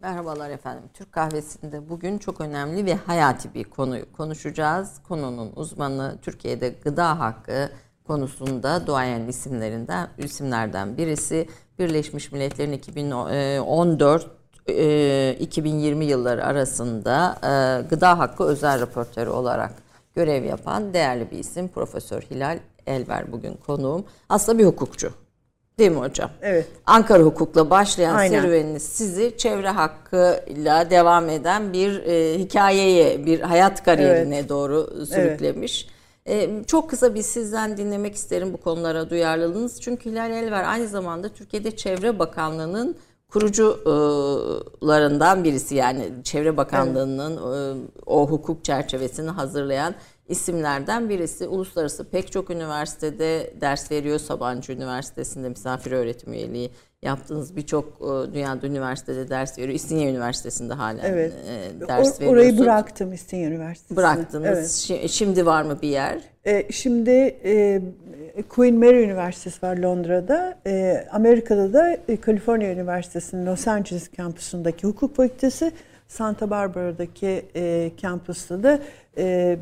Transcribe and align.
Merhabalar 0.00 0.50
efendim. 0.50 0.84
Türk 0.94 1.12
Kahvesi'nde 1.12 1.88
bugün 1.88 2.18
çok 2.18 2.40
önemli 2.40 2.86
ve 2.86 2.94
hayati 2.94 3.54
bir 3.54 3.64
konuyu 3.64 4.12
konuşacağız. 4.12 5.00
Konunun 5.08 5.52
uzmanı 5.56 6.18
Türkiye'de 6.22 6.74
gıda 6.84 7.18
hakkı 7.20 7.70
konusunda 8.06 8.86
duayen 8.86 9.28
isimlerinden 9.28 10.08
isimlerden 10.18 10.96
birisi. 10.96 11.48
Birleşmiş 11.78 12.32
Milletler'in 12.32 12.72
2014 12.72 14.26
2020 15.40 16.04
yılları 16.04 16.44
arasında 16.44 17.38
e, 17.42 17.82
gıda 17.88 18.18
hakkı 18.18 18.44
özel 18.44 18.80
raportörü 18.80 19.30
olarak 19.30 19.72
görev 20.14 20.44
yapan 20.44 20.94
değerli 20.94 21.30
bir 21.30 21.38
isim 21.38 21.68
Profesör 21.68 22.22
Hilal 22.22 22.58
Elver 22.86 23.32
bugün 23.32 23.56
konuğum. 23.66 24.04
Aslında 24.28 24.58
bir 24.58 24.64
hukukçu. 24.64 25.25
Değil 25.78 25.90
mi 25.90 25.98
hocam? 25.98 26.30
Evet. 26.42 26.66
Ankara 26.86 27.22
hukukla 27.22 27.70
başlayan 27.70 28.14
Aynen. 28.14 28.40
serüveniniz 28.40 28.82
sizi 28.82 29.36
çevre 29.36 29.68
hakkıyla 29.68 30.90
devam 30.90 31.28
eden 31.28 31.72
bir 31.72 32.02
e, 32.02 32.38
hikayeye, 32.38 33.26
bir 33.26 33.40
hayat 33.40 33.84
kariyerine 33.84 34.38
evet. 34.38 34.48
doğru 34.48 35.06
sürüklemiş. 35.06 35.88
Evet. 36.26 36.48
E, 36.48 36.64
çok 36.64 36.90
kısa 36.90 37.14
bir 37.14 37.22
sizden 37.22 37.76
dinlemek 37.76 38.14
isterim 38.14 38.52
bu 38.52 38.56
konulara 38.56 39.10
duyarlılığınız. 39.10 39.80
Çünkü 39.80 40.10
Hilal 40.10 40.30
Elver 40.30 40.64
aynı 40.64 40.88
zamanda 40.88 41.28
Türkiye'de 41.28 41.76
Çevre 41.76 42.18
Bakanlığı'nın 42.18 42.96
kurucularından 43.28 45.44
birisi 45.44 45.74
yani 45.74 46.08
Çevre 46.24 46.56
Bakanlığı'nın 46.56 47.32
evet. 47.32 47.76
o 48.06 48.30
hukuk 48.30 48.64
çerçevesini 48.64 49.30
hazırlayan 49.30 49.94
isimlerden 50.28 51.08
birisi. 51.08 51.48
Uluslararası 51.48 52.04
pek 52.04 52.32
çok 52.32 52.50
üniversitede 52.50 53.50
ders 53.60 53.90
veriyor. 53.90 54.18
Sabancı 54.18 54.72
Üniversitesi'nde 54.72 55.48
misafir 55.48 55.92
öğretim 55.92 56.32
üyeliği 56.32 56.70
yaptığınız 57.02 57.56
birçok 57.56 57.84
e, 57.84 58.34
dünyada 58.34 58.66
üniversitede 58.66 59.28
ders 59.28 59.58
veriyor. 59.58 59.74
İstinye 59.74 60.10
Üniversitesi'nde 60.10 60.74
hala 60.74 61.00
evet. 61.06 61.32
E, 61.32 61.80
ders 61.80 61.88
veriyorsunuz. 61.88 62.30
Orayı 62.30 62.58
bıraktım 62.58 63.12
İstinye 63.12 63.46
Üniversitesi'ne. 63.46 63.96
Bıraktınız. 63.96 64.88
Evet. 64.90 65.10
Şimdi 65.10 65.46
var 65.46 65.62
mı 65.62 65.78
bir 65.82 65.88
yer? 65.88 66.20
E, 66.44 66.72
şimdi 66.72 67.36
Queen 68.48 68.74
Mary 68.74 69.04
Üniversitesi 69.04 69.66
var 69.66 69.76
Londra'da. 69.76 70.58
Amerika'da 71.10 71.72
da 71.72 71.98
Kaliforniya 72.20 72.72
Üniversitesi'nin 72.72 73.46
Los 73.46 73.68
Angeles 73.68 74.08
kampüsündeki 74.16 74.86
hukuk 74.86 75.16
fakültesi, 75.16 75.72
Santa 76.08 76.50
Barbara'daki 76.50 77.46
e, 77.56 77.90
kampüste 78.00 78.62
de 78.62 78.82
e, 79.18 79.58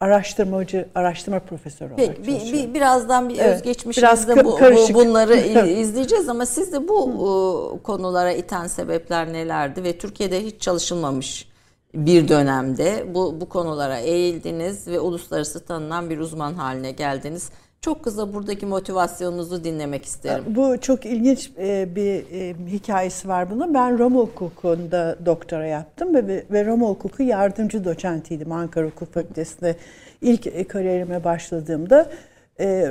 araştırmacı, 0.00 0.88
araştırma 0.94 1.38
profesörü 1.38 1.94
olarak 1.94 2.16
Peki, 2.16 2.26
bir, 2.26 2.52
bir, 2.52 2.74
birazdan 2.74 3.28
bir 3.28 3.38
evet, 3.38 3.56
özgeçmişinizde 3.56 4.34
biraz 4.34 4.44
bu, 4.44 4.58
bu, 4.90 4.94
bunları 4.94 5.36
izleyeceğiz 5.66 6.28
ama 6.28 6.46
siz 6.46 6.72
de 6.72 6.88
bu 6.88 7.08
Hı. 7.08 7.82
konulara 7.82 8.32
iten 8.32 8.66
sebepler 8.66 9.32
nelerdi 9.32 9.84
ve 9.84 9.98
Türkiye'de 9.98 10.44
hiç 10.44 10.60
çalışılmamış 10.60 11.52
bir 11.94 12.28
dönemde 12.28 13.06
bu, 13.14 13.40
bu 13.40 13.48
konulara 13.48 13.98
eğildiniz 13.98 14.88
ve 14.88 15.00
uluslararası 15.00 15.64
tanınan 15.64 16.10
bir 16.10 16.18
uzman 16.18 16.54
haline 16.54 16.92
geldiniz. 16.92 17.50
Çok 17.84 18.04
kısa 18.04 18.34
buradaki 18.34 18.66
motivasyonunuzu 18.66 19.64
dinlemek 19.64 20.04
isterim. 20.04 20.44
Bu 20.48 20.80
çok 20.80 21.06
ilginç 21.06 21.50
e, 21.58 21.88
bir 21.96 22.24
e, 22.32 22.54
hikayesi 22.66 23.28
var 23.28 23.50
bunun. 23.50 23.74
Ben 23.74 23.98
Roma 23.98 24.20
hukukunda 24.20 25.16
doktora 25.26 25.66
yaptım 25.66 26.14
ve, 26.14 26.44
ve 26.50 26.64
Roma 26.66 26.86
hukuku 26.86 27.22
yardımcı 27.22 27.84
doçentiydim 27.84 28.52
Ankara 28.52 28.86
Hukuk 28.86 29.14
Fakültesi'nde 29.14 29.76
ilk 30.20 30.46
e, 30.46 30.64
kariyerime 30.64 31.24
başladığımda. 31.24 32.10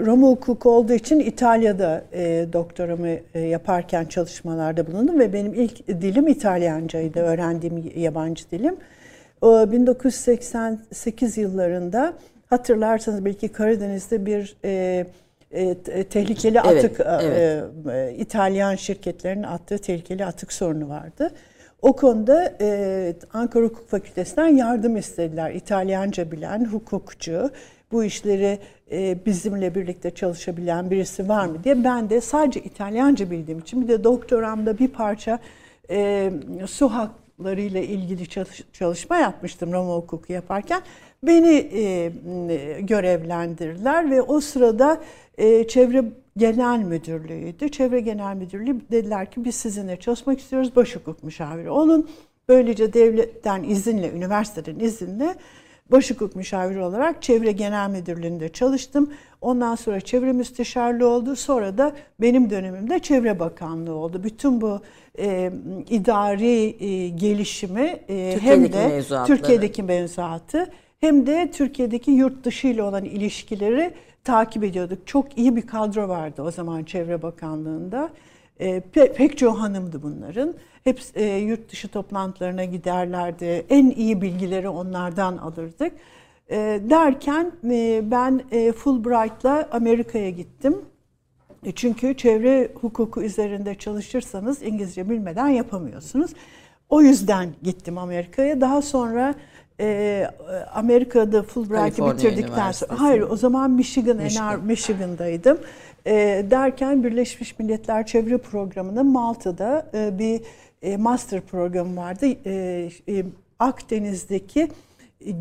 Roma 0.05 0.27
hukuku 0.27 0.69
olduğu 0.71 0.93
için 0.93 1.19
İtalya'da 1.19 2.03
doktoramı 2.53 3.39
yaparken 3.39 4.05
çalışmalarda 4.05 4.87
bulundum 4.87 5.19
ve 5.19 5.33
benim 5.33 5.53
ilk 5.53 5.87
dilim 5.87 6.27
İtalyancaydı, 6.27 7.19
öğrendiğim 7.19 7.91
yabancı 7.95 8.51
dilim. 8.51 8.75
1988 9.43 11.37
yıllarında 11.37 12.13
Hatırlarsanız 12.51 13.25
belki 13.25 13.47
Karadeniz'de 13.47 14.25
bir 14.25 14.55
e, 14.65 15.05
e, 15.51 16.03
tehlikeli 16.03 16.59
evet, 16.65 16.85
atık 16.85 16.99
evet. 16.99 17.63
E, 17.87 18.15
İtalyan 18.17 18.75
şirketlerinin 18.75 19.43
attığı 19.43 19.77
tehlikeli 19.77 20.25
atık 20.25 20.53
sorunu 20.53 20.89
vardı. 20.89 21.31
O 21.81 21.95
konuda 21.95 22.53
e, 22.61 23.13
Ankara 23.33 23.65
Hukuk 23.65 23.89
Fakültesinden 23.89 24.47
yardım 24.47 24.97
istediler. 24.97 25.51
İtalyanca 25.51 26.31
bilen 26.31 26.65
hukukçu, 26.65 27.51
bu 27.91 28.03
işleri 28.03 28.59
e, 28.91 29.25
bizimle 29.25 29.75
birlikte 29.75 30.11
çalışabilen 30.11 30.91
birisi 30.91 31.29
var 31.29 31.45
mı 31.45 31.63
diye. 31.63 31.83
Ben 31.83 32.09
de 32.09 32.21
sadece 32.21 32.59
İtalyanca 32.59 33.31
bildiğim 33.31 33.59
için 33.59 33.81
bir 33.81 33.87
de 33.87 34.03
doktoramda 34.03 34.79
bir 34.79 34.87
parça 34.87 35.39
e, 35.89 36.31
su 36.67 36.89
haklarıyla 36.89 37.81
ilgili 37.81 38.29
çalış, 38.29 38.63
çalışma 38.73 39.17
yapmıştım 39.17 39.73
Roma 39.73 39.95
hukuku 39.95 40.33
yaparken. 40.33 40.81
Beni 41.23 41.69
e, 41.73 42.11
görevlendirdiler 42.81 44.11
ve 44.11 44.21
o 44.21 44.39
sırada 44.39 45.01
e, 45.37 45.67
Çevre 45.67 46.03
Genel 46.37 46.79
Müdürlüğü'ydü. 46.79 47.69
Çevre 47.69 47.99
Genel 47.99 48.35
Müdürlüğü 48.35 48.81
dediler 48.91 49.31
ki 49.31 49.45
biz 49.45 49.55
sizinle 49.55 49.99
çalışmak 49.99 50.39
istiyoruz. 50.39 50.75
Baş 50.75 50.95
hukuk 50.95 51.23
müşaviri 51.23 51.69
olun. 51.69 52.09
Böylece 52.49 52.93
devletten 52.93 53.63
izinle, 53.63 54.11
üniversiteden 54.11 54.79
izinle 54.79 55.35
baş 55.91 56.11
hukuk 56.11 56.35
müşaviri 56.35 56.81
olarak 56.81 57.21
Çevre 57.21 57.51
Genel 57.51 57.89
Müdürlüğü'nde 57.89 58.49
çalıştım. 58.49 59.13
Ondan 59.41 59.75
sonra 59.75 60.01
Çevre 60.01 60.31
Müsteşarlığı 60.31 61.07
oldu. 61.07 61.35
Sonra 61.35 61.77
da 61.77 61.91
benim 62.21 62.49
dönemimde 62.49 62.99
Çevre 62.99 63.39
Bakanlığı 63.39 63.93
oldu. 63.95 64.23
Bütün 64.23 64.61
bu 64.61 64.81
e, 65.19 65.51
idari 65.89 66.85
e, 66.85 67.09
gelişimi 67.09 67.99
e, 68.09 68.37
hem 68.41 68.73
de 68.73 69.01
Türkiye'deki 69.27 69.83
mevzuatı 69.83 70.71
hem 71.01 71.25
de 71.27 71.51
Türkiye'deki 71.51 72.11
yurt 72.11 72.43
dışı 72.43 72.67
ile 72.67 72.83
olan 72.83 73.05
ilişkileri 73.05 73.93
takip 74.23 74.63
ediyorduk. 74.63 75.07
Çok 75.07 75.37
iyi 75.37 75.55
bir 75.55 75.67
kadro 75.67 76.09
vardı 76.09 76.41
o 76.41 76.51
zaman 76.51 76.83
Çevre 76.83 77.21
Bakanlığı'nda. 77.21 78.09
E, 78.59 78.79
pe, 78.79 79.13
pek 79.13 79.37
çoğu 79.37 79.61
hanımdı 79.61 80.03
bunların. 80.03 80.53
Hep 80.83 81.01
e, 81.15 81.25
yurt 81.25 81.71
dışı 81.71 81.87
toplantılarına 81.87 82.65
giderlerdi. 82.65 83.65
En 83.69 83.89
iyi 83.89 84.21
bilgileri 84.21 84.69
onlardan 84.69 85.37
alırdık. 85.37 85.93
E, 86.49 86.81
derken 86.89 87.51
e, 87.69 88.01
ben 88.11 88.43
e, 88.51 88.71
Fulbright'la 88.71 89.69
Amerika'ya 89.71 90.29
gittim. 90.29 90.81
E, 91.65 91.71
çünkü 91.71 92.17
çevre 92.17 92.71
hukuku 92.81 93.23
üzerinde 93.23 93.75
çalışırsanız 93.75 94.61
İngilizce 94.61 95.09
bilmeden 95.09 95.47
yapamıyorsunuz. 95.47 96.31
O 96.89 97.01
yüzden 97.01 97.49
gittim 97.63 97.97
Amerika'ya. 97.97 98.61
Daha 98.61 98.81
sonra 98.81 99.35
e, 99.81 100.27
Amerika'da 100.73 101.43
Fulbright'ı 101.43 102.13
bitirdikten 102.13 102.71
sonra 102.71 103.01
hayır 103.01 103.21
o 103.21 103.35
zaman 103.35 103.71
Michigan, 103.71 104.17
Michigan. 104.17 104.65
Michigan'daydım. 104.65 105.57
E, 106.05 106.45
derken 106.51 107.03
Birleşmiş 107.03 107.59
Milletler 107.59 108.05
Çevre 108.05 108.37
Programı'nın 108.37 109.05
Malta'da 109.05 109.85
e, 109.93 110.19
bir 110.19 110.41
e, 110.81 110.97
master 110.97 111.41
programı 111.41 111.97
vardı. 111.97 112.25
E, 112.45 112.89
e, 113.09 113.25
Akdeniz'deki 113.59 114.71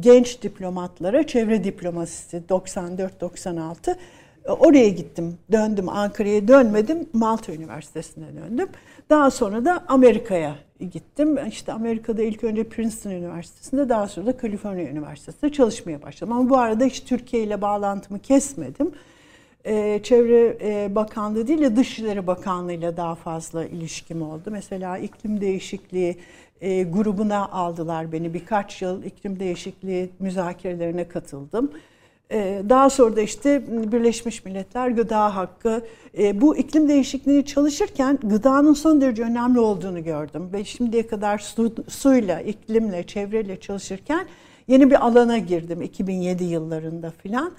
genç 0.01 0.43
diplomatlara 0.43 1.27
çevre 1.27 1.65
diplomasisi 1.65 2.43
94-96 2.49 3.97
Oraya 4.49 4.89
gittim, 4.89 5.39
döndüm 5.53 5.89
Ankara'ya 5.89 6.49
dönmedim, 6.49 7.09
Malta 7.13 7.53
Üniversitesi'ne 7.53 8.27
döndüm. 8.37 8.69
Daha 9.11 9.31
sonra 9.31 9.65
da 9.65 9.85
Amerika'ya 9.89 10.55
gittim. 10.87 11.39
İşte 11.49 11.73
Amerika'da 11.73 12.23
ilk 12.23 12.45
önce 12.45 12.65
Princeton 12.65 13.11
Üniversitesi'nde, 13.11 13.89
daha 13.89 14.09
sonra 14.09 14.27
da 14.27 14.37
Kaliforniya 14.37 14.91
Üniversitesi'nde 14.91 15.53
çalışmaya 15.53 16.03
başladım. 16.03 16.33
Ama 16.33 16.51
bu 16.51 16.59
arada 16.59 16.85
hiç 16.85 17.05
Türkiye 17.05 17.43
ile 17.43 17.61
bağlantımı 17.61 18.19
kesmedim. 18.19 18.93
Ee, 19.65 20.01
Çevre 20.03 20.59
e, 20.63 20.95
Bakanlığı 20.95 21.47
değil 21.47 21.61
de 21.61 21.77
Dışişleri 21.77 22.27
Bakanlığı 22.27 22.73
ile 22.73 22.97
daha 22.97 23.15
fazla 23.15 23.65
ilişkim 23.65 24.23
oldu. 24.23 24.51
Mesela 24.51 24.99
iklim 24.99 25.41
değişikliği 25.41 26.17
e, 26.61 26.83
grubuna 26.83 27.49
aldılar 27.49 28.13
beni. 28.13 28.35
Birkaç 28.35 28.83
yıl 28.83 29.03
iklim 29.03 29.41
değişikliği 29.41 30.11
müzakerelerine 30.19 31.09
katıldım. 31.09 31.71
Ee, 32.33 32.63
daha 32.69 32.91
sonra 32.91 33.17
da 33.17 33.21
işte 33.21 33.63
Birleşmiş 33.93 34.45
Milletler 34.45 34.89
Gıda 34.89 35.37
Hakkı. 35.37 35.83
Ee, 36.19 36.41
bu 36.41 36.57
iklim 36.57 36.89
değişikliğini 36.89 37.45
çalışırken 37.45 38.19
gıdanın 38.23 38.75
son 38.75 39.01
derece 39.01 39.23
önemli 39.23 39.61
olduğunu 39.61 40.05
gördüm. 40.05 40.51
Ve 40.53 40.65
şimdiye 40.65 41.07
kadar 41.07 41.39
su, 41.39 41.75
suyla, 41.89 42.41
iklimle, 42.41 43.07
çevreyle 43.07 43.61
çalışırken 43.61 44.27
yeni 44.69 44.91
bir 44.91 45.07
alana 45.07 45.39
girdim 45.39 45.83
2007 45.83 46.45
yıllarında 46.45 47.11
filan. 47.11 47.53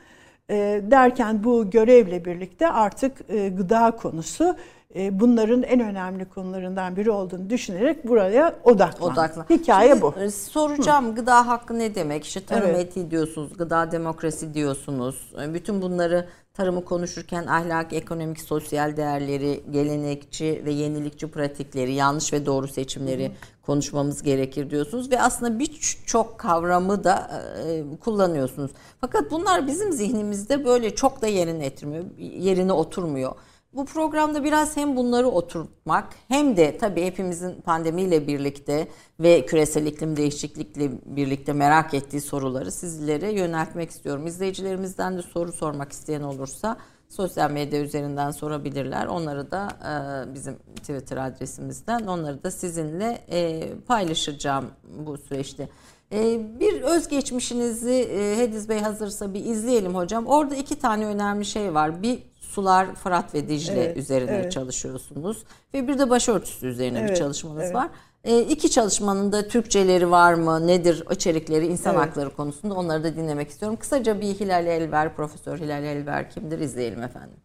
Ee, 0.49 0.81
derken 0.91 1.43
bu 1.43 1.69
görevle 1.69 2.25
birlikte 2.25 2.71
artık 2.71 3.17
e, 3.29 3.49
gıda 3.49 3.91
konusu 3.91 4.55
e, 4.95 5.19
bunların 5.19 5.63
en 5.63 5.79
önemli 5.79 6.25
konularından 6.25 6.95
biri 6.95 7.11
olduğunu 7.11 7.49
düşünerek 7.49 8.07
buraya 8.07 8.55
odaklan. 8.63 9.11
Odaklan. 9.11 9.45
Hikaye 9.49 9.89
Şimdi, 9.89 10.01
bu. 10.01 10.13
E, 10.19 10.31
soracağım 10.31 11.07
Hı. 11.07 11.15
gıda 11.15 11.47
hakkı 11.47 11.79
ne 11.79 11.95
demek? 11.95 12.25
İşte 12.25 12.45
tarım 12.45 12.69
evet. 12.69 12.79
etiği 12.79 13.11
diyorsunuz, 13.11 13.57
gıda 13.57 13.91
demokrasi 13.91 14.53
diyorsunuz. 14.53 15.33
E, 15.43 15.53
bütün 15.53 15.81
bunları 15.81 16.27
tarımı 16.53 16.85
konuşurken 16.85 17.47
ahlak, 17.47 17.93
ekonomik, 17.93 18.39
sosyal 18.39 18.97
değerleri, 18.97 19.63
gelenekçi 19.71 20.61
ve 20.65 20.71
yenilikçi 20.71 21.27
pratikleri, 21.31 21.93
yanlış 21.93 22.33
ve 22.33 22.45
doğru 22.45 22.67
seçimleri 22.67 23.27
Hı. 23.27 23.31
konuşmamız 23.61 24.23
gerekir 24.23 24.69
diyorsunuz 24.69 25.11
ve 25.11 25.21
aslında 25.21 25.59
birçok 25.59 26.39
kavramı 26.39 27.03
da 27.03 27.43
e, 27.67 27.83
kullanıyorsunuz. 27.99 28.71
Fakat 29.01 29.31
bunlar 29.31 29.67
bizim 29.67 29.91
zihnimizde 29.91 30.65
böyle 30.65 30.95
çok 30.95 31.21
da 31.21 31.27
yerine 31.27 31.63
getirmiyor, 31.63 32.03
yerine 32.17 32.73
oturmuyor. 32.73 33.31
Bu 33.73 33.85
programda 33.85 34.43
biraz 34.43 34.77
hem 34.77 34.95
bunları 34.95 35.27
oturtmak 35.27 36.13
hem 36.27 36.57
de 36.57 36.77
tabii 36.77 37.05
hepimizin 37.05 37.61
pandemiyle 37.61 38.27
birlikte 38.27 38.87
ve 39.19 39.45
küresel 39.45 39.85
iklim 39.85 40.17
değişiklikle 40.17 40.91
birlikte 41.05 41.53
merak 41.53 41.93
ettiği 41.93 42.21
soruları 42.21 42.71
sizlere 42.71 43.31
yöneltmek 43.31 43.89
istiyorum. 43.89 44.27
İzleyicilerimizden 44.27 45.17
de 45.17 45.21
soru 45.21 45.51
sormak 45.51 45.91
isteyen 45.91 46.21
olursa 46.21 46.77
sosyal 47.09 47.51
medya 47.51 47.81
üzerinden 47.81 48.31
sorabilirler. 48.31 49.05
Onları 49.05 49.51
da 49.51 49.67
e, 49.67 50.33
bizim 50.33 50.55
Twitter 50.75 51.17
adresimizden 51.17 52.07
onları 52.07 52.43
da 52.43 52.51
sizinle 52.51 53.21
e, 53.31 53.69
paylaşacağım 53.87 54.65
bu 55.05 55.17
süreçte. 55.17 55.69
E, 56.11 56.39
bir 56.59 56.81
özgeçmişinizi 56.81 57.91
e, 57.91 58.37
Hediz 58.37 58.69
Bey 58.69 58.79
hazırsa 58.79 59.33
bir 59.33 59.45
izleyelim 59.45 59.95
hocam. 59.95 60.25
Orada 60.25 60.55
iki 60.55 60.79
tane 60.79 61.05
önemli 61.05 61.45
şey 61.45 61.73
var. 61.73 62.03
Bir 62.03 62.30
sular 62.51 62.95
Fırat 62.95 63.33
ve 63.33 63.49
Dicle 63.49 63.83
evet, 63.83 63.97
üzerine 63.97 64.31
evet. 64.31 64.51
çalışıyorsunuz 64.51 65.43
ve 65.73 65.87
bir 65.87 65.99
de 65.99 66.09
başörtüsü 66.09 66.67
üzerine 66.67 66.99
evet, 66.99 67.09
bir 67.09 67.15
çalışmanız 67.15 67.63
evet. 67.63 67.75
var. 67.75 67.89
E, 68.23 68.41
iki 68.41 68.71
çalışmanın 68.71 69.31
da 69.31 69.47
Türkçeleri 69.47 70.11
var 70.11 70.33
mı? 70.33 70.67
Nedir 70.67 71.03
içerikleri 71.11 71.67
insan 71.67 71.95
evet. 71.95 72.07
hakları 72.07 72.29
konusunda 72.29 72.73
onları 72.73 73.03
da 73.03 73.15
dinlemek 73.15 73.49
istiyorum. 73.49 73.77
Kısaca 73.79 74.21
bir 74.21 74.27
Hilal 74.27 74.67
Elver, 74.67 75.15
Profesör 75.15 75.57
Hilal 75.57 75.83
Elver 75.83 76.29
kimdir 76.29 76.59
izleyelim 76.59 77.03
efendim. 77.03 77.37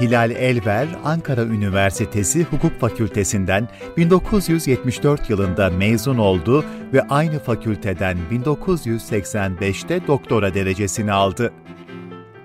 Hilal 0.00 0.30
Elver, 0.30 0.88
Ankara 1.04 1.42
Üniversitesi 1.42 2.44
Hukuk 2.44 2.80
Fakültesinden 2.80 3.68
1974 3.96 5.30
yılında 5.30 5.70
mezun 5.70 6.18
oldu 6.18 6.64
ve 6.92 7.02
aynı 7.02 7.38
fakülteden 7.38 8.18
1985'te 8.32 10.06
doktora 10.06 10.54
derecesini 10.54 11.12
aldı. 11.12 11.52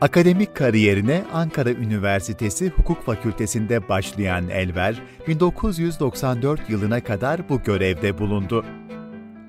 Akademik 0.01 0.56
kariyerine 0.56 1.24
Ankara 1.33 1.71
Üniversitesi 1.71 2.69
Hukuk 2.69 3.06
Fakültesi'nde 3.06 3.89
başlayan 3.89 4.50
Elver, 4.50 5.01
1994 5.27 6.69
yılına 6.69 7.04
kadar 7.04 7.50
bu 7.50 7.63
görevde 7.63 8.18
bulundu. 8.18 8.65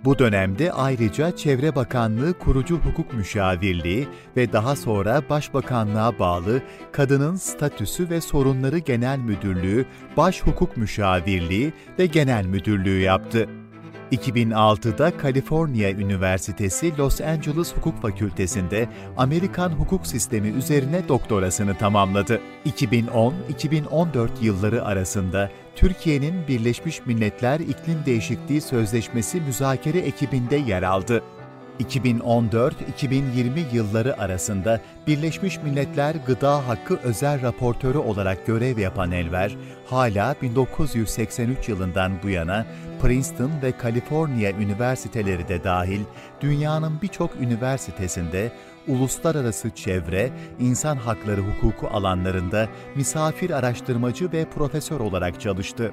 Bu 0.05 0.19
dönemde 0.19 0.73
ayrıca 0.73 1.37
Çevre 1.37 1.75
Bakanlığı 1.75 2.39
Kurucu 2.39 2.79
Hukuk 2.79 3.13
Müşavirliği 3.13 4.09
ve 4.37 4.53
daha 4.53 4.77
sonra 4.77 5.23
Başbakanlığa 5.31 6.19
bağlı 6.19 6.63
Kadının 6.93 7.37
Statüsü 7.37 8.11
ve 8.11 8.21
Sorunları 8.21 8.79
Genel 8.79 9.19
Müdürlüğü, 9.19 9.87
Baş 10.17 10.43
Hukuk 10.43 10.77
Müşavirliği 10.77 11.73
ve 11.99 12.07
Genel 12.07 12.45
Müdürlüğü 12.45 13.01
yaptı. 13.01 13.49
2006'da 14.13 15.17
Kaliforniya 15.17 15.91
Üniversitesi 15.91 16.99
Los 16.99 17.21
Angeles 17.21 17.77
Hukuk 17.77 18.03
Fakültesi'nde 18.03 18.89
Amerikan 19.17 19.71
hukuk 19.71 20.07
sistemi 20.07 20.49
üzerine 20.49 21.09
doktorasını 21.09 21.75
tamamladı. 21.75 22.41
2010-2014 22.67 24.29
yılları 24.43 24.85
arasında 24.85 25.51
Türkiye'nin 25.77 26.49
Birleşmiş 26.49 27.07
Milletler 27.07 27.61
İklim 27.61 28.05
Değişikliği 28.07 28.61
Sözleşmesi 28.61 29.41
müzakere 29.41 29.99
ekibinde 29.99 30.57
yer 30.57 30.83
aldı. 30.83 31.23
2014-2020 31.81 33.75
yılları 33.75 34.21
arasında 34.21 34.81
Birleşmiş 35.07 35.63
Milletler 35.63 36.15
Gıda 36.27 36.69
Hakkı 36.69 36.97
Özel 36.97 37.43
Raportörü 37.43 37.99
olarak 37.99 38.47
görev 38.47 38.79
yapan 38.79 39.13
Elver, 39.13 39.57
hala 39.87 40.35
1983 40.43 41.69
yılından 41.69 42.13
bu 42.23 42.29
yana 42.29 42.67
Princeton 43.03 43.51
ve 43.63 43.73
Kaliforniya 43.73 44.51
üniversiteleri 44.53 45.49
de 45.49 45.65
dahil 45.65 46.01
dünyanın 46.41 47.03
birçok 47.03 47.31
üniversitesinde 47.41 48.53
uluslararası 48.89 49.71
çevre, 49.71 50.31
insan 50.61 50.97
hakları 50.97 51.41
hukuku 51.41 51.89
alanlarında 51.89 52.69
misafir 52.95 53.51
araştırmacı 53.51 54.33
ve 54.33 54.45
profesör 54.45 55.01
olarak 55.01 55.41
çalıştı. 55.41 55.93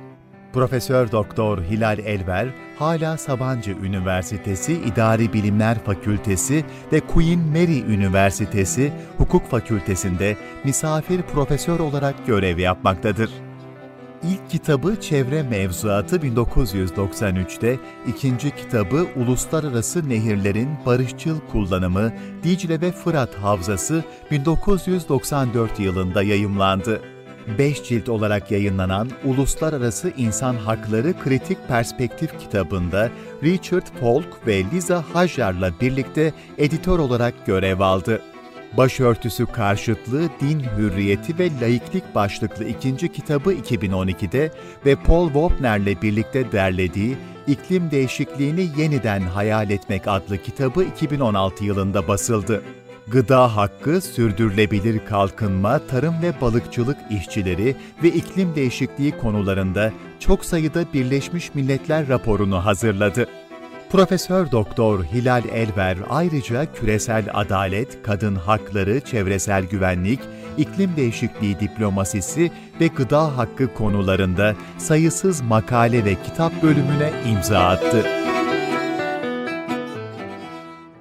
Profesör 0.53 1.11
Doktor 1.11 1.61
Hilal 1.61 1.99
Elver, 1.99 2.47
hala 2.79 3.17
Sabancı 3.17 3.71
Üniversitesi 3.71 4.73
İdari 4.73 5.33
Bilimler 5.33 5.79
Fakültesi 5.83 6.65
ve 6.93 6.99
Queen 6.99 7.39
Mary 7.39 7.79
Üniversitesi 7.79 8.93
Hukuk 9.17 9.45
Fakültesinde 9.49 10.37
misafir 10.63 11.21
profesör 11.21 11.79
olarak 11.79 12.27
görev 12.27 12.57
yapmaktadır. 12.57 13.48
İlk 14.23 14.49
kitabı 14.49 15.01
Çevre 15.01 15.43
Mevzuatı 15.43 16.17
1993'te, 16.17 17.79
ikinci 18.07 18.55
kitabı 18.55 19.07
Uluslararası 19.15 20.09
Nehirlerin 20.09 20.69
Barışçıl 20.85 21.39
Kullanımı 21.51 22.13
Dicle 22.43 22.81
ve 22.81 22.91
Fırat 22.91 23.35
Havzası 23.35 24.03
1994 24.31 25.79
yılında 25.79 26.23
yayımlandı. 26.23 27.01
5 27.57 27.83
cilt 27.83 28.09
olarak 28.09 28.51
yayınlanan 28.51 29.09
Uluslararası 29.25 30.13
İnsan 30.17 30.55
Hakları 30.55 31.13
Kritik 31.23 31.67
Perspektif 31.67 32.39
kitabında 32.39 33.09
Richard 33.43 33.85
Falk 33.99 34.47
ve 34.47 34.63
Liza 34.73 35.03
Hajar'la 35.13 35.71
birlikte 35.81 36.33
editör 36.57 36.99
olarak 36.99 37.45
görev 37.45 37.79
aldı. 37.79 38.21
Başörtüsü 38.77 39.45
karşıtlığı, 39.45 40.29
din 40.41 40.59
hürriyeti 40.77 41.39
ve 41.39 41.49
laiklik 41.61 42.15
başlıklı 42.15 42.65
ikinci 42.65 43.11
kitabı 43.11 43.53
2012'de 43.53 44.51
ve 44.85 44.95
Paul 44.95 45.27
Wapner'le 45.27 46.01
birlikte 46.01 46.51
derlediği 46.51 47.17
İklim 47.47 47.91
Değişikliğini 47.91 48.67
Yeniden 48.77 49.21
Hayal 49.21 49.69
Etmek 49.69 50.07
adlı 50.07 50.37
kitabı 50.37 50.83
2016 50.83 51.65
yılında 51.65 52.07
basıldı. 52.07 52.63
Gıda 53.07 53.55
hakkı, 53.55 54.01
sürdürülebilir 54.01 55.05
kalkınma, 55.05 55.79
tarım 55.79 56.21
ve 56.21 56.41
balıkçılık 56.41 56.97
işçileri 57.09 57.75
ve 58.03 58.07
iklim 58.07 58.55
değişikliği 58.55 59.17
konularında 59.17 59.91
çok 60.19 60.45
sayıda 60.45 60.85
Birleşmiş 60.93 61.55
Milletler 61.55 62.07
raporunu 62.07 62.65
hazırladı. 62.65 63.27
Profesör 63.91 64.51
Doktor 64.51 65.03
Hilal 65.03 65.45
Elver 65.45 65.97
ayrıca 66.09 66.73
küresel 66.73 67.25
adalet, 67.33 68.03
kadın 68.03 68.35
hakları, 68.35 68.99
çevresel 68.99 69.65
güvenlik, 69.65 70.19
iklim 70.57 70.95
değişikliği 70.95 71.59
diplomasisi 71.59 72.51
ve 72.79 72.87
gıda 72.87 73.37
hakkı 73.37 73.73
konularında 73.73 74.55
sayısız 74.77 75.41
makale 75.41 76.05
ve 76.05 76.15
kitap 76.23 76.63
bölümüne 76.63 77.11
imza 77.27 77.59
attı. 77.59 78.05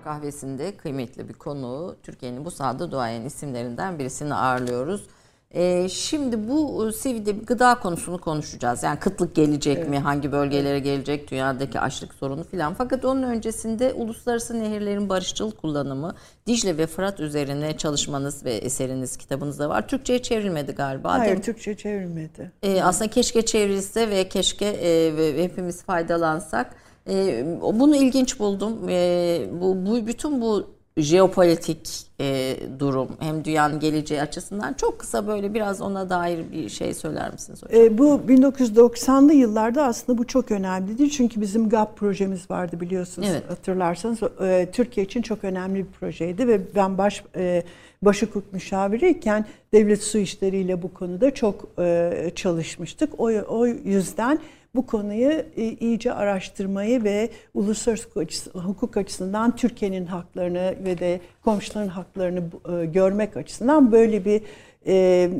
Kahvesinde 0.04 0.76
kıymetli 0.76 1.28
bir 1.28 1.34
konu, 1.34 1.96
Türkiye'nin 2.02 2.44
bu 2.44 2.50
sahada 2.50 2.90
duayen 2.90 3.22
isimlerinden 3.22 3.98
birisini 3.98 4.34
ağırlıyoruz. 4.34 5.06
Ee, 5.54 5.88
şimdi 5.88 6.48
bu 6.48 6.90
CV'de 7.02 7.32
gıda 7.32 7.74
konusunu 7.74 8.18
konuşacağız. 8.18 8.82
Yani 8.82 8.98
kıtlık 8.98 9.34
gelecek 9.34 9.78
evet. 9.78 9.88
mi? 9.88 9.98
Hangi 9.98 10.32
bölgelere 10.32 10.78
gelecek? 10.78 11.30
Dünyadaki 11.30 11.80
açlık 11.80 12.14
sorunu 12.14 12.44
filan. 12.44 12.74
Fakat 12.74 13.04
onun 13.04 13.22
öncesinde 13.22 13.92
uluslararası 13.92 14.60
nehirlerin 14.60 15.08
barışçıl 15.08 15.50
kullanımı 15.50 16.14
Dicle 16.46 16.78
ve 16.78 16.86
Fırat 16.86 17.20
üzerine 17.20 17.76
çalışmanız 17.76 18.44
ve 18.44 18.54
eseriniz 18.54 19.16
kitabınızda 19.16 19.68
var. 19.68 19.88
Türkçe'ye 19.88 20.22
çevrilmedi 20.22 20.72
galiba. 20.72 21.18
Hayır, 21.18 21.42
Türkçe 21.42 21.76
çevrilmedi. 21.76 22.52
Ee, 22.62 22.82
aslında 22.82 23.10
keşke 23.10 23.46
çevrilse 23.46 24.10
ve 24.10 24.28
keşke 24.28 24.66
e, 24.66 25.16
ve 25.16 25.44
hepimiz 25.44 25.82
faydalansak. 25.82 26.74
E, 27.08 27.44
bunu 27.62 27.96
ilginç 27.96 28.38
buldum. 28.38 28.88
E, 28.88 29.40
bu, 29.52 29.86
bu 29.86 30.06
bütün 30.06 30.40
bu 30.40 30.77
jeopolitik 30.98 32.08
e, 32.20 32.56
durum 32.78 33.08
hem 33.20 33.44
dünyanın 33.44 33.80
geleceği 33.80 34.22
açısından 34.22 34.72
çok 34.72 34.98
kısa 34.98 35.26
böyle 35.26 35.54
biraz 35.54 35.80
ona 35.80 36.10
dair 36.10 36.52
bir 36.52 36.68
şey 36.68 36.94
söyler 36.94 37.32
misiniz 37.32 37.62
hocam? 37.62 37.80
E, 37.80 37.98
bu 37.98 38.20
1990'lı 38.28 39.32
yıllarda 39.32 39.84
aslında 39.84 40.18
bu 40.18 40.26
çok 40.26 40.50
önemlidir. 40.50 41.10
Çünkü 41.10 41.40
bizim 41.40 41.68
GAP 41.68 41.96
projemiz 41.96 42.50
vardı 42.50 42.80
biliyorsunuz 42.80 43.28
evet. 43.30 43.50
hatırlarsanız. 43.50 44.18
E, 44.40 44.68
Türkiye 44.72 45.06
için 45.06 45.22
çok 45.22 45.44
önemli 45.44 45.78
bir 45.78 45.92
projeydi 45.92 46.48
ve 46.48 46.60
ben 46.74 46.98
baş 46.98 47.24
e, 47.36 47.62
baş 48.02 48.22
hukuk 48.22 48.52
müşaviriyken 48.52 49.46
devlet 49.72 50.02
su 50.02 50.18
işleriyle 50.18 50.82
bu 50.82 50.94
konuda 50.94 51.34
çok 51.34 51.68
e, 51.78 52.30
çalışmıştık. 52.34 53.20
O, 53.20 53.24
o 53.48 53.66
yüzden 53.66 54.38
bu 54.78 54.86
konuyu 54.86 55.30
e, 55.56 55.64
iyice 55.80 56.12
araştırmayı 56.12 57.04
ve 57.04 57.30
uluslararası 57.54 58.50
hukuk 58.58 58.96
açısından 58.96 59.56
Türkiye'nin 59.56 60.06
haklarını 60.06 60.74
ve 60.84 60.98
de 60.98 61.20
komşuların 61.44 61.88
haklarını 61.88 62.42
e, 62.82 62.86
görmek 62.86 63.36
açısından 63.36 63.92
böyle 63.92 64.24
bir 64.24 64.42
e, 64.86 65.30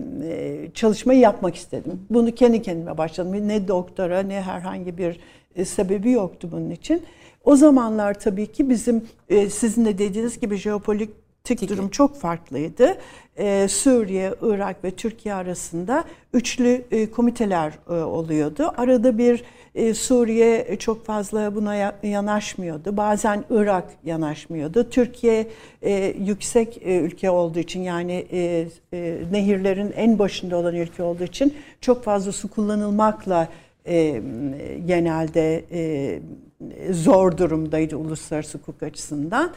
çalışmayı 0.74 1.20
yapmak 1.20 1.54
istedim. 1.54 2.06
Bunu 2.10 2.34
kendi 2.34 2.62
kendime 2.62 2.98
başladım. 2.98 3.48
Ne 3.48 3.68
doktora 3.68 4.22
ne 4.22 4.42
herhangi 4.42 4.98
bir 4.98 5.20
sebebi 5.64 6.10
yoktu 6.10 6.48
bunun 6.52 6.70
için. 6.70 7.02
O 7.44 7.56
zamanlar 7.56 8.14
tabii 8.14 8.46
ki 8.46 8.68
bizim 8.68 9.04
sizin 9.50 9.84
de 9.84 9.98
dediğiniz 9.98 10.40
gibi 10.40 10.56
jeopolitik 10.56 11.10
durum 11.68 11.88
çok 11.88 12.16
farklıydı. 12.16 12.98
Ee, 13.38 13.68
Suriye, 13.68 14.34
Irak 14.42 14.84
ve 14.84 14.90
Türkiye 14.90 15.34
arasında 15.34 16.04
üçlü 16.32 16.84
e, 16.90 17.10
komiteler 17.10 17.72
e, 17.88 17.92
oluyordu. 17.92 18.72
Arada 18.76 19.18
bir 19.18 19.44
e, 19.74 19.94
Suriye 19.94 20.76
çok 20.78 21.06
fazla 21.06 21.54
buna 21.54 21.94
yanaşmıyordu. 22.02 22.96
Bazen 22.96 23.44
Irak 23.50 23.84
yanaşmıyordu. 24.04 24.90
Türkiye 24.90 25.46
e, 25.82 26.14
yüksek 26.18 26.80
e, 26.82 26.98
ülke 26.98 27.30
olduğu 27.30 27.58
için 27.58 27.80
yani 27.80 28.26
e, 28.32 28.66
e, 28.92 29.18
nehirlerin 29.32 29.92
en 29.96 30.18
başında 30.18 30.56
olan 30.56 30.74
ülke 30.74 31.02
olduğu 31.02 31.24
için 31.24 31.54
çok 31.80 32.04
fazla 32.04 32.32
su 32.32 32.50
kullanılmakla 32.50 33.48
e, 33.86 34.22
genelde 34.86 35.64
e, 35.72 36.20
zor 36.92 37.38
durumdaydı 37.38 37.96
uluslararası 37.96 38.58
hukuk 38.58 38.82
açısından. 38.82 39.52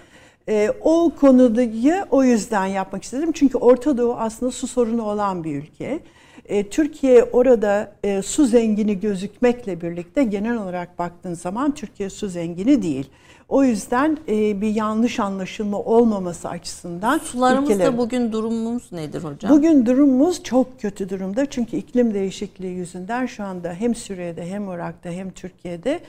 E, 0.50 0.72
o 0.82 1.12
konuyu 1.20 2.06
o 2.12 2.24
yüzden 2.24 2.66
yapmak 2.66 3.04
istedim. 3.04 3.32
Çünkü 3.32 3.58
Orta 3.58 3.98
Doğu 3.98 4.16
aslında 4.16 4.52
su 4.52 4.68
sorunu 4.68 5.04
olan 5.04 5.44
bir 5.44 5.56
ülke. 5.56 6.00
E, 6.46 6.70
Türkiye 6.70 7.24
orada 7.24 7.92
e, 8.04 8.22
su 8.22 8.46
zengini 8.46 9.00
gözükmekle 9.00 9.82
birlikte 9.82 10.24
genel 10.24 10.58
olarak 10.58 11.00
baktığın 11.00 11.34
zaman 11.34 11.76
Türkiye 11.76 12.10
su 12.10 12.28
zengini 12.28 12.82
değil. 12.82 13.10
O 13.52 13.64
yüzden 13.64 14.18
e, 14.28 14.62
bir 14.62 14.76
yanlış 14.76 15.20
anlaşılma 15.20 15.80
olmaması 15.80 16.50
açısından 16.50 17.18
sularımızda 17.18 17.74
ülkeler... 17.74 17.98
bugün 17.98 18.32
durumumuz 18.32 18.92
nedir 18.92 19.24
hocam? 19.24 19.52
Bugün 19.52 19.86
durumumuz 19.86 20.44
çok 20.44 20.82
kötü 20.82 21.10
durumda. 21.10 21.46
Çünkü 21.46 21.78
iklim 21.78 22.14
değişikliği 22.14 22.76
yüzünden 22.76 23.26
şu 23.26 23.44
anda 23.44 23.74
hem 23.74 23.96
Suriye'de 23.96 24.46
hem 24.50 24.70
Irak'ta 24.70 25.10
hem 25.10 25.32
Türkiye'de 25.32 26.00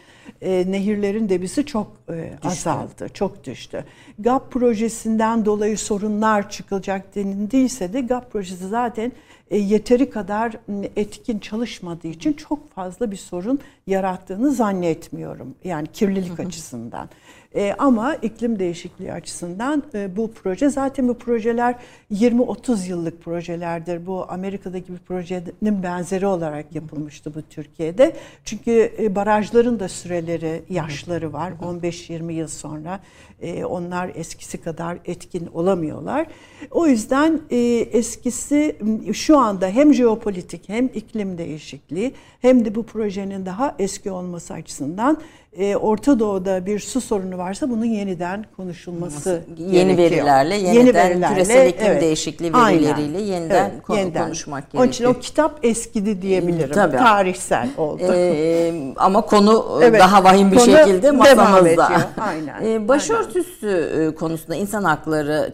e, 0.43 0.65
nehirlerin 0.73 1.29
debisi 1.29 1.67
çok 1.67 1.87
e, 2.11 2.33
azaldı, 2.45 3.09
çok 3.15 3.45
düştü. 3.45 3.85
GAP 4.19 4.51
projesinden 4.51 5.45
dolayı 5.45 5.79
sorunlar 5.79 6.51
çıkılacak 6.51 7.15
denildiyse 7.15 7.93
de 7.93 8.01
GAP 8.01 8.33
projesi 8.33 8.69
zaten 8.69 9.13
e, 9.51 9.59
yeteri 9.59 10.11
kadar 10.11 10.57
etkin 10.97 11.39
çalışmadığı 11.39 12.09
için 12.09 12.33
çok 12.33 12.71
fazla 12.71 13.11
bir 13.11 13.17
sorun 13.17 13.59
yarattığını 13.87 14.53
zannetmiyorum. 14.53 15.55
Yani 15.65 15.87
kirlilik 15.87 16.41
açısından. 16.41 17.09
E, 17.55 17.75
ama 17.79 18.15
iklim 18.15 18.59
değişikliği 18.59 19.13
açısından 19.13 19.83
e, 19.95 20.17
bu 20.17 20.33
proje 20.33 20.69
zaten 20.69 21.09
bu 21.09 21.19
projeler 21.19 21.75
20-30 22.13 22.89
yıllık 22.89 23.25
projelerdir. 23.25 24.07
Bu 24.07 24.27
Amerika'daki 24.29 24.93
bir 24.93 24.99
projenin 24.99 25.83
benzeri 25.83 26.27
olarak 26.27 26.75
yapılmıştı 26.75 27.35
bu 27.35 27.43
Türkiye'de. 27.43 28.17
Çünkü 28.45 28.93
e, 28.99 29.15
barajların 29.15 29.81
da 29.81 29.89
süreleri, 29.89 30.63
yaşları 30.69 31.33
var. 31.33 31.53
15-20 31.63 32.33
yıl 32.33 32.49
sonra 32.49 33.01
e, 33.43 33.65
onlar 33.65 34.11
eskisi 34.15 34.61
kadar 34.61 34.99
etkin 35.05 35.47
olamıyorlar. 35.47 36.27
O 36.71 36.87
yüzden 36.87 37.41
e, 37.51 37.57
eskisi 37.93 38.77
şu 39.13 39.39
anda 39.39 39.69
hem 39.69 39.95
jeopolitik 39.95 40.69
hem 40.69 40.87
iklim 40.87 41.39
değişikliği 41.39 42.15
hem 42.41 42.65
de 42.65 42.75
bu 42.75 42.83
projenin 42.83 43.47
daha 43.47 43.75
eski 43.79 44.11
olması 44.11 44.55
açısından 44.55 45.19
e, 45.59 45.77
Orta 45.77 46.19
Doğu'da 46.19 46.67
bir 46.67 46.81
su 46.81 47.01
sorunu 47.01 47.39
varsa 47.39 47.71
bunun 47.71 47.85
yeniden 47.85 48.45
konuşulması 48.57 49.43
Yeni 49.59 49.73
gerekiyor. 49.73 49.99
verilerle, 49.99 50.55
yeniden 50.55 50.75
Yeni 50.75 50.95
verilerle, 50.95 51.35
küresel 51.35 51.67
iklim 51.67 51.87
evet, 51.87 52.03
değişikliği 52.03 52.53
verileriyle 52.55 53.19
aynen, 53.19 53.19
yeniden, 53.19 53.71
evet, 53.71 53.83
konu, 53.83 53.99
yeniden 53.99 54.25
konuşmak 54.25 54.63
gerekiyor. 54.63 54.83
Onun 54.83 54.91
için 54.91 55.05
o 55.05 55.15
kitap 55.15 55.59
eskidi 55.63 56.23
diyebilirim. 56.23 56.71
Tabii. 56.75 56.97
Tarihsel 56.97 57.69
oldu. 57.77 58.03
Ee, 58.15 58.73
ama 58.97 59.21
konu 59.21 59.81
evet, 59.83 60.01
daha 60.01 60.25
vahim 60.25 60.53
bir 60.53 60.57
konu 60.57 60.67
şekilde 60.67 61.11
masamızda. 61.11 61.89
Aynen. 62.21 62.65
Ee, 62.65 62.89
başörtüsü 62.89 63.91
aynen. 63.97 64.13
konusunda 64.13 64.55
insan 64.55 64.85
hakları 64.85 65.53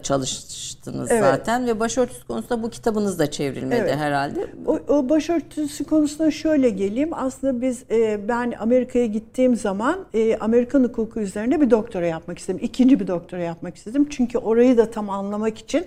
çalıştınız 0.79 1.11
evet. 1.11 1.23
zaten 1.23 1.67
ve 1.67 1.79
başörtüsü 1.79 2.27
konusunda 2.27 2.63
bu 2.63 2.69
kitabınız 2.69 3.19
da 3.19 3.31
çevrilmedi 3.31 3.81
evet. 3.81 3.95
herhalde. 3.95 4.47
O, 4.65 4.79
o 4.87 5.09
başörtüsü 5.09 5.83
konusuna 5.83 6.31
şöyle 6.31 6.69
geleyim. 6.69 7.09
Aslında 7.13 7.61
biz 7.61 7.83
e, 7.91 8.27
ben 8.27 8.53
Amerika'ya 8.59 9.05
gittiğim 9.05 9.55
zaman 9.55 9.99
e, 10.13 10.37
Amerikan 10.37 10.83
hukuku 10.83 11.19
üzerine 11.19 11.61
bir 11.61 11.71
doktora 11.71 12.05
yapmak 12.05 12.39
istedim. 12.39 12.59
İkinci 12.63 12.99
bir 12.99 13.07
doktora 13.07 13.41
yapmak 13.41 13.75
istedim. 13.75 14.07
Çünkü 14.09 14.37
orayı 14.37 14.77
da 14.77 14.91
tam 14.91 15.09
anlamak 15.09 15.57
için 15.57 15.85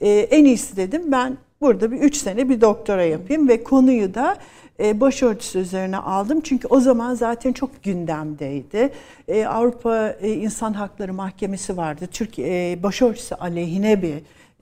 e, 0.00 0.08
en 0.10 0.44
iyisi 0.44 0.76
dedim 0.76 1.12
ben 1.12 1.38
burada 1.60 1.90
bir 1.90 2.00
üç 2.00 2.16
sene 2.16 2.48
bir 2.48 2.60
doktora 2.60 3.04
yapayım 3.04 3.48
ve 3.48 3.62
konuyu 3.62 4.14
da 4.14 4.36
e, 4.80 5.00
başörtüsü 5.00 5.58
üzerine 5.58 5.96
aldım. 5.96 6.40
Çünkü 6.40 6.68
o 6.68 6.80
zaman 6.80 7.14
zaten 7.14 7.52
çok 7.52 7.84
gündemdeydi. 7.84 8.90
E, 9.28 9.46
Avrupa 9.46 10.08
e, 10.20 10.32
İnsan 10.32 10.72
Hakları 10.72 11.12
Mahkemesi 11.12 11.76
vardı. 11.76 12.06
Türkiye 12.12 12.72
e, 12.72 12.82
başörtüsü 12.82 13.34
aleyhine 13.34 14.02
bir 14.02 14.14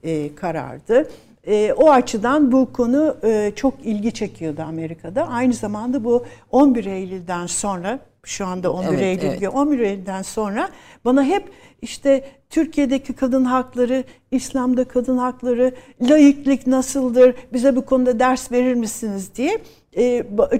e, 0.03 0.35
karardı. 0.35 1.09
E, 1.47 1.73
o 1.73 1.91
açıdan 1.91 2.51
bu 2.51 2.73
konu 2.73 3.17
e, 3.23 3.51
çok 3.55 3.73
ilgi 3.83 4.11
çekiyordu 4.11 4.61
Amerika'da. 4.61 5.27
Aynı 5.27 5.53
zamanda 5.53 6.03
bu 6.03 6.25
11 6.51 6.85
Eylül'den 6.85 7.45
sonra 7.45 7.99
şu 8.23 8.45
anda 8.45 8.73
11 8.73 8.87
evet, 8.87 9.01
Eylül 9.01 9.23
evet. 9.23 9.49
11 9.53 9.79
Eylül'den 9.79 10.21
sonra 10.21 10.69
bana 11.05 11.23
hep 11.23 11.43
işte 11.81 12.23
Türkiye'deki 12.49 13.13
kadın 13.13 13.45
hakları, 13.45 14.03
İslam'da 14.31 14.83
kadın 14.83 15.17
hakları, 15.17 15.71
laiklik 16.01 16.67
nasıldır, 16.67 17.35
bize 17.53 17.75
bu 17.75 17.85
konuda 17.85 18.19
ders 18.19 18.51
verir 18.51 18.73
misiniz 18.73 19.29
diye 19.35 19.61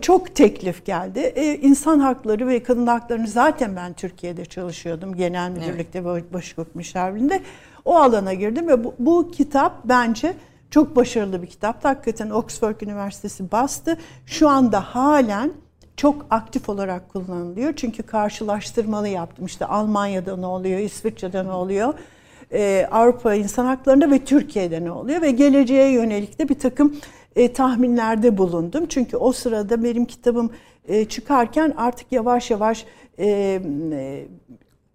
çok 0.02 0.36
teklif 0.36 0.86
geldi. 0.86 1.20
E, 1.20 1.56
insan 1.56 2.00
hakları 2.00 2.48
ve 2.48 2.64
kadın 2.64 2.88
haklarını 2.88 3.28
zaten 3.28 3.76
ben 3.76 3.94
Türkiye'de 3.94 4.46
çalışıyordum 4.46 5.16
genel 5.16 5.52
müdürlükte 5.52 6.00
evet. 6.00 6.24
ve 6.24 6.34
başhukuk 6.34 6.76
müşavirliğinde. 6.76 7.42
O 7.86 7.96
alana 7.96 8.34
girdim 8.34 8.68
ve 8.68 8.84
bu, 8.84 8.94
bu 9.00 9.32
kitap 9.32 9.82
bence 9.86 10.34
çok 10.72 10.96
başarılı 10.96 11.42
bir 11.42 11.48
kitap. 11.48 11.86
Hakikaten 11.86 12.30
Oxford 12.30 12.82
Üniversitesi 12.82 13.52
bastı. 13.52 13.98
Şu 14.26 14.50
anda 14.50 14.82
halen 14.82 15.52
çok 15.98 16.26
aktif 16.30 16.70
olarak 16.70 17.10
kullanılıyor. 17.10 17.74
Çünkü 17.76 18.04
karşılaştırmalı 18.04 19.08
yaptım. 19.08 19.46
İşte 19.46 19.66
Almanya'da 19.66 20.38
ne 20.38 20.46
oluyor, 20.46 20.80
İsviçre'de 20.80 21.46
ne 21.46 21.52
oluyor, 21.52 21.94
ee, 22.52 22.88
Avrupa 22.92 23.34
İnsan 23.34 23.66
Hakları'nda 23.66 24.12
ve 24.12 24.26
Türkiye'de 24.26 24.84
ne 24.84 24.92
oluyor 24.92 25.22
ve 25.22 25.32
geleceğe 25.32 25.92
yönelik 25.92 26.40
de 26.40 26.50
bir 26.50 26.60
takım 26.60 26.96
e, 27.38 27.54
tahminlerde 27.54 28.38
bulundum. 28.38 28.86
Çünkü 28.90 29.18
o 29.18 29.32
sırada 29.32 29.84
benim 29.84 30.06
kitabım 30.06 30.52
e, 30.88 31.06
çıkarken 31.06 31.74
artık 31.78 32.12
yavaş 32.12 32.52
yavaş 32.52 32.86
e, 33.18 33.28
e, 33.92 34.26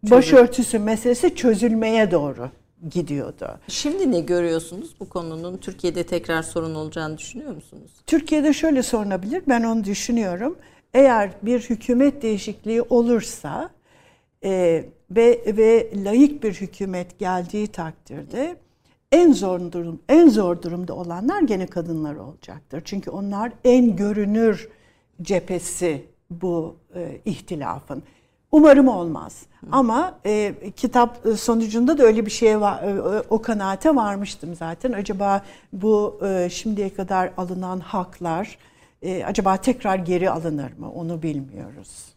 başörtüsü 0.03 0.79
meselesi 0.79 1.35
çözülmeye 1.35 2.11
doğru 2.11 2.51
gidiyordu. 2.91 3.59
Şimdi 3.69 4.13
ne 4.13 4.21
görüyorsunuz 4.21 4.95
bu 5.01 5.09
konunun 5.09 5.57
Türkiye'de 5.57 6.03
tekrar 6.07 6.43
sorun 6.43 6.75
olacağını 6.75 7.19
düşünüyor 7.19 7.55
musunuz? 7.55 7.93
Türkiye'de 8.07 8.53
şöyle 8.53 8.83
sorunabilir. 8.83 9.43
Ben 9.49 9.63
onu 9.63 9.85
düşünüyorum 9.85 10.59
eğer 10.95 11.31
bir 11.43 11.61
hükümet 11.61 12.23
değişikliği 12.23 12.83
olursa 12.83 13.71
e, 14.45 14.85
ve 15.11 15.41
ve 15.47 15.91
layık 16.05 16.43
bir 16.43 16.53
hükümet 16.53 17.19
geldiği 17.19 17.67
takdirde 17.67 18.57
en 19.13 19.33
zor 19.33 19.73
durum 19.73 20.01
en 20.09 20.29
zor 20.29 20.63
durumda 20.63 20.95
olanlar 20.95 21.43
gene 21.43 21.67
kadınlar 21.67 22.15
olacaktır. 22.15 22.83
Çünkü 22.85 23.11
onlar 23.11 23.53
en 23.65 23.97
görünür 23.97 24.69
cephesi 25.23 26.05
bu 26.31 26.77
e, 26.95 27.21
ihtilafın. 27.25 28.03
Umarım 28.53 28.89
olmaz. 28.89 29.43
Hı. 29.61 29.67
Ama 29.73 30.19
e, 30.27 30.55
kitap 30.77 31.19
sonucunda 31.37 31.99
da 31.99 32.03
öyle 32.03 32.27
bir 32.27 32.31
şeye 32.31 32.61
var, 32.61 32.83
e, 32.83 33.23
o 33.31 33.43
kanaate 33.43 33.97
varmıştım 33.97 34.55
zaten. 34.55 34.93
Acaba 34.93 35.43
bu 35.73 36.21
e, 36.27 36.49
şimdiye 36.51 36.95
kadar 36.95 37.33
alınan 37.37 37.81
haklar 37.81 38.59
e, 39.03 39.25
acaba 39.25 39.57
tekrar 39.57 39.97
geri 39.97 40.31
alınır 40.31 40.73
mı 40.79 40.93
onu 40.93 41.23
bilmiyoruz. 41.23 42.12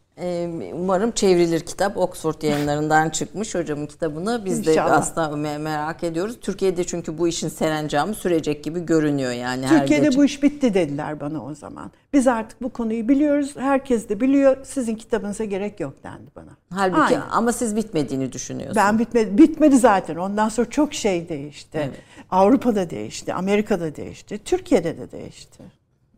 Umarım 0.73 1.11
çevrilir 1.11 1.59
kitap. 1.59 1.97
Oxford 1.97 2.41
yayınlarından 2.41 3.09
çıkmış 3.09 3.55
hocamın 3.55 3.85
kitabını. 3.85 4.45
Biz 4.45 4.59
İnşallah. 4.59 4.75
de 4.75 4.81
aslında 4.81 5.57
merak 5.57 6.03
ediyoruz. 6.03 6.37
Türkiye'de 6.41 6.83
çünkü 6.83 7.17
bu 7.17 7.27
işin 7.27 7.47
serencamı 7.49 8.13
sürecek 8.13 8.63
gibi 8.63 8.85
görünüyor 8.85 9.31
yani. 9.31 9.67
Türkiye'de 9.67 10.05
her 10.05 10.15
bu 10.15 10.25
iş 10.25 10.43
bitti 10.43 10.73
dediler 10.73 11.19
bana 11.19 11.45
o 11.45 11.55
zaman. 11.55 11.91
Biz 12.13 12.27
artık 12.27 12.61
bu 12.61 12.69
konuyu 12.69 13.09
biliyoruz. 13.09 13.53
Herkes 13.57 14.09
de 14.09 14.21
biliyor. 14.21 14.57
Sizin 14.65 14.95
kitabınıza 14.95 15.43
gerek 15.43 15.79
yok 15.79 15.93
dendi 16.03 16.31
bana. 16.35 16.57
Halbuki 16.69 17.01
Aynen. 17.01 17.23
ama 17.31 17.51
siz 17.53 17.75
bitmediğini 17.75 18.31
düşünüyorsunuz. 18.31 18.77
Ben 18.77 18.99
bitmedi. 18.99 19.37
Bitmedi 19.37 19.77
zaten. 19.77 20.15
Ondan 20.15 20.49
sonra 20.49 20.69
çok 20.69 20.93
şey 20.93 21.29
değişti. 21.29 21.77
Evet. 21.77 22.01
Avrupa'da 22.31 22.89
değişti. 22.89 23.33
Amerika'da 23.33 23.95
değişti. 23.95 24.39
Türkiye'de 24.45 24.97
de 24.97 25.11
değişti. 25.11 25.63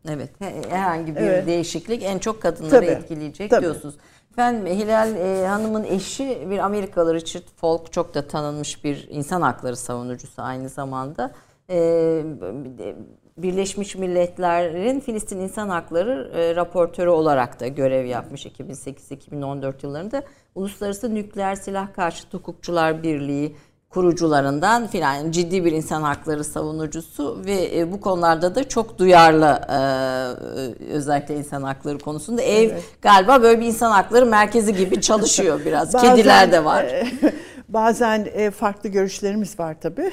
Evet, 0.08 0.30
herhangi 0.70 1.16
bir 1.16 1.20
evet. 1.20 1.46
değişiklik 1.46 2.02
en 2.02 2.18
çok 2.18 2.42
kadınları 2.42 2.70
Tabii. 2.70 2.86
etkileyecek 2.86 3.50
Tabii. 3.50 3.62
diyorsunuz. 3.62 3.94
Ben 4.36 4.66
Hilal 4.66 5.16
e, 5.16 5.46
Hanım'ın 5.46 5.84
eşi 5.84 6.46
bir 6.50 6.58
Amerikalı 6.58 7.14
Richard 7.14 7.42
Falk 7.56 7.92
çok 7.92 8.14
da 8.14 8.28
tanınmış 8.28 8.84
bir 8.84 9.08
insan 9.10 9.42
hakları 9.42 9.76
savunucusu 9.76 10.42
aynı 10.42 10.68
zamanda. 10.68 11.32
E, 11.70 12.22
Birleşmiş 13.38 13.96
Milletler'in 13.96 15.00
Filistin 15.00 15.38
İnsan 15.38 15.68
Hakları 15.68 16.30
e, 16.34 16.56
raportörü 16.56 17.08
olarak 17.08 17.60
da 17.60 17.68
görev 17.68 18.06
yapmış 18.06 18.46
2008-2014 18.46 19.74
yıllarında. 19.82 20.22
Uluslararası 20.54 21.14
Nükleer 21.14 21.54
Silah 21.54 21.94
Karşıtı 21.94 22.36
Hukukçular 22.36 23.02
Birliği 23.02 23.56
kurucularından 23.90 24.86
filan 24.86 25.30
ciddi 25.30 25.64
bir 25.64 25.72
insan 25.72 26.02
hakları 26.02 26.44
savunucusu 26.44 27.42
ve 27.46 27.78
e, 27.78 27.92
bu 27.92 28.00
konularda 28.00 28.54
da 28.54 28.68
çok 28.68 28.98
duyarlı 28.98 29.60
e, 29.68 29.80
özellikle 30.92 31.36
insan 31.36 31.62
hakları 31.62 31.98
konusunda 31.98 32.42
ev 32.42 32.70
evet. 32.70 32.84
galiba 33.02 33.42
böyle 33.42 33.60
bir 33.60 33.66
insan 33.66 33.90
hakları 33.90 34.26
merkezi 34.26 34.76
gibi 34.76 35.00
çalışıyor 35.00 35.60
biraz. 35.64 35.94
Bazen, 35.94 36.16
Kediler 36.16 36.52
de 36.52 36.64
var. 36.64 36.86
bazen 37.68 38.50
farklı 38.50 38.88
görüşlerimiz 38.88 39.60
var 39.60 39.76
tabii. 39.80 40.12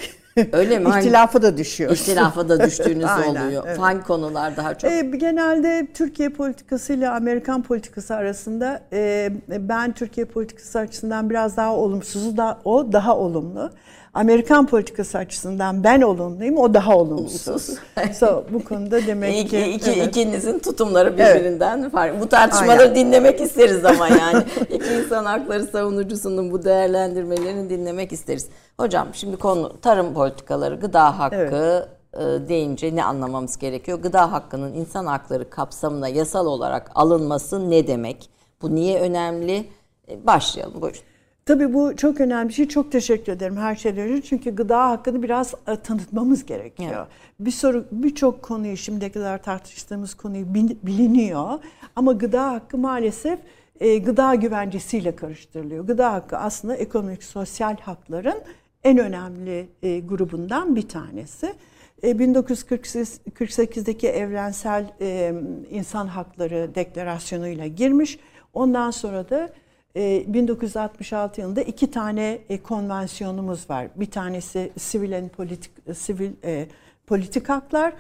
Öyle 0.54 0.80
mi? 0.80 0.90
İhtilafa 0.90 1.42
da 1.42 1.58
düşüyoruz. 1.58 2.00
İhtilafa 2.00 2.50
da 2.50 2.64
düştüğünüz 2.64 3.06
Aynen, 3.10 3.46
oluyor. 3.46 3.64
Evet. 3.68 3.80
Hangi 3.80 4.04
konular 4.04 4.58
daha 4.58 4.78
çok? 4.78 4.92
E, 4.92 5.02
genelde 5.02 5.88
Türkiye 5.94 6.30
politikası 6.30 6.94
ile 6.94 7.10
Amerikan 7.10 7.64
politikası 7.64 8.16
arasında 8.16 8.82
e, 8.94 9.32
ben 9.50 9.92
Türkiye 9.92 10.26
politikası 10.26 10.80
açısından 10.80 11.30
biraz 11.30 11.58
daha 11.58 11.76
olumsuzu 11.76 12.38
da 12.38 12.60
o 12.64 12.92
daha 12.94 13.18
olumlu. 13.18 13.72
Amerikan 14.16 14.68
politikası 14.68 15.18
açısından 15.18 15.84
ben 15.84 16.02
olumluyum, 16.02 16.58
o 16.58 16.74
daha 16.74 16.98
olumsuz. 16.98 17.70
so, 18.20 18.44
bu 18.50 18.64
konuda 18.64 19.08
demek 19.08 19.50
ki... 19.50 19.60
İki, 19.60 19.92
evet. 19.92 20.08
İkinizin 20.08 20.60
tutumları 20.60 21.14
birbirinden 21.14 21.82
evet. 21.82 21.92
farklı. 21.92 22.22
Bu 22.22 22.30
tartışmaları 22.30 22.82
Aynen. 22.82 22.96
dinlemek 22.96 23.42
isteriz 23.42 23.86
ama 23.86 24.08
yani. 24.22 24.44
iki 24.70 24.94
insan 24.94 25.26
hakları 25.26 25.64
savunucusunun 25.64 26.52
bu 26.52 26.64
değerlendirmelerini 26.64 27.70
dinlemek 27.70 28.12
isteriz. 28.12 28.48
Hocam 28.80 29.08
şimdi 29.14 29.38
konu 29.38 29.82
tarım 29.82 30.14
politikaları, 30.14 30.76
gıda 30.76 31.20
hakkı 31.20 31.38
evet 31.38 31.96
e, 32.14 32.48
deyince 32.50 32.96
ne 32.96 33.04
anlamamız 33.04 33.58
gerekiyor? 33.58 34.00
Gıda 34.00 34.32
hakkının 34.32 34.74
insan 34.74 35.06
hakları 35.06 35.50
kapsamına 35.50 36.08
yasal 36.08 36.46
olarak 36.46 36.92
alınması 36.96 37.70
ne 37.70 37.88
demek? 37.88 38.30
Bu 38.62 38.76
niye 38.76 39.02
önemli? 39.02 39.70
E, 40.10 40.26
başlayalım 40.26 40.82
buyurun. 40.82 41.00
Tabii 41.46 41.74
bu 41.74 41.96
çok 41.96 42.22
önemli 42.22 42.50
bir 42.50 42.54
şey. 42.54 42.68
Çok 42.68 42.92
teşekkür 42.92 43.32
ederim 43.32 43.58
her 43.58 43.76
şeyden 43.76 44.10
önce. 44.10 44.22
Çünkü 44.22 44.56
gıda 44.56 44.90
hakkını 44.90 45.24
biraz 45.24 45.54
e, 45.68 45.76
tanıtmamız 45.76 46.46
gerekiyor. 46.46 46.92
Evet. 46.96 47.08
Bir 47.40 47.52
soru 47.52 47.86
birçok 47.92 48.42
konuyu 48.42 48.78
şimdiye 48.78 49.12
kadar 49.12 49.44
tartıştığımız 49.44 50.14
konuyu 50.14 50.54
biliniyor. 50.84 51.60
Ama 51.96 52.14
gıda 52.14 52.52
hakkı 52.52 52.78
maalesef 52.78 53.40
e, 53.80 53.98
gıda 53.98 54.36
güvencesiyle 54.36 55.16
karıştırılıyor. 55.16 55.88
Gıda 55.88 56.14
hakkı 56.14 56.38
aslında 56.38 56.76
ekonomik 56.76 57.24
sosyal 57.24 57.78
hakların 57.78 58.42
en 58.84 58.98
önemli 58.98 59.70
e, 59.84 60.00
grubundan 60.00 60.76
bir 60.76 60.90
tanesi. 60.90 61.54
1948'deki 62.04 64.08
evrensel 64.08 64.86
insan 65.70 66.08
hakları 66.08 66.76
deklarasyonuyla 66.76 67.68
girmiş. 67.68 68.20
Ondan 68.54 68.92
sonra 68.92 69.30
da 69.30 69.50
1966 69.96 71.42
yılında 71.42 71.62
iki 71.62 71.92
tane 71.92 72.40
konvansiyonumuz 72.64 73.70
var. 73.70 73.88
Bir 73.96 74.12
tanesi 74.12 74.72
sivil 74.78 75.12
en 75.12 75.30
politik 75.30 75.72
sivil 75.98 76.32
e, 76.44 76.68
politik 77.08 77.50
haklar, 77.50 77.94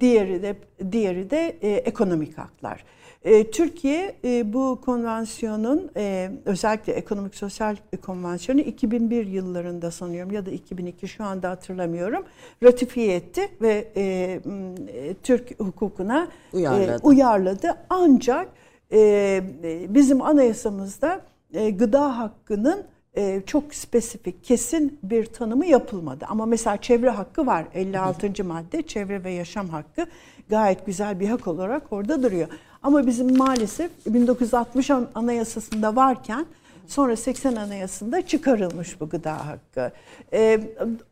diğeri 0.00 0.42
de 0.42 0.56
diğeri 0.92 1.30
de 1.30 1.56
e, 1.62 1.70
ekonomik 1.70 2.38
haklar. 2.38 2.84
E, 3.24 3.50
Türkiye 3.50 4.16
e, 4.24 4.52
bu 4.52 4.80
konvansiyonun 4.84 5.90
e, 5.96 6.30
özellikle 6.44 6.92
ekonomik 6.92 7.34
sosyal 7.34 7.76
konvansiyonu 8.02 8.60
2001 8.60 9.26
yıllarında 9.26 9.90
sanıyorum 9.90 10.32
ya 10.32 10.46
da 10.46 10.50
2002 10.50 11.08
şu 11.08 11.24
anda 11.24 11.50
hatırlamıyorum 11.50 12.24
ratifiye 12.62 13.14
etti 13.14 13.48
ve 13.60 13.88
e, 13.96 14.02
e, 14.02 15.14
Türk 15.14 15.60
hukukuna 15.60 16.28
uyarladı. 16.52 16.92
E, 16.92 17.06
uyarladı. 17.06 17.76
Ancak 17.90 18.48
e, 18.92 19.42
bizim 19.88 20.22
anayasamızda 20.22 21.20
e, 21.52 21.70
gıda 21.70 22.18
hakkının 22.18 22.84
e, 23.16 23.42
çok 23.46 23.74
spesifik, 23.74 24.44
kesin 24.44 24.98
bir 25.02 25.26
tanımı 25.26 25.66
yapılmadı. 25.66 26.24
Ama 26.28 26.46
mesela 26.46 26.76
çevre 26.76 27.10
hakkı 27.10 27.46
var. 27.46 27.64
56. 27.74 28.44
madde 28.44 28.82
çevre 28.82 29.24
ve 29.24 29.30
yaşam 29.30 29.68
hakkı 29.68 30.06
gayet 30.48 30.86
güzel 30.86 31.20
bir 31.20 31.28
hak 31.28 31.48
olarak 31.48 31.92
orada 31.92 32.22
duruyor. 32.22 32.48
Ama 32.82 33.06
bizim 33.06 33.36
maalesef 33.36 33.90
1960 34.06 34.90
anayasasında 35.14 35.96
varken 35.96 36.46
Sonra 36.86 37.16
80 37.16 37.56
Anayasası'nda 37.56 38.26
çıkarılmış 38.26 39.00
bu 39.00 39.08
gıda 39.08 39.46
hakkı. 39.46 39.92
Ee, 40.32 40.60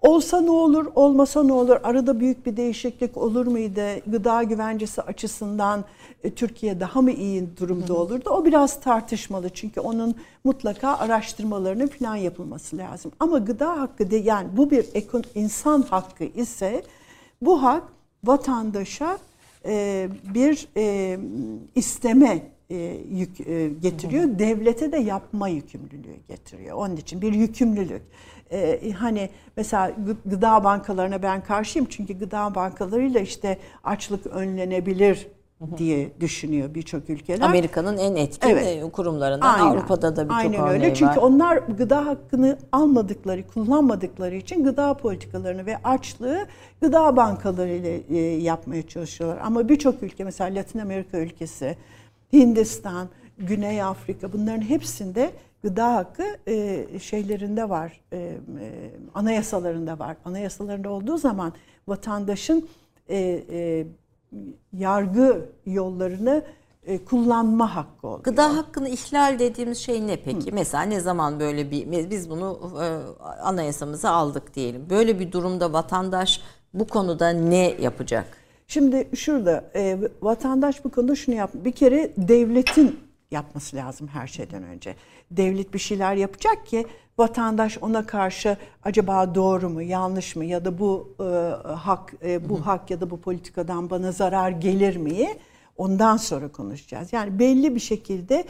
olsa 0.01 0.41
ne 0.41 0.51
olur, 0.51 0.87
olmasa 0.95 1.43
ne 1.43 1.53
olur? 1.53 1.77
Arada 1.83 2.21
büyük 2.21 2.47
bir 2.47 2.57
değişiklik 2.57 3.17
olur 3.17 3.47
muydu? 3.47 3.81
Gıda 4.07 4.43
güvencesi 4.43 5.03
açısından 5.03 5.85
e, 6.25 6.31
Türkiye 6.31 6.81
daha 6.81 7.03
mı 7.03 7.11
iyi 7.11 7.57
durumda 7.57 7.95
olurdu? 7.95 8.31
O 8.31 8.45
biraz 8.45 8.81
tartışmalı 8.81 9.49
çünkü 9.49 9.81
onun 9.81 10.15
mutlaka 10.45 10.99
araştırmalarının 10.99 11.87
falan 11.87 12.17
yapılması 12.17 12.77
lazım. 12.77 13.13
Ama 13.21 13.39
gıda 13.39 13.81
hakkı 13.81 14.11
de 14.11 14.17
yani 14.17 14.49
bu 14.57 14.71
bir 14.71 14.87
insan 15.35 15.83
hakkı 15.83 16.25
ise 16.25 16.83
bu 17.43 17.63
hak 17.63 17.83
vatandaşa 18.25 19.19
e, 19.65 20.09
bir 20.35 20.69
e, 20.77 21.19
isteme 21.75 22.43
e, 22.71 22.77
yük 23.11 23.41
e, 23.41 23.69
getiriyor. 23.69 24.23
Hı 24.23 24.29
hı. 24.29 24.39
Devlete 24.39 24.93
de 24.93 24.99
yapma 24.99 25.49
yükümlülüğü 25.49 26.17
getiriyor. 26.29 26.77
Onun 26.77 26.97
için 26.97 27.23
bir 27.23 27.33
yükümlülük. 27.33 28.03
E, 28.51 28.93
hani 28.93 29.31
mesela 29.57 29.93
gıda 30.25 30.65
bankalarına 30.65 31.23
ben 31.23 31.45
karşıyım 31.45 31.87
çünkü 31.91 32.19
gıda 32.19 32.55
bankalarıyla 32.55 33.21
işte 33.21 33.59
açlık 33.85 34.27
önlenebilir 34.27 35.27
diye 35.79 36.21
düşünüyor 36.21 36.75
birçok 36.75 37.11
ülkeler. 37.11 37.41
Amerika'nın 37.41 37.99
en 37.99 38.17
etkin 38.17 38.49
evet. 38.49 38.93
kurumlarından 38.93 39.55
Aynen. 39.55 39.67
Avrupa'da 39.67 40.17
da 40.17 40.25
birçok 40.25 40.39
Aynen 40.39 40.69
öyle. 40.69 40.89
Var. 40.89 40.95
Çünkü 40.95 41.19
onlar 41.19 41.57
gıda 41.57 42.07
hakkını 42.07 42.59
almadıkları, 42.73 43.47
kullanmadıkları 43.47 44.35
için 44.35 44.65
gıda 44.65 44.95
politikalarını 44.95 45.67
ve 45.67 45.77
açlığı 45.85 46.47
gıda 46.81 47.17
bankaları 47.17 47.71
ile 47.71 48.17
yapmaya 48.43 48.89
çalışıyorlar. 48.89 49.39
Ama 49.45 49.69
birçok 49.69 50.03
ülke 50.03 50.25
mesela 50.25 50.55
Latin 50.55 50.79
Amerika 50.79 51.19
ülkesi, 51.19 51.77
Hindistan, 52.33 53.09
Güney 53.39 53.83
Afrika 53.83 54.33
bunların 54.33 54.61
hepsinde 54.61 55.31
gıda 55.63 55.95
hakkı 55.95 56.25
e, 56.47 56.87
şeylerinde 56.99 57.69
var, 57.69 58.01
e, 58.13 58.17
e, 58.17 58.37
anayasalarında 59.15 59.99
var. 59.99 60.17
Anayasalarında 60.25 60.91
olduğu 60.91 61.19
zaman 61.19 61.53
vatandaşın 61.89 62.69
e, 63.09 63.19
e, 63.51 63.87
yargı 64.73 65.51
yollarını 65.67 66.43
e, 66.87 67.05
kullanma 67.05 67.77
hakkı 67.77 68.07
oluyor. 68.07 68.23
Gıda 68.23 68.57
hakkını 68.57 68.89
ihlal 68.89 69.39
dediğimiz 69.39 69.79
şey 69.79 70.07
ne 70.07 70.17
peki? 70.17 70.51
Hı. 70.51 70.55
Mesela 70.55 70.83
ne 70.83 71.01
zaman 71.01 71.41
böyle 71.41 71.71
bir 71.71 72.11
biz 72.11 72.31
bunu 72.31 72.59
e, 72.83 72.87
anayasamıza 73.43 74.11
aldık 74.11 74.55
diyelim. 74.55 74.87
Böyle 74.91 75.19
bir 75.19 75.33
durumda 75.33 75.73
vatandaş 75.73 76.41
bu 76.75 76.87
konuda 76.87 77.29
ne 77.29 77.75
yapacak? 77.81 78.40
Şimdi 78.71 79.09
şurada 79.17 79.71
e, 79.75 79.99
vatandaş 80.23 80.85
bu 80.85 80.91
konuda 80.91 81.15
şunu 81.15 81.35
yap. 81.35 81.51
Bir 81.55 81.73
kere 81.73 82.13
devletin 82.17 83.01
yapması 83.31 83.77
lazım 83.77 84.09
her 84.09 84.27
şeyden 84.27 84.63
önce. 84.63 84.97
Devlet 85.31 85.75
bir 85.75 85.79
şeyler 85.79 86.15
yapacak 86.15 86.67
ki 86.67 86.87
vatandaş 87.19 87.79
ona 87.79 88.07
karşı 88.07 88.57
acaba 88.85 89.35
doğru 89.35 89.71
mu, 89.71 89.83
yanlış 89.83 90.37
mı 90.37 90.45
ya 90.45 90.65
da 90.65 90.79
bu 90.79 91.15
e, 91.21 91.25
hak 91.73 92.15
e, 92.25 92.49
bu 92.49 92.59
Hı. 92.59 92.63
hak 92.63 92.91
ya 92.91 93.01
da 93.01 93.11
bu 93.11 93.21
politikadan 93.21 93.91
bana 93.91 94.13
zarar 94.13 94.51
gelir 94.51 94.97
mi? 94.97 95.29
Ondan 95.77 96.17
sonra 96.17 96.49
konuşacağız. 96.49 97.13
Yani 97.13 97.39
belli 97.39 97.75
bir 97.75 97.81
şekilde 97.81 98.45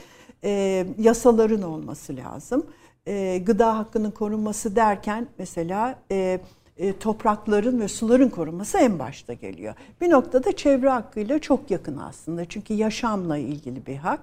e, 0.45 0.87
yasaların 0.99 1.63
olması 1.63 2.17
lazım. 2.17 2.67
E, 3.07 3.39
gıda 3.39 3.79
hakkının 3.79 4.11
korunması 4.11 4.77
derken 4.77 5.27
mesela 5.39 5.99
e, 6.11 6.41
e, 6.81 6.99
toprakların 6.99 7.81
ve 7.81 7.89
suların 7.89 8.29
korunması 8.29 8.79
en 8.79 8.99
başta 8.99 9.33
geliyor. 9.33 9.75
Bir 10.01 10.11
noktada 10.11 10.57
çevre 10.57 10.89
hakkıyla 10.89 11.39
çok 11.39 11.71
yakın 11.71 11.97
aslında. 11.97 12.45
Çünkü 12.45 12.75
yaşamla 12.75 13.39
ilgili 13.39 13.87
bir 13.87 13.97
hak. 13.97 14.21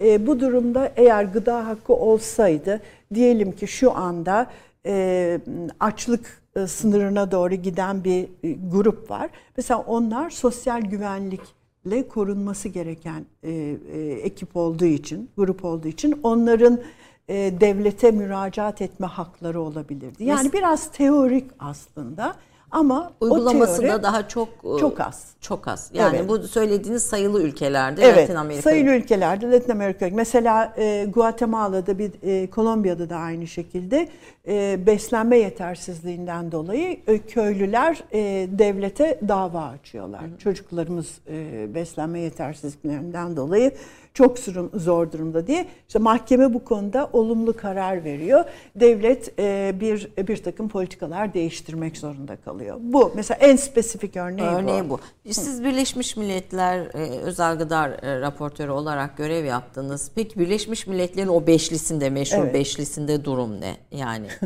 E, 0.00 0.26
bu 0.26 0.40
durumda 0.40 0.92
eğer 0.96 1.24
gıda 1.24 1.66
hakkı 1.66 1.92
olsaydı 1.92 2.80
diyelim 3.14 3.52
ki 3.52 3.66
şu 3.66 3.96
anda 3.96 4.46
e, 4.86 5.40
açlık 5.80 6.42
sınırına 6.66 7.30
doğru 7.30 7.54
giden 7.54 8.04
bir 8.04 8.28
grup 8.70 9.10
var. 9.10 9.30
Mesela 9.56 9.80
onlar 9.80 10.30
sosyal 10.30 10.80
güvenlikle 10.82 12.08
korunması 12.08 12.68
gereken 12.68 13.24
e, 13.42 13.50
e, 13.50 14.00
ekip 14.00 14.56
olduğu 14.56 14.84
için, 14.84 15.30
grup 15.36 15.64
olduğu 15.64 15.88
için 15.88 16.20
onların 16.22 16.80
e, 17.28 17.34
devlete 17.60 18.10
müracaat 18.10 18.82
etme 18.82 19.06
hakları 19.06 19.60
olabilirdi. 19.60 20.24
Yani 20.24 20.48
Mes- 20.48 20.52
biraz 20.52 20.90
teorik 20.90 21.50
aslında 21.58 22.34
Ama 22.70 23.12
uygulaması 23.20 23.82
da 23.82 24.02
daha 24.02 24.28
çok 24.28 24.48
çok 24.80 25.00
az. 25.00 25.28
Çok 25.40 25.68
az. 25.68 25.90
Yani 25.94 26.16
evet. 26.16 26.28
bu 26.28 26.42
söylediğiniz 26.42 27.02
sayılı 27.02 27.42
ülkelerde 27.42 28.02
evet, 28.02 28.18
Latin 28.18 28.34
Amerika. 28.34 28.62
Sayılı 28.62 28.90
ülkelerde 28.90 29.50
Latin 29.50 29.72
Amerika. 29.72 30.08
Mesela 30.12 30.74
e, 30.78 31.06
Guatemala'da 31.14 31.98
bir 31.98 32.12
e, 32.22 32.50
Kolombiya'da 32.50 33.10
da 33.10 33.16
aynı 33.16 33.46
şekilde 33.46 34.08
e, 34.48 34.86
beslenme 34.86 35.38
yetersizliğinden 35.38 36.52
dolayı 36.52 37.00
e, 37.06 37.18
köylüler 37.18 38.04
e, 38.12 38.48
devlete 38.58 39.20
dava 39.28 39.62
açıyorlar. 39.64 40.22
Hı. 40.22 40.38
Çocuklarımız 40.38 41.18
e, 41.28 41.66
beslenme 41.74 42.20
yetersizliklerinden 42.20 43.36
dolayı 43.36 43.72
çok 44.14 44.38
zor 44.74 45.12
durumda 45.12 45.46
diye. 45.46 45.66
İşte 45.88 45.98
mahkeme 45.98 46.54
bu 46.54 46.64
konuda 46.64 47.10
olumlu 47.12 47.56
karar 47.56 48.04
veriyor. 48.04 48.44
Devlet 48.74 49.38
e, 49.38 49.74
bir 49.80 50.10
bir 50.28 50.36
takım 50.36 50.68
politikalar 50.68 51.34
değiştirmek 51.34 51.96
zorunda 51.96 52.36
kalıyor. 52.36 52.76
Bu 52.80 53.12
mesela 53.14 53.38
en 53.40 53.56
spesifik 53.56 54.16
örneği, 54.16 54.48
örneği 54.48 54.90
bu. 54.90 55.00
bu. 55.24 55.32
Siz 55.32 55.64
Birleşmiş 55.64 56.16
Milletler 56.16 56.78
e, 56.78 57.18
özel 57.18 57.58
gıda 57.58 57.88
e, 57.88 58.20
raportörü 58.20 58.70
olarak 58.70 59.16
görev 59.16 59.44
yaptınız. 59.44 60.10
Peki 60.14 60.38
Birleşmiş 60.38 60.86
Milletler'in 60.86 61.28
o 61.28 61.46
beşlisinde, 61.46 62.10
meşhur 62.10 62.42
evet. 62.42 62.54
beşlisinde 62.54 63.24
durum 63.24 63.60
ne? 63.60 63.76
Yani 63.90 64.26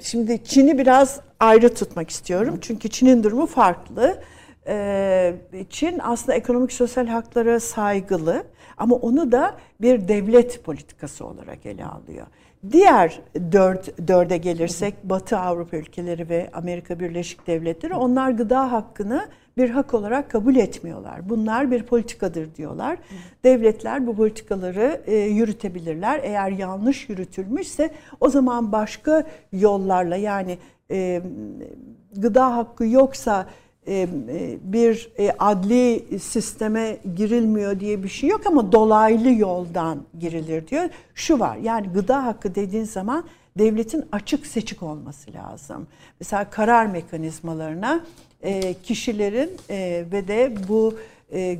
Şimdi 0.00 0.44
Çin'i 0.44 0.78
biraz 0.78 1.20
ayrı 1.40 1.74
tutmak 1.74 2.10
istiyorum. 2.10 2.58
Çünkü 2.60 2.88
Çin'in 2.88 3.22
durumu 3.22 3.46
farklı. 3.46 4.22
Çin 5.70 5.98
aslında 6.02 6.34
ekonomik 6.34 6.72
sosyal 6.72 7.06
haklara 7.06 7.60
saygılı 7.60 8.44
ama 8.76 8.96
onu 8.96 9.32
da 9.32 9.56
bir 9.80 10.08
devlet 10.08 10.64
politikası 10.64 11.26
olarak 11.26 11.66
ele 11.66 11.84
alıyor. 11.84 12.26
Diğer 12.70 13.20
dört, 13.52 14.08
dörde 14.08 14.36
gelirsek 14.36 14.94
Batı 15.04 15.38
Avrupa 15.38 15.76
ülkeleri 15.76 16.28
ve 16.28 16.50
Amerika 16.52 17.00
Birleşik 17.00 17.46
Devletleri 17.46 17.94
onlar 17.94 18.30
gıda 18.30 18.72
hakkını 18.72 19.28
bir 19.56 19.70
hak 19.70 19.94
olarak 19.94 20.30
kabul 20.30 20.56
etmiyorlar. 20.56 21.28
Bunlar 21.28 21.70
bir 21.70 21.82
politikadır 21.82 22.54
diyorlar. 22.54 22.98
Devletler 23.44 24.06
bu 24.06 24.16
politikaları 24.16 25.00
e, 25.06 25.16
yürütebilirler. 25.16 26.20
Eğer 26.22 26.50
yanlış 26.50 27.08
yürütülmüşse 27.08 27.90
o 28.20 28.28
zaman 28.28 28.72
başka 28.72 29.26
yollarla 29.52 30.16
yani 30.16 30.58
e, 30.90 31.22
gıda 32.16 32.56
hakkı 32.56 32.86
yoksa 32.86 33.46
bir 34.62 35.10
e, 35.18 35.32
adli 35.38 36.04
sisteme 36.20 36.98
girilmiyor 37.16 37.80
diye 37.80 38.02
bir 38.02 38.08
şey 38.08 38.28
yok 38.28 38.46
ama 38.46 38.72
dolaylı 38.72 39.30
yoldan 39.30 40.02
girilir 40.20 40.68
diyor. 40.68 40.88
Şu 41.14 41.40
var 41.40 41.56
yani 41.56 41.88
gıda 41.88 42.24
hakkı 42.24 42.54
dediğin 42.54 42.84
zaman 42.84 43.24
devletin 43.58 44.04
açık 44.12 44.46
seçik 44.46 44.82
olması 44.82 45.32
lazım. 45.32 45.86
Mesela 46.20 46.50
karar 46.50 46.86
mekanizmalarına 46.86 48.04
kişilerin 48.82 49.50
ve 50.12 50.28
de 50.28 50.54
bu 50.68 50.94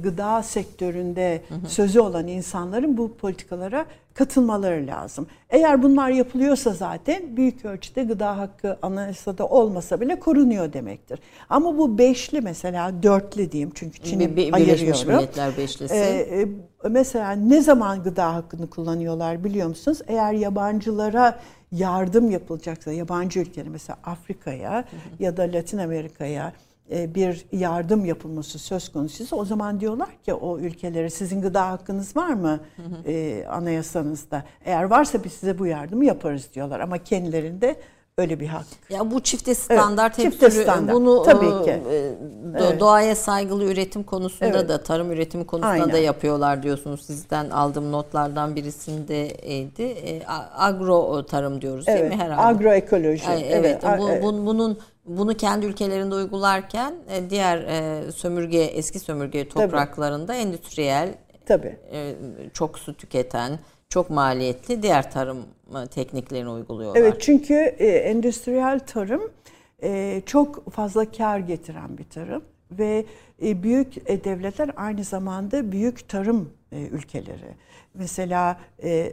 gıda 0.02 0.42
sektöründe 0.42 1.42
sözü 1.68 2.00
olan 2.00 2.28
insanların 2.28 2.96
bu 2.96 3.16
politikalara 3.16 3.87
katılmaları 4.14 4.87
lazım. 4.87 5.27
Eğer 5.51 5.83
bunlar 5.83 6.11
yapılıyorsa 6.11 6.70
zaten 6.70 7.37
büyük 7.37 7.64
ölçüde 7.64 8.03
gıda 8.03 8.38
hakkı 8.38 8.79
anayasada 8.83 9.46
olmasa 9.46 10.01
bile 10.01 10.20
korunuyor 10.20 10.72
demektir. 10.72 11.20
Ama 11.48 11.79
bu 11.79 11.98
beşli 11.98 12.40
mesela 12.40 13.03
dörtlü 13.03 13.53
diyeyim 13.53 13.70
çünkü 13.75 14.03
Çin'i 14.03 14.37
bir, 14.37 14.53
ayırıyorum. 14.53 14.83
Birleşmiş 14.83 15.07
Milletler 15.07 15.57
beşlisi. 15.57 15.94
Ee, 15.94 16.48
mesela 16.88 17.33
ne 17.33 17.61
zaman 17.61 18.03
gıda 18.03 18.35
hakkını 18.35 18.70
kullanıyorlar 18.70 19.44
biliyor 19.44 19.68
musunuz? 19.68 19.98
Eğer 20.07 20.33
yabancılara 20.33 21.38
yardım 21.72 22.31
yapılacaksa 22.31 22.92
yabancı 22.92 23.40
ülkelere 23.40 23.70
mesela 23.70 23.98
Afrika'ya 24.05 24.85
ya 25.18 25.37
da 25.37 25.42
Latin 25.42 25.79
Amerika'ya 25.79 26.48
e, 26.48 26.71
bir 26.90 27.46
yardım 27.52 28.04
yapılması 28.04 28.58
söz 28.58 28.92
konusuysa 28.92 29.36
o 29.36 29.44
zaman 29.44 29.80
diyorlar 29.80 30.08
ki 30.24 30.34
o 30.34 30.58
ülkelere 30.58 31.10
sizin 31.10 31.42
gıda 31.42 31.70
hakkınız 31.70 32.16
var 32.16 32.32
mı 32.32 32.60
e, 33.06 33.44
anayasanızda? 33.50 34.44
Eğer 34.64 34.82
varsa 34.82 35.24
biz 35.24 35.32
size 35.32 35.58
bu 35.58 35.66
yardımı 35.66 36.04
yaparız 36.04 36.48
diyorlar 36.54 36.80
ama 36.80 36.98
kendilerinde 36.98 37.76
öyle 38.18 38.40
bir 38.40 38.46
hak. 38.46 38.66
Ya 38.90 39.10
bu 39.10 39.20
çifte 39.20 39.54
standart 39.54 40.18
evet, 40.18 40.32
çifte 40.32 40.50
standart. 40.50 40.96
bunu 40.96 41.22
tabii 41.22 41.46
e, 41.46 41.64
ki. 41.64 41.70
E, 41.70 42.12
evet. 42.58 42.80
doğaya 42.80 43.16
saygılı 43.16 43.64
üretim 43.64 44.02
konusunda 44.02 44.58
evet. 44.58 44.68
da 44.68 44.82
tarım 44.82 45.12
üretimi 45.12 45.46
konusunda 45.46 45.72
Aynen. 45.72 45.92
da 45.92 45.98
yapıyorlar 45.98 46.62
diyorsunuz. 46.62 47.06
Sizden 47.06 47.50
aldığım 47.50 47.92
notlardan 47.92 48.56
birisindeydi. 48.56 49.82
E, 49.82 50.22
agro 50.56 51.26
tarım 51.26 51.62
diyoruz 51.62 51.84
evet. 51.88 52.00
değil 52.00 52.12
mi 52.12 52.24
herhalde? 52.24 52.40
Agroekoloji. 52.42 53.24
Evet. 53.30 53.80
evet. 53.82 53.82
Bu, 53.98 54.08
bu, 54.22 54.46
bunun 54.46 54.78
bunu 55.06 55.34
kendi 55.36 55.66
ülkelerinde 55.66 56.14
uygularken 56.14 56.94
e, 57.10 57.30
diğer 57.30 57.58
e, 57.58 58.12
sömürge 58.12 58.58
eski 58.58 58.98
sömürge 58.98 59.48
topraklarında 59.48 60.26
Tabii. 60.26 60.38
endüstriyel 60.38 61.14
Tabii. 61.46 61.76
E, 61.92 62.14
çok 62.54 62.78
su 62.78 62.96
tüketen, 62.96 63.58
çok 63.88 64.10
maliyetli 64.10 64.82
diğer 64.82 65.10
tarım 65.10 65.44
tekniklerini 65.90 66.50
uyguluyorlar. 66.50 67.00
Evet 67.00 67.16
çünkü 67.20 67.54
endüstriyel 67.54 68.78
tarım 68.78 69.30
çok 70.26 70.72
fazla 70.72 71.10
kar 71.10 71.38
getiren 71.38 71.98
bir 71.98 72.04
tarım 72.04 72.42
ve 72.70 73.04
büyük 73.40 74.08
devletler 74.24 74.70
aynı 74.76 75.04
zamanda 75.04 75.72
büyük 75.72 76.08
tarım 76.08 76.50
ülkeleri. 76.72 77.54
Mesela 77.94 78.60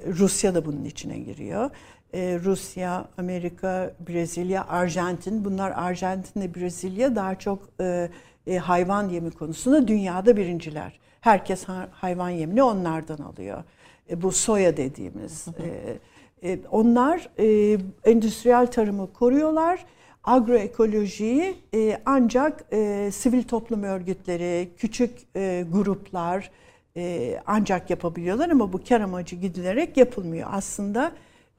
Rusya 0.08 0.56
da 0.56 0.66
bunun 0.66 0.86
içine 0.86 1.20
giriyor 1.20 1.70
e, 2.14 2.40
Rusya, 2.44 3.06
Amerika, 3.18 3.94
Brezilya, 4.10 4.68
Arjantin. 4.68 5.46
Bunlar 5.46 5.72
Arjantin 5.72 6.42
ve 6.42 6.56
Brezilya 6.56 7.16
daha 7.16 7.36
çok 7.40 7.70
e, 7.82 8.10
e, 8.48 8.58
hayvan 8.58 9.10
yemi 9.10 9.32
konusunda 9.32 9.88
dünyada 9.88 10.38
birinciler. 10.38 11.00
Herkes 11.22 11.66
hayvan 11.92 12.30
yemini 12.30 12.64
onlardan 12.64 13.18
alıyor. 13.18 13.64
E, 14.10 14.22
bu 14.22 14.32
soya 14.32 14.78
dediğimiz. 14.78 15.48
E, 15.48 15.98
e, 16.44 16.60
onlar 16.72 17.30
e, 17.40 17.78
endüstriyel 18.06 18.68
tarımı 18.68 19.14
koruyorlar. 19.14 19.86
Agroekolojiyi 20.24 21.56
e, 21.74 22.02
ancak 22.06 22.66
e, 22.74 23.10
sivil 23.14 23.44
toplum 23.44 23.84
örgütleri, 23.84 24.70
küçük 24.78 25.12
e, 25.36 25.66
gruplar 25.72 26.52
e, 26.98 27.36
ancak 27.48 27.90
yapabiliyorlar 27.90 28.50
ama 28.50 28.74
bu 28.74 28.84
kar 28.90 29.02
amacı 29.02 29.36
gidilerek 29.36 29.98
yapılmıyor. 29.98 30.50
Aslında 30.52 31.12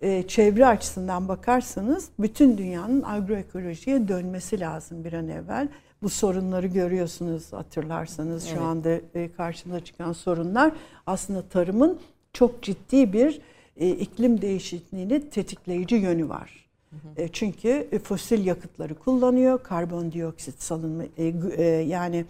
e, 0.02 0.22
çevre 0.22 0.66
açısından 0.66 1.28
bakarsanız 1.28 2.08
bütün 2.18 2.58
dünyanın 2.58 3.02
agroekolojiye 3.02 4.08
dönmesi 4.08 4.60
lazım 4.60 5.04
bir 5.04 5.12
an 5.12 5.28
evvel. 5.28 5.68
Bu 6.02 6.08
sorunları 6.08 6.66
görüyorsunuz 6.66 7.52
hatırlarsanız 7.52 8.46
evet. 8.46 8.56
şu 8.56 8.64
anda 8.64 8.90
e, 9.14 9.32
karşımıza 9.32 9.84
çıkan 9.84 10.12
sorunlar 10.12 10.72
aslında 11.06 11.42
tarımın 11.42 11.98
çok 12.32 12.62
ciddi 12.62 13.12
bir 13.12 13.40
e, 13.76 13.88
iklim 13.88 14.42
değişikliğini 14.42 15.30
tetikleyici 15.30 15.94
yönü 15.94 16.28
var. 16.28 16.60
Hı 16.90 17.22
hı. 17.22 17.28
çünkü 17.28 17.88
fosil 18.04 18.46
yakıtları 18.46 18.94
kullanıyor, 18.94 19.62
karbondioksit 19.62 20.62
salınımı 20.62 21.04
yani 21.86 22.24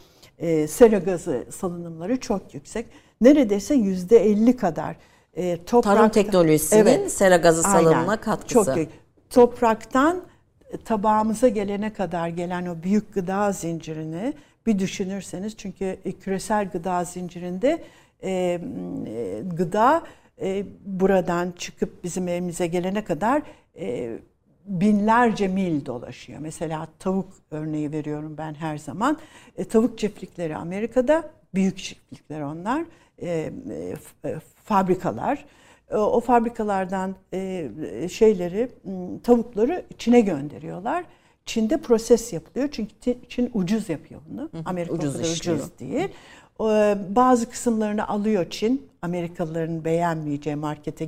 sera 0.69 0.99
gazı 0.99 1.47
salınımları 1.51 2.21
çok 2.21 2.55
yüksek. 2.55 2.87
Neredeyse 3.21 3.75
yüzde 3.75 4.19
elli 4.19 4.57
kadar 4.57 4.97
e, 5.35 5.65
toprak, 5.65 5.97
tarım 5.97 6.11
teknolojisinin 6.11 6.81
evet, 6.81 7.13
sera 7.13 7.37
gazı 7.37 7.63
salımına 7.63 8.21
katkısı. 8.21 8.75
Çok. 8.75 8.89
Topraktan 9.31 10.23
e, 10.71 10.77
tabağımıza 10.77 11.49
gelene 11.49 11.93
kadar 11.93 12.29
gelen 12.29 12.67
o 12.67 12.83
büyük 12.83 13.15
gıda 13.15 13.53
zincirini 13.53 14.35
bir 14.67 14.79
düşünürseniz 14.79 15.57
çünkü 15.57 15.99
küresel 16.21 16.69
gıda 16.71 17.05
zincirinde 17.05 17.85
e, 18.23 18.31
e, 18.31 19.43
gıda 19.57 20.03
e, 20.41 20.65
buradan 20.85 21.53
çıkıp 21.59 22.05
bizim 22.05 22.29
evimize 22.29 22.67
gelene 22.67 23.05
kadar 23.05 23.43
e, 23.79 24.19
binlerce 24.67 25.49
mil 25.49 25.87
dolaşıyor. 25.87 26.39
Mesela 26.39 26.89
tavuk 26.99 27.33
örneği 27.51 27.93
veriyorum 27.93 28.35
ben 28.39 28.55
her 28.55 28.79
zaman. 28.79 29.19
E, 29.57 29.65
tavuk 29.65 29.99
çiftlikleri 29.99 30.57
Amerika'da, 30.57 31.31
büyük 31.55 31.79
çiftlikler 31.79 32.41
onlar. 32.41 32.85
E, 33.23 33.53
e, 34.25 34.37
fabrikalar. 34.65 35.45
E, 35.91 35.97
o 35.97 36.21
fabrikalardan 36.21 37.15
e, 37.33 37.69
şeyleri, 38.13 38.69
tavukları 39.23 39.85
Çin'e 39.99 40.21
gönderiyorlar. 40.21 41.05
Çin'de 41.47 41.77
proses 41.77 42.33
yapılıyor. 42.33 42.69
Çünkü 42.73 42.95
Çin 43.29 43.51
ucuz 43.55 43.89
yapıyor 43.89 44.21
bunu. 44.31 44.51
Amerika 44.65 44.95
ucuz, 44.95 45.21
ucuz 45.21 45.79
değil. 45.79 46.09
Bazı 47.15 47.51
kısımlarını 47.51 48.09
alıyor 48.09 48.47
Çin. 48.51 48.91
Amerikalıların 49.03 49.85
beğenmeyeceği 49.85 50.57
markete 50.57 51.05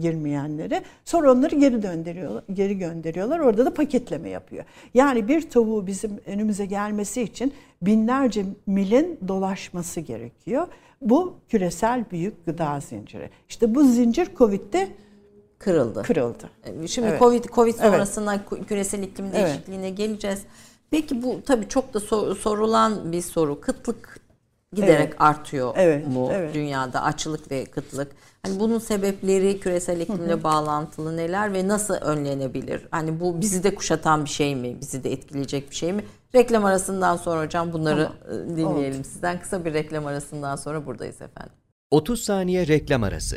girmeyenleri. 0.00 0.82
Sonra 1.04 1.32
onları 1.32 1.56
geri 1.56 1.80
gönderiyorlar, 1.80 2.44
geri 2.52 2.78
gönderiyorlar. 2.78 3.38
Orada 3.38 3.66
da 3.66 3.74
paketleme 3.74 4.28
yapıyor. 4.28 4.64
Yani 4.94 5.28
bir 5.28 5.50
tavuğu 5.50 5.86
bizim 5.86 6.20
önümüze 6.26 6.66
gelmesi 6.66 7.22
için 7.22 7.52
binlerce 7.82 8.44
milin 8.66 9.18
dolaşması 9.28 10.00
gerekiyor. 10.00 10.66
Bu 11.00 11.34
küresel 11.48 12.04
büyük 12.10 12.46
gıda 12.46 12.80
zinciri. 12.80 13.30
İşte 13.48 13.74
bu 13.74 13.84
zincir 13.84 14.28
Covid'de 14.36 14.88
kırıldı. 15.58 16.02
Kırıldı. 16.02 16.50
E, 16.64 16.88
şimdi 16.88 17.08
evet. 17.08 17.18
Covid 17.18 17.44
Covid 17.44 17.74
sonrasında 17.74 18.34
evet. 18.34 18.66
küresel 18.68 19.02
iklim 19.02 19.32
değişikliğine 19.32 19.88
evet. 19.88 19.98
geleceğiz. 19.98 20.42
Peki 20.90 21.22
bu 21.22 21.42
tabii 21.46 21.68
çok 21.68 21.94
da 21.94 22.00
sorulan 22.34 23.12
bir 23.12 23.22
soru. 23.22 23.60
Kıtlık 23.60 24.20
giderek 24.74 25.08
evet. 25.08 25.14
artıyor 25.18 25.74
evet, 25.76 26.06
mu 26.06 26.30
evet. 26.32 26.54
dünyada 26.54 27.02
açlık 27.02 27.50
ve 27.50 27.64
kıtlık? 27.64 28.12
Hani 28.42 28.60
bunun 28.60 28.78
sebepleri 28.78 29.60
küresel 29.60 30.00
iklimle 30.00 30.44
bağlantılı 30.44 31.16
neler 31.16 31.52
ve 31.52 31.68
nasıl 31.68 31.94
önlenebilir? 31.94 32.86
Hani 32.90 33.20
bu 33.20 33.40
bizi 33.40 33.62
de 33.62 33.74
kuşatan 33.74 34.24
bir 34.24 34.30
şey 34.30 34.56
mi? 34.56 34.80
Bizi 34.80 35.04
de 35.04 35.12
etkileyecek 35.12 35.70
bir 35.70 35.76
şey 35.76 35.92
mi? 35.92 36.04
Reklam 36.34 36.64
arasından 36.64 37.16
sonra 37.16 37.44
hocam 37.44 37.72
bunları 37.72 38.08
tamam. 38.26 38.46
E, 38.46 38.56
dinleyelim 38.56 38.98
Oldu. 38.98 39.08
sizden. 39.12 39.40
Kısa 39.40 39.64
bir 39.64 39.74
reklam 39.74 40.06
arasından 40.06 40.56
sonra 40.56 40.86
buradayız 40.86 41.22
efendim. 41.22 41.52
30 41.90 42.24
saniye 42.24 42.66
reklam 42.66 43.02
arası. 43.02 43.36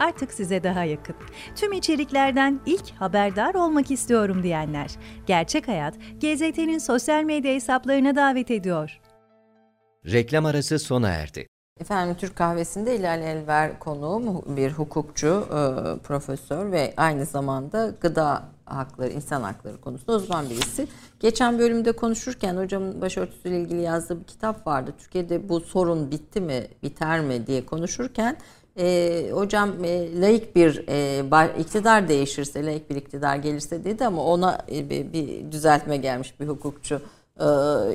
artık 0.00 0.32
size 0.32 0.62
daha 0.64 0.84
yakın. 0.84 1.16
Tüm 1.56 1.72
içeriklerden 1.72 2.60
ilk 2.66 2.90
haberdar 2.90 3.54
olmak 3.54 3.90
istiyorum 3.90 4.42
diyenler. 4.42 4.90
Gerçek 5.26 5.68
Hayat, 5.68 5.94
GZT'nin 6.20 6.78
sosyal 6.78 7.22
medya 7.24 7.54
hesaplarına 7.54 8.16
davet 8.16 8.50
ediyor. 8.50 9.00
Reklam 10.06 10.46
arası 10.46 10.78
sona 10.78 11.08
erdi. 11.08 11.46
Efendim 11.80 12.16
Türk 12.18 12.36
Kahvesi'nde 12.36 12.96
İlal 12.96 13.22
Elver 13.22 13.78
konuğum 13.78 14.56
bir 14.56 14.70
hukukçu, 14.72 15.46
e, 15.46 15.98
profesör 16.02 16.72
ve 16.72 16.94
aynı 16.96 17.24
zamanda 17.24 17.92
gıda 18.00 18.42
hakları, 18.64 19.10
insan 19.10 19.42
hakları 19.42 19.80
konusunda 19.80 20.12
uzman 20.12 20.50
birisi. 20.50 20.88
Geçen 21.20 21.58
bölümde 21.58 21.92
konuşurken 21.92 22.56
hocamın 22.56 23.00
başörtüsüyle 23.00 23.60
ilgili 23.60 23.80
yazdığı 23.80 24.20
bir 24.20 24.24
kitap 24.24 24.66
vardı. 24.66 24.94
Türkiye'de 24.98 25.48
bu 25.48 25.60
sorun 25.60 26.10
bitti 26.10 26.40
mi, 26.40 26.66
biter 26.82 27.20
mi 27.20 27.46
diye 27.46 27.66
konuşurken 27.66 28.36
e, 28.78 29.30
hocam 29.32 29.84
e, 29.84 30.20
laik 30.20 30.56
bir 30.56 30.84
e, 30.88 31.60
iktidar 31.60 32.08
değişirse, 32.08 32.66
laik 32.66 32.90
bir 32.90 32.96
iktidar 32.96 33.36
gelirse 33.36 33.84
dedi 33.84 34.06
ama 34.06 34.24
ona 34.24 34.58
e, 34.72 34.90
bir, 34.90 35.12
bir 35.12 35.52
düzeltme 35.52 35.96
gelmiş 35.96 36.40
bir 36.40 36.48
hukukçu 36.48 37.00
e, 37.40 37.46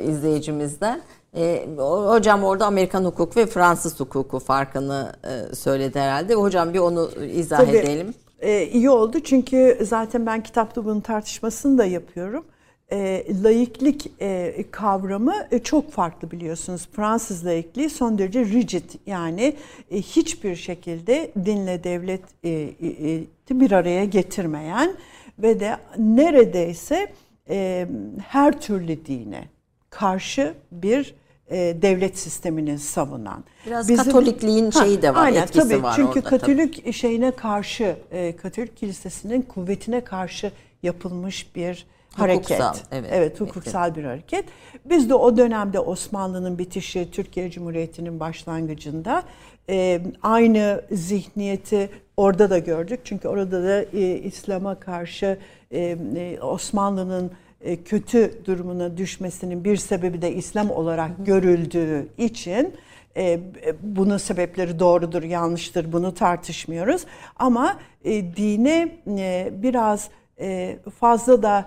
izleyicimizden. 0.04 1.02
E, 1.36 1.68
hocam 1.78 2.44
orada 2.44 2.66
Amerikan 2.66 3.06
hukuk 3.06 3.38
ve 3.38 3.46
Fransız 3.46 4.00
hukuku 4.00 4.40
farkını 4.40 5.14
e, 5.24 5.56
söyledi 5.56 6.00
herhalde. 6.00 6.34
Hocam 6.34 6.74
bir 6.74 6.80
onu 6.80 7.10
izah 7.34 7.58
Tabii, 7.58 7.78
edelim. 7.78 8.14
E, 8.40 8.66
iyi 8.66 8.90
oldu 8.90 9.20
çünkü 9.20 9.78
zaten 9.82 10.26
ben 10.26 10.44
kitapta 10.44 10.86
bunun 10.86 11.02
tartışmasını 11.02 11.78
da 11.78 11.86
yapıyorum 11.86 12.44
e, 12.92 13.26
laiklik 13.44 14.12
e, 14.22 14.66
kavramı 14.72 15.36
e, 15.52 15.60
çok 15.60 15.92
farklı 15.92 16.32
biliyorsunuz. 16.32 16.90
Fransız 16.92 17.46
laikliği 17.46 17.90
son 17.90 18.18
derece 18.18 18.46
rigid 18.46 18.90
yani 19.06 19.56
e, 19.92 19.98
hiçbir 19.98 20.56
şekilde 20.56 21.32
dinle 21.46 21.84
devlet 21.84 22.22
e, 22.44 22.50
e, 22.50 23.24
bir 23.52 23.72
araya 23.72 24.06
getirmeyen 24.06 24.96
ve 25.40 25.60
de 25.60 25.78
neredeyse 25.98 27.14
e, 27.50 27.88
her 28.28 28.62
türlü 28.62 29.06
dine 29.06 29.44
karşı 29.90 30.54
bir 30.72 31.16
e, 31.48 31.58
devlet 31.82 32.18
sistemini 32.18 32.80
savunan. 32.80 33.44
Biraz 33.66 33.90
Bizim, 33.90 34.06
Katolikliğin 34.06 34.72
ha, 34.72 34.86
şeyi 34.86 35.02
de 35.02 35.16
var, 35.16 35.26
aynen, 35.26 35.42
etkisi 35.42 35.70
tabii, 35.70 35.84
var 35.84 35.94
çünkü 35.96 36.20
orada. 36.20 36.30
Katolik 36.30 36.84
tabii. 36.84 36.94
şeyine 36.94 37.32
karşı, 37.32 37.96
e, 38.12 38.36
Katolik 38.36 38.78
kilisesinin 38.78 39.42
kuvvetine 39.42 40.04
karşı 40.04 40.52
yapılmış 40.84 41.56
bir 41.56 41.86
hareket. 42.16 42.60
Hukuksal, 42.60 42.76
evet. 42.92 43.10
Evet, 43.14 43.42
hukuksal 43.42 43.88
evet. 43.88 43.98
bir 43.98 44.04
hareket. 44.04 44.46
Biz 44.86 45.10
de 45.10 45.16
o 45.16 45.38
dönemde 45.38 45.80
Osmanlı'nın 45.80 46.58
bitişi, 46.58 47.12
Türkiye 47.12 47.52
Cumhuriyeti'nin 47.52 48.20
başlangıcında 48.20 49.24
e, 49.70 50.02
aynı 50.22 50.82
zihniyeti 50.92 51.90
orada 52.18 52.50
da 52.50 52.58
gördük. 52.58 53.00
Çünkü 53.04 53.28
orada 53.28 53.64
da 53.64 53.84
e, 53.84 54.20
İslam'a 54.20 54.80
karşı 54.80 55.38
e, 55.72 55.98
e, 56.16 56.40
Osmanlı'nın 56.42 57.32
e, 57.62 57.84
kötü 57.84 58.46
durumuna 58.46 58.98
düşmesinin 58.98 59.64
bir 59.64 59.78
sebebi 59.78 60.22
de 60.22 60.34
İslam 60.34 60.72
olarak 60.72 61.12
görüldüğü 61.26 62.08
için 62.18 62.74
e, 63.18 63.40
bunun 63.82 64.18
sebepleri 64.18 64.80
doğrudur, 64.80 65.24
yanlıştır 65.24 65.92
bunu 65.92 66.14
tartışmıyoruz. 66.14 67.06
Ama 67.36 67.80
e, 68.06 68.36
dine 68.36 68.98
e, 69.08 69.52
biraz 69.54 70.10
e, 70.40 70.78
fazla 71.00 71.44
da 71.44 71.66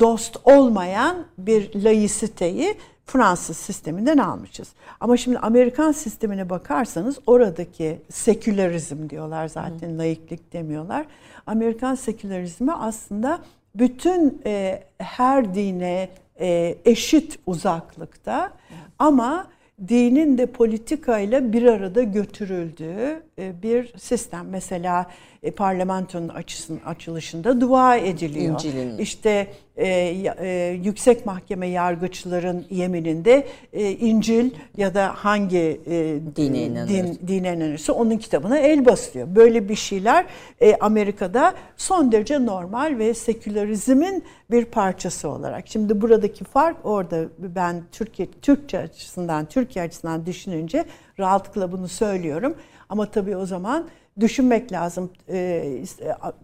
dost 0.00 0.36
olmayan 0.44 1.26
bir 1.38 1.84
laisiteyi 1.84 2.74
Fransız 3.06 3.56
sisteminden 3.56 4.18
almışız. 4.18 4.68
Ama 5.00 5.16
şimdi 5.16 5.38
Amerikan 5.38 5.92
sistemine 5.92 6.50
bakarsanız 6.50 7.18
oradaki 7.26 7.98
sekülerizm 8.10 9.10
diyorlar 9.10 9.48
zaten 9.48 9.90
Hı. 9.90 9.98
laiklik 9.98 10.52
demiyorlar. 10.52 11.06
Amerikan 11.46 11.94
sekülerizmi 11.94 12.72
aslında 12.72 13.38
bütün 13.74 14.42
e, 14.46 14.82
her 14.98 15.54
dine 15.54 16.08
e, 16.40 16.78
eşit 16.84 17.38
uzaklıkta 17.46 18.44
Hı. 18.44 18.50
ama 18.98 19.46
dinin 19.88 20.38
de 20.38 20.46
politikayla 20.46 21.52
bir 21.52 21.62
arada 21.62 22.02
götürüldüğü 22.02 23.22
e, 23.38 23.62
bir 23.62 23.98
sistem. 23.98 24.46
Mesela 24.50 25.06
e, 25.44 25.50
parlamentonun 25.50 26.28
açısının 26.28 26.80
açılışında 26.86 27.60
dua 27.60 27.96
ediliyor. 27.96 28.54
İncil'in. 28.54 28.98
İşte 28.98 29.48
e, 29.76 29.88
e, 29.88 30.80
yüksek 30.84 31.26
mahkeme 31.26 31.66
yargıçların 31.66 32.66
yemininde 32.70 33.46
e, 33.72 33.90
İncil 33.90 34.50
ya 34.76 34.94
da 34.94 35.12
hangi 35.16 35.80
e, 35.86 36.18
dine, 36.36 36.62
inanır. 36.62 36.88
din, 36.88 37.18
dine 37.28 37.54
inanırsa 37.54 37.92
onun 37.92 38.16
kitabına 38.16 38.58
el 38.58 38.86
basılıyor. 38.86 39.36
Böyle 39.36 39.68
bir 39.68 39.76
şeyler 39.76 40.26
e, 40.60 40.76
Amerika'da 40.76 41.54
son 41.76 42.12
derece 42.12 42.46
normal 42.46 42.98
ve 42.98 43.14
sekülerizmin 43.14 44.24
bir 44.50 44.64
parçası 44.64 45.28
olarak. 45.28 45.68
Şimdi 45.68 46.00
buradaki 46.00 46.44
fark 46.44 46.76
orada 46.86 47.24
ben 47.38 47.82
Türkiye 47.92 48.28
Türkçe 48.42 48.78
açısından 48.78 49.46
Türkiye 49.46 49.84
açısından 49.84 50.26
düşününce 50.26 50.84
rahatlıkla 51.18 51.72
bunu 51.72 51.88
söylüyorum. 51.88 52.54
Ama 52.88 53.06
tabii 53.06 53.36
o 53.36 53.46
zaman 53.46 53.88
düşünmek 54.20 54.72
lazım. 54.72 55.10
Ee, 55.28 55.84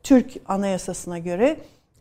Türk 0.03 0.33
Anayasası'na 0.49 1.19
göre 1.19 1.57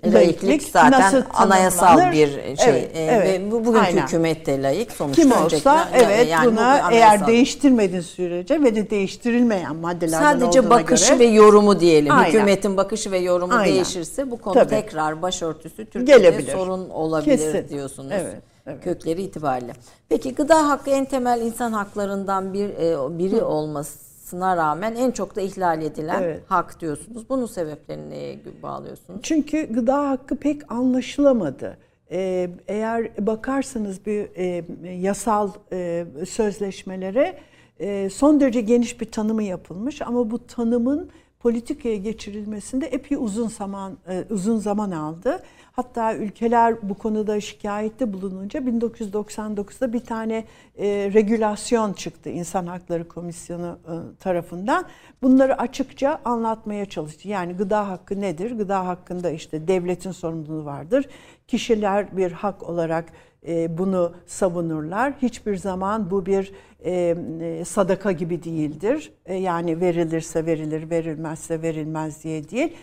Laiklik 0.05 0.63
zaten 0.63 1.01
nasıl 1.01 1.23
anayasal 1.33 2.11
bir 2.11 2.27
şey 2.57 2.69
evet, 2.69 2.91
ee, 2.93 3.03
evet, 3.03 3.41
ve 3.41 3.51
bugün 3.51 3.79
hükümet 3.79 4.45
de 4.45 4.61
layık 4.61 4.91
sonuçta. 4.91 5.21
Kim 5.21 5.31
olsa 5.31 5.89
evet 5.93 6.29
yani 6.29 6.51
buna 6.51 6.91
eğer 6.91 7.27
değiştirmediğin 7.27 8.01
sürece 8.01 8.61
ve 8.61 8.75
de 8.75 8.89
değiştirilmeyen 8.89 9.75
maddelerden 9.75 10.39
Sadece 10.39 10.69
bakışı 10.69 11.13
göre, 11.13 11.19
ve 11.19 11.25
yorumu 11.25 11.79
diyelim. 11.79 12.11
Aynen. 12.11 12.29
Hükümetin 12.29 12.77
bakışı 12.77 13.11
ve 13.11 13.17
yorumu 13.17 13.53
Aynen. 13.53 13.73
değişirse 13.73 14.31
bu 14.31 14.41
konu 14.41 14.53
Tabii. 14.53 14.69
tekrar 14.69 15.21
başörtüsü 15.21 15.85
Türkiye'de 15.85 16.21
Gelebilir. 16.21 16.51
sorun 16.51 16.89
olabilir 16.89 17.37
Kesin. 17.37 17.69
diyorsunuz. 17.69 18.11
Evet. 18.13 18.35
Evet. 18.67 18.83
kökleri 18.83 19.21
itibariyle. 19.21 19.73
Peki 20.09 20.35
gıda 20.35 20.69
hakkı 20.69 20.89
en 20.89 21.05
temel 21.05 21.41
insan 21.41 21.73
haklarından 21.73 22.53
bir 22.53 22.69
e, 22.69 23.17
biri 23.19 23.37
Hı. 23.37 23.45
olması 23.45 24.08
olmasına 24.33 24.57
rağmen 24.57 24.95
en 24.95 25.11
çok 25.11 25.35
da 25.35 25.41
ihlal 25.41 25.81
edilen 25.81 26.21
evet. 26.23 26.43
hak 26.47 26.81
diyorsunuz. 26.81 27.29
Bunun 27.29 27.45
sebeplerini 27.45 28.09
neye 28.09 28.39
bağlıyorsunuz? 28.63 29.19
Çünkü 29.23 29.73
gıda 29.73 30.09
hakkı 30.09 30.35
pek 30.35 30.71
anlaşılamadı. 30.71 31.77
Ee, 32.11 32.49
eğer 32.67 33.27
bakarsanız 33.27 34.05
bir 34.05 34.29
e, 34.35 34.63
yasal 34.95 35.51
e, 35.71 36.05
sözleşmelere 36.27 37.39
e, 37.79 38.09
son 38.09 38.39
derece 38.39 38.61
geniş 38.61 39.01
bir 39.01 39.11
tanımı 39.11 39.43
yapılmış 39.43 40.01
ama 40.01 40.31
bu 40.31 40.47
tanımın 40.47 41.09
politikaya 41.39 41.95
geçirilmesinde 41.95 42.87
epey 42.87 43.17
uzun 43.21 43.47
zaman 43.47 43.97
e, 44.07 44.25
uzun 44.29 44.57
zaman 44.57 44.91
aldı. 44.91 45.39
Hatta 45.71 46.15
ülkeler 46.15 46.89
bu 46.89 46.93
konuda 46.93 47.41
şikayette 47.41 48.13
bulununca 48.13 48.59
1999'da 48.59 49.93
bir 49.93 49.99
tane 49.99 50.45
e, 50.77 51.11
regülasyon 51.13 51.93
çıktı 51.93 52.29
İnsan 52.29 52.65
Hakları 52.65 53.07
Komisyonu 53.07 53.79
e, 53.87 53.93
tarafından. 54.19 54.85
Bunları 55.21 55.57
açıkça 55.57 56.21
anlatmaya 56.25 56.85
çalıştı. 56.85 57.27
Yani 57.27 57.53
gıda 57.53 57.89
hakkı 57.89 58.21
nedir? 58.21 58.51
Gıda 58.51 58.87
hakkında 58.87 59.29
işte 59.29 59.67
devletin 59.67 60.11
sorumluluğu 60.11 60.65
vardır. 60.65 61.05
Kişiler 61.47 62.17
bir 62.17 62.31
hak 62.31 62.69
olarak 62.69 63.05
e, 63.47 63.77
bunu 63.77 64.13
savunurlar. 64.25 65.13
Hiçbir 65.21 65.55
zaman 65.55 66.11
bu 66.11 66.25
bir 66.25 66.51
e, 66.85 67.15
e, 67.41 67.65
sadaka 67.65 68.11
gibi 68.11 68.43
değildir. 68.43 69.11
Yani 69.29 69.81
verilirse 69.81 70.45
verilir, 70.45 70.89
verilmezse 70.89 71.61
verilmez 71.61 72.23
diye 72.23 72.49
değil. 72.49 72.73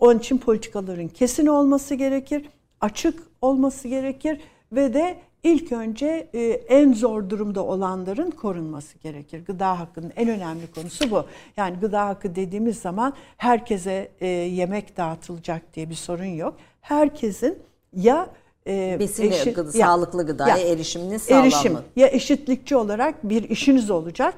Onun 0.00 0.18
için 0.18 0.38
politikaların 0.38 1.08
kesin 1.08 1.46
olması 1.46 1.94
gerekir, 1.94 2.48
açık 2.80 3.22
olması 3.42 3.88
gerekir 3.88 4.40
ve 4.72 4.94
de 4.94 5.16
ilk 5.42 5.72
önce 5.72 6.28
e, 6.34 6.40
en 6.68 6.92
zor 6.92 7.30
durumda 7.30 7.64
olanların 7.64 8.30
korunması 8.30 8.98
gerekir. 8.98 9.44
Gıda 9.46 9.80
hakkının 9.80 10.12
en 10.16 10.28
önemli 10.28 10.70
konusu 10.74 11.10
bu. 11.10 11.24
Yani 11.56 11.76
gıda 11.80 12.06
hakkı 12.06 12.34
dediğimiz 12.34 12.78
zaman 12.78 13.12
herkese 13.36 14.08
e, 14.20 14.26
yemek 14.26 14.96
dağıtılacak 14.96 15.74
diye 15.74 15.90
bir 15.90 15.94
sorun 15.94 16.24
yok. 16.24 16.56
Herkesin 16.80 17.58
ya 17.92 18.28
e, 18.66 18.96
Besin 19.00 19.22
ve 19.30 19.34
eşit- 19.36 19.54
gıda, 19.54 19.78
ya- 19.78 19.86
sağlıklı 19.86 20.26
gıdaya 20.26 20.56
ya, 20.56 20.68
erişiminin 20.68 21.16
sağlanması. 21.18 21.56
erişim 21.56 21.78
ya 21.96 22.08
eşitlikçi 22.08 22.76
olarak 22.76 23.14
bir 23.28 23.42
işiniz 23.50 23.90
olacak, 23.90 24.34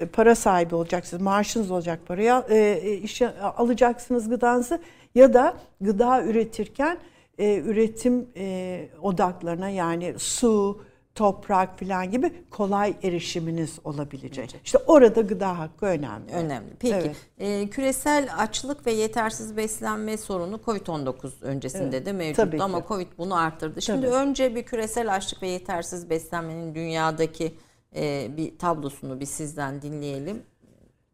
e, 0.00 0.06
para 0.06 0.34
sahibi 0.34 0.74
olacaksınız, 0.74 1.22
maaşınız 1.22 1.70
olacak 1.70 1.98
paraya 2.06 2.46
e, 2.48 2.56
e, 2.58 2.94
işe 2.96 3.38
alacaksınız 3.40 4.28
gıdanızı 4.28 4.80
ya 5.14 5.34
da 5.34 5.54
gıda 5.80 6.22
üretirken 6.22 6.98
e, 7.38 7.56
üretim 7.58 8.26
e, 8.36 8.88
odaklarına 9.02 9.68
yani 9.70 10.14
su, 10.18 10.80
toprak 11.14 11.78
falan 11.78 12.10
gibi 12.10 12.32
kolay 12.50 12.94
erişiminiz 13.02 13.78
olabilecek. 13.84 14.60
İşte 14.64 14.78
orada 14.86 15.20
gıda 15.20 15.58
hakkı 15.58 15.86
önemli. 15.86 16.32
Önemli. 16.32 16.70
Peki 16.78 16.94
Evet. 16.94 17.16
e, 17.38 17.70
küresel 17.70 18.28
açlık 18.38 18.86
ve 18.86 18.92
yetersiz 18.92 19.56
beslenme 19.56 20.16
sorunu 20.16 20.56
Covid-19 20.66 21.30
öncesinde 21.42 21.96
Evet, 21.96 22.06
de 22.06 22.12
mevcuttu 22.12 22.42
tabii 22.42 22.56
ki. 22.56 22.62
ama 22.62 22.84
Covid 22.88 23.06
bunu 23.18 23.36
arttırdı. 23.36 23.82
Şimdi 23.82 24.06
Tabii. 24.06 24.14
önce 24.16 24.54
bir 24.54 24.62
küresel 24.62 25.14
açlık 25.14 25.42
ve 25.42 25.48
yetersiz 25.48 26.10
beslenmenin 26.10 26.74
dünyadaki 26.74 27.54
e, 27.96 28.30
bir 28.36 28.58
tablosunu 28.58 29.20
bir 29.20 29.26
sizden 29.26 29.82
dinleyelim. 29.82 30.42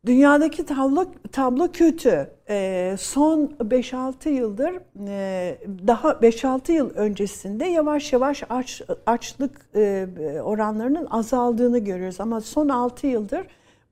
Dünyadaki 0.06 0.66
tablo 0.66 1.06
tablo 1.32 1.72
kötü. 1.72 2.30
Ee, 2.48 2.94
son 2.98 3.46
5-6 3.46 4.28
yıldır 4.28 4.74
e, 5.08 5.58
daha 5.86 6.10
5-6 6.10 6.72
yıl 6.72 6.90
öncesinde 6.90 7.64
yavaş 7.64 8.12
yavaş 8.12 8.42
aç, 8.50 8.82
açlık 9.06 9.66
e, 9.76 10.06
oranlarının 10.42 11.06
azaldığını 11.10 11.78
görüyoruz 11.78 12.20
ama 12.20 12.40
son 12.40 12.68
6 12.68 13.06
yıldır 13.06 13.46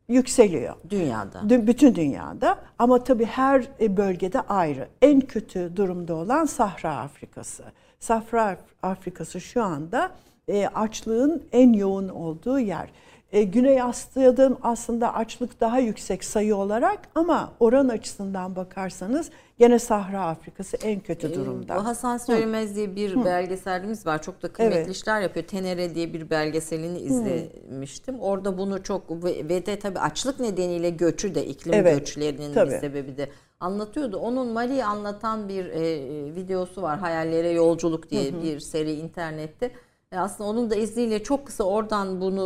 yükseliyor. 0.09 0.75
Dünyada. 0.91 1.39
Dü- 1.39 1.67
Bütün 1.67 1.95
dünyada 1.95 2.59
ama 2.79 3.05
tabii 3.05 3.25
her 3.25 3.65
e, 3.81 3.97
bölgede 3.97 4.41
ayrı. 4.41 4.89
En 5.03 5.21
kötü 5.21 5.77
durumda 5.77 6.15
olan 6.15 6.45
Sahra 6.45 6.97
Afrikası. 6.97 7.65
Sahra 8.01 8.57
Afrikası 8.83 9.41
şu 9.41 9.63
anda 9.63 10.11
e, 10.49 10.67
açlığın 10.67 11.43
en 11.53 11.73
yoğun 11.73 12.09
olduğu 12.09 12.59
yer. 12.59 12.91
E, 13.33 13.43
Güney 13.43 13.83
Asya'da 13.83 14.59
aslında 14.63 15.15
açlık 15.15 15.61
daha 15.61 15.79
yüksek 15.79 16.25
sayı 16.25 16.57
olarak 16.57 16.99
ama 17.15 17.53
oran 17.61 17.89
açısından 17.89 18.57
bakarsanız 18.57 19.31
gene 19.59 19.79
Sahra 19.79 20.25
Afrikası 20.27 20.77
en 20.77 21.01
kötü 21.01 21.35
durumda. 21.35 21.77
Bu 21.77 21.85
Hasan 21.85 22.17
Söylemez 22.19 22.77
diye 22.77 22.97
bir 22.97 23.25
belgeselimiz 23.25 24.07
var. 24.07 24.23
Çok 24.23 24.43
da 24.43 24.53
kıymetli 24.53 24.79
Evet. 24.79 24.97
işler 24.97 25.21
yapıyor. 25.21 25.47
Tenere 25.47 25.95
diye 25.95 26.13
bir 26.13 26.31
belgeselini 26.31 26.99
izlemiştim. 26.99 28.21
Orada 28.21 28.59
bunu 28.59 28.83
çok 28.83 29.25
ve 29.25 29.67
de 29.67 29.79
tabii 29.79 29.99
açlık 29.99 30.41
nedeniyle 30.41 30.91
göçü 30.91 31.35
de 31.35 31.47
iklim 31.47 31.75
Evet, 31.75 31.99
göçlerinin 31.99 32.55
tabii. 32.55 32.71
bir 32.71 32.79
sebebi 32.79 33.17
de 33.17 33.29
anlatıyordu. 33.61 34.17
Onun 34.17 34.49
Mali'yi 34.49 34.85
anlatan 34.85 35.49
bir 35.49 35.67
e, 35.67 36.35
videosu 36.35 36.83
var. 36.83 36.99
Hayallere 36.99 37.51
Yolculuk 37.51 38.11
diye 38.11 38.43
bir 38.43 38.61
seri 38.61 38.93
internette. 38.93 39.71
E, 40.13 40.19
aslında 40.19 40.51
onun 40.51 40.71
da 40.71 40.75
izniyle 40.75 41.23
çok 41.23 41.47
kısa 41.47 41.65
oradan 41.65 42.21
bunu 42.21 42.43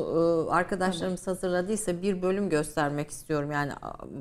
e, 0.48 0.50
arkadaşlarımız 0.50 1.26
hazırladıysa 1.26 2.02
bir 2.02 2.22
bölüm 2.22 2.48
göstermek 2.48 3.10
istiyorum. 3.10 3.52
Yani 3.52 3.72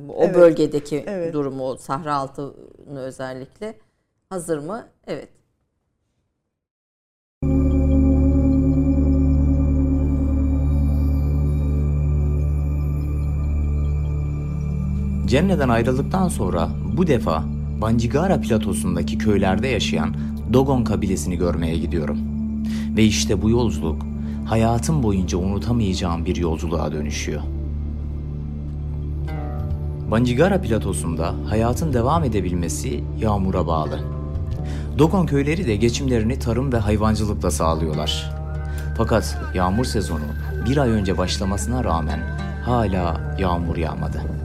o 0.10 0.23
Evet, 0.23 0.36
bölgedeki 0.36 1.04
evet. 1.08 1.34
durumu, 1.34 1.69
o 1.69 1.77
Sahra 1.77 2.15
altını 2.15 2.99
özellikle. 2.99 3.77
Hazır 4.30 4.58
mı? 4.58 4.88
Evet. 5.08 5.30
Cemre'den 15.25 15.69
ayrıldıktan 15.69 16.27
sonra 16.27 16.69
bu 16.97 17.08
defa 17.08 17.43
Bancigara 17.82 18.41
platosundaki 18.41 19.17
köylerde 19.17 19.67
yaşayan 19.67 20.15
Dogon 20.54 20.84
kabilesini 20.84 21.38
görmeye 21.38 21.77
gidiyorum. 21.77 22.31
Ve 22.95 23.04
işte 23.04 23.41
bu 23.41 23.49
yolculuk 23.49 24.06
hayatım 24.45 25.04
boyunca 25.04 25.38
unutamayacağım 25.38 26.25
bir 26.25 26.36
yolculuğa 26.36 26.91
dönüşüyor. 26.91 27.41
Bancigara 30.12 30.62
platosunda 30.62 31.36
hayatın 31.49 31.93
devam 31.93 32.23
edebilmesi 32.23 33.04
yağmura 33.19 33.67
bağlı. 33.67 33.99
Dogon 34.97 35.25
köyleri 35.25 35.67
de 35.67 35.75
geçimlerini 35.75 36.39
tarım 36.39 36.73
ve 36.73 36.77
hayvancılıkla 36.77 37.51
sağlıyorlar. 37.51 38.32
Fakat 38.97 39.38
yağmur 39.56 39.86
sezonu 39.86 40.25
bir 40.69 40.77
ay 40.77 40.89
önce 40.89 41.17
başlamasına 41.17 41.84
rağmen 41.84 42.19
hala 42.65 43.36
yağmur 43.39 43.77
yağmadı. 43.77 44.40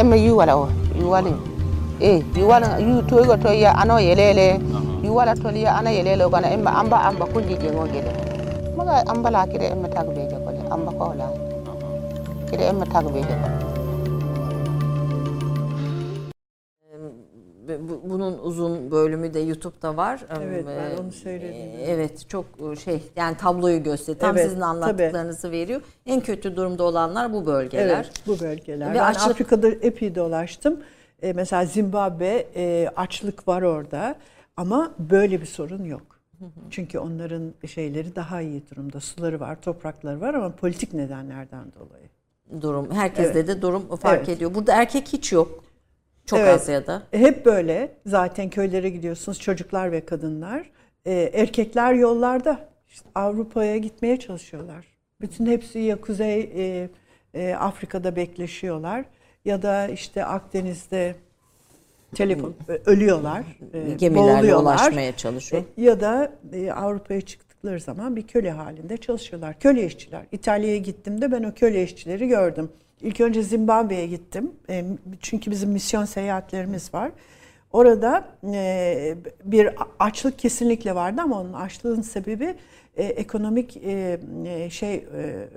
emme 0.00 0.16
yuwala 0.26 0.56
o 0.56 0.68
yuwali 1.00 1.34
e 2.00 2.22
yuwala 2.38 2.78
yu 2.78 3.02
toygo 3.02 3.36
to 3.36 3.52
ya 3.52 3.74
ano 3.76 3.98
yelele. 4.00 4.60
Yuwala 5.04 5.34
tol 5.36 5.56
ya 5.56 5.76
ana 5.78 5.90
yelele 5.90 6.26
gona 6.28 6.50
emma 6.50 6.70
amba 6.74 7.02
amba 7.06 7.26
kulli 7.26 7.54
jengo 7.56 7.86
gele. 7.86 8.10
Maga 8.76 9.06
amba 9.06 9.30
la 9.30 9.46
kide 9.46 9.66
emme 9.70 9.88
tagbe 9.88 10.26
je 10.30 10.36
ko 10.44 10.50
amba 10.74 10.90
ko 10.98 11.14
la 11.14 11.26
kide 12.50 12.64
emme 12.70 12.84
tagbe 12.86 13.20
je 13.22 13.34
ko 13.42 13.67
Bunun 18.10 18.38
uzun 18.38 18.90
bölümü 18.90 19.34
de 19.34 19.38
YouTube'da 19.40 19.96
var. 19.96 20.20
Evet, 20.42 20.64
ben 20.66 20.90
Ee, 20.96 21.00
onu 21.00 21.12
seyredim. 21.12 21.80
Evet 21.86 22.28
çok 22.28 22.44
şey 22.84 23.02
yani 23.16 23.36
tabloyu 23.36 23.82
gösteriyor. 23.82 24.20
Tam 24.20 24.36
Evet, 24.36 24.46
sizin 24.48 24.60
anlattıklarınızı 24.60 25.50
veriyor. 25.50 25.80
En 26.06 26.20
kötü 26.20 26.56
durumda 26.56 26.84
olanlar 26.84 27.32
bu 27.32 27.46
bölgeler. 27.46 27.88
Evet, 27.88 28.12
bu 28.26 28.40
bölgeler. 28.40 28.90
Ve 28.90 28.94
ben 28.94 29.04
açlık- 29.04 29.30
Afrika'da 29.30 29.68
epey 29.68 30.14
dolaştım. 30.14 30.80
E, 31.22 31.32
mesela 31.32 31.64
Zimbabwe 31.64 32.46
e, 32.56 32.88
açlık 32.96 33.48
var 33.48 33.62
orada 33.62 34.14
ama 34.56 34.90
böyle 34.98 35.40
bir 35.40 35.46
sorun 35.46 35.84
yok. 35.84 36.02
Çünkü 36.70 36.98
onların 36.98 37.52
şeyleri 37.66 38.16
daha 38.16 38.40
iyi 38.40 38.62
durumda. 38.70 39.00
Suları 39.00 39.40
var, 39.40 39.60
toprakları 39.60 40.20
var 40.20 40.34
ama 40.34 40.50
politik 40.50 40.94
nedenlerden 40.94 41.64
dolayı. 41.80 42.08
Durum 42.62 42.90
herkeste 42.90 43.38
Evet. 43.38 43.48
de 43.48 43.62
durum 43.62 43.96
fark 43.96 44.18
Evet. 44.18 44.28
ediyor. 44.28 44.54
Burada 44.54 44.72
erkek 44.72 45.08
hiç 45.08 45.32
yok. 45.32 45.64
Çok 46.28 46.38
Evet. 46.38 46.54
az 46.54 46.68
ya 46.68 46.86
da. 46.86 47.02
Hep 47.10 47.44
böyle. 47.46 47.92
Zaten 48.06 48.50
köylere 48.50 48.88
gidiyorsunuz 48.88 49.40
çocuklar 49.40 49.92
ve 49.92 50.04
kadınlar. 50.04 50.70
E, 51.06 51.12
erkekler 51.34 51.94
yollarda 51.94 52.68
İşte 52.88 53.08
Avrupa'ya 53.14 53.76
gitmeye 53.76 54.16
çalışıyorlar. 54.16 54.84
Bütün 55.20 55.46
hepsi 55.46 55.78
ya 55.78 56.00
Kuzey 56.00 56.40
e, 56.56 56.88
e, 57.34 57.54
Afrika'da 57.54 58.16
bekleşiyorlar 58.16 59.04
ya 59.44 59.62
da 59.62 59.88
işte 59.88 60.24
Akdeniz'de 60.24 61.14
telefon 62.14 62.54
ölüyorlar. 62.86 63.44
e, 63.72 63.94
Gemilerle 63.94 64.56
ulaşmaya 64.56 65.16
çalışıyor. 65.16 65.62
E, 65.78 65.82
Ya 65.82 66.00
da 66.00 66.32
e, 66.52 66.72
Avrupa'ya 66.72 67.20
çıktıkları 67.20 67.80
zaman 67.80 68.16
bir 68.16 68.26
köle 68.26 68.50
halinde 68.50 68.96
çalışıyorlar. 68.96 69.58
Köle 69.60 69.86
işçiler. 69.86 70.22
İtalya'ya 70.32 70.78
gittim 70.78 71.20
de 71.22 71.32
ben 71.32 71.42
o 71.42 71.54
köle 71.54 71.82
işçileri 71.82 72.28
gördüm. 72.28 72.72
İlk 73.02 73.20
önce 73.20 73.42
Zimbabwe'ye 73.42 74.06
gittim. 74.06 74.52
E, 74.70 74.84
çünkü 75.20 75.50
bizim 75.50 75.70
misyon 75.70 76.04
seyahatlerimiz 76.04 76.94
var. 76.94 77.10
Orada 77.72 78.28
e, 78.54 79.14
bir 79.44 79.70
açlık 79.98 80.38
kesinlikle 80.38 80.94
vardı 80.94 81.20
ama 81.22 81.40
onun 81.40 81.52
açlığın 81.52 82.02
sebebi 82.02 82.54
e, 82.96 83.04
ekonomik 83.04 83.76
e, 83.76 84.20
şey 84.70 84.94
e, 84.94 85.48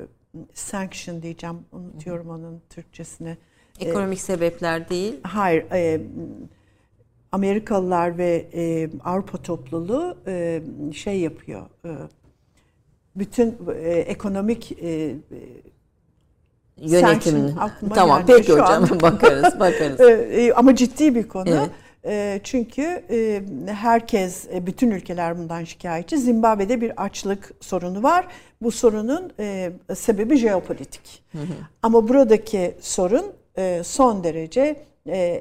sanction 0.53 1.21
diyeceğim. 1.21 1.59
Unutuyorum 1.71 2.29
onun 2.29 2.61
Türkçesini. 2.69 3.37
Ekonomik 3.79 4.17
e, 4.17 4.21
sebepler 4.21 4.89
değil. 4.89 5.15
Hayır. 5.23 5.65
E, 5.71 6.01
Amerikalılar 7.31 8.17
ve 8.17 8.47
e, 8.53 8.89
Avrupa 9.03 9.37
topluluğu 9.37 10.17
e, 10.27 10.61
şey 10.93 11.19
yapıyor. 11.19 11.65
E, 11.85 11.89
bütün 13.15 13.57
e, 13.75 13.89
ekonomik 13.89 14.71
e, 14.71 15.15
yönetimini. 16.81 17.51
Tamam 17.95 18.23
peki 18.27 18.51
hocam 18.51 18.83
an. 18.83 18.89
bakarız 19.01 19.59
bakarız. 19.59 19.99
E, 20.31 20.53
ama 20.53 20.75
ciddi 20.75 21.15
bir 21.15 21.27
konu. 21.27 21.49
Evet. 21.49 21.69
E, 22.05 22.41
çünkü 22.43 23.03
e, 23.11 23.43
herkes, 23.67 24.47
bütün 24.61 24.91
ülkeler 24.91 25.37
bundan 25.37 25.63
şikayetçi. 25.63 26.17
Zimbabwe'de 26.17 26.81
bir 26.81 27.03
açlık 27.03 27.51
sorunu 27.59 28.03
var. 28.03 28.27
Bu 28.61 28.71
sorunun 28.71 29.31
sebebi 29.95 30.37
jeopolitik. 30.37 31.23
Hı 31.31 31.37
hı. 31.37 31.53
Ama 31.83 32.07
buradaki 32.07 32.75
sorun 32.81 33.25
son 33.83 34.23
derece 34.23 34.75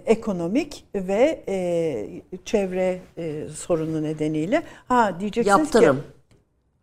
ekonomik 0.07 0.84
ve 0.95 1.41
çevre 2.45 2.99
sorunu 3.55 4.03
nedeniyle. 4.03 4.62
Ha 4.88 5.20
diyeceksiniz 5.20 5.59
Yaptırım. 5.59 5.97
ki... 5.97 6.03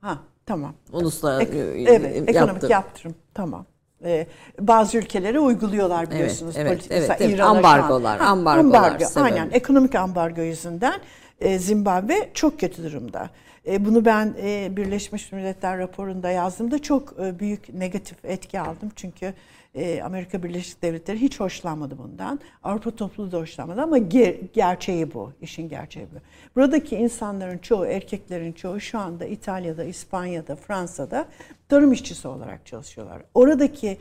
Ha 0.01 0.18
tamam. 0.45 0.74
Uluslararası 0.91 1.51
Ek, 1.51 1.91
evet, 1.91 2.30
ekonomik 2.30 2.70
yaptırım. 2.70 3.16
Tamam 3.34 3.66
e, 4.06 4.28
bazı 4.60 4.98
ülkelere 4.98 5.39
uyguluyorlar 5.39 6.12
biliyorsunuz. 6.12 6.56
Evet, 6.58 6.72
evet, 6.72 6.88
evet, 7.10 7.22
evet. 7.22 7.34
İran'a 7.34 7.50
ambargolar, 7.50 8.20
ha, 8.20 8.26
ambargolar. 8.26 8.91
Ambargo, 8.91 9.06
aynen 9.16 9.50
ekonomik 9.52 9.95
ambargo 9.95 10.41
yüzünden 10.41 11.00
e, 11.41 11.60
Zimbabwe 11.60 12.30
çok 12.34 12.60
kötü 12.60 12.84
durumda. 12.84 13.30
E, 13.68 13.86
bunu 13.86 14.06
ben 14.06 14.36
e, 14.41 14.78
Birleşmiş 14.78 15.32
Milletler 15.32 15.78
raporunda 15.78 16.30
yazdığımda 16.30 16.82
çok 16.82 17.14
e, 17.20 17.39
büyük 17.39 17.74
negatif 17.74 18.26
etki 18.26 18.60
aldım. 18.60 18.91
Çünkü 18.95 19.34
e, 19.78 20.02
Amerika 20.04 20.44
Birleşik 20.44 20.82
Devletleri 20.82 21.22
hiç 21.22 21.40
hoşlanmadı 21.40 21.98
bundan. 21.98 22.40
Avrupa 22.64 22.92
topluluğu 22.92 23.32
da 23.32 23.38
hoşlanmadı 23.38 23.82
ama 23.82 23.98
ger- 23.98 24.38
gerçeği 24.54 25.14
bu. 25.14 25.34
işin 25.42 25.70
gerçeği 25.70 26.08
bu. 26.14 26.18
Buradaki 26.56 26.96
insanların 26.96 27.58
çoğu, 27.58 27.86
erkeklerin 27.86 28.52
çoğu 28.52 28.80
şu 28.80 29.00
anda 29.00 29.26
İtalya'da, 29.26 29.84
İspanya'da, 29.84 30.56
Fransa'da 30.56 31.26
tarım 31.70 31.92
işçisi 31.94 32.28
olarak 32.28 32.66
çalışıyorlar. 32.66 33.22
Oradaki 33.34 33.98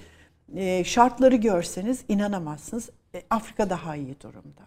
e, 0.55 0.85
şartları 0.85 1.37
görseniz 1.37 2.05
inanamazsınız. 2.09 2.91
E, 3.15 3.23
Afrika 3.31 3.71
daha 3.71 3.97
iyi 3.97 4.21
durumda. 4.21 4.63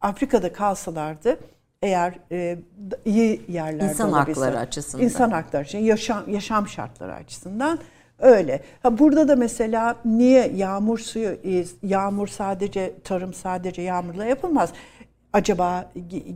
Afrika'da 0.00 0.52
kalsalardı 0.52 1.38
eğer 1.82 2.18
e, 2.32 2.58
iyi 3.04 3.42
yerlerde 3.48 3.84
İnsan 3.84 4.12
hakları 4.12 4.58
açısından. 4.58 5.04
İnsan 5.04 5.30
hakları 5.30 5.64
için, 5.64 5.78
yaşam, 5.78 6.30
yaşam 6.30 6.68
şartları 6.68 7.14
açısından 7.14 7.78
öyle. 8.18 8.60
Ha, 8.82 8.98
burada 8.98 9.28
da 9.28 9.36
mesela 9.36 9.96
niye 10.04 10.52
yağmur 10.56 10.98
suyu, 10.98 11.28
e, 11.44 11.64
yağmur 11.82 12.28
sadece, 12.28 12.94
tarım 13.04 13.34
sadece 13.34 13.82
yağmurla 13.82 14.24
yapılmaz. 14.24 14.72
Acaba 15.32 15.92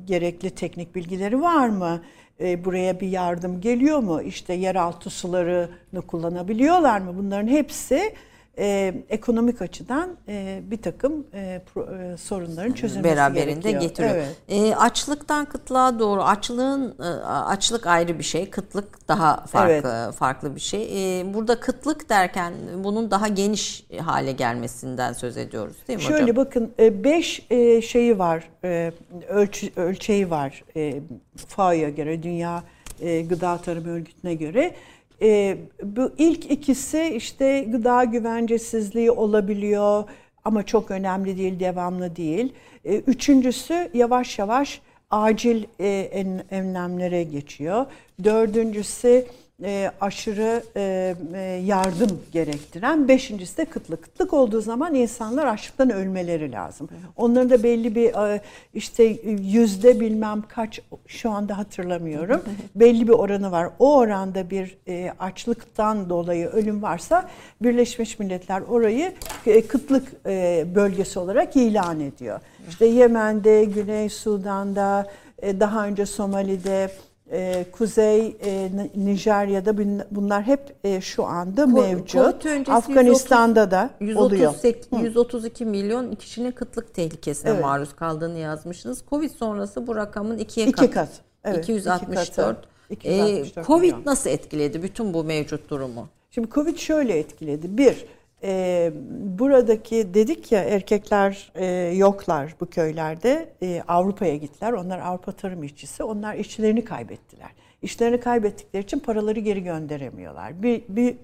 gerekli 0.06 0.50
teknik 0.50 0.94
bilgileri 0.94 1.42
var 1.42 1.68
mı? 1.68 2.02
E, 2.40 2.64
buraya 2.64 3.00
bir 3.00 3.08
yardım 3.08 3.60
geliyor 3.60 3.98
mu? 3.98 4.22
İşte 4.22 4.52
yeraltı 4.52 5.10
sularını 5.10 6.02
kullanabiliyorlar 6.06 7.00
mı? 7.00 7.14
Bunların 7.16 7.48
hepsi 7.48 8.14
e, 8.58 8.94
ekonomik 9.08 9.62
açıdan 9.62 10.16
e, 10.28 10.60
bir 10.64 10.82
takım 10.82 11.26
e, 11.34 11.62
pro, 11.74 11.96
e, 11.96 12.16
sorunların 12.16 12.72
çözülmesi 12.72 13.16
beraberinde 13.16 13.70
gerekiyor. 13.70 13.82
getiriyor. 13.82 14.14
Evet. 14.14 14.36
E, 14.48 14.76
açlıktan 14.76 15.44
kıtlığa 15.44 15.98
doğru 15.98 16.22
açlığın 16.22 16.94
e, 16.98 17.04
açlık 17.26 17.86
ayrı 17.86 18.18
bir 18.18 18.24
şey, 18.24 18.50
kıtlık 18.50 19.08
daha 19.08 19.46
farklı 19.46 20.04
evet. 20.06 20.14
farklı 20.14 20.54
bir 20.54 20.60
şey. 20.60 21.20
E, 21.20 21.34
burada 21.34 21.60
kıtlık 21.60 22.08
derken 22.08 22.54
bunun 22.76 23.10
daha 23.10 23.28
geniş 23.28 23.86
hale 24.00 24.32
gelmesinden 24.32 25.12
söz 25.12 25.36
ediyoruz, 25.36 25.76
değil 25.88 25.96
mi 25.96 26.02
Şöyle 26.02 26.14
hocam? 26.14 26.26
Şöyle 26.26 26.36
bakın 26.36 26.72
e, 26.78 27.04
beş 27.04 27.46
e, 27.50 27.82
şeyi 27.82 28.18
var, 28.18 28.50
e, 28.64 28.92
ölçü, 29.28 29.70
ölçeği 29.76 30.30
var 30.30 30.64
e, 30.76 31.00
FAO'ya 31.48 31.88
göre, 31.88 32.22
Dünya 32.22 32.62
e, 33.00 33.22
Gıda 33.22 33.58
Tarım 33.58 33.84
Örgütü'ne 33.84 34.34
göre. 34.34 34.74
E, 35.22 35.58
bu 35.82 36.12
ilk 36.18 36.50
ikisi 36.50 37.12
işte 37.16 37.66
gıda 37.68 38.04
güvencesizliği 38.04 39.10
olabiliyor 39.10 40.04
ama 40.44 40.62
çok 40.62 40.90
önemli 40.90 41.38
değil, 41.38 41.60
devamlı 41.60 42.16
değil. 42.16 42.52
E, 42.84 42.96
üçüncüsü 42.96 43.90
yavaş 43.94 44.38
yavaş 44.38 44.80
acil 45.10 45.64
e, 45.80 45.88
en, 46.12 46.54
önlemlere 46.54 47.22
geçiyor. 47.22 47.86
Dördüncüsü 48.24 49.24
e, 49.64 49.90
aşırı 50.00 50.62
e, 50.76 51.14
e, 51.34 51.40
yardım 51.64 52.20
gerektiren. 52.32 53.08
Beşincisi 53.08 53.56
de 53.56 53.64
kıtlık. 53.64 54.02
Kıtlık 54.02 54.32
olduğu 54.32 54.60
zaman 54.60 54.94
insanlar 54.94 55.46
açlıktan 55.46 55.90
ölmeleri 55.90 56.52
lazım. 56.52 56.88
Onların 57.16 57.50
da 57.50 57.62
belli 57.62 57.94
bir 57.94 58.34
e, 58.34 58.40
işte 58.74 59.04
yüzde 59.42 60.00
bilmem 60.00 60.42
kaç 60.48 60.80
şu 61.06 61.30
anda 61.30 61.58
hatırlamıyorum. 61.58 62.42
belli 62.74 63.08
bir 63.08 63.12
oranı 63.12 63.52
var. 63.52 63.68
O 63.78 63.96
oranda 63.96 64.50
bir 64.50 64.76
e, 64.88 65.12
açlıktan 65.18 66.10
dolayı 66.10 66.46
ölüm 66.46 66.82
varsa 66.82 67.28
Birleşmiş 67.62 68.18
Milletler 68.18 68.60
orayı 68.60 69.12
e, 69.46 69.66
kıtlık 69.66 70.12
e, 70.26 70.66
bölgesi 70.74 71.18
olarak 71.18 71.56
ilan 71.56 72.00
ediyor. 72.00 72.40
İşte 72.68 72.86
Yemen'de, 72.86 73.64
Güney 73.64 74.08
Sudan'da, 74.08 75.06
e, 75.42 75.60
daha 75.60 75.86
önce 75.86 76.06
Somali'de, 76.06 76.90
e, 77.32 77.64
Kuzey 77.72 78.36
e, 78.44 78.70
Nijerya'da 78.96 79.76
bunlar 80.10 80.42
hep 80.42 80.74
e, 80.84 81.00
şu 81.00 81.24
anda 81.24 81.66
mevcut. 81.66 82.46
Afganistan'da 82.68 83.60
130, 83.60 83.70
da 83.70 83.90
138, 84.00 84.92
oluyor. 84.92 85.04
132 85.04 85.64
milyon 85.64 86.14
kişinin 86.14 86.50
kıtlık 86.50 86.94
tehlikesine 86.94 87.50
evet. 87.50 87.62
maruz 87.62 87.96
kaldığını 87.96 88.38
yazmışsınız. 88.38 89.02
Covid 89.10 89.30
sonrası 89.30 89.86
bu 89.86 89.96
rakamın 89.96 90.38
ikiye 90.38 90.66
İki 90.66 90.90
kat. 90.90 91.08
Evet, 91.44 91.68
264. 91.68 92.58
Iki 92.90 93.08
katı, 93.08 93.18
264 93.20 93.58
ee, 93.58 93.62
Covid 93.66 93.82
milyon. 93.82 94.02
nasıl 94.06 94.30
etkiledi 94.30 94.82
bütün 94.82 95.14
bu 95.14 95.24
mevcut 95.24 95.70
durumu? 95.70 96.08
Şimdi 96.30 96.50
Covid 96.50 96.76
şöyle 96.76 97.18
etkiledi. 97.18 97.78
Bir, 97.78 98.06
e, 98.44 98.92
buradaki 99.38 100.14
dedik 100.14 100.52
ya 100.52 100.62
erkekler 100.62 101.52
e, 101.54 101.66
yoklar 101.96 102.54
bu 102.60 102.66
köylerde. 102.66 103.48
E, 103.62 103.82
Avrupa'ya 103.88 104.36
gittiler. 104.36 104.72
Onlar 104.72 104.98
Avrupa 104.98 105.32
tarım 105.32 105.62
işçisi. 105.62 106.04
Onlar 106.04 106.34
işçilerini 106.34 106.84
kaybettiler. 106.84 107.50
İşlerini 107.82 108.20
kaybettikleri 108.20 108.82
için 108.82 108.98
paraları 108.98 109.40
geri 109.40 109.62
gönderemiyorlar. 109.62 110.62
Bir, 110.62 110.82
bir 110.88 111.16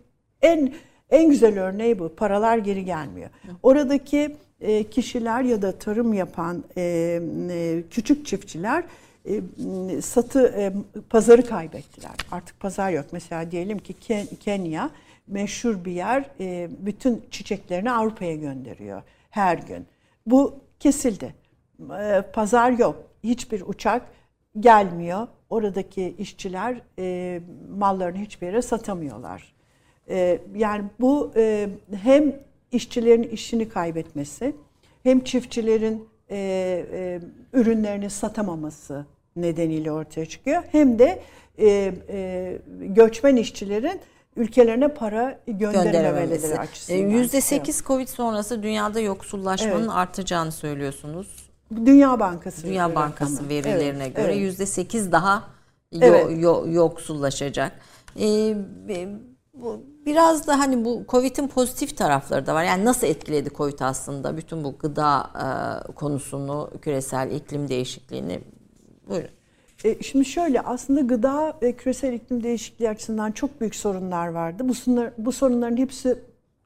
en 0.42 0.74
en 1.10 1.30
güzel 1.30 1.60
örneği 1.60 1.98
bu. 1.98 2.08
Paralar 2.08 2.58
geri 2.58 2.84
gelmiyor. 2.84 3.30
Oradaki 3.62 4.36
e, 4.60 4.84
kişiler 4.84 5.42
ya 5.42 5.62
da 5.62 5.72
tarım 5.72 6.12
yapan 6.12 6.64
e, 6.76 6.82
e, 7.50 7.82
küçük 7.90 8.26
çiftçiler 8.26 8.84
e, 9.28 9.40
satı 10.02 10.54
e, 10.56 10.72
pazarı 11.10 11.46
kaybettiler. 11.46 12.12
Artık 12.30 12.60
pazar 12.60 12.90
yok. 12.90 13.06
Mesela 13.12 13.50
diyelim 13.50 13.78
ki 13.78 13.92
Ken, 13.92 14.26
Kenya 14.40 14.90
meşhur 15.28 15.84
bir 15.84 15.92
yer 15.92 16.30
e, 16.40 16.68
bütün 16.78 17.24
çiçeklerini 17.30 17.90
Avrupa'ya 17.90 18.34
gönderiyor 18.34 19.02
her 19.30 19.58
gün. 19.58 19.86
Bu 20.26 20.60
kesildi. 20.80 21.34
E, 22.00 22.22
pazar 22.32 22.70
yok. 22.70 22.96
Hiçbir 23.24 23.62
uçak 23.66 24.02
gelmiyor. 24.60 25.28
Oradaki 25.50 26.14
işçiler 26.18 26.80
e, 26.98 27.40
mallarını 27.78 28.18
hiçbir 28.18 28.46
yere 28.46 28.62
satamıyorlar. 28.62 29.58
Yani 30.56 30.84
bu 31.00 31.32
hem 32.02 32.36
işçilerin 32.72 33.22
işini 33.22 33.68
kaybetmesi 33.68 34.56
hem 35.02 35.20
çiftçilerin 35.20 36.08
ürünlerini 37.52 38.10
satamaması 38.10 39.06
nedeniyle 39.36 39.92
ortaya 39.92 40.26
çıkıyor. 40.26 40.62
Hem 40.72 40.98
de 40.98 41.22
göçmen 42.80 43.36
işçilerin 43.36 44.00
ülkelerine 44.38 44.88
para 44.88 45.40
gönderememeleri 45.46 46.58
açısından. 46.58 47.10
%8 47.10 47.54
evet. 47.54 47.84
Covid 47.86 48.08
sonrası 48.08 48.62
dünyada 48.62 49.00
yoksullaşmanın 49.00 49.80
evet. 49.80 49.90
artacağını 49.90 50.52
söylüyorsunuz. 50.52 51.48
Dünya 51.76 52.20
Bankası 52.20 52.66
Dünya 52.66 52.94
Bankası 52.94 53.32
rakamı. 53.34 53.48
verilerine 53.48 54.04
evet, 54.04 54.16
göre 54.16 54.34
evet. 54.34 54.60
%8 54.60 55.12
daha 55.12 55.44
evet. 55.92 56.26
yo, 56.42 56.64
yoksullaşacak. 56.68 57.72
Ee, 58.20 58.56
bu 59.54 59.82
biraz 60.06 60.46
da 60.46 60.58
hani 60.58 60.84
bu 60.84 61.04
Covid'in 61.08 61.48
pozitif 61.48 61.96
tarafları 61.96 62.46
da 62.46 62.54
var. 62.54 62.64
Yani 62.64 62.84
nasıl 62.84 63.06
etkiledi 63.06 63.50
Covid 63.50 63.80
aslında 63.80 64.36
bütün 64.36 64.64
bu 64.64 64.78
gıda 64.78 65.30
e, 65.88 65.92
konusunu, 65.92 66.70
küresel 66.82 67.30
iklim 67.30 67.68
değişikliğini? 67.68 68.40
Buyurun. 69.08 69.37
E, 69.84 70.02
şimdi 70.02 70.24
şöyle 70.24 70.60
aslında 70.60 71.00
gıda 71.00 71.58
ve 71.62 71.72
küresel 71.72 72.12
iklim 72.12 72.42
değişikliği 72.42 72.90
açısından 72.90 73.32
çok 73.32 73.60
büyük 73.60 73.74
sorunlar 73.74 74.28
vardı. 74.28 74.68
Bu, 74.68 74.74
sorunlar, 74.74 75.10
bu 75.18 75.32
sorunların 75.32 75.76
hepsi 75.76 76.18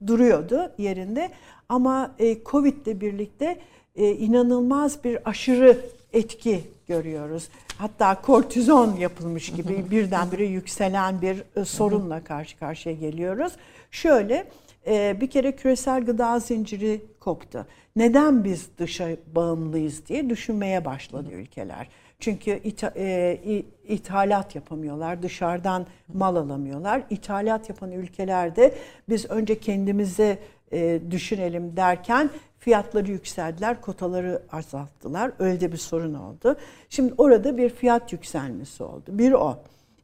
duruyordu 0.07 0.73
yerinde. 0.79 1.31
Ama 1.69 2.15
e, 2.19 2.45
Covid 2.45 2.87
ile 2.87 3.01
birlikte 3.01 3.59
e, 3.97 4.11
inanılmaz 4.11 5.05
bir 5.05 5.29
aşırı 5.29 5.79
etki 6.13 6.61
görüyoruz. 6.89 7.49
Hatta 7.79 8.21
kortizon 8.23 8.97
yapılmış 8.97 9.53
gibi 9.53 9.85
birdenbire 9.91 10.45
yükselen 10.45 11.23
bir 11.23 11.43
e, 11.57 11.65
sorunla 11.65 12.25
karşı 12.25 12.59
karşıya 12.59 12.95
geliyoruz. 12.95 13.53
Şöyle 13.91 14.47
e, 14.87 15.21
bir 15.21 15.31
kere 15.31 15.53
küresel 15.57 16.05
gıda 16.05 16.39
zinciri 16.39 17.01
koptu. 17.21 17.67
Neden 17.97 18.45
biz 18.45 18.69
dışa 18.79 19.09
bağımlıyız 19.35 20.07
diye 20.07 20.31
düşünmeye 20.31 20.85
başladı 20.85 21.31
ülkeler. 21.33 21.89
Çünkü 22.23 22.61
itha, 22.65 22.93
e, 22.97 23.63
ithalat 23.85 24.55
yapamıyorlar, 24.55 25.23
dışarıdan 25.23 25.87
mal 26.15 26.37
alamıyorlar. 26.37 27.03
İthalat 27.11 27.69
yapan 27.69 27.93
ülkelerde 27.93 28.75
biz 29.09 29.31
önce 29.31 29.61
kendimizi 29.61 30.39
e, 30.73 31.01
düşünelim 31.11 31.77
derken 31.77 32.31
fiyatları 32.59 33.11
yükseldiler, 33.11 33.81
kotaları 33.81 34.43
azalttılar. 34.53 35.33
Öyle 35.39 35.61
de 35.61 35.73
bir 35.73 35.77
sorun 35.77 36.15
oldu. 36.15 36.57
Şimdi 36.89 37.15
orada 37.19 37.57
bir 37.57 37.69
fiyat 37.69 38.13
yükselmesi 38.13 38.83
oldu. 38.83 39.05
Bir 39.09 39.33
o. 39.33 39.59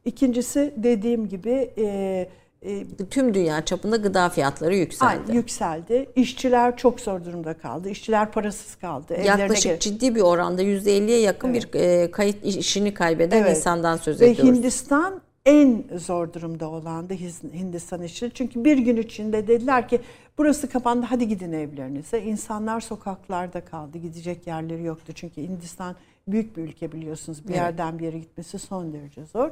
İkincisi 0.05 0.73
dediğim 0.77 1.27
gibi 1.27 1.71
e, 1.77 2.29
e, 2.61 2.87
tüm 3.09 3.33
dünya 3.33 3.65
çapında 3.65 3.95
gıda 3.95 4.29
fiyatları 4.29 4.75
yükseldi. 4.75 5.31
Ay, 5.31 5.35
yükseldi. 5.35 6.09
İşçiler 6.15 6.77
çok 6.77 6.99
zor 6.99 7.25
durumda 7.25 7.53
kaldı. 7.53 7.89
İşçiler 7.89 8.31
parasız 8.31 8.75
kaldı. 8.75 9.13
Yaklaşık 9.25 9.65
Evlerine 9.65 9.79
ciddi 9.79 10.15
bir 10.15 10.21
oranda 10.21 10.63
%50'ye 10.63 11.19
yakın 11.19 11.49
evet. 11.49 11.73
bir 11.73 11.79
e, 11.79 12.11
kayıt 12.11 12.45
işini 12.45 12.93
kaybeden 12.93 13.41
evet. 13.41 13.57
insandan 13.57 13.97
söz 13.97 14.21
ediyoruz. 14.21 14.43
Ve 14.43 14.47
Hindistan 14.47 15.21
en 15.45 15.83
zor 15.95 16.33
durumda 16.33 16.69
olandı 16.69 17.13
Hindistan 17.53 18.03
işi. 18.03 18.31
Çünkü 18.33 18.65
bir 18.65 18.77
gün 18.77 18.97
içinde 18.97 19.47
dediler 19.47 19.87
ki 19.87 20.01
burası 20.37 20.69
kapandı 20.69 21.05
hadi 21.09 21.27
gidin 21.27 21.51
evlerinize. 21.51 22.21
İnsanlar 22.21 22.79
sokaklarda 22.79 23.65
kaldı. 23.65 23.97
Gidecek 23.97 24.47
yerleri 24.47 24.83
yoktu. 24.83 25.13
Çünkü 25.15 25.41
Hindistan 25.41 25.95
büyük 26.27 26.57
bir 26.57 26.61
ülke 26.61 26.91
biliyorsunuz. 26.91 27.43
Bir 27.43 27.49
evet. 27.49 27.57
yerden 27.57 27.99
bir 27.99 28.05
yere 28.05 28.19
gitmesi 28.19 28.59
son 28.59 28.93
derece 28.93 29.25
zor. 29.25 29.49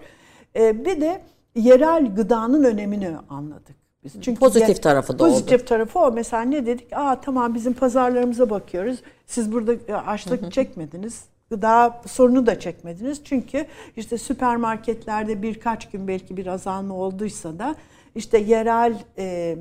Ee, 0.55 0.85
bir 0.85 1.01
de 1.01 1.21
yerel 1.57 2.15
gıdanın 2.15 2.63
önemini 2.63 3.17
anladık. 3.29 3.75
Biz. 4.03 4.21
Çünkü 4.21 4.39
pozitif 4.39 4.83
tarafı 4.83 5.13
da 5.13 5.17
pozitif 5.17 5.37
oldu. 5.37 5.45
Pozitif 5.45 5.67
tarafı 5.67 5.99
o. 5.99 6.11
Mesela 6.11 6.43
ne 6.43 6.65
dedik? 6.65 6.93
Aa 6.93 7.21
tamam 7.21 7.55
bizim 7.55 7.73
pazarlarımıza 7.73 8.49
bakıyoruz. 8.49 9.01
Siz 9.25 9.51
burada 9.51 9.73
e, 9.73 9.93
açlık 9.93 10.51
çekmediniz. 10.51 11.23
Gıda 11.49 12.01
sorunu 12.07 12.45
da 12.45 12.59
çekmediniz. 12.59 13.23
Çünkü 13.23 13.65
işte 13.95 14.17
süpermarketlerde 14.17 15.41
birkaç 15.41 15.89
gün 15.89 16.07
belki 16.07 16.37
bir 16.37 16.47
azalma 16.47 16.95
olduysa 16.95 17.59
da 17.59 17.75
işte 18.15 18.37
yerel 18.37 18.97
e, 19.17 19.57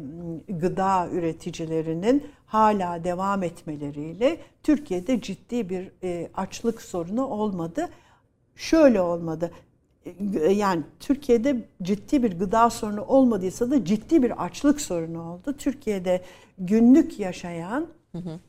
gıda 0.48 1.08
üreticilerinin 1.12 2.26
hala 2.46 3.04
devam 3.04 3.42
etmeleriyle 3.42 4.38
Türkiye'de 4.62 5.20
ciddi 5.20 5.68
bir 5.68 5.92
e, 6.02 6.30
açlık 6.34 6.82
sorunu 6.82 7.26
olmadı. 7.26 7.88
Şöyle 8.56 9.00
olmadı 9.00 9.50
yani 10.50 10.82
Türkiye'de 11.00 11.56
ciddi 11.82 12.22
bir 12.22 12.38
gıda 12.38 12.70
sorunu 12.70 13.04
olmadıysa 13.04 13.70
da 13.70 13.84
ciddi 13.84 14.22
bir 14.22 14.44
açlık 14.44 14.80
sorunu 14.80 15.22
oldu. 15.22 15.56
Türkiye'de 15.58 16.22
günlük 16.58 17.18
yaşayan 17.18 17.86
hı 18.12 18.18
hı. 18.18 18.40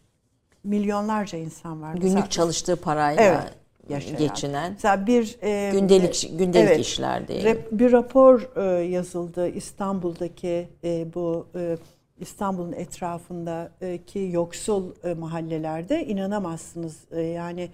milyonlarca 0.64 1.38
insan 1.38 1.82
var. 1.82 1.94
Günlük 1.94 2.04
Mesela, 2.04 2.30
çalıştığı 2.30 2.76
parayla 2.76 3.24
evet, 3.24 3.54
yaşayan. 3.90 4.18
geçinen. 4.18 4.72
Mesela 4.72 5.08
bir 5.08 5.38
e, 5.42 5.72
gündelik 5.72 6.30
gündelik 6.38 6.68
evet, 6.68 6.80
işler 6.80 7.28
değil. 7.28 7.56
Bir 7.72 7.92
rapor 7.92 8.50
e, 8.56 8.84
yazıldı 8.84 9.50
İstanbul'daki 9.50 10.70
e, 10.84 11.14
bu 11.14 11.48
e, 11.56 11.78
İstanbul'un 12.20 12.72
etrafındaki 12.72 14.30
yoksul 14.32 14.92
e, 15.04 15.14
mahallelerde 15.14 16.06
inanamazsınız. 16.06 16.98
E, 17.12 17.22
yani 17.22 17.70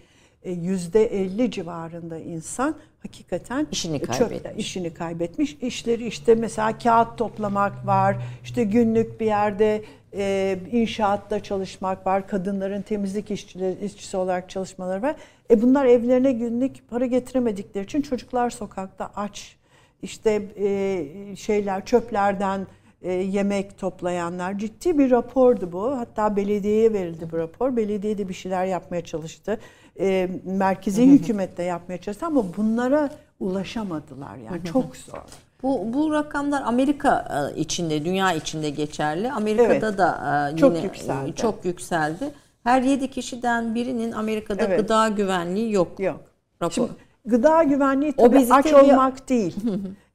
%50 0.46 1.52
civarında 1.52 2.18
insan 2.18 2.76
hakikaten 3.04 3.68
işini 3.72 4.00
kaybetmiş. 4.00 4.44
Çok, 4.44 4.60
işini 4.60 4.94
kaybetmiş. 4.94 5.58
İşleri 5.62 6.08
işte 6.08 6.36
mesela 6.36 6.78
kağıt 6.78 7.18
toplamak 7.18 7.88
var. 7.88 8.18
İşte 8.44 8.64
günlük 8.64 9.20
bir 9.20 9.26
yerde 9.26 9.84
e, 10.14 10.58
inşaatta 10.72 11.44
çalışmak 11.44 12.08
var. 12.08 12.28
Kadınların 12.28 12.82
temizlik 12.82 13.32
işçileri, 13.32 13.86
işçisi 13.86 14.18
olarak 14.18 14.50
çalışmaları 14.50 15.02
var. 15.02 15.16
E 15.50 15.62
bunlar 15.62 15.86
evlerine 15.86 16.32
günlük 16.32 16.90
para 16.90 17.06
getiremedikleri 17.06 17.84
için 17.84 18.02
çocuklar 18.02 18.50
sokakta 18.50 19.12
aç. 19.16 19.56
İşte 20.02 20.42
e, 20.58 21.36
şeyler 21.36 21.86
çöplerden 21.86 22.68
e, 23.02 23.14
yemek 23.14 23.78
toplayanlar 23.78 24.58
ciddi 24.58 24.98
bir 24.98 25.12
rapordu 25.12 25.72
bu. 25.72 25.98
Hatta 25.98 26.36
belediyeye 26.36 26.94
verildi 26.94 27.32
bu 27.32 27.38
rapor. 27.38 27.76
Belediye 27.76 28.18
de 28.18 28.30
bir 28.30 28.34
şeyler 28.34 28.66
yapmaya 28.66 29.02
çalıştı 29.02 29.60
e, 30.00 30.30
merkezi 30.46 31.06
hükümette 31.06 31.64
yapmaya 31.64 31.98
çalıştı 31.98 32.26
ama 32.26 32.44
bunlara 32.58 33.10
ulaşamadılar 33.40 34.36
yani 34.38 34.64
çok 34.66 34.96
zor. 34.96 35.18
Bu, 35.64 35.94
bu 35.94 36.12
rakamlar 36.12 36.62
Amerika 36.62 37.52
e, 37.56 37.60
içinde, 37.60 38.06
dünya 38.06 38.34
içinde 38.34 38.70
geçerli. 38.70 39.32
Amerika'da 39.32 39.74
evet, 39.74 39.98
da 39.98 40.48
e, 40.48 40.50
yine 40.50 40.60
çok 40.60 40.84
yükseldi. 40.84 41.36
çok 41.36 41.66
yükseldi. 41.66 42.32
Her 42.64 42.82
yedi 42.82 43.08
kişiden 43.08 43.76
birinin 43.76 44.12
Amerika'da 44.12 44.64
evet. 44.64 44.80
gıda 44.80 45.10
güvenliği 45.10 45.74
yok. 45.74 46.00
Yok. 46.00 46.20
Rapor. 46.62 46.74
Şimdi, 46.74 46.90
gıda 47.26 47.64
güvenliği 47.64 48.12
tabii 48.14 48.28
Obezite 48.28 48.54
aç 48.54 48.74
olmak 48.74 49.30
değil. 49.30 49.56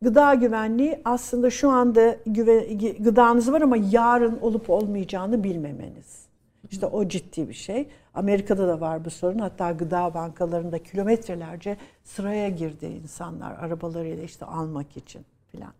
gıda 0.03 0.35
güvenliği 0.35 1.01
aslında 1.05 1.51
şu 1.51 1.71
anda 1.71 2.17
güve, 2.27 2.75
gıdanız 2.99 3.53
var 3.53 3.61
ama 3.61 3.77
yarın 3.91 4.39
olup 4.41 4.71
olmayacağını 4.71 5.45
bilmemeniz. 5.45 6.28
İşte 6.71 6.87
o 6.87 7.09
ciddi 7.09 7.49
bir 7.49 7.55
şey. 7.55 7.89
Amerika'da 8.15 8.69
da 8.69 8.81
var 8.81 9.05
bu 9.05 9.11
sorun. 9.11 9.39
Hatta 9.39 9.71
gıda 9.71 10.15
bankalarında 10.15 10.79
kilometrelerce 10.79 11.77
sıraya 12.05 12.49
girdi 12.49 12.87
insanlar 12.87 13.53
arabalarıyla 13.53 14.25
işte 14.25 14.45
almak 14.45 14.97
için 14.97 15.23
filan. 15.53 15.73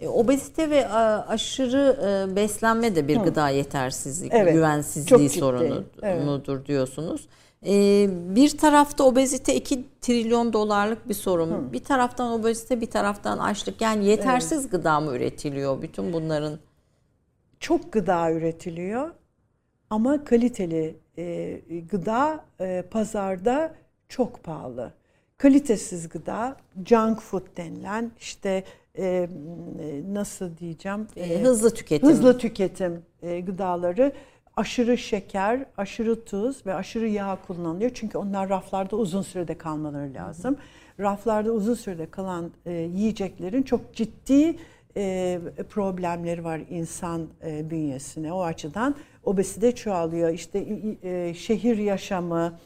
E, 0.00 0.08
obezite 0.08 0.70
ve 0.70 0.88
aşırı 0.88 1.98
e, 2.32 2.36
beslenme 2.36 2.96
de 2.96 3.08
bir 3.08 3.16
gıda 3.16 3.48
yetersizlik, 3.48 4.32
evet, 4.34 4.52
güvensizliği 4.52 5.30
sorunudur 5.30 6.56
evet. 6.56 6.66
diyorsunuz. 6.66 7.28
E, 7.66 8.06
bir 8.36 8.58
tarafta 8.58 9.04
obezite 9.04 9.54
2 9.54 9.84
trilyon 10.00 10.52
dolarlık 10.52 11.08
bir 11.08 11.14
sorun. 11.14 11.50
Hı. 11.50 11.72
Bir 11.72 11.84
taraftan 11.84 12.32
obezite, 12.32 12.80
bir 12.80 12.90
taraftan 12.90 13.38
açlık. 13.38 13.80
Yani 13.80 14.04
yetersiz 14.04 14.60
evet. 14.60 14.70
gıda 14.70 15.00
mı 15.00 15.16
üretiliyor 15.16 15.82
bütün 15.82 16.12
bunların? 16.12 16.58
Çok 17.60 17.92
gıda 17.92 18.32
üretiliyor 18.32 19.10
ama 19.90 20.24
kaliteli 20.24 20.96
e, 21.18 21.60
gıda 21.90 22.44
e, 22.60 22.84
pazarda 22.90 23.74
çok 24.08 24.44
pahalı. 24.44 24.92
Kalitesiz 25.38 26.08
gıda, 26.08 26.56
junk 26.86 27.20
food 27.20 27.56
denilen 27.56 28.10
işte 28.20 28.64
e, 28.98 29.28
nasıl 30.12 30.56
diyeceğim? 30.56 31.06
E, 31.16 31.42
hızlı 31.42 31.74
tüketim. 31.74 32.08
Hızlı 32.08 32.38
tüketim 32.38 33.02
e, 33.22 33.40
gıdaları 33.40 34.12
aşırı 34.56 34.98
şeker, 34.98 35.64
aşırı 35.76 36.24
tuz 36.24 36.66
ve 36.66 36.74
aşırı 36.74 37.08
yağ 37.08 37.38
kullanılıyor. 37.46 37.90
Çünkü 37.94 38.18
onlar 38.18 38.48
raflarda 38.48 38.96
uzun 38.96 39.22
sürede 39.22 39.58
kalmaları 39.58 40.14
lazım. 40.14 40.54
Hı 40.54 40.58
hı. 40.58 41.04
Raflarda 41.04 41.52
uzun 41.52 41.74
sürede 41.74 42.10
kalan 42.10 42.50
e, 42.66 42.72
yiyeceklerin 42.72 43.62
çok 43.62 43.94
ciddi 43.94 44.56
e, 44.96 45.40
problemleri 45.70 46.44
var 46.44 46.60
insan 46.70 47.28
e, 47.46 47.70
bünyesine. 47.70 48.32
O 48.32 48.42
açıdan 48.42 48.94
obezite 49.24 49.74
çoğalıyor. 49.74 50.30
İşte 50.30 50.66
e, 51.02 51.34
şehir 51.34 51.78
yaşamı, 51.78 52.58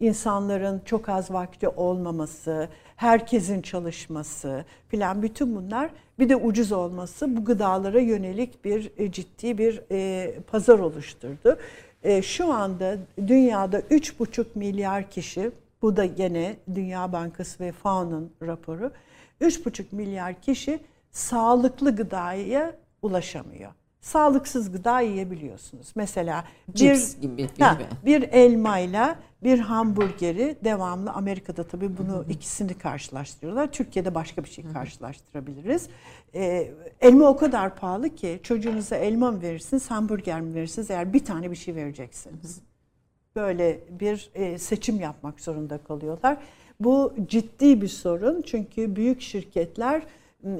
insanların 0.00 0.82
çok 0.84 1.08
az 1.08 1.30
vakti 1.30 1.68
olmaması, 1.68 2.68
herkesin 2.96 3.62
çalışması 3.62 4.64
filan 4.88 5.22
bütün 5.22 5.56
bunlar 5.56 5.90
bir 6.18 6.28
de 6.28 6.36
ucuz 6.36 6.72
olması 6.72 7.36
bu 7.36 7.44
gıdalara 7.44 8.00
yönelik 8.00 8.64
bir 8.64 8.90
e, 8.98 9.12
ciddi 9.12 9.58
bir 9.58 9.82
e, 9.90 10.32
pazar 10.40 10.78
oluşturdu. 10.78 11.58
E, 12.02 12.22
şu 12.22 12.52
anda 12.52 12.96
dünyada 13.26 13.80
3,5 13.80 14.44
milyar 14.54 15.10
kişi 15.10 15.50
bu 15.82 15.96
da 15.96 16.04
gene 16.04 16.56
Dünya 16.74 17.12
Bankası 17.12 17.64
ve 17.64 17.72
FAO'nun 17.72 18.30
raporu 18.42 18.92
3,5 19.40 19.84
milyar 19.92 20.40
kişi 20.40 20.80
sağlıklı 21.14 21.96
gıdaya 21.96 22.76
ulaşamıyor. 23.02 23.72
Sağlıksız 24.00 24.72
gıda 24.72 25.00
yiyebiliyorsunuz. 25.00 25.92
Mesela 25.94 26.44
bir, 26.68 27.20
gibi, 27.20 27.48
ha, 27.58 27.78
bir 28.04 28.22
elmayla 28.22 29.18
bir 29.42 29.58
hamburgeri 29.58 30.56
devamlı 30.64 31.10
Amerika'da 31.10 31.64
tabii 31.64 31.98
bunu 31.98 32.12
Hı-hı. 32.12 32.30
ikisini 32.30 32.78
karşılaştırıyorlar. 32.78 33.72
Türkiye'de 33.72 34.14
başka 34.14 34.44
bir 34.44 34.48
şey 34.48 34.64
karşılaştırabiliriz. 34.72 35.88
Ee, 36.34 36.70
elma 37.00 37.28
o 37.28 37.36
kadar 37.36 37.76
pahalı 37.76 38.14
ki 38.14 38.40
çocuğunuza 38.42 38.96
elma 38.96 39.30
mı 39.30 39.42
verirsiniz, 39.42 39.90
hamburger 39.90 40.40
mi 40.40 40.54
verirsiniz 40.54 40.90
eğer 40.90 41.12
bir 41.12 41.24
tane 41.24 41.50
bir 41.50 41.56
şey 41.56 41.74
vereceksiniz. 41.74 42.56
Hı-hı. 42.56 43.44
Böyle 43.44 43.80
bir 43.90 44.30
e, 44.34 44.58
seçim 44.58 45.00
yapmak 45.00 45.40
zorunda 45.40 45.78
kalıyorlar. 45.78 46.36
Bu 46.80 47.14
ciddi 47.26 47.82
bir 47.82 47.88
sorun 47.88 48.42
çünkü 48.42 48.96
büyük 48.96 49.20
şirketler 49.20 50.02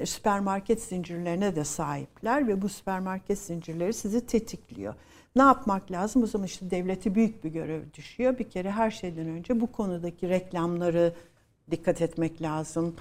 süpermarket 0.05 0.83
zincirlerine 0.83 1.57
de 1.57 1.65
sahipler 1.65 2.49
ve 2.49 2.63
bu 2.63 2.69
süpermarket 2.69 3.39
zincirleri 3.39 3.93
sizi 3.93 4.27
tetikliyor. 4.27 4.95
Ne 5.37 5.43
yapmak 5.43 5.91
lazım? 5.91 6.23
O 6.23 6.27
zaman 6.27 6.47
işte 6.47 6.71
devlete 6.71 7.15
büyük 7.15 7.45
bir 7.45 7.51
görev 7.51 7.83
düşüyor. 7.95 8.39
Bir 8.39 8.51
kere 8.51 8.71
her 8.71 8.91
şeyden 8.91 9.27
önce 9.27 9.61
bu 9.61 9.73
konudaki 9.73 10.29
reklamları 10.29 11.15
dikkat 11.71 12.03
etmek 12.03 12.43
lazım. 12.43 12.97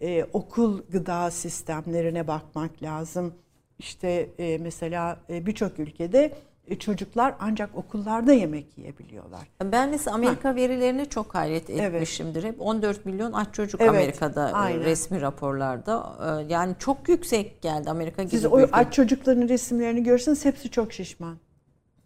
Ee, 0.00 0.26
okul 0.32 0.82
gıda 0.90 1.30
sistemlerine 1.30 2.26
bakmak 2.28 2.82
lazım. 2.82 3.34
İşte 3.78 4.30
e, 4.38 4.58
mesela 4.58 5.20
e, 5.30 5.46
birçok 5.46 5.78
ülkede 5.78 6.32
çocuklar 6.78 7.34
ancak 7.40 7.70
okullarda 7.76 8.32
yemek 8.32 8.78
yiyebiliyorlar. 8.78 9.40
Ben 9.64 9.90
mesela 9.90 10.14
Amerika 10.14 10.48
ha. 10.48 10.56
verilerine 10.56 11.04
çok 11.04 11.34
hayret 11.34 11.70
etmişimdir. 11.70 12.42
Evet. 12.42 12.52
Hep 12.52 12.60
14 12.60 13.06
milyon 13.06 13.32
aç 13.32 13.54
çocuk 13.54 13.80
evet, 13.80 13.90
Amerika'da 13.90 14.52
aynen. 14.52 14.84
resmi 14.84 15.20
raporlarda. 15.20 16.16
Yani 16.48 16.74
çok 16.78 17.08
yüksek 17.08 17.62
geldi 17.62 17.90
Amerika 17.90 18.22
gibi. 18.22 18.30
Siz 18.30 18.46
o 18.46 18.58
aç 18.72 18.92
çocukların 18.92 19.48
resimlerini 19.48 20.02
görürseniz 20.02 20.44
hepsi 20.44 20.70
çok 20.70 20.92
şişman. 20.92 21.36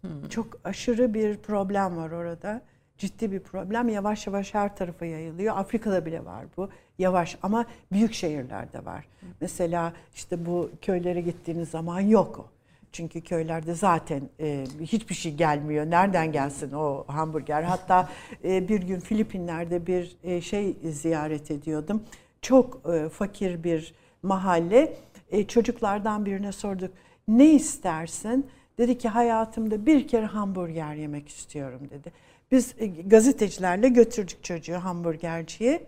Hmm. 0.01 0.29
Çok 0.29 0.47
aşırı 0.63 1.13
bir 1.13 1.37
problem 1.37 1.97
var 1.97 2.11
orada. 2.11 2.61
Ciddi 2.97 3.31
bir 3.31 3.39
problem. 3.39 3.89
Yavaş 3.89 4.27
yavaş 4.27 4.53
her 4.53 4.75
tarafa 4.75 5.05
yayılıyor. 5.05 5.57
Afrika'da 5.57 6.05
bile 6.05 6.25
var 6.25 6.45
bu. 6.57 6.69
Yavaş 6.99 7.37
ama 7.43 7.65
büyük 7.91 8.13
şehirlerde 8.13 8.85
var. 8.85 9.05
Hmm. 9.19 9.29
Mesela 9.41 9.93
işte 10.15 10.45
bu 10.45 10.69
köylere 10.81 11.21
gittiğiniz 11.21 11.69
zaman 11.69 11.99
yok 11.99 12.39
o. 12.39 12.52
Çünkü 12.93 13.21
köylerde 13.21 13.73
zaten 13.73 14.21
e, 14.39 14.65
hiçbir 14.81 15.15
şey 15.15 15.35
gelmiyor. 15.35 15.85
Nereden 15.85 16.31
gelsin 16.31 16.71
o 16.71 17.03
hamburger? 17.07 17.63
Hatta 17.63 18.09
e, 18.43 18.67
bir 18.67 18.81
gün 18.81 18.99
Filipinler'de 18.99 19.87
bir 19.87 20.17
e, 20.23 20.41
şey 20.41 20.77
ziyaret 20.83 21.51
ediyordum. 21.51 22.03
Çok 22.41 22.81
e, 22.93 23.09
fakir 23.09 23.63
bir 23.63 23.93
mahalle. 24.23 24.93
E, 25.31 25.47
çocuklardan 25.47 26.25
birine 26.25 26.51
sorduk. 26.51 26.91
Ne 27.27 27.53
istersin? 27.53 28.47
Dedi 28.77 28.97
ki 28.97 29.09
hayatımda 29.09 29.85
bir 29.85 30.07
kere 30.07 30.25
hamburger 30.25 30.95
yemek 30.95 31.29
istiyorum 31.29 31.81
dedi. 31.89 32.11
Biz 32.51 32.75
e, 32.77 32.87
gazetecilerle 32.87 33.89
götürdük 33.89 34.43
çocuğu 34.43 34.75
hamburgerciye. 34.75 35.83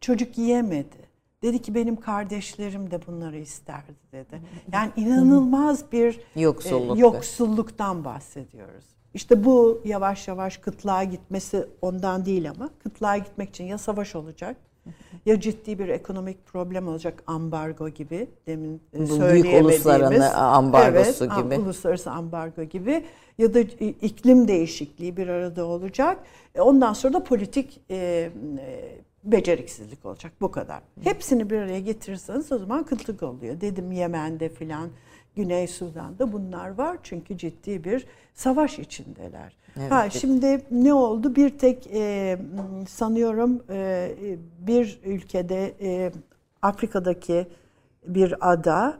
Çocuk 0.00 0.38
yiyemedi. 0.38 1.03
Dedi 1.44 1.62
ki 1.62 1.74
benim 1.74 1.96
kardeşlerim 1.96 2.90
de 2.90 3.06
bunları 3.06 3.38
isterdi 3.38 3.94
dedi. 4.12 4.40
Yani 4.72 4.90
inanılmaz 4.96 5.92
bir 5.92 6.20
Yoksulluk. 6.36 6.98
e, 6.98 7.00
yoksulluktan 7.00 8.04
bahsediyoruz. 8.04 8.84
İşte 9.14 9.44
bu 9.44 9.82
yavaş 9.84 10.28
yavaş 10.28 10.56
kıtlığa 10.56 11.04
gitmesi 11.04 11.66
ondan 11.82 12.24
değil 12.24 12.50
ama 12.50 12.70
kıtlığa 12.82 13.16
gitmek 13.16 13.48
için 13.48 13.64
ya 13.64 13.78
savaş 13.78 14.16
olacak 14.16 14.56
ya 15.26 15.40
ciddi 15.40 15.78
bir 15.78 15.88
ekonomik 15.88 16.46
problem 16.46 16.88
olacak 16.88 17.22
ambargo 17.26 17.88
gibi 17.88 18.28
demin 18.46 18.82
e, 18.94 18.98
Bu 18.98 19.06
söyleyemediğimiz. 19.06 19.42
Büyük 19.42 19.64
uluslararası 19.64 20.36
ambargosu 20.36 21.24
evet, 21.24 21.44
gibi. 21.44 21.58
uluslararası 21.58 22.10
ambargo 22.10 22.62
gibi 22.62 23.04
ya 23.38 23.54
da 23.54 23.60
iklim 23.60 24.48
değişikliği 24.48 25.16
bir 25.16 25.28
arada 25.28 25.64
olacak. 25.64 26.18
E, 26.54 26.60
ondan 26.60 26.92
sonra 26.92 27.14
da 27.14 27.24
politik 27.24 27.80
e, 27.90 27.96
e, 28.58 29.04
beceriksizlik 29.24 30.04
olacak 30.04 30.32
bu 30.40 30.50
kadar. 30.50 30.82
Hepsini 31.02 31.50
bir 31.50 31.58
araya 31.58 31.80
getirirseniz 31.80 32.52
o 32.52 32.58
zaman 32.58 32.84
kıtlık 32.84 33.22
oluyor. 33.22 33.60
Dedim 33.60 33.92
Yemen'de 33.92 34.48
filan, 34.48 34.90
Güney 35.36 35.66
Sudan'da 35.66 36.32
bunlar 36.32 36.68
var 36.68 36.98
çünkü 37.02 37.38
ciddi 37.38 37.84
bir 37.84 38.06
savaş 38.34 38.78
içindeler. 38.78 39.56
Evet. 39.76 39.90
Ha 39.90 40.10
şimdi 40.10 40.64
ne 40.70 40.94
oldu? 40.94 41.36
Bir 41.36 41.58
tek 41.58 41.86
e, 41.92 42.38
sanıyorum 42.88 43.62
e, 43.70 44.10
bir 44.58 45.00
ülkede 45.04 45.74
e, 45.80 46.12
Afrika'daki 46.62 47.46
bir 48.06 48.52
ada 48.52 48.98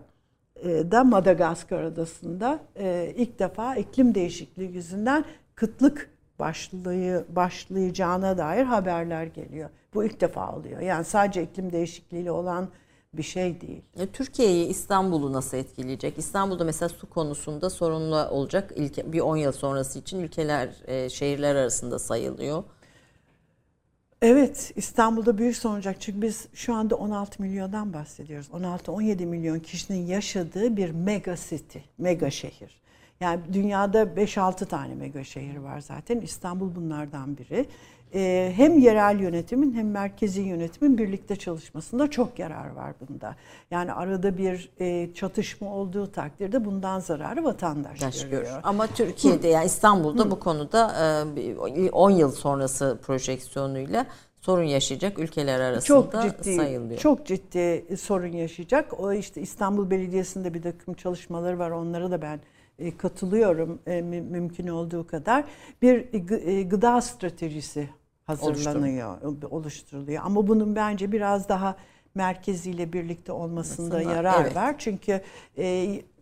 e, 0.57 0.91
da 0.91 1.05
Madagaskar 1.05 1.83
adasında 1.83 2.59
e, 2.77 3.13
ilk 3.17 3.39
defa 3.39 3.77
iklim 3.77 4.15
değişikliği 4.15 4.73
yüzünden 4.73 5.25
kıtlık 5.55 6.14
başlığı 6.39 7.27
başlayacağına 7.29 8.39
dair 8.39 8.65
haberler 8.65 9.25
geliyor. 9.25 9.71
Bu 9.95 10.05
ilk 10.05 10.21
defa 10.21 10.57
oluyor. 10.57 10.81
Yani 10.81 11.05
sadece 11.05 11.43
iklim 11.43 11.73
değişikliğiyle 11.73 12.31
olan 12.31 12.69
bir 13.13 13.23
şey 13.23 13.61
değil. 13.61 13.83
E, 13.97 14.07
Türkiye'yi 14.07 14.67
İstanbul'u 14.67 15.33
nasıl 15.33 15.57
etkileyecek? 15.57 16.19
İstanbul'da 16.19 16.65
mesela 16.65 16.89
su 16.89 17.11
konusunda 17.11 17.71
sorunlu 17.71 18.17
olacak. 18.17 18.73
İlke, 18.77 19.13
bir 19.13 19.21
10 19.21 19.37
yıl 19.37 19.53
sonrası 19.53 19.99
için 19.99 20.21
ülkeler, 20.21 20.69
e, 20.87 21.09
şehirler 21.09 21.55
arasında 21.55 21.99
sayılıyor. 21.99 22.65
Evet, 24.23 24.73
İstanbul'da 24.77 25.39
büyük 25.39 25.57
sorun 25.57 25.75
olacak. 25.75 25.97
Çünkü 26.01 26.23
biz 26.23 26.49
şu 26.55 26.75
anda 26.75 26.97
16 26.97 27.43
milyondan 27.43 27.93
bahsediyoruz. 27.93 28.49
16-17 28.53 29.27
milyon 29.27 29.59
kişinin 29.59 30.07
yaşadığı 30.07 30.77
bir 30.77 30.91
mega 30.91 31.37
city, 31.37 31.79
mega 31.99 32.31
şehir. 32.31 32.84
Yani 33.25 33.41
dünyada 33.53 34.03
5-6 34.03 34.67
tane 34.67 34.95
mega 34.95 35.25
şehir 35.25 35.57
var 35.57 35.81
zaten. 35.81 36.21
İstanbul 36.21 36.75
bunlardan 36.75 37.37
biri. 37.37 37.67
Ee, 38.15 38.53
hem 38.57 38.79
yerel 38.79 39.21
yönetimin 39.21 39.73
hem 39.73 39.91
merkezi 39.91 40.41
yönetimin 40.41 40.99
birlikte 40.99 41.37
çalışmasında 41.37 42.11
çok 42.11 42.39
yarar 42.39 42.71
var 42.71 42.93
bunda. 43.01 43.37
Yani 43.71 43.93
arada 43.93 44.39
bir 44.39 44.71
e, 44.81 45.15
çatışma 45.15 45.75
olduğu 45.75 46.13
takdirde 46.13 46.65
bundan 46.65 47.01
zararı 47.01 47.45
vatandaş 47.45 48.25
görüyor. 48.25 48.61
Ama 48.63 48.87
Türkiye'de 48.87 49.49
yani 49.49 49.67
İstanbul'da 49.67 50.25
Hı. 50.25 50.31
bu 50.31 50.41
konuda 50.41 50.95
10 51.93 52.11
e, 52.11 52.15
yıl 52.15 52.31
sonrası 52.31 52.99
projeksiyonuyla 53.03 54.07
sorun 54.41 54.65
yaşayacak 54.65 55.19
ülkeler 55.19 55.61
arasında 55.61 56.11
çok 56.11 56.23
ciddi, 56.23 56.55
sayılıyor. 56.57 57.01
Çok 57.01 57.27
ciddi 57.27 57.97
sorun 57.97 58.33
yaşayacak. 58.33 59.01
O 59.01 59.13
işte 59.13 59.41
İstanbul 59.41 59.91
Belediyesi'nde 59.91 60.55
bir 60.55 60.63
takım 60.63 60.95
çalışmaları 60.95 61.59
var. 61.59 61.71
Onlara 61.71 62.11
da 62.11 62.23
ben 62.23 62.41
katılıyorum 62.99 63.81
mümkün 64.31 64.69
olduğu 64.69 65.07
kadar. 65.07 65.45
Bir 65.83 66.13
gıda 66.69 67.01
stratejisi 67.01 67.89
hazırlanıyor, 68.25 69.17
oluşturuluyor. 69.51 70.23
Ama 70.25 70.47
bunun 70.47 70.77
bence 70.77 71.13
biraz 71.13 71.49
daha 71.49 71.77
merkeziyle 72.15 72.93
birlikte 72.93 73.33
olmasında 73.33 73.97
Aslında, 73.97 74.13
yarar 74.13 74.43
evet. 74.45 74.57
var. 74.57 74.75
Çünkü 74.79 75.21
e, 75.57 75.67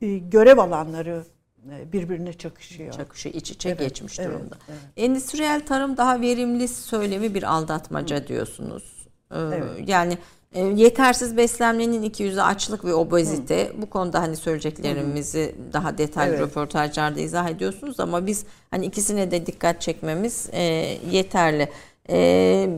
e, 0.03 0.19
görev 0.19 0.59
alanları 0.59 1.25
e, 1.71 1.93
birbirine 1.93 2.33
çakışıyor. 2.33 2.93
Çakışıyor, 2.93 3.35
iç 3.35 3.51
içe 3.51 3.69
evet, 3.69 3.79
geçmiş 3.79 4.19
evet, 4.19 4.31
durumda. 4.31 4.57
Evet. 4.69 4.81
Endüstriyel 4.97 5.67
tarım 5.67 5.97
daha 5.97 6.21
verimli 6.21 6.69
söylemi 6.69 7.35
bir 7.35 7.43
aldatmaca 7.43 8.17
Hı. 8.17 8.27
diyorsunuz. 8.27 9.09
Ee, 9.31 9.39
evet. 9.39 9.89
Yani 9.89 10.19
e, 10.55 10.65
yetersiz 10.65 11.37
beslenmenin 11.37 12.03
iki 12.03 12.23
yüzü 12.23 12.41
açlık 12.41 12.85
ve 12.85 12.95
obezite. 12.95 13.69
Hı. 13.69 13.83
Bu 13.83 13.91
konuda 13.91 14.21
hani 14.21 14.37
söyleyeceklerimizi 14.37 15.55
Hı. 15.69 15.73
daha 15.73 15.99
detaylı 15.99 16.35
evet. 16.35 16.43
röportajlarda 16.43 17.21
izah 17.21 17.49
ediyorsunuz 17.49 18.01
ama 18.01 18.27
biz 18.27 18.45
hani 18.71 18.87
ikisine 18.87 19.31
de 19.31 19.47
dikkat 19.47 19.81
çekmemiz 19.81 20.49
e, 20.53 20.63
yeterli. 21.11 21.69
Ee, 22.11 22.69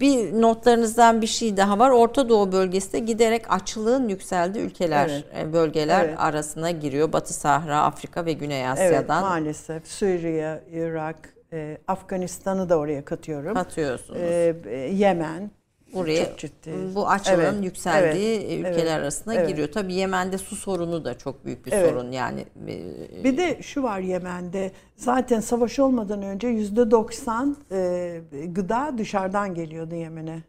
bir 0.00 0.42
notlarınızdan 0.42 1.22
bir 1.22 1.26
şey 1.26 1.56
daha 1.56 1.78
var. 1.78 1.90
Orta 1.90 2.28
Doğu 2.28 2.52
bölgesinde 2.52 2.98
giderek 2.98 3.52
açlığın 3.52 4.08
yükseldiği 4.08 4.64
ülkeler, 4.64 5.24
evet. 5.34 5.48
E, 5.48 5.52
bölgeler 5.52 6.04
evet. 6.04 6.14
arasına 6.18 6.70
giriyor. 6.70 7.12
Batı 7.12 7.34
Sahra, 7.34 7.82
Afrika 7.82 8.26
ve 8.26 8.32
Güney 8.32 8.68
Asya'dan. 8.68 8.92
Evet 8.92 9.08
maalesef. 9.08 9.86
Suriye, 9.86 10.62
Irak, 10.72 11.34
e, 11.52 11.78
Afganistan'ı 11.88 12.68
da 12.68 12.78
oraya 12.78 13.04
katıyorum. 13.04 13.54
Katıyorsunuz. 13.54 14.20
E, 14.20 14.56
Yemen, 14.92 15.50
buraya 15.94 16.24
çok 16.24 16.38
ciddi. 16.38 16.94
bu 16.94 17.08
açılın 17.08 17.54
evet, 17.54 17.64
yükseldiği 17.64 18.36
evet, 18.40 18.60
ülkeler 18.60 18.76
evet, 18.76 18.90
arasına 18.90 19.34
evet. 19.34 19.48
giriyor. 19.48 19.68
Tabii 19.72 19.94
Yemen'de 19.94 20.38
su 20.38 20.56
sorunu 20.56 21.04
da 21.04 21.18
çok 21.18 21.44
büyük 21.44 21.66
bir 21.66 21.72
evet. 21.72 21.90
sorun 21.90 22.10
yani. 22.10 22.44
E, 22.68 23.24
bir 23.24 23.36
de 23.36 23.62
şu 23.62 23.82
var 23.82 23.98
Yemen'de 24.00 24.72
zaten 24.96 25.40
savaş 25.40 25.78
olmadan 25.78 26.22
önce 26.22 26.48
yüzde 26.48 26.90
90 26.90 27.56
e, 27.72 28.20
gıda 28.46 28.94
dışarıdan 28.98 29.54
geliyordu 29.54 29.94
Yemen'e. 29.94 30.42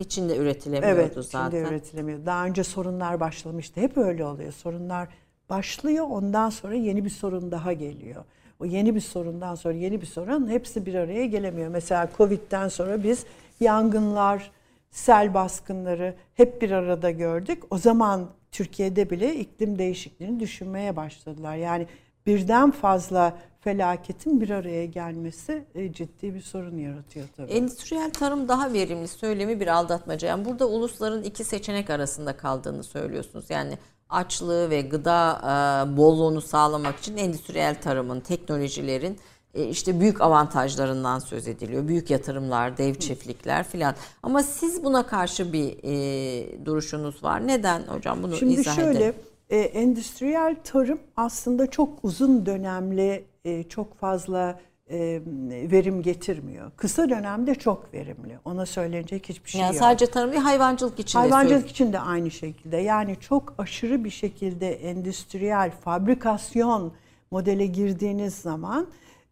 İçinde 0.00 0.36
üretilemiyordu 0.36 1.00
evet, 1.00 1.24
zaten. 1.24 1.58
Evet, 1.58 1.70
üretilemiyordu. 1.70 2.26
Daha 2.26 2.46
önce 2.46 2.64
sorunlar 2.64 3.20
başlamıştı. 3.20 3.80
Hep 3.80 3.96
öyle 3.96 4.24
oluyor. 4.24 4.52
Sorunlar 4.52 5.08
başlıyor, 5.50 6.06
ondan 6.10 6.50
sonra 6.50 6.74
yeni 6.74 7.04
bir 7.04 7.10
sorun 7.10 7.50
daha 7.50 7.72
geliyor. 7.72 8.24
O 8.60 8.64
yeni 8.64 8.94
bir 8.94 9.00
sorundan 9.00 9.54
sonra 9.54 9.74
yeni 9.74 10.00
bir 10.00 10.06
sorun 10.06 10.48
hepsi 10.48 10.86
bir 10.86 10.94
araya 10.94 11.26
gelemiyor. 11.26 11.68
Mesela 11.68 12.08
Covid'den 12.16 12.68
sonra 12.68 13.04
biz 13.04 13.24
yangınlar, 13.60 14.50
sel 14.94 15.34
baskınları 15.34 16.14
hep 16.34 16.62
bir 16.62 16.70
arada 16.70 17.10
gördük. 17.10 17.62
O 17.70 17.78
zaman 17.78 18.30
Türkiye'de 18.52 19.10
bile 19.10 19.34
iklim 19.34 19.78
değişikliğini 19.78 20.40
düşünmeye 20.40 20.96
başladılar. 20.96 21.56
Yani 21.56 21.86
birden 22.26 22.70
fazla 22.70 23.36
felaketin 23.60 24.40
bir 24.40 24.50
araya 24.50 24.86
gelmesi 24.86 25.64
e, 25.74 25.92
ciddi 25.92 26.34
bir 26.34 26.40
sorun 26.40 26.78
yaratıyor 26.78 27.26
tabii. 27.36 27.52
Endüstriyel 27.52 28.10
tarım 28.10 28.48
daha 28.48 28.72
verimli 28.72 29.08
söylemi 29.08 29.60
bir 29.60 29.66
aldatmaca. 29.66 30.28
Yani 30.28 30.44
burada 30.44 30.68
ulusların 30.68 31.22
iki 31.22 31.44
seçenek 31.44 31.90
arasında 31.90 32.36
kaldığını 32.36 32.84
söylüyorsunuz. 32.84 33.50
Yani 33.50 33.78
açlığı 34.08 34.70
ve 34.70 34.80
gıda 34.80 35.40
e, 35.42 35.96
bolluğunu 35.96 36.40
sağlamak 36.40 36.98
için 36.98 37.16
endüstriyel 37.16 37.80
tarımın, 37.80 38.20
teknolojilerin 38.20 39.18
işte 39.54 40.00
büyük 40.00 40.20
avantajlarından 40.20 41.18
söz 41.18 41.48
ediliyor. 41.48 41.88
Büyük 41.88 42.10
yatırımlar, 42.10 42.78
dev 42.78 42.94
çiftlikler 42.94 43.68
filan. 43.68 43.94
Ama 44.22 44.42
siz 44.42 44.84
buna 44.84 45.06
karşı 45.06 45.52
bir 45.52 45.76
e, 45.82 46.64
duruşunuz 46.64 47.24
var. 47.24 47.46
Neden 47.46 47.82
hocam 47.82 48.22
bunu 48.22 48.36
Şimdi 48.36 48.52
izah 48.52 48.76
şöyle, 48.76 48.98
edelim. 48.98 49.14
E, 49.50 49.58
endüstriyel 49.58 50.56
tarım 50.64 50.98
aslında 51.16 51.70
çok 51.70 51.98
uzun 52.02 52.46
dönemli, 52.46 53.24
e, 53.44 53.62
çok 53.62 53.94
fazla 53.98 54.60
e, 54.90 55.22
verim 55.70 56.02
getirmiyor. 56.02 56.70
Kısa 56.76 57.10
dönemde 57.10 57.54
çok 57.54 57.94
verimli. 57.94 58.38
Ona 58.44 58.66
söylenecek 58.66 59.28
hiçbir 59.28 59.50
şey 59.50 59.60
yani 59.60 59.74
yok. 59.74 59.84
Sadece 59.84 60.06
tarım 60.06 60.32
değil, 60.32 60.42
hayvancılık 60.42 61.00
için 61.00 61.18
Hayvancılık 61.18 61.44
de 61.44 61.48
söylüyorum. 61.48 61.70
için 61.70 61.92
de 61.92 62.00
aynı 62.00 62.30
şekilde. 62.30 62.76
Yani 62.76 63.16
çok 63.20 63.54
aşırı 63.58 64.04
bir 64.04 64.10
şekilde 64.10 64.72
endüstriyel 64.72 65.70
fabrikasyon 65.70 66.92
modele 67.30 67.66
girdiğiniz 67.66 68.34
zaman 68.34 68.86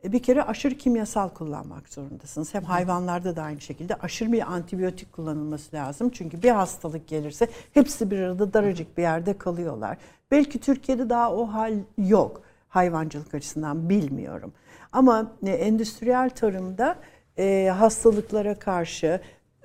e, 0.04 0.12
bir 0.12 0.22
kere 0.22 0.42
aşırı 0.42 0.74
kimyasal 0.74 1.28
kullanmak 1.28 1.88
zorundasınız. 1.88 2.54
Hem 2.54 2.64
hayvanlarda 2.64 3.36
da 3.36 3.42
aynı 3.42 3.60
şekilde 3.60 3.94
aşırı 3.94 4.32
bir 4.32 4.52
antibiyotik 4.52 5.12
kullanılması 5.12 5.76
lazım. 5.76 6.10
Çünkü 6.10 6.42
bir 6.42 6.50
hastalık 6.50 7.08
gelirse 7.08 7.48
hepsi 7.74 8.10
bir 8.10 8.18
arada 8.18 8.52
daracık 8.52 8.98
bir 8.98 9.02
yerde 9.02 9.38
kalıyorlar. 9.38 9.98
Belki 10.30 10.60
Türkiye'de 10.60 11.10
daha 11.10 11.34
o 11.34 11.46
hal 11.46 11.74
yok 11.98 12.42
hayvancılık 12.68 13.34
açısından 13.34 13.88
bilmiyorum. 13.88 14.52
Ama 14.92 15.32
e, 15.46 15.50
endüstriyel 15.50 16.30
tarımda 16.30 16.96
e, 17.38 17.72
hastalıklara 17.78 18.58
karşı 18.58 19.20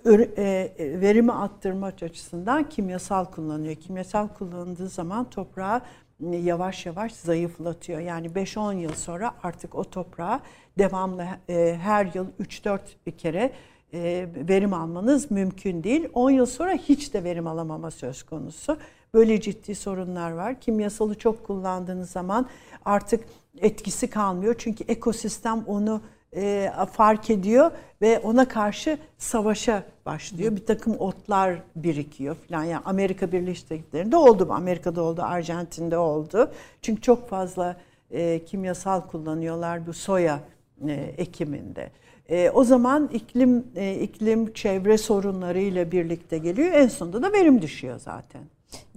e, 0.06 0.72
verimi 0.80 1.32
arttırmak 1.32 2.04
açısından 2.04 2.70
kimyasal 2.70 3.26
kullanıyor. 3.26 3.76
Kimyasal 3.76 4.28
kullanıldığı 4.28 4.90
zaman 4.90 5.30
toprağı 5.30 5.82
yavaş 6.20 6.86
yavaş 6.86 7.13
zayıflatıyor. 7.13 7.99
Yani 7.99 8.28
5-10 8.28 8.76
yıl 8.76 8.93
sonra 8.93 9.36
artık 9.43 9.76
o 9.76 9.84
toprağa 9.84 10.39
devamlı 10.78 11.26
e, 11.49 11.78
her 11.82 12.09
yıl 12.13 12.28
3-4 12.39 12.80
bir 13.05 13.11
kere 13.11 13.51
e, 13.93 14.28
verim 14.36 14.74
almanız 14.74 15.32
mümkün 15.32 15.84
değil. 15.84 16.09
10 16.13 16.32
yıl 16.32 16.45
sonra 16.45 16.74
hiç 16.74 17.13
de 17.13 17.24
verim 17.24 17.47
alamama 17.47 17.91
söz 17.91 18.24
konusu. 18.24 18.78
Böyle 19.13 19.41
ciddi 19.41 19.76
sorunlar 19.76 20.32
var. 20.32 20.61
Kimyasalı 20.61 21.15
çok 21.15 21.47
kullandığınız 21.47 22.11
zaman 22.11 22.47
artık 22.86 23.24
etkisi 23.57 24.09
kalmıyor. 24.09 24.55
Çünkü 24.57 24.84
ekosistem 24.84 25.63
onu 25.68 26.01
e, 26.36 26.71
fark 26.93 27.30
ediyor 27.30 27.71
ve 28.01 28.19
ona 28.19 28.47
karşı 28.47 28.97
savaşa 29.17 29.84
başlıyor. 30.05 30.55
Bir 30.55 30.65
takım 30.65 30.95
otlar 30.99 31.61
birikiyor 31.75 32.36
falan. 32.36 32.63
Yani 32.63 32.82
Amerika 32.86 33.32
Birleşik 33.32 33.69
Devletleri'nde 33.69 34.17
oldu, 34.17 34.47
Amerika'da 34.51 35.01
oldu, 35.01 35.21
Arjantin'de 35.21 35.97
oldu. 35.97 36.51
Çünkü 36.82 37.01
çok 37.01 37.30
fazla 37.30 37.75
e, 38.11 38.45
kimyasal 38.45 39.01
kullanıyorlar 39.01 39.88
bu 39.88 39.93
soya 39.93 40.39
e, 40.88 40.93
ekiminde. 40.93 41.91
E, 42.30 42.49
o 42.49 42.63
zaman 42.63 43.09
iklim 43.13 43.67
e, 43.75 43.95
iklim 43.95 44.53
çevre 44.53 44.97
sorunlarıyla 44.97 45.91
birlikte 45.91 46.38
geliyor. 46.38 46.71
En 46.73 46.88
sonunda 46.88 47.23
da 47.23 47.34
verim 47.34 47.61
düşüyor 47.61 47.99
zaten. 47.99 48.41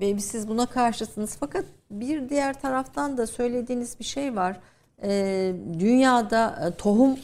Ve 0.00 0.18
siz 0.18 0.48
buna 0.48 0.66
karşısınız. 0.66 1.36
Fakat 1.40 1.64
bir 1.90 2.28
diğer 2.28 2.60
taraftan 2.60 3.18
da 3.18 3.26
söylediğiniz 3.26 3.98
bir 3.98 4.04
şey 4.04 4.36
var. 4.36 4.60
Ee, 5.04 5.52
dünyada 5.78 6.68
e, 6.68 6.76
tohum 6.76 7.18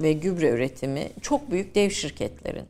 ve 0.00 0.12
gübre 0.12 0.48
üretimi 0.48 1.08
çok 1.22 1.50
büyük 1.50 1.74
dev 1.74 1.90
şirketlerin. 1.90 2.64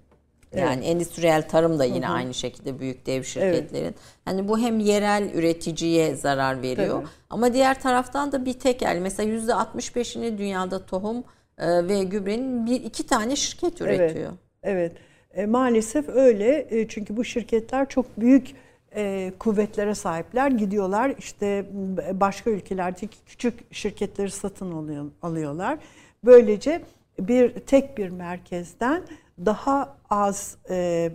Yani 0.56 0.84
evet. 0.84 0.94
endüstriyel 0.94 1.48
tarım 1.48 1.78
da 1.78 1.84
yine 1.84 2.06
Hı-hı. 2.06 2.14
aynı 2.14 2.34
şekilde 2.34 2.80
büyük 2.80 3.06
dev 3.06 3.22
şirketlerin. 3.22 3.84
Evet. 3.84 3.94
Hani 4.24 4.48
bu 4.48 4.58
hem 4.58 4.80
yerel 4.80 5.30
üreticiye 5.34 6.14
zarar 6.14 6.62
veriyor 6.62 7.00
Tabii. 7.00 7.08
ama 7.30 7.52
diğer 7.52 7.80
taraftan 7.80 8.32
da 8.32 8.44
bir 8.44 8.52
tekel. 8.52 8.98
Mesela 9.02 9.30
yüzde 9.30 9.52
65'ini 9.52 10.38
dünyada 10.38 10.86
tohum 10.86 11.24
e, 11.58 11.88
ve 11.88 12.04
gübrenin 12.04 12.66
bir 12.66 12.84
iki 12.84 13.06
tane 13.06 13.36
şirket 13.36 13.80
üretiyor. 13.80 14.32
Evet. 14.62 14.92
evet. 14.92 14.92
E, 15.34 15.46
maalesef 15.46 16.08
öyle. 16.08 16.66
E, 16.70 16.88
çünkü 16.88 17.16
bu 17.16 17.24
şirketler 17.24 17.88
çok 17.88 18.20
büyük 18.20 18.54
e, 18.96 19.32
kuvvetlere 19.38 19.94
sahipler. 19.94 20.50
Gidiyorlar 20.50 21.14
işte 21.18 21.66
başka 22.12 22.50
ülkelerdeki 22.50 23.16
küçük 23.26 23.74
şirketleri 23.74 24.30
satın 24.30 24.72
alıyor, 24.72 25.04
alıyorlar. 25.22 25.78
Böylece 26.24 26.82
bir 27.18 27.54
tek 27.54 27.98
bir 27.98 28.08
merkezden 28.08 29.02
daha 29.46 29.96
az 30.10 30.56
e, 30.70 31.10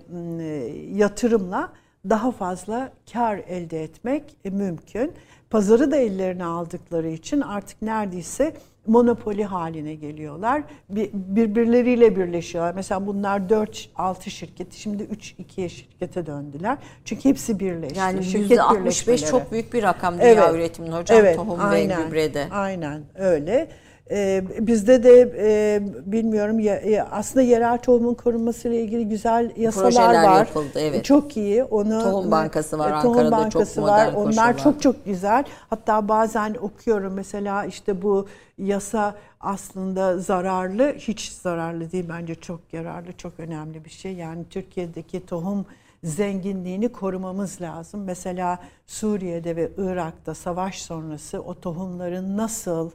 yatırımla 0.94 1.74
daha 2.10 2.32
fazla 2.32 2.92
kar 3.14 3.38
elde 3.38 3.84
etmek 3.84 4.36
e, 4.46 4.50
mümkün. 4.50 5.14
Pazarı 5.50 5.92
da 5.92 5.96
ellerine 5.96 6.46
aldıkları 6.46 7.10
için 7.10 7.42
artık 7.42 7.82
neredeyse 7.82 8.54
monopoli 8.88 9.44
haline 9.44 9.96
geliyorlar. 9.96 10.64
Bir, 10.90 11.10
birbirleriyle 11.14 12.16
birleşiyorlar. 12.16 12.74
Mesela 12.76 13.08
bunlar 13.08 13.40
4-6 13.40 14.30
şirket, 14.30 14.74
şimdi 14.74 15.04
3-2'ye 15.04 15.70
şirkete 15.70 16.26
döndüler. 16.26 16.78
Çünkü 17.06 17.30
hepsi 17.30 17.60
birleşti. 17.60 18.00
Yani 18.00 18.24
şirket 18.24 18.60
%65 18.60 19.30
çok 19.30 19.52
büyük 19.52 19.74
bir 19.74 19.84
rakam 19.84 20.18
dünya 20.18 20.28
evet, 20.28 20.56
üretiminin 20.56 20.92
hocam 20.92 21.20
evet, 21.20 21.36
tohum 21.36 21.60
aynen, 21.60 22.00
ve 22.00 22.04
gübrede. 22.06 22.48
Aynen 22.52 23.02
öyle. 23.16 23.68
Ee, 24.12 24.44
bizde 24.60 25.04
de 25.04 25.34
e, 25.38 25.82
bilmiyorum 26.12 26.60
ya, 26.60 26.76
e, 26.76 27.02
aslında 27.02 27.42
yerel 27.46 27.78
tohumun 27.78 28.14
korunması 28.14 28.68
ile 28.68 28.82
ilgili 28.82 29.10
güzel 29.10 29.52
yasalar 29.58 29.92
Projeler 29.92 30.24
var. 30.24 30.38
yapıldı 30.40 30.80
evet. 30.80 31.06
Çok 31.06 31.38
iyi. 31.38 31.64
Onu 31.64 32.04
Tohum 32.04 32.32
bankası 32.32 32.80
var 32.80 33.02
tohum 33.02 33.12
Ankara'da 33.18 33.32
bankası 33.32 33.76
çok 33.76 33.84
var. 33.84 34.06
modern 34.06 34.16
Onlar 34.16 34.54
var. 34.54 34.58
çok 34.58 34.82
çok 34.82 35.06
güzel. 35.06 35.44
Hatta 35.70 36.08
bazen 36.08 36.56
okuyorum 36.62 37.14
mesela 37.14 37.66
işte 37.66 38.02
bu 38.02 38.28
yasa 38.58 39.16
aslında 39.40 40.18
zararlı, 40.18 40.94
hiç 40.98 41.32
zararlı 41.32 41.92
değil 41.92 42.06
bence 42.10 42.36
çok 42.36 42.60
yararlı, 42.74 43.14
çok 43.18 43.34
önemli 43.40 43.86
bir 43.86 43.90
şey. 43.90 44.14
Yani 44.14 44.46
Türkiye'deki 44.50 45.26
tohum 45.26 45.66
zenginliğini 46.04 46.90
korumamız 46.92 47.62
lazım. 47.62 48.04
Mesela 48.04 48.60
Suriye'de 48.88 49.56
ve 49.56 49.72
Irak'ta 49.78 50.36
savaş 50.36 50.82
sonrası 50.82 51.40
o 51.42 51.60
tohumların 51.60 52.38
nasıl 52.38 52.92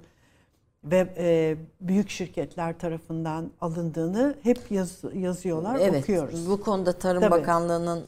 ve 0.91 1.09
e, 1.19 1.57
büyük 1.81 2.11
şirketler 2.11 2.79
tarafından 2.79 3.51
alındığını 3.61 4.35
hep 4.43 4.71
yaz, 4.71 4.99
yazıyorlar, 5.15 5.79
evet, 5.81 6.03
okuyoruz. 6.03 6.51
Bu 6.51 6.61
konuda 6.61 6.93
Tarım 6.93 7.21
Tabii. 7.21 7.31
Bakanlığı'nın 7.31 8.01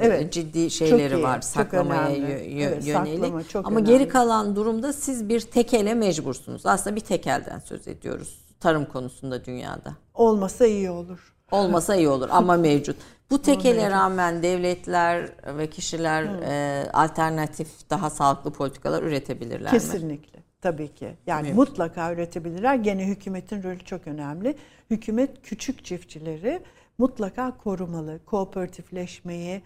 e, 0.00 0.06
evet, 0.06 0.32
ciddi 0.32 0.70
şeyleri 0.70 1.14
iyi, 1.14 1.22
var 1.22 1.40
saklamaya 1.40 2.08
evet, 2.08 2.86
yönelik. 2.86 3.18
Saklama, 3.18 3.44
çok 3.44 3.66
Ama 3.66 3.76
önemli. 3.76 3.92
geri 3.92 4.08
kalan 4.08 4.56
durumda 4.56 4.92
siz 4.92 5.28
bir 5.28 5.40
tekele 5.40 5.94
mecbursunuz. 5.94 6.66
Aslında 6.66 6.96
bir 6.96 7.00
tekelden 7.00 7.58
söz 7.58 7.88
ediyoruz 7.88 8.48
tarım 8.60 8.84
konusunda 8.84 9.44
dünyada. 9.44 9.92
Olmasa 10.14 10.66
iyi 10.66 10.90
olur. 10.90 11.34
Olmasa 11.50 11.96
iyi 11.96 12.08
olur 12.08 12.28
ama 12.32 12.56
mevcut. 12.56 12.96
Bu 13.30 13.42
tekele 13.42 13.90
rağmen 13.90 14.42
devletler 14.42 15.28
ve 15.58 15.70
kişiler 15.70 16.24
e, 16.24 16.90
alternatif 16.92 17.90
daha 17.90 18.10
sağlıklı 18.10 18.50
politikalar 18.50 19.02
üretebilirler 19.02 19.70
Kesinlikle. 19.70 20.06
mi? 20.06 20.20
Kesinlikle. 20.20 20.47
Tabii 20.60 20.94
ki. 20.94 21.16
Yani 21.26 21.42
Mümkün. 21.42 21.56
mutlaka 21.56 22.12
üretebilirler. 22.12 22.74
Gene 22.74 23.06
hükümetin 23.06 23.62
rolü 23.62 23.78
çok 23.78 24.06
önemli. 24.06 24.56
Hükümet 24.90 25.42
küçük 25.42 25.84
çiftçileri 25.84 26.60
mutlaka 26.98 27.56
korumalı. 27.58 28.20
Kooperatifleşmeyi, 28.26 29.62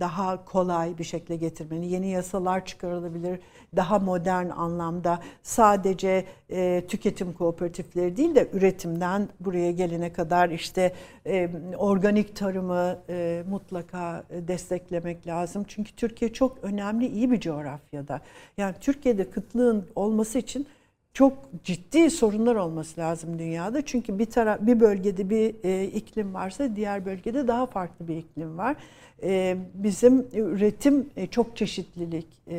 daha 0.00 0.44
kolay 0.44 0.98
bir 0.98 1.04
şekilde 1.04 1.36
getirmeni, 1.36 1.86
yeni 1.86 2.08
yasalar 2.08 2.66
çıkarılabilir, 2.66 3.40
daha 3.76 3.98
modern 3.98 4.50
anlamda 4.50 5.20
sadece 5.42 6.24
e, 6.50 6.84
tüketim 6.88 7.32
kooperatifleri 7.32 8.16
değil 8.16 8.34
de 8.34 8.48
üretimden 8.52 9.28
buraya 9.40 9.72
gelene 9.72 10.12
kadar 10.12 10.50
işte 10.50 10.92
e, 11.26 11.50
organik 11.76 12.36
tarımı 12.36 12.98
mutlaka 13.50 14.24
desteklemek 14.30 15.26
lazım. 15.26 15.64
Çünkü 15.68 15.92
Türkiye 15.92 16.32
çok 16.32 16.58
önemli, 16.62 17.06
iyi 17.06 17.30
bir 17.30 17.40
coğrafyada. 17.40 18.20
Yani 18.58 18.74
Türkiye'de 18.80 19.30
kıtlığın 19.30 19.86
olması 19.94 20.38
için 20.38 20.66
çok 21.18 21.32
ciddi 21.64 22.10
sorunlar 22.10 22.54
olması 22.54 23.00
lazım 23.00 23.38
dünyada. 23.38 23.82
Çünkü 23.82 24.18
bir 24.18 24.26
taraf 24.26 24.58
bir 24.60 24.80
bölgede 24.80 25.30
bir 25.30 25.54
e, 25.64 25.84
iklim 25.84 26.34
varsa 26.34 26.76
diğer 26.76 27.06
bölgede 27.06 27.48
daha 27.48 27.66
farklı 27.66 28.08
bir 28.08 28.16
iklim 28.16 28.58
var. 28.58 28.76
E, 29.22 29.56
bizim 29.74 30.26
üretim 30.32 31.10
e, 31.16 31.26
çok 31.26 31.56
çeşitlilik 31.56 32.26
e, 32.46 32.56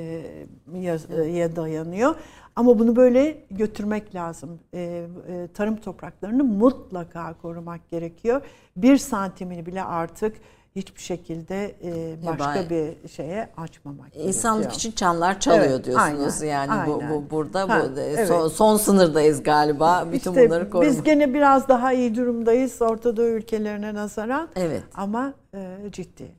ya 1.33 1.55
dayanıyor. 1.55 2.15
Ama 2.55 2.79
bunu 2.79 2.95
böyle 2.95 3.37
götürmek 3.51 4.15
lazım. 4.15 4.59
E, 4.73 4.79
e, 4.79 5.47
tarım 5.53 5.75
topraklarını 5.75 6.43
mutlaka 6.43 7.33
korumak 7.41 7.89
gerekiyor. 7.91 8.41
Bir 8.77 8.97
santimini 8.97 9.65
bile 9.65 9.83
artık 9.83 10.35
hiçbir 10.75 11.01
şekilde 11.01 11.75
e, 11.83 12.17
başka 12.27 12.55
Heba. 12.55 12.69
bir 12.69 13.09
şeye 13.09 13.49
açmamak 13.57 14.15
İnsanlık 14.15 14.63
gerekiyor. 14.63 14.79
için 14.79 14.91
çanlar 14.91 15.39
çalıyor 15.39 15.71
evet, 15.71 15.85
diyorsunuz 15.85 16.41
aynen, 16.41 16.53
yani 16.53 16.71
aynen. 16.71 16.87
bu, 16.87 17.01
bu 17.13 17.31
burada 17.31 17.69
ha, 17.69 17.81
bu 17.95 17.99
evet. 17.99 18.27
son, 18.27 18.47
son 18.47 18.77
sınırdayız 18.77 19.43
galiba 19.43 20.05
bütün 20.11 20.31
işte 20.31 20.45
bunları 20.47 20.69
korumak. 20.69 20.91
Biz 20.91 21.03
gene 21.03 21.33
biraz 21.33 21.67
daha 21.67 21.93
iyi 21.93 22.15
durumdayız 22.15 22.81
Orta 22.81 23.17
Doğu 23.17 23.25
ülkelerine 23.25 23.93
nazaran. 23.93 24.49
Evet. 24.55 24.83
Ama 24.95 25.33
e, 25.53 25.77
ciddi. 25.91 26.38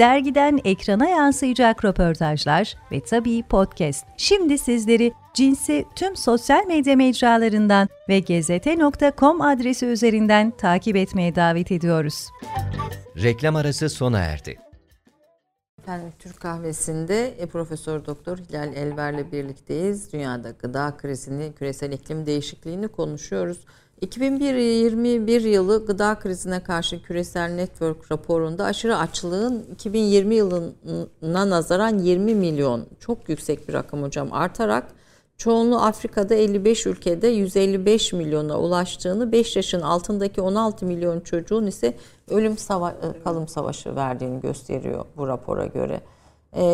dergiden 0.00 0.60
ekrana 0.64 1.08
yansıyacak 1.08 1.84
röportajlar 1.84 2.74
ve 2.92 3.00
tabii 3.00 3.42
podcast. 3.42 4.06
Şimdi 4.16 4.58
sizleri 4.58 5.12
cinsi 5.34 5.84
tüm 5.96 6.16
sosyal 6.16 6.66
medya 6.66 6.96
mecralarından 6.96 7.88
ve 8.08 8.18
gezete.com 8.18 9.40
adresi 9.40 9.86
üzerinden 9.86 10.50
takip 10.50 10.96
etmeye 10.96 11.34
davet 11.34 11.72
ediyoruz. 11.72 12.28
Reklam 13.22 13.56
arası 13.56 13.88
sona 13.88 14.18
erdi. 14.18 14.58
Efendim 15.82 16.12
Türk 16.18 16.40
kahvesinde 16.40 17.26
e, 17.28 17.46
Profesör 17.46 18.04
Doktor 18.04 18.38
Hilal 18.38 18.76
Elver'le 18.76 19.32
birlikteyiz. 19.32 20.12
Dünyada 20.12 20.50
gıda 20.50 20.96
krizini, 20.96 21.52
küresel 21.52 21.92
iklim 21.92 22.26
değişikliğini 22.26 22.88
konuşuyoruz. 22.88 23.58
2021 24.00 25.40
yılı 25.40 25.86
gıda 25.86 26.18
krizine 26.18 26.62
karşı 26.62 27.02
küresel 27.02 27.50
network 27.50 28.12
raporunda 28.12 28.64
aşırı 28.64 28.96
açlığın 28.98 29.66
2020 29.72 30.34
yılına 30.34 31.50
nazaran 31.50 31.98
20 31.98 32.34
milyon 32.34 32.86
çok 33.00 33.28
yüksek 33.28 33.68
bir 33.68 33.72
rakam 33.72 34.02
hocam 34.02 34.32
artarak 34.32 34.86
çoğunluğu 35.36 35.80
Afrika'da 35.80 36.34
55 36.34 36.86
ülkede 36.86 37.26
155 37.28 38.12
milyona 38.12 38.60
ulaştığını 38.60 39.32
5 39.32 39.56
yaşın 39.56 39.80
altındaki 39.80 40.40
16 40.40 40.86
milyon 40.86 41.20
çocuğun 41.20 41.66
ise 41.66 41.96
ölüm 42.30 42.58
sava 42.58 42.94
kalım 43.24 43.48
savaşı 43.48 43.96
verdiğini 43.96 44.40
gösteriyor 44.40 45.04
bu 45.16 45.28
rapora 45.28 45.66
göre 45.66 46.00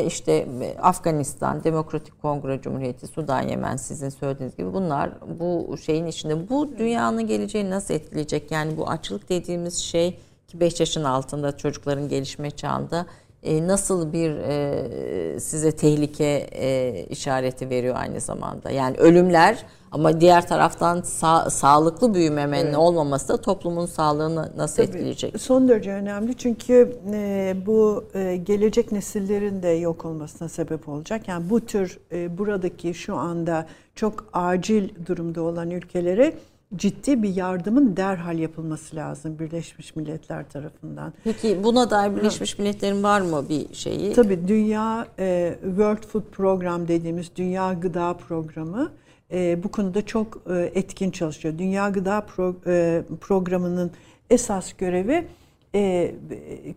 işte 0.07 0.33
e, 0.62 0.79
Afganistan, 0.83 1.64
Demokratik 1.64 2.22
Kongre 2.22 2.61
Cumhuriyeti, 2.61 3.07
Sudan, 3.07 3.43
Yemen 3.43 3.77
sizin 3.77 4.09
söylediğiniz 4.09 4.57
gibi 4.57 4.72
bunlar 4.72 5.11
bu 5.41 5.77
şeyin 5.79 6.07
içinde. 6.07 6.49
Bu 6.49 6.79
dünyanın 6.79 7.27
geleceğini 7.27 7.70
nasıl 7.70 7.95
etkileyecek? 7.95 8.51
Yani 8.51 8.77
bu 8.77 8.89
açlık 8.89 9.29
dediğimiz 9.29 9.79
şey 9.79 10.18
ki 10.49 10.61
5 10.61 10.81
yaşın 10.81 11.05
altında 11.05 11.57
çocukların 11.57 12.09
gelişme 12.09 12.51
çağında 12.51 13.07
e, 13.43 13.66
nasıl 13.66 14.12
bir 14.12 14.31
e, 14.31 15.41
size 15.41 15.72
tehlike 15.72 16.49
e, 16.53 17.05
işareti 17.11 17.70
veriyor 17.70 17.97
aynı 17.99 18.20
zamanda? 18.20 18.70
Yani 18.70 18.97
ölümler 18.97 19.66
ama 19.97 20.20
diğer 20.20 20.49
taraftan 20.49 20.99
sa- 20.99 21.51
sağlıklı 21.51 22.14
büyümemenin 22.14 22.66
evet. 22.66 22.76
olmaması 22.76 23.28
da 23.28 23.36
toplumun 23.36 23.86
sağlığını 23.86 24.53
nasıl 24.57 24.76
Tabii, 24.76 24.86
etkileyecek? 24.86 25.40
Son 25.40 25.68
derece 25.68 25.92
önemli 25.92 26.34
çünkü 26.36 26.97
e, 27.12 27.57
bu 27.66 28.05
e, 28.14 28.36
gelecek 28.36 28.92
nesillerin 28.92 29.62
de 29.62 29.68
yok 29.68 30.05
olmasına 30.05 30.49
sebep 30.49 30.88
olacak. 30.88 31.28
Yani 31.28 31.51
bu 31.51 31.61
tür 31.61 31.99
e, 32.12 32.38
buradaki 32.38 32.94
şu 32.94 33.16
anda 33.16 33.66
çok 33.94 34.24
acil 34.32 34.88
durumda 35.07 35.42
olan 35.42 35.70
ülkelere 35.70 36.32
ciddi 36.76 37.22
bir 37.22 37.36
yardımın 37.36 37.97
derhal 37.97 38.38
yapılması 38.38 38.97
lazım 38.97 39.38
Birleşmiş 39.38 39.97
Milletler 39.97 40.49
tarafından. 40.49 41.12
Peki 41.24 41.64
buna 41.64 41.90
dair 41.90 42.16
Birleşmiş 42.16 42.59
Milletler'in 42.59 43.03
var 43.03 43.20
mı 43.20 43.44
bir 43.49 43.74
şeyi? 43.74 44.12
Tabii 44.12 44.49
Dünya 44.49 45.07
e, 45.18 45.55
World 45.64 46.03
Food 46.07 46.24
Program 46.32 46.88
dediğimiz 46.88 47.30
Dünya 47.36 47.72
Gıda 47.72 48.14
Programı 48.28 48.90
e, 49.33 49.62
bu 49.62 49.70
konuda 49.70 50.07
çok 50.07 50.43
e, 50.51 50.70
etkin 50.74 51.11
çalışıyor. 51.11 51.59
Dünya 51.59 51.89
Gıda 51.89 52.20
Pro, 52.20 52.57
e, 52.66 53.03
Programı'nın 53.20 53.91
esas 54.31 54.72
görevi 54.72 55.29
e, 55.74 56.14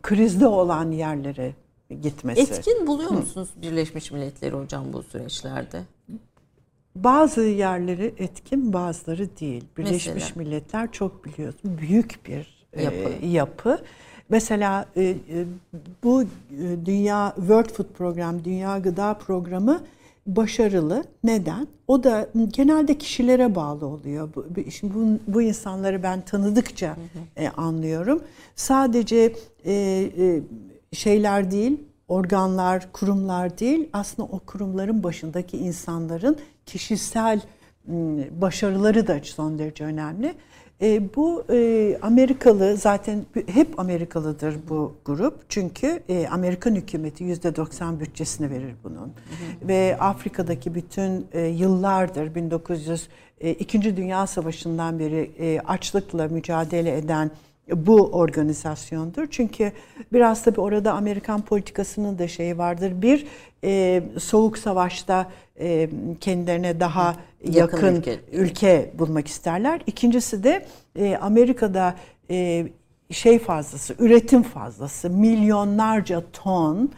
krizde 0.01 0.47
olan 0.47 0.91
yerlere 0.91 1.53
gitmesi. 2.01 2.41
Etkin 2.41 2.87
buluyor 2.87 3.11
musunuz 3.11 3.49
Hı. 3.57 3.61
Birleşmiş 3.61 4.11
Milletleri 4.11 4.51
hocam 4.51 4.93
bu 4.93 5.03
süreçlerde? 5.03 5.81
Bazı 6.95 7.41
yerleri 7.41 8.13
etkin, 8.17 8.73
bazıları 8.73 9.29
değil. 9.39 9.63
Birleşmiş 9.77 10.13
Mesela? 10.13 10.31
Milletler 10.35 10.91
çok 10.91 11.25
biliyorsun 11.25 11.77
büyük 11.77 12.19
bir 12.27 12.65
e, 12.73 12.83
yapı. 12.83 13.09
E, 13.21 13.27
yapı. 13.27 13.79
Mesela 14.29 14.85
e, 14.95 15.03
e, 15.03 15.15
bu 16.03 16.23
e, 16.23 16.27
Dünya 16.85 17.33
World 17.35 17.69
Food 17.69 17.87
Program, 17.97 18.43
Dünya 18.43 18.77
Gıda 18.77 19.13
Programı 19.13 19.83
başarılı. 20.27 21.03
Neden? 21.23 21.67
O 21.87 22.03
da 22.03 22.29
genelde 22.53 22.97
kişilere 22.97 23.55
bağlı 23.55 23.85
oluyor. 23.85 24.29
Bu, 24.35 24.71
şimdi 24.71 24.93
bu, 24.93 25.19
bu 25.27 25.41
insanları 25.41 26.03
ben 26.03 26.21
tanıdıkça 26.21 26.87
hı 26.87 27.01
hı. 27.01 27.43
E, 27.43 27.49
anlıyorum. 27.49 28.23
Sadece 28.55 29.35
e, 29.65 29.73
e, 29.73 30.41
şeyler 30.93 31.51
değil, 31.51 31.83
organlar, 32.07 32.91
kurumlar 32.93 33.59
değil, 33.59 33.89
aslında 33.93 34.29
o 34.31 34.39
kurumların 34.39 35.03
başındaki 35.03 35.57
insanların 35.57 36.37
kişisel 36.65 37.41
başarıları 38.31 39.07
da 39.07 39.19
son 39.23 39.59
derece 39.59 39.83
önemli. 39.83 40.33
E, 40.81 41.15
bu 41.15 41.43
e, 41.49 41.97
Amerikalı 42.01 42.77
zaten 42.77 43.25
hep 43.47 43.79
Amerikalıdır 43.79 44.55
bu 44.69 44.95
grup 45.05 45.49
çünkü 45.49 46.03
e, 46.09 46.27
Amerikan 46.27 46.75
hükümeti 46.75 47.23
yüzde 47.23 47.55
90 47.55 47.99
bütçesini 47.99 48.49
verir 48.49 48.75
bunun 48.83 48.95
hı 48.95 49.03
hı. 49.03 49.67
ve 49.67 49.97
Afrika'daki 49.99 50.75
bütün 50.75 51.27
e, 51.33 51.41
yıllardır 51.41 52.35
1900 52.35 53.07
e, 53.41 53.51
İkinci 53.51 53.97
Dünya 53.97 54.27
Savaşı'ndan 54.27 54.99
beri 54.99 55.31
e, 55.39 55.59
açlıkla 55.59 56.27
mücadele 56.27 56.97
eden 56.97 57.31
bu 57.75 58.07
organizasyondur. 58.07 59.27
Çünkü 59.29 59.71
biraz 60.13 60.43
tabii 60.43 60.61
orada 60.61 60.93
Amerikan 60.93 61.41
politikasının 61.41 62.19
da 62.19 62.27
şeyi 62.27 62.57
vardır. 62.57 63.01
Bir, 63.01 63.25
e, 63.63 64.03
soğuk 64.19 64.57
savaşta 64.57 65.31
e, 65.59 65.89
kendilerine 66.21 66.79
daha 66.79 67.15
yakın, 67.43 67.57
yakın 67.59 67.95
ülke. 67.95 68.19
ülke 68.31 68.91
bulmak 68.93 69.27
isterler. 69.27 69.81
İkincisi 69.87 70.43
de 70.43 70.65
e, 70.95 71.17
Amerika'da 71.21 71.95
e, 72.31 72.67
şey 73.11 73.39
fazlası, 73.39 73.95
üretim 73.99 74.43
fazlası, 74.43 75.09
milyonlarca 75.09 76.23
ton 76.33 76.91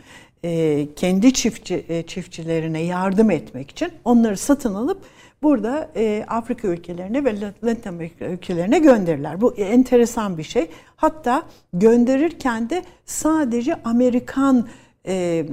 e, 0.43 0.87
kendi 0.95 1.33
çiftçi 1.33 1.85
e, 1.89 2.03
çiftçilerine 2.03 2.81
yardım 2.81 3.31
etmek 3.31 3.71
için 3.71 3.91
onları 4.05 4.37
satın 4.37 4.75
alıp 4.75 5.01
burada 5.43 5.89
e, 5.95 6.25
Afrika 6.27 6.67
ülkelerine 6.67 7.25
ve 7.25 7.41
Latin 7.63 7.89
Amerika 7.89 8.25
ülkelerine 8.25 8.79
gönderirler. 8.79 9.41
Bu 9.41 9.53
enteresan 9.55 10.37
bir 10.37 10.43
şey. 10.43 10.69
Hatta 10.95 11.43
gönderirken 11.73 12.69
de 12.69 12.83
sadece 13.05 13.75
Amerikan 13.83 14.67
e, 15.07 15.45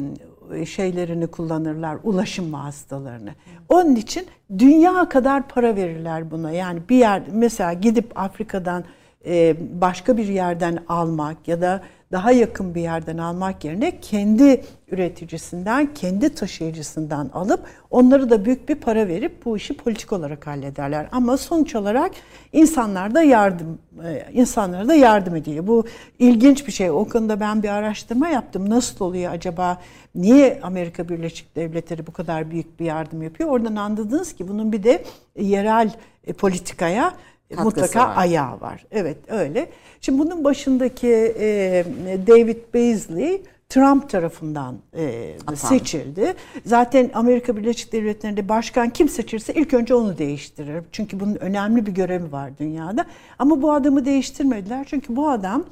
şeylerini 0.66 1.26
kullanırlar, 1.26 1.98
ulaşım 2.02 2.52
vasıtalarını. 2.52 3.30
Onun 3.68 3.94
için 3.94 4.26
dünya 4.58 5.08
kadar 5.08 5.48
para 5.48 5.76
verirler 5.76 6.30
buna. 6.30 6.52
Yani 6.52 6.80
bir 6.88 6.96
yer 6.96 7.22
mesela 7.32 7.72
gidip 7.72 8.18
Afrika'dan 8.18 8.84
e, 9.26 9.56
başka 9.80 10.16
bir 10.16 10.26
yerden 10.28 10.78
almak 10.88 11.48
ya 11.48 11.60
da 11.60 11.82
daha 12.12 12.32
yakın 12.32 12.74
bir 12.74 12.80
yerden 12.80 13.18
almak 13.18 13.64
yerine 13.64 14.00
kendi 14.00 14.64
üreticisinden, 14.90 15.94
kendi 15.94 16.34
taşıyıcısından 16.34 17.30
alıp 17.34 17.60
onları 17.90 18.30
da 18.30 18.44
büyük 18.44 18.68
bir 18.68 18.74
para 18.74 19.08
verip 19.08 19.44
bu 19.44 19.56
işi 19.56 19.76
politik 19.76 20.12
olarak 20.12 20.46
hallederler. 20.46 21.08
Ama 21.12 21.36
sonuç 21.36 21.74
olarak 21.74 22.12
insanlar 22.52 23.14
da 23.14 23.22
yardım 23.22 23.78
e, 24.04 24.26
insanlara 24.32 24.88
da 24.88 24.94
yardım 24.94 25.36
ediyor. 25.36 25.66
Bu 25.66 25.84
ilginç 26.18 26.66
bir 26.66 26.72
şey. 26.72 26.90
O 26.90 27.04
konuda 27.04 27.40
ben 27.40 27.62
bir 27.62 27.68
araştırma 27.68 28.28
yaptım. 28.28 28.70
Nasıl 28.70 29.04
oluyor 29.04 29.32
acaba? 29.32 29.78
Niye 30.14 30.60
Amerika 30.62 31.08
Birleşik 31.08 31.56
Devletleri 31.56 32.06
bu 32.06 32.12
kadar 32.12 32.50
büyük 32.50 32.80
bir 32.80 32.84
yardım 32.84 33.22
yapıyor? 33.22 33.50
Oradan 33.50 33.76
anladınız 33.76 34.32
ki 34.32 34.48
bunun 34.48 34.72
bir 34.72 34.82
de 34.82 35.04
yerel 35.36 35.90
e, 36.26 36.32
politikaya 36.32 37.14
Katkısı 37.56 37.64
mutlaka 37.64 38.08
var. 38.08 38.14
ayağı 38.16 38.60
var. 38.60 38.86
Evet 38.90 39.16
öyle. 39.28 39.68
Şimdi 40.00 40.18
bunun 40.18 40.44
başındaki 40.44 41.34
e, 41.38 41.84
David 42.26 42.74
Beasley 42.74 43.42
Trump 43.68 44.10
tarafından 44.10 44.76
e, 44.96 45.34
seçildi. 45.54 46.34
Zaten 46.66 47.10
Amerika 47.14 47.56
Birleşik 47.56 47.92
Devletleri'nde 47.92 48.48
başkan 48.48 48.90
kim 48.90 49.08
seçirse 49.08 49.54
ilk 49.54 49.74
önce 49.74 49.94
onu 49.94 50.18
değiştirir. 50.18 50.84
Çünkü 50.92 51.20
bunun 51.20 51.34
önemli 51.34 51.86
bir 51.86 51.92
görevi 51.92 52.32
var 52.32 52.58
dünyada. 52.58 53.06
Ama 53.38 53.62
bu 53.62 53.72
adamı 53.72 54.04
değiştirmediler. 54.04 54.86
Çünkü 54.90 55.16
bu 55.16 55.30
adam 55.30 55.64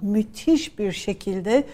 müthiş 0.00 0.78
bir 0.78 0.92
şekilde 0.92 1.64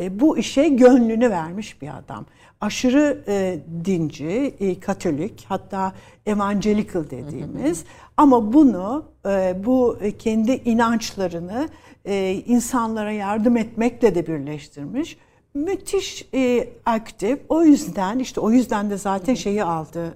e, 0.00 0.20
bu 0.20 0.38
işe 0.38 0.68
gönlünü 0.68 1.30
vermiş 1.30 1.82
bir 1.82 1.98
adam. 1.98 2.26
Aşırı 2.60 3.24
e, 3.28 3.58
dinci, 3.84 4.54
e, 4.60 4.80
katolik 4.80 5.44
hatta 5.48 5.92
evangelical 6.26 7.10
dediğimiz 7.10 7.84
ama 8.16 8.52
bunu 8.52 9.04
e, 9.26 9.56
bu 9.64 9.98
kendi 10.18 10.52
inançlarını 10.52 11.68
e, 12.04 12.32
insanlara 12.46 13.12
yardım 13.12 13.56
etmekle 13.56 14.14
de 14.14 14.26
birleştirmiş. 14.26 15.18
Müthiş 15.54 16.28
e, 16.34 16.68
aktif. 16.86 17.38
O 17.48 17.62
yüzden 17.62 18.18
işte 18.18 18.40
o 18.40 18.50
yüzden 18.50 18.90
de 18.90 18.96
zaten 18.96 19.34
şeyi 19.34 19.64
aldı. 19.64 20.14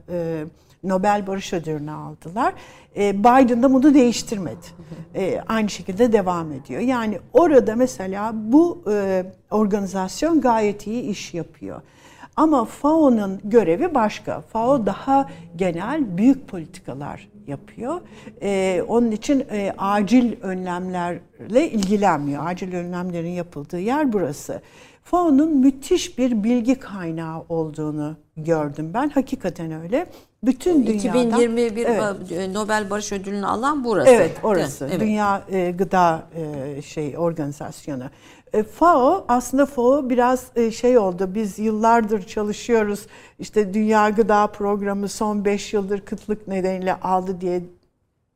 Nobel 0.85 1.27
Barış 1.27 1.53
Ödülünü 1.53 1.91
aldılar. 1.91 2.55
E, 2.97 3.19
Biden 3.19 3.63
da 3.63 3.73
bunu 3.73 3.95
değiştirmedi. 3.95 4.67
E, 5.15 5.41
aynı 5.49 5.71
şekilde 5.71 6.13
devam 6.13 6.53
ediyor. 6.53 6.81
Yani 6.81 7.19
orada 7.33 7.77
mesela 7.77 8.33
bu 8.35 8.85
e, 8.91 9.25
organizasyon 9.51 10.41
gayet 10.41 10.87
iyi 10.87 11.03
iş 11.03 11.35
yapıyor. 11.35 11.83
Ama 12.37 12.65
FAO'nun 12.65 13.41
görevi 13.45 13.95
başka. 13.95 14.41
FAO 14.41 14.87
daha 14.87 15.31
genel 15.57 16.17
büyük 16.19 16.49
politikalar 16.49 17.29
yapıyor. 17.51 18.01
Ee, 18.43 18.83
onun 18.89 19.11
için 19.11 19.47
e, 19.51 19.75
acil 19.79 20.43
önlemlerle 20.43 21.71
ilgilenmiyor. 21.71 22.47
Acil 22.47 22.75
önlemlerin 22.75 23.31
yapıldığı 23.31 23.81
yer 23.81 24.13
burası. 24.13 24.61
FAO'nun 25.05 25.57
müthiş 25.57 26.19
bir 26.19 26.45
bilgi 26.45 26.75
kaynağı 26.75 27.45
olduğunu 27.49 28.17
gördüm 28.37 28.91
ben. 28.95 29.09
Hakikaten 29.09 29.83
öyle. 29.83 30.07
Bütün 30.43 30.87
dünyadan 30.87 31.29
2021 31.29 31.87
evet. 31.87 32.55
Nobel 32.55 32.91
Barış 32.91 33.13
Ödülünü 33.13 33.47
alan 33.47 33.85
burası. 33.85 34.11
Evet, 34.11 34.37
orası. 34.43 34.89
Evet. 34.91 35.01
Dünya 35.01 35.43
e, 35.51 35.71
Gıda 35.71 36.23
e, 36.35 36.83
şey 36.83 37.19
organizasyonu. 37.19 38.05
E, 38.53 38.63
FAO 38.63 39.25
aslında 39.29 39.67
FAO 39.67 40.11
biraz 40.11 40.45
e, 40.57 40.71
şey 40.71 40.99
oldu. 40.99 41.31
Biz 41.35 41.59
yıllardır 41.59 42.23
çalışıyoruz. 42.23 43.01
İşte 43.39 43.75
Dünya 43.75 44.11
Gıda 44.11 44.47
Programı 44.47 45.09
son 45.09 45.45
5 45.45 45.73
yıldır 45.73 46.01
kıtlık 46.01 46.49
nedeniyle 46.49 46.95
aldı 46.95 47.41
diye 47.41 47.63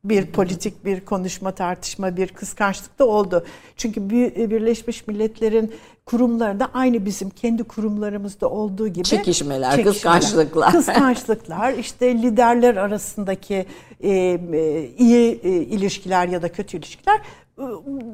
bir 0.03 0.25
politik 0.25 0.85
bir 0.85 1.05
konuşma 1.05 1.51
tartışma 1.51 2.17
bir 2.17 2.27
kıskançlık 2.27 2.99
da 2.99 3.05
oldu. 3.05 3.45
Çünkü 3.77 3.99
e, 3.99 4.49
Birleşmiş 4.49 5.07
Milletler'in 5.07 5.73
kurumları 6.05 6.59
da 6.59 6.69
aynı 6.73 7.05
bizim 7.05 7.29
kendi 7.29 7.63
kurumlarımızda 7.63 8.49
olduğu 8.49 8.87
gibi 8.87 9.03
çekişmeler, 9.03 9.71
çekişmeler 9.71 9.93
kıskançlıklar. 9.93 10.71
Kıskançlıklar, 10.71 11.73
işte 11.73 12.13
liderler 12.13 12.75
arasındaki 12.75 13.65
e, 14.05 14.39
e, 14.53 14.89
iyi 14.97 15.39
e, 15.43 15.49
ilişkiler 15.49 16.27
ya 16.27 16.41
da 16.41 16.51
kötü 16.51 16.77
ilişkiler 16.77 17.21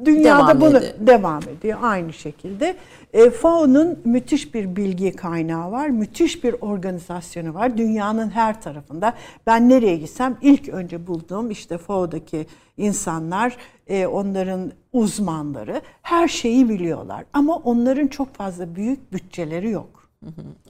dünyada 0.04 0.46
devam 0.48 0.60
bunu 0.60 0.76
ediyor. 0.76 0.94
devam 1.00 1.42
ediyor 1.42 1.78
aynı 1.82 2.12
şekilde. 2.12 2.76
E, 3.12 3.30
FAO'nun 3.30 3.98
müthiş 4.04 4.54
bir 4.54 4.76
bilgi 4.76 5.16
kaynağı 5.16 5.72
var, 5.72 5.88
müthiş 5.88 6.44
bir 6.44 6.54
organizasyonu 6.60 7.54
var 7.54 7.78
dünyanın 7.78 8.30
her 8.30 8.62
tarafında. 8.62 9.14
Ben 9.46 9.68
nereye 9.68 9.96
gitsem 9.96 10.36
ilk 10.42 10.68
önce 10.68 11.06
bulduğum 11.06 11.50
işte 11.50 11.78
FAO'daki 11.78 12.46
insanlar, 12.76 13.56
e, 13.86 14.06
onların 14.06 14.72
uzmanları 14.92 15.82
her 16.02 16.28
şeyi 16.28 16.68
biliyorlar. 16.68 17.24
Ama 17.32 17.56
onların 17.56 18.06
çok 18.06 18.34
fazla 18.34 18.74
büyük 18.74 19.12
bütçeleri 19.12 19.70
yok. 19.70 20.08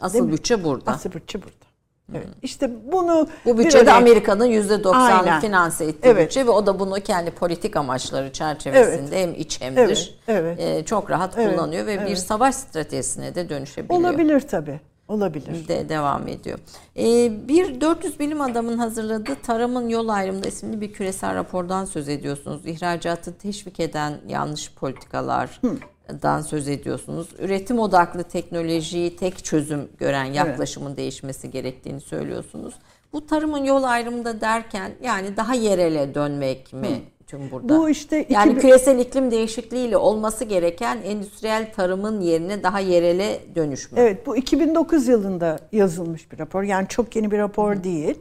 Asıl 0.00 0.32
bütçe 0.32 0.64
burada. 0.64 0.90
Asıl 0.90 1.12
bütçe 1.12 1.42
burada. 1.42 1.71
Evet. 2.14 2.26
İşte 2.42 2.70
bunu 2.92 3.28
bu 3.44 3.58
bütçede 3.58 3.82
örnek... 3.82 3.94
Amerika'nın 3.94 4.46
%90'ını 4.46 5.40
finanse 5.40 5.84
ettiği 5.84 6.08
evet. 6.08 6.26
bütçe 6.26 6.46
ve 6.46 6.50
o 6.50 6.66
da 6.66 6.78
bunu 6.78 6.94
kendi 6.94 7.30
politik 7.30 7.76
amaçları 7.76 8.32
çerçevesinde 8.32 9.16
evet. 9.22 9.28
hem 9.28 9.34
iç 9.34 9.60
hem 9.60 9.78
evet. 9.78 9.90
dış 9.90 10.14
evet. 10.28 10.60
E, 10.60 10.84
çok 10.84 11.10
rahat 11.10 11.38
evet. 11.38 11.54
kullanıyor 11.54 11.86
ve 11.86 11.92
evet. 11.92 12.08
bir 12.08 12.16
savaş 12.16 12.54
stratejisine 12.54 13.34
de 13.34 13.48
dönüşebiliyor. 13.48 14.00
Olabilir 14.00 14.40
tabii. 14.40 14.80
Olabilir. 15.08 15.68
De 15.68 15.88
devam 15.88 16.28
ediyor. 16.28 16.58
Ee, 16.96 17.48
bir 17.48 17.80
400 17.80 18.20
bilim 18.20 18.40
adamın 18.40 18.78
hazırladığı 18.78 19.34
Tarımın 19.42 19.88
Yol 19.88 20.08
Ayrımında 20.08 20.48
isimli 20.48 20.80
bir 20.80 20.92
küresel 20.92 21.34
rapordan 21.34 21.84
söz 21.84 22.08
ediyorsunuz. 22.08 22.66
İhracatı 22.66 23.38
teşvik 23.38 23.80
eden 23.80 24.20
yanlış 24.28 24.74
politikalar, 24.74 25.58
Hı 25.60 25.76
dan 26.22 26.40
söz 26.40 26.68
ediyorsunuz. 26.68 27.28
Üretim 27.38 27.78
odaklı 27.78 28.22
teknolojiyi 28.22 29.16
tek 29.16 29.44
çözüm 29.44 29.88
gören 29.98 30.24
yaklaşımın 30.24 30.88
evet. 30.88 30.98
değişmesi 30.98 31.50
gerektiğini 31.50 32.00
söylüyorsunuz. 32.00 32.74
Bu 33.12 33.26
tarımın 33.26 33.64
yol 33.64 33.82
ayrımında 33.82 34.40
derken 34.40 34.92
yani 35.02 35.36
daha 35.36 35.54
yerele 35.54 36.14
dönmek 36.14 36.72
mi 36.72 36.88
Hı. 36.88 37.26
tüm 37.26 37.50
burada? 37.50 37.78
Bu 37.78 37.90
işte 37.90 38.22
iki... 38.22 38.32
yani 38.32 38.58
küresel 38.58 38.98
iklim 38.98 39.30
değişikliğiyle 39.30 39.96
olması 39.96 40.44
gereken 40.44 40.98
endüstriyel 41.04 41.72
tarımın 41.72 42.20
yerine 42.20 42.62
daha 42.62 42.80
yerele 42.80 43.40
dönüş 43.54 43.92
mü? 43.92 43.98
Evet 44.00 44.26
bu 44.26 44.36
2009 44.36 45.08
yılında 45.08 45.58
yazılmış 45.72 46.32
bir 46.32 46.38
rapor. 46.38 46.62
Yani 46.62 46.88
çok 46.88 47.16
yeni 47.16 47.30
bir 47.30 47.38
rapor 47.38 47.76
Hı. 47.76 47.84
değil. 47.84 48.18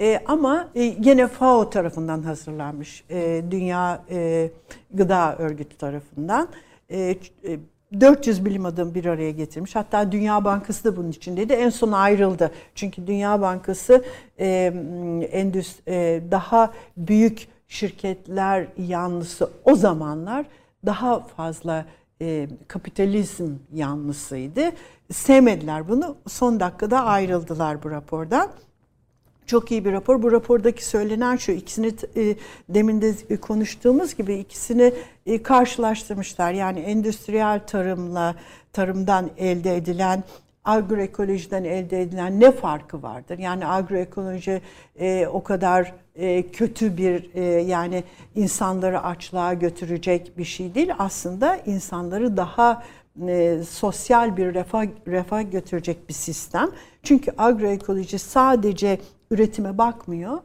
E, 0.00 0.22
ama 0.26 0.68
e, 0.74 0.86
gene 0.86 1.26
FAO 1.26 1.70
tarafından 1.70 2.22
hazırlanmış. 2.22 3.04
E, 3.10 3.44
Dünya 3.50 4.02
e, 4.10 4.50
Gıda 4.94 5.36
Örgütü 5.36 5.76
tarafından. 5.76 6.48
400 6.90 8.38
e, 8.38 8.44
bilim 8.44 8.66
adamı 8.66 8.94
bir 8.94 9.04
araya 9.04 9.30
getirmiş. 9.30 9.76
Hatta 9.76 10.12
Dünya 10.12 10.44
Bankası 10.44 10.84
da 10.84 10.96
bunun 10.96 11.10
içindeydi. 11.10 11.52
En 11.52 11.70
son 11.70 11.92
ayrıldı. 11.92 12.50
Çünkü 12.74 13.06
Dünya 13.06 13.40
Bankası 13.40 14.04
e, 14.38 14.46
endüstri, 15.32 15.92
e, 15.92 16.22
daha 16.30 16.72
büyük 16.96 17.48
şirketler 17.68 18.66
yanlısı 18.78 19.50
o 19.64 19.74
zamanlar 19.74 20.46
daha 20.86 21.20
fazla 21.20 21.86
e, 22.20 22.48
kapitalizm 22.68 23.52
yanlısıydı. 23.72 24.60
Sevmediler 25.12 25.88
bunu. 25.88 26.16
Son 26.28 26.60
dakikada 26.60 27.04
ayrıldılar 27.04 27.82
bu 27.82 27.90
rapordan. 27.90 28.50
Çok 29.46 29.70
iyi 29.70 29.84
bir 29.84 29.92
rapor. 29.92 30.22
Bu 30.22 30.32
rapordaki 30.32 30.84
söylenen 30.84 31.36
şu 31.36 31.52
ikisini 31.52 31.92
e, 32.16 32.36
demin 32.68 33.02
de 33.02 33.36
konuştuğumuz 33.36 34.14
gibi 34.14 34.34
ikisini 34.34 34.92
e, 35.26 35.42
karşılaştırmışlar. 35.42 36.52
Yani 36.52 36.80
endüstriyel 36.80 37.66
tarımla 37.66 38.34
tarımdan 38.72 39.30
elde 39.38 39.76
edilen 39.76 40.24
agroekolojiden 40.64 41.64
elde 41.64 42.02
edilen 42.02 42.40
ne 42.40 42.52
farkı 42.52 43.02
vardır? 43.02 43.38
Yani 43.38 43.66
agroekoloji 43.66 44.60
e, 44.96 45.26
o 45.26 45.42
kadar 45.42 45.92
e, 46.14 46.50
kötü 46.50 46.96
bir 46.96 47.30
e, 47.34 47.42
yani 47.44 48.04
insanları 48.34 49.02
açlığa 49.02 49.54
götürecek 49.54 50.38
bir 50.38 50.44
şey 50.44 50.74
değil. 50.74 50.90
Aslında 50.98 51.56
insanları 51.56 52.36
daha 52.36 52.82
e, 53.28 53.58
sosyal 53.70 54.36
bir 54.36 54.54
refah, 54.54 54.86
refah 55.06 55.50
götürecek 55.52 56.08
bir 56.08 56.14
sistem. 56.14 56.70
Çünkü 57.02 57.32
agroekoloji 57.38 58.18
sadece 58.18 58.98
üretime 59.30 59.78
bakmıyor. 59.78 60.38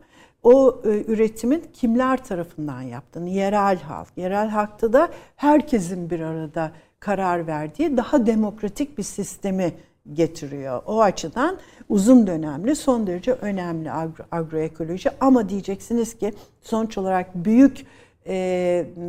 O 0.44 0.82
e, 0.86 1.04
üretimin 1.08 1.64
kimler 1.74 2.24
tarafından 2.24 2.82
yaptığını, 2.82 3.30
yerel 3.30 3.80
halk. 3.80 4.08
Yerel 4.18 4.50
halkta 4.50 4.94
da 4.94 5.10
herkesin 5.36 6.10
bir 6.10 6.20
arada 6.20 6.72
karar 7.00 7.48
verdiği 7.48 7.98
daha 7.98 8.26
demokratik 8.26 8.98
bir 8.98 9.04
sistemi 9.04 9.74
getiriyor. 10.14 10.82
O 10.86 11.02
açıdan 11.02 11.58
uzun 11.90 12.28
dönemli, 12.28 12.76
son 12.76 13.08
derece 13.08 13.32
önemli 13.32 13.92
agro, 13.92 14.24
agroekoloji. 14.32 15.10
Ama 15.20 15.50
diyeceksiniz 15.50 16.18
ki 16.18 16.34
sonuç 16.62 16.98
olarak 16.98 17.36
büyük 17.36 17.86
e, 18.26 18.36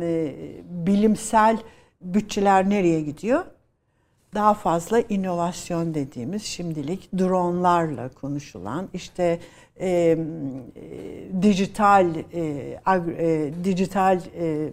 e, 0.01 0.35
bilimsel 0.69 1.57
bütçeler 2.01 2.69
nereye 2.69 3.01
gidiyor? 3.01 3.45
Daha 4.33 4.53
fazla 4.53 4.99
inovasyon 4.99 5.93
dediğimiz 5.93 6.43
şimdilik 6.43 7.09
dronlarla 7.19 8.09
konuşulan 8.09 8.89
işte 8.93 9.39
e, 9.79 10.17
dijital 11.41 12.07
e, 12.33 12.79
ag, 12.85 13.07
e, 13.09 13.51
dijital 13.63 14.21
e, 14.39 14.69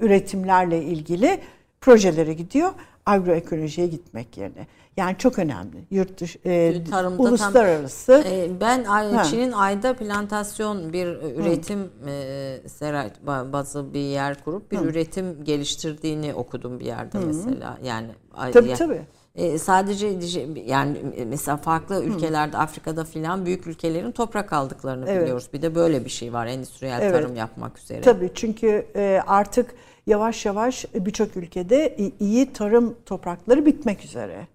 üretimlerle 0.00 0.82
ilgili 0.82 1.38
projelere 1.80 2.32
gidiyor 2.32 2.70
agroekolojiye 3.06 3.86
gitmek 3.86 4.38
yerine. 4.38 4.66
Yani 4.96 5.16
çok 5.18 5.38
önemli. 5.38 5.84
Yurt 5.90 6.20
dışı, 6.20 6.38
e, 6.44 6.84
Tarımda 6.84 7.22
uluslararası. 7.22 8.22
Tam, 8.22 8.32
e, 8.32 8.60
ben 8.60 8.84
ha. 8.84 9.24
Çin'in 9.24 9.52
ayda 9.52 9.96
plantasyon 9.96 10.92
bir 10.92 11.06
üretim 11.06 11.90
e, 12.08 12.60
seray 12.68 13.10
bazı 13.26 13.94
bir 13.94 14.00
yer 14.00 14.44
kurup 14.44 14.72
bir 14.72 14.78
Hı. 14.78 14.84
üretim 14.84 15.44
geliştirdiğini 15.44 16.34
okudum 16.34 16.80
bir 16.80 16.84
yerde 16.84 17.18
Hı. 17.18 17.26
mesela. 17.26 17.78
Yani 17.84 18.08
tabii 18.52 18.68
yani, 18.68 18.78
tabii. 18.78 19.02
E, 19.34 19.58
sadece 19.58 20.18
yani 20.66 20.98
mesela 21.26 21.56
farklı 21.56 22.04
ülkelerde 22.04 22.56
Hı. 22.56 22.60
Afrika'da 22.60 23.04
filan 23.04 23.46
büyük 23.46 23.66
ülkelerin 23.66 24.12
toprak 24.12 24.52
aldıklarını 24.52 25.04
evet. 25.08 25.22
biliyoruz. 25.22 25.48
Bir 25.52 25.62
de 25.62 25.74
böyle 25.74 26.04
bir 26.04 26.10
şey 26.10 26.32
var 26.32 26.46
endüstriyel 26.46 27.00
evet. 27.02 27.12
tarım 27.12 27.36
yapmak 27.36 27.78
üzere. 27.78 28.00
Tabii 28.00 28.30
çünkü 28.34 28.86
e, 28.96 29.22
artık 29.26 29.74
yavaş 30.06 30.46
yavaş 30.46 30.84
birçok 30.94 31.36
ülkede 31.36 31.96
iyi 32.20 32.52
tarım 32.52 32.94
toprakları 33.06 33.66
bitmek 33.66 34.04
üzere. 34.04 34.46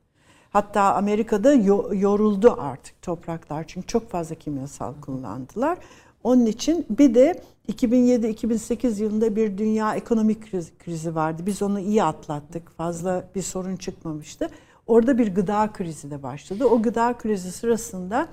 Hatta 0.50 0.96
Amerika'da 0.96 1.54
yoruldu 1.94 2.56
artık 2.60 3.02
topraklar 3.02 3.64
çünkü 3.68 3.88
çok 3.88 4.10
fazla 4.10 4.36
kimyasal 4.36 4.94
kullandılar. 5.02 5.78
Onun 6.24 6.46
için 6.46 6.86
bir 6.90 7.16
de 7.16 7.42
2007-2008 7.70 9.04
yılında 9.04 9.36
bir 9.36 9.58
dünya 9.58 9.96
ekonomik 9.96 10.52
krizi 10.80 11.16
vardı. 11.16 11.44
Biz 11.46 11.62
onu 11.62 11.80
iyi 11.80 12.04
atlattık. 12.04 12.72
Fazla 12.72 13.24
bir 13.36 13.42
sorun 13.42 13.76
çıkmamıştı. 13.76 14.50
Orada 14.88 15.18
bir 15.18 15.36
gıda 15.36 15.72
krizi 15.74 16.12
de 16.12 16.24
başladı. 16.24 16.66
O 16.66 16.82
gıda 16.82 17.18
krizi 17.18 17.52
sırasında 17.52 18.28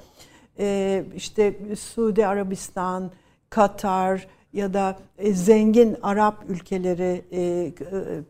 e, 0.59 1.05
işte 1.17 1.59
Suudi 1.77 2.27
Arabistan, 2.27 3.11
Katar 3.51 4.27
ya 4.53 4.75
da 4.75 4.99
e, 5.19 5.33
zengin 5.33 5.97
Arap 6.03 6.45
ülkeleri, 6.49 7.23
e, 7.33 7.73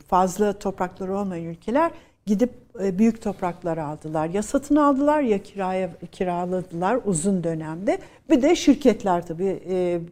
fazla 0.09 0.53
toprakları 0.53 1.17
olmayan 1.17 1.45
ülkeler 1.45 1.91
gidip 2.27 2.51
e, 2.83 2.99
büyük 2.99 3.23
topraklar 3.23 3.79
aldılar. 3.79 4.29
Ya 4.29 4.43
satın 4.43 4.77
aldılar 4.77 5.21
ya 5.21 5.43
kiraya 5.43 5.91
kiraladılar 6.13 7.01
uzun 7.05 7.45
dönemde. 7.45 7.99
Bir 8.31 8.43
de 8.43 8.57
şirketler 8.57 9.27
tabii 9.27 9.63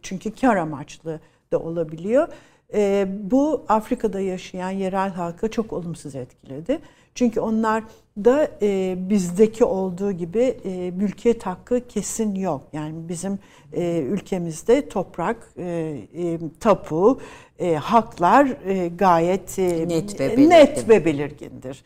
çünkü 0.01 0.35
kar 0.35 0.55
amaçlı 0.55 1.19
da 1.51 1.59
olabiliyor. 1.59 2.27
Bu 3.07 3.65
Afrika'da 3.69 4.19
yaşayan 4.19 4.69
yerel 4.69 5.09
halkı 5.09 5.51
çok 5.51 5.73
olumsuz 5.73 6.15
etkiledi. 6.15 6.79
Çünkü 7.17 7.39
onlar 7.39 7.83
da 8.17 8.51
e, 8.61 8.95
bizdeki 8.97 9.65
olduğu 9.65 10.11
gibi 10.11 10.57
e, 10.65 10.91
mülkiyet 10.91 11.45
hakkı 11.45 11.87
kesin 11.87 12.35
yok. 12.35 12.61
Yani 12.73 13.09
bizim 13.09 13.39
e, 13.73 13.99
ülkemizde 13.99 14.89
toprak, 14.89 15.37
e, 15.57 15.65
e, 16.17 16.39
tapu, 16.59 17.19
e, 17.59 17.75
haklar 17.75 18.47
e, 18.65 18.87
gayet 18.87 19.59
e, 19.59 19.87
net, 19.87 20.19
ve 20.19 20.29
belirgin. 20.29 20.49
net 20.49 20.89
ve 20.89 21.05
belirgindir. 21.05 21.83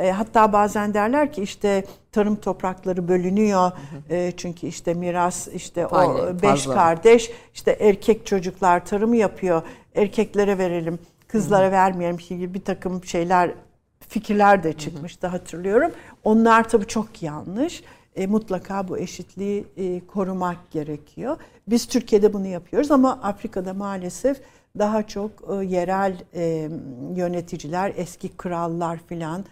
E, 0.00 0.10
hatta 0.10 0.52
bazen 0.52 0.94
derler 0.94 1.32
ki 1.32 1.42
işte 1.42 1.84
tarım 2.12 2.36
toprakları 2.36 3.08
bölünüyor. 3.08 3.70
Hı 3.70 4.14
hı. 4.14 4.14
E, 4.14 4.32
çünkü 4.36 4.66
işte 4.66 4.94
miras 4.94 5.48
işte 5.48 5.88
Fayli, 5.88 6.22
o 6.22 6.42
beş 6.42 6.50
fazla. 6.50 6.74
kardeş 6.74 7.30
işte 7.54 7.76
erkek 7.80 8.26
çocuklar 8.26 8.86
tarımı 8.86 9.16
yapıyor. 9.16 9.62
Erkeklere 9.94 10.58
verelim, 10.58 10.98
kızlara 11.28 11.64
hı 11.64 11.68
hı. 11.68 11.72
vermeyelim 11.72 12.18
gibi 12.28 12.54
bir 12.54 12.64
takım 12.64 13.04
şeyler 13.04 13.54
fikirler 14.12 14.62
de 14.62 14.72
çıkmıştı 14.72 15.26
hatırlıyorum. 15.26 15.92
Onlar 16.24 16.68
tabii 16.68 16.86
çok 16.86 17.22
yanlış. 17.22 17.82
E, 18.16 18.26
mutlaka 18.26 18.88
bu 18.88 18.98
eşitliği 18.98 19.66
e, 19.76 20.06
korumak 20.06 20.70
gerekiyor. 20.70 21.36
Biz 21.68 21.86
Türkiye'de 21.86 22.32
bunu 22.32 22.46
yapıyoruz 22.46 22.90
ama 22.90 23.12
Afrika'da 23.22 23.74
maalesef 23.74 24.40
daha 24.78 25.06
çok 25.06 25.30
e, 25.30 25.64
yerel 25.64 26.16
e, 26.34 26.68
yöneticiler, 27.16 27.92
eski 27.96 28.36
krallar 28.36 28.98
filan 29.08 29.44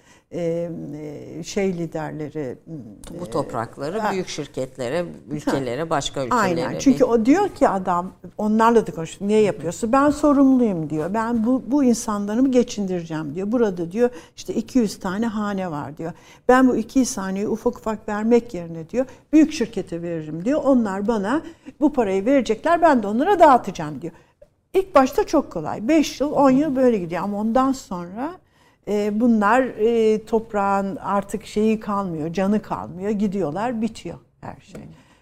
şey 1.44 1.78
liderleri 1.78 2.58
bu 3.20 3.30
toprakları 3.30 4.00
büyük 4.12 4.28
şirketlere, 4.28 5.04
ülkelere, 5.30 5.90
başka 5.90 6.24
ülkelere. 6.24 6.40
Aynen. 6.40 6.78
Çünkü 6.78 7.04
o 7.04 7.26
diyor 7.26 7.48
ki 7.48 7.68
adam 7.68 8.12
onlarla 8.38 8.86
da 8.86 8.94
konuşuyor. 8.94 9.28
Niye 9.28 9.40
yapıyorsun? 9.40 9.92
Ben 9.92 10.10
sorumluyum 10.10 10.90
diyor. 10.90 11.14
Ben 11.14 11.46
bu 11.46 11.62
bu 11.66 11.84
insanlarımı 11.84 12.50
geçindireceğim 12.50 13.34
diyor. 13.34 13.52
Burada 13.52 13.92
diyor 13.92 14.10
işte 14.36 14.54
200 14.54 14.98
tane 14.98 15.26
hane 15.26 15.70
var 15.70 15.98
diyor. 15.98 16.12
Ben 16.48 16.68
bu 16.68 16.76
200 16.76 17.16
haneyi 17.16 17.48
ufak 17.48 17.78
ufak 17.78 18.08
vermek 18.08 18.54
yerine 18.54 18.90
diyor 18.90 19.06
büyük 19.32 19.52
şirkete 19.52 20.02
veririm 20.02 20.44
diyor. 20.44 20.60
Onlar 20.64 21.08
bana 21.08 21.42
bu 21.80 21.92
parayı 21.92 22.24
verecekler. 22.24 22.82
Ben 22.82 23.02
de 23.02 23.06
onlara 23.06 23.38
dağıtacağım 23.38 24.02
diyor. 24.02 24.12
İlk 24.74 24.94
başta 24.94 25.26
çok 25.26 25.52
kolay. 25.52 25.88
5 25.88 26.20
yıl, 26.20 26.32
10 26.32 26.50
yıl 26.50 26.76
böyle 26.76 26.98
gidiyor 26.98 27.22
ama 27.22 27.38
ondan 27.40 27.72
sonra 27.72 28.30
e, 28.90 29.20
bunlar 29.20 29.62
e, 29.62 30.24
toprağın 30.24 30.96
artık 30.96 31.46
şeyi 31.46 31.80
kalmıyor, 31.80 32.32
canı 32.32 32.62
kalmıyor. 32.62 33.10
Gidiyorlar, 33.10 33.82
bitiyor 33.82 34.18
her 34.40 34.56
şey. 34.60 34.80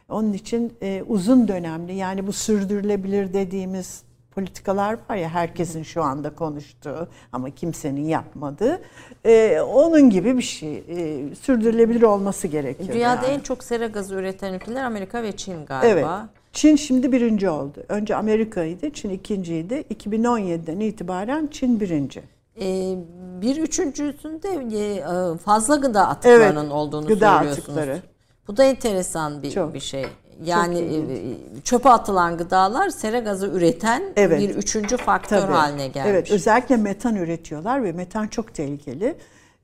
Onun 0.08 0.32
için 0.32 0.72
e, 0.82 1.02
uzun 1.08 1.48
dönemli 1.48 1.94
yani 1.94 2.26
bu 2.26 2.32
sürdürülebilir 2.32 3.32
dediğimiz 3.32 4.02
politikalar 4.30 4.98
var 5.10 5.16
ya 5.16 5.28
herkesin 5.28 5.82
şu 5.82 6.02
anda 6.02 6.34
konuştuğu 6.34 7.08
ama 7.32 7.50
kimsenin 7.50 8.04
yapmadığı. 8.04 8.80
E, 9.24 9.60
onun 9.60 10.10
gibi 10.10 10.36
bir 10.36 10.42
şey. 10.42 10.84
E, 10.88 11.34
sürdürülebilir 11.34 12.02
olması 12.02 12.48
gerekiyor. 12.48 12.88
Dünyada 12.88 13.26
yani. 13.26 13.34
en 13.34 13.40
çok 13.40 13.64
sera 13.64 13.86
gazı 13.86 14.14
üreten 14.14 14.54
ülkeler 14.54 14.84
Amerika 14.84 15.22
ve 15.22 15.32
Çin 15.36 15.66
galiba. 15.66 15.88
Evet. 15.88 16.06
Çin 16.52 16.76
şimdi 16.76 17.12
birinci 17.12 17.48
oldu. 17.48 17.84
Önce 17.88 18.16
Amerika'ydı, 18.16 18.90
Çin 18.90 19.10
ikinciydi. 19.10 19.84
2017'den 19.94 20.80
itibaren 20.80 21.46
Çin 21.46 21.80
birinci. 21.80 22.22
Ee, 22.60 22.96
bir 23.42 23.56
üçüncüsünde 23.56 24.48
e, 24.48 25.38
fazla 25.38 25.76
gıda 25.76 26.08
atıklarının 26.08 26.60
evet, 26.60 26.72
olduğunu 26.72 27.06
gıda 27.06 27.36
söylüyorsunuz. 27.36 27.78
Atıkları. 27.78 28.02
Bu 28.48 28.56
da 28.56 28.64
enteresan 28.64 29.42
bir, 29.42 29.50
Çok. 29.50 29.74
bir 29.74 29.80
şey. 29.80 30.06
Yani 30.44 30.78
e, 30.78 31.62
çöpe 31.64 31.88
atılan 31.88 32.36
gıdalar 32.36 32.88
sera 32.88 33.18
gazı 33.18 33.46
üreten 33.46 34.02
evet. 34.16 34.40
bir 34.40 34.50
üçüncü 34.50 34.96
faktör 34.96 35.40
Tabii. 35.40 35.52
haline 35.52 35.88
gelmiş. 35.88 36.10
Evet, 36.10 36.30
özellikle 36.30 36.76
metan 36.76 37.16
üretiyorlar 37.16 37.84
ve 37.84 37.92
metan 37.92 38.26
çok 38.26 38.54
tehlikeli. 38.54 39.16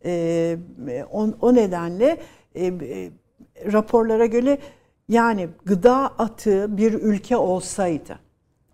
Ee, 0.05 0.59
o, 1.12 1.28
o 1.40 1.55
nedenle 1.55 2.20
e, 2.55 2.66
e, 2.66 3.11
raporlara 3.72 4.26
göre 4.26 4.59
yani 5.09 5.49
gıda 5.64 5.95
atığı 6.18 6.76
bir 6.76 6.92
ülke 6.92 7.36
olsaydı, 7.36 8.18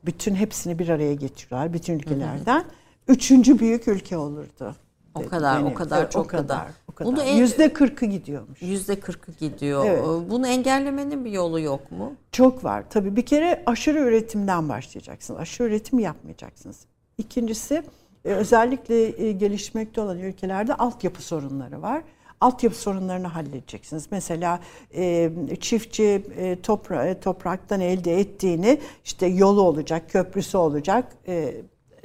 bütün 0.04 0.34
hepsini 0.34 0.78
bir 0.78 0.88
araya 0.88 1.14
getiriyorlar, 1.14 1.72
bütün 1.72 1.94
ülkelerden. 1.94 2.60
Hı 2.60 2.64
hı 2.64 2.80
üçüncü 3.09 3.59
büyük 3.59 3.88
ülke 3.88 4.16
olurdu. 4.16 4.74
O 5.14 5.26
kadar, 5.26 5.55
yani, 5.55 5.68
o 5.70 5.74
kadar, 5.74 6.01
evet, 6.03 6.12
çok 6.12 6.24
o 6.24 6.28
kadar. 6.28 6.59
kadar. 6.59 6.72
O 6.88 6.92
kadar. 6.92 7.12
Bunu 7.12 7.24
yüzde 7.24 7.72
kırkı 7.72 8.07
gidiyormuş. 8.07 8.62
Yüzde 8.62 9.01
kırkı 9.01 9.32
gidiyor. 9.32 9.84
Evet. 9.86 10.30
Bunu 10.30 10.46
engellemenin 10.46 11.24
bir 11.24 11.30
yolu 11.30 11.61
yok 11.61 11.92
mu? 11.92 12.12
Çok 12.32 12.64
var. 12.64 12.84
Tabii 12.90 13.16
bir 13.16 13.26
kere 13.26 13.62
aşırı 13.66 13.98
üretimden 13.98 14.68
başlayacaksınız. 14.68 15.40
Aşırı 15.40 15.68
üretim 15.68 15.98
yapmayacaksınız. 15.98 16.76
İkincisi 17.18 17.82
e, 18.24 18.28
özellikle 18.28 19.24
e, 19.24 19.32
gelişmekte 19.32 20.01
olan 20.01 20.18
ülkelerde 20.18 20.74
altyapı 20.74 21.22
sorunları 21.22 21.82
var. 21.82 22.03
Altyapı 22.40 22.76
sorunlarını 22.76 23.26
halledeceksiniz. 23.26 24.07
Mesela 24.11 24.61
e, 24.94 25.30
çiftçi 25.61 26.22
topra 26.62 27.20
topraktan 27.20 27.80
elde 27.80 28.20
ettiğini 28.20 28.80
işte 29.05 29.26
yolu 29.26 29.62
olacak, 29.62 30.11
köprüsü 30.11 30.57
olacak, 30.59 31.12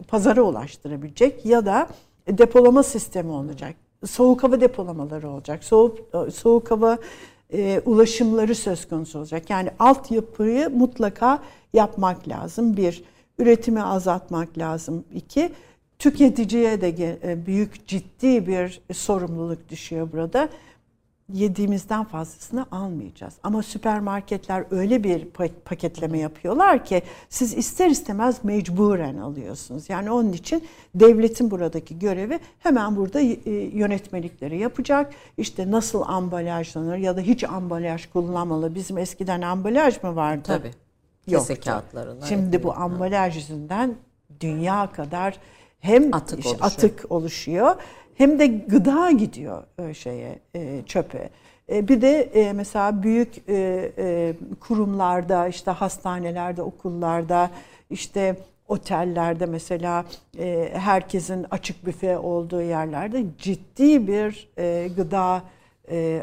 pazara 0.07 0.41
ulaştırabilecek 0.41 1.45
ya 1.45 1.65
da 1.65 1.87
depolama 2.27 2.83
sistemi 2.83 3.31
olacak. 3.31 3.75
Soğuk 4.05 4.43
hava 4.43 4.61
depolamaları 4.61 5.29
olacak. 5.29 5.63
Soğuk 5.63 5.97
soğuk 6.33 6.71
hava 6.71 6.97
e, 7.53 7.81
ulaşımları 7.85 8.55
söz 8.55 8.87
konusu 8.87 9.19
olacak. 9.19 9.49
Yani 9.49 9.69
altyapıyı 9.79 10.69
mutlaka 10.69 11.39
yapmak 11.73 12.27
lazım. 12.27 12.77
Bir, 12.77 13.03
üretimi 13.39 13.83
azaltmak 13.83 14.57
lazım. 14.57 15.03
İki, 15.13 15.51
tüketiciye 15.99 16.81
de 16.81 17.19
e, 17.23 17.45
büyük 17.45 17.87
ciddi 17.87 18.47
bir 18.47 18.81
sorumluluk 18.93 19.69
düşüyor 19.69 20.11
burada 20.11 20.49
yediğimizden 21.33 22.03
fazlasını 22.03 22.65
almayacağız. 22.71 23.33
Ama 23.43 23.63
süpermarketler 23.63 24.65
öyle 24.71 25.03
bir 25.03 25.25
paketleme 25.65 26.19
yapıyorlar 26.19 26.85
ki 26.85 27.01
siz 27.29 27.53
ister 27.53 27.89
istemez 27.89 28.43
mecburen 28.43 29.17
alıyorsunuz. 29.17 29.89
Yani 29.89 30.11
onun 30.11 30.33
için 30.33 30.63
devletin 30.95 31.51
buradaki 31.51 31.99
görevi 31.99 32.39
hemen 32.59 32.95
burada 32.95 33.19
e, 33.19 33.51
yönetmelikleri 33.51 34.57
yapacak. 34.57 35.13
İşte 35.37 35.71
nasıl 35.71 36.01
ambalajlanır 36.01 36.97
ya 36.97 37.17
da 37.17 37.21
hiç 37.21 37.43
ambalaj 37.43 38.05
kullanmalı. 38.05 38.75
Bizim 38.75 38.97
eskiden 38.97 39.41
ambalaj 39.41 40.03
mı 40.03 40.15
vardı? 40.15 40.43
Tabii. 40.43 40.71
Kese 41.29 41.55
kağıtlarına. 41.55 42.25
Şimdi 42.25 42.63
bu 42.63 42.73
ambalaj 42.73 43.35
yüzünden 43.35 43.95
dünya 44.39 44.91
kadar 44.91 45.39
hem 45.79 46.13
atık 46.13 46.45
oluşuyor. 46.45 46.57
atık 46.61 47.05
oluşuyor 47.09 47.75
hem 48.15 48.39
de 48.39 48.47
gıda 48.47 49.11
gidiyor 49.11 49.63
e, 49.79 49.93
şeye 49.93 50.39
e, 50.55 50.81
çöpe. 50.85 51.29
E, 51.69 51.87
bir 51.87 52.01
de 52.01 52.29
mesela 52.55 53.03
büyük 53.03 53.33
kurumlarda 54.59 55.47
işte 55.47 55.71
hastanelerde, 55.71 56.61
okullarda 56.61 57.51
işte 57.89 58.35
otellerde 58.67 59.45
mesela 59.45 60.05
herkesin 60.73 61.45
açık 61.51 61.85
büfe 61.85 62.17
olduğu 62.17 62.61
yerlerde 62.61 63.23
ciddi 63.37 64.07
bir 64.07 64.49
gıda 64.95 65.43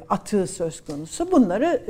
atığı 0.08 0.46
söz 0.46 0.84
konusu. 0.84 1.32
Bunları 1.32 1.82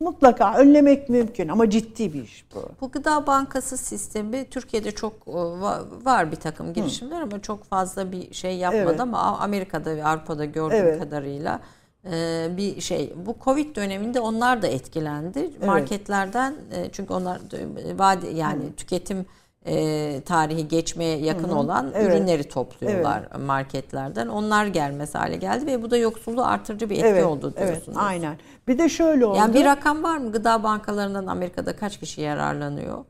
mutlaka 0.00 0.54
önlemek 0.54 1.08
mümkün 1.08 1.48
ama 1.48 1.70
ciddi 1.70 2.14
bir 2.14 2.22
iş 2.22 2.44
bu. 2.54 2.62
Bu 2.80 2.90
gıda 2.90 3.26
bankası 3.26 3.76
sistemi 3.76 4.44
Türkiye'de 4.50 4.90
çok 4.90 5.12
e, 5.28 5.32
var 6.04 6.30
bir 6.32 6.36
takım 6.36 6.72
girişimler 6.72 7.18
Hı. 7.18 7.22
ama 7.22 7.42
çok 7.42 7.64
fazla 7.64 8.12
bir 8.12 8.34
şey 8.34 8.56
yapmadı 8.56 8.84
evet. 8.88 9.00
ama 9.00 9.38
Amerika'da 9.38 9.96
ve 9.96 10.04
Avrupa'da 10.04 10.44
gördüğüm 10.44 10.78
evet. 10.78 10.98
kadarıyla 10.98 11.60
e, 12.12 12.48
bir 12.56 12.80
şey. 12.80 13.12
Bu 13.26 13.36
Covid 13.44 13.76
döneminde 13.76 14.20
onlar 14.20 14.62
da 14.62 14.66
etkilendi. 14.66 15.38
Evet. 15.38 15.66
Marketlerden 15.66 16.54
e, 16.72 16.90
çünkü 16.92 17.12
onlar 17.12 17.40
vade 17.98 18.28
yani 18.28 18.64
Hı. 18.64 18.72
tüketim 18.76 19.26
e, 19.66 20.20
tarihi 20.20 20.68
geçmeye 20.68 21.18
yakın 21.18 21.48
Hı-hı. 21.48 21.58
olan 21.58 21.92
evet. 21.94 22.08
ürünleri 22.08 22.48
topluyorlar 22.48 23.28
evet. 23.30 23.46
marketlerden. 23.46 24.28
Onlar 24.28 24.66
gelmez 24.66 25.14
hale 25.14 25.36
geldi 25.36 25.66
ve 25.66 25.82
bu 25.82 25.90
da 25.90 25.96
yoksulluğu 25.96 26.44
artırıcı 26.44 26.90
bir 26.90 26.94
etki 26.94 27.06
evet, 27.06 27.24
oldu 27.24 27.54
diyorsunuz. 27.56 27.82
Evet, 27.86 27.96
aynen. 27.96 28.36
Bir 28.68 28.78
de 28.78 28.88
şöyle 28.88 29.26
oldu. 29.26 29.38
Yani 29.38 29.54
bir 29.54 29.64
rakam 29.64 30.02
var 30.02 30.18
mı? 30.18 30.32
Gıda 30.32 30.62
bankalarından 30.62 31.26
Amerika'da 31.26 31.76
kaç 31.76 32.00
kişi 32.00 32.20
yararlanıyor? 32.20 33.04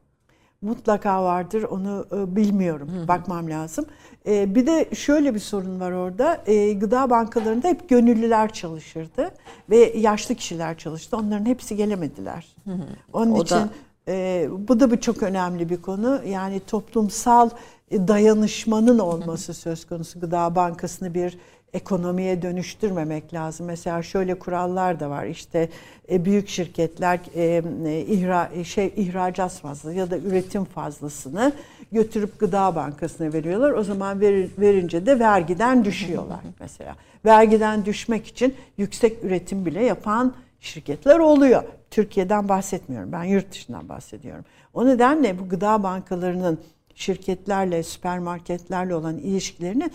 Mutlaka 0.65 1.25
vardır. 1.25 1.63
Onu 1.63 2.07
e, 2.13 2.37
bilmiyorum. 2.37 2.89
Hı-hı. 2.89 3.09
Bakmam 3.09 3.51
lazım. 3.51 3.87
E, 4.27 4.55
bir 4.55 4.67
de 4.67 4.95
şöyle 4.95 5.35
bir 5.35 5.41
sorun 5.41 5.81
var 5.81 5.93
orada. 5.93 6.43
E, 6.47 6.73
gıda 6.73 7.11
bankalarında 7.11 7.69
hep 7.69 7.89
gönüllüler 7.89 8.53
çalışırdı 8.53 9.31
ve 9.71 9.77
yaşlı 9.97 10.35
kişiler 10.35 10.79
çalıştı. 10.79 11.17
Onların 11.17 11.47
hepsi 11.47 11.77
gelemediler. 11.77 12.47
Hı-hı. 12.65 12.87
Onun 13.13 13.33
o 13.33 13.43
için 13.43 13.57
da 13.57 13.69
e, 14.09 14.49
bu 14.69 14.81
da 14.81 14.91
bir 14.91 15.01
çok 15.01 15.23
önemli 15.23 15.71
bir 15.71 15.83
konu. 15.83 16.21
Yani 16.27 16.61
toplumsal 16.61 17.51
e, 17.91 18.09
dayanışmanın 18.09 18.99
olması 18.99 19.55
söz 19.55 19.87
konusu. 19.87 20.21
Gıda 20.21 20.55
Bankası'nı 20.55 21.15
bir 21.15 21.39
ekonomiye 21.75 22.43
dönüştürmemek 22.43 23.35
lazım. 23.35 23.67
Mesela 23.67 24.03
şöyle 24.03 24.39
kurallar 24.39 25.01
da 25.01 25.11
var. 25.11 25.25
İşte 25.25 25.69
e, 26.11 26.25
büyük 26.25 26.49
şirketler 26.49 27.21
e, 27.35 27.63
ihra, 28.03 28.51
şey 28.65 28.93
ihracat 28.97 29.53
fazlası 29.53 29.93
ya 29.93 30.11
da 30.11 30.19
üretim 30.19 30.65
fazlasını 30.65 31.53
götürüp 31.93 32.39
Gıda 32.39 32.77
Bankası'na 32.77 33.33
veriyorlar. 33.33 33.71
O 33.71 33.85
zaman 33.85 34.21
ver, 34.21 34.47
verince 34.59 35.07
de 35.07 35.19
vergiden 35.19 35.85
düşüyorlar 35.85 36.41
mesela. 36.61 36.97
Vergiden 37.25 37.85
düşmek 37.85 38.27
için 38.27 38.55
yüksek 38.79 39.25
üretim 39.25 39.67
bile 39.67 39.85
yapan 39.85 40.35
şirketler 40.61 41.19
oluyor. 41.19 41.63
Türkiye'den 41.95 42.49
bahsetmiyorum. 42.49 43.13
Ben 43.13 43.25
yurt 43.25 43.53
dışından 43.53 43.89
bahsediyorum. 43.89 44.45
O 44.75 44.87
nedenle 44.87 45.39
bu 45.39 45.49
gıda 45.49 45.83
bankalarının 45.83 46.59
şirketlerle, 46.95 47.83
süpermarketlerle 47.83 48.95
olan 48.95 49.19
ilişkilerini 49.19 49.91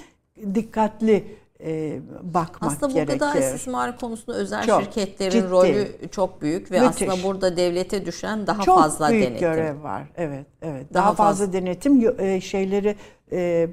dikkatli 0.55 1.37
e, 1.63 1.99
bakmak 2.21 2.71
aslında 2.71 2.93
gerekir. 2.93 3.13
Aslında 3.13 3.33
bu 3.33 3.33
gıda 3.33 3.45
istismarı 3.45 3.97
konusunda 3.97 4.37
özel 4.37 4.65
çok, 4.65 4.83
şirketlerin 4.83 5.31
ciddi. 5.31 5.49
rolü 5.49 5.87
çok 6.11 6.41
büyük 6.41 6.71
ve 6.71 6.81
Müthiş. 6.81 7.01
aslında 7.01 7.27
burada 7.27 7.57
devlete 7.57 8.05
düşen 8.05 8.47
daha 8.47 8.61
çok 8.61 8.79
fazla 8.79 9.09
büyük 9.09 9.25
denetim. 9.25 9.39
görev 9.39 9.83
var. 9.83 10.03
Evet, 10.17 10.45
evet. 10.61 10.93
Daha, 10.93 11.03
daha 11.03 11.13
fazla, 11.13 11.45
fazla 11.45 11.53
denetim 11.53 12.19
e, 12.19 12.41
şeyleri 12.41 12.95
e, 13.31 13.69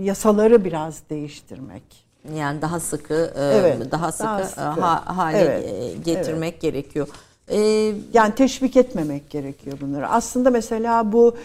yasaları 0.00 0.64
biraz 0.64 1.02
değiştirmek. 1.10 2.10
Yani 2.34 2.62
daha 2.62 2.80
sıkı 2.80 3.32
e, 3.36 3.44
evet, 3.44 3.92
daha 3.92 4.12
sıkı, 4.12 4.24
daha 4.24 4.44
sıkı. 4.44 4.60
Ha, 4.60 5.16
hale 5.16 5.38
evet, 5.38 6.04
getirmek 6.04 6.52
evet. 6.52 6.62
gerekiyor. 6.62 7.08
Yani 8.12 8.34
teşvik 8.34 8.76
etmemek 8.76 9.30
gerekiyor 9.30 9.78
bunları. 9.80 10.08
Aslında 10.08 10.50
mesela 10.50 11.12
bu 11.12 11.36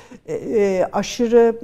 aşırı 0.92 1.56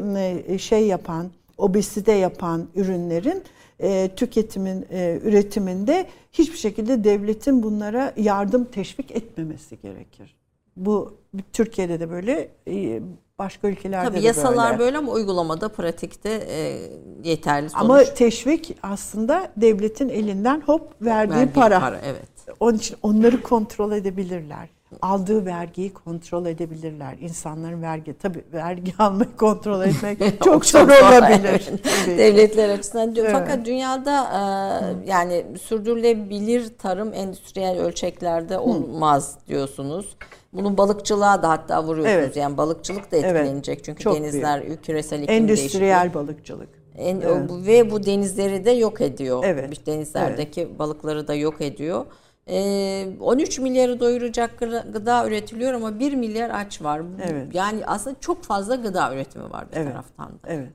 şey 0.60 0.88
yapan, 0.88 1.30
obezite 1.58 2.12
yapan 2.14 2.68
ürünlerin 2.76 3.44
e, 3.82 4.10
tüketimin 4.16 4.86
e, 4.92 5.20
üretiminde 5.24 6.08
hiçbir 6.34 6.58
şekilde 6.58 7.04
devletin 7.04 7.64
bunlara 7.64 8.14
yardım 8.18 8.66
teşvik 8.66 9.12
etmemesi 9.12 9.82
gerekir. 9.82 10.36
Bu 10.76 11.14
Türkiye'de 11.54 12.00
de 12.00 12.10
böyle 12.10 12.50
e, 12.68 13.02
başka 13.40 13.68
ülkelerde 13.68 14.10
Tabii 14.10 14.22
de 14.22 14.28
yasalar 14.28 14.70
böyle. 14.70 14.80
böyle 14.80 14.98
ama 14.98 15.12
uygulamada 15.12 15.70
pratikte 15.70 16.30
e, 16.30 16.90
yeterli 17.24 17.70
sonuç. 17.70 17.84
Ama 17.84 18.04
teşvik 18.04 18.78
aslında 18.84 19.52
devletin 19.58 20.10
elinden 20.10 20.62
hop 20.62 21.02
verdiği, 21.02 21.36
verdiği 21.36 21.54
para. 21.54 21.80
para. 21.80 22.00
Evet. 22.06 22.31
Onun 22.60 22.78
için 22.78 22.98
onları 23.04 23.42
kontrol 23.42 23.92
edebilirler 23.92 24.70
aldığı 25.02 25.46
vergiyi 25.46 25.94
kontrol 25.94 26.46
edebilirler. 26.46 27.18
İnsanların 27.20 27.82
vergi, 27.82 28.18
tabii 28.18 28.44
vergi 28.54 28.94
almayı 29.00 29.36
kontrol 29.38 29.82
etmek 29.82 30.42
çok 30.44 30.66
zor 30.66 30.82
olabilir. 30.82 31.70
Devletler 32.08 32.70
açısından. 32.70 33.16
Evet. 33.16 33.32
Fakat 33.32 33.66
dünyada 33.66 34.24
e, 34.24 35.10
yani 35.10 35.46
sürdürülebilir 35.62 36.78
tarım 36.78 37.14
endüstriyel 37.14 37.80
ölçeklerde 37.80 38.60
olmaz 38.60 39.36
Hı. 39.36 39.48
diyorsunuz. 39.48 40.16
Bunun 40.54 40.78
balıkçılığa 40.78 41.44
da 41.44 41.50
hatta 41.50 41.84
vuruyorsunuz. 41.84 42.18
Evet. 42.18 42.36
Yani 42.36 42.58
balıkçılık 42.58 43.12
da 43.12 43.18
etkilenecek. 43.18 43.76
Evet. 43.78 43.86
Çünkü 43.86 44.04
Çok 44.04 44.16
denizler 44.16 44.66
büyük. 44.66 44.84
küresel 44.84 45.22
iklim 45.22 45.36
Endüstriyel 45.36 46.00
değişikliği. 46.00 46.14
balıkçılık. 46.14 46.70
En, 46.98 47.22
evet. 47.22 47.50
Ve 47.52 47.92
bu 47.92 48.06
denizleri 48.06 48.66
de 48.66 48.72
yok 48.72 49.02
ediyor. 49.02 49.44
Evet. 49.46 49.88
Denizlerdeki 49.88 50.62
evet. 50.62 50.80
balıkları 50.80 51.28
da 51.28 51.34
yok 51.34 51.62
ediyor. 51.62 52.06
13 52.52 53.60
ee, 53.60 53.62
milyarı 53.62 54.00
doyuracak 54.00 54.60
gıda 54.94 55.28
üretiliyor 55.28 55.74
ama 55.74 56.00
1 56.00 56.14
milyar 56.14 56.50
aç 56.50 56.82
var. 56.82 57.02
Evet. 57.32 57.56
Yani 57.56 57.86
aslında 57.86 58.16
çok 58.20 58.44
fazla 58.44 58.76
gıda 58.76 59.14
üretimi 59.14 59.52
var 59.52 59.66
bir 59.72 59.78
evet. 59.78 59.92
taraftan 59.92 60.28
da. 60.28 60.48
Evet. 60.48 60.74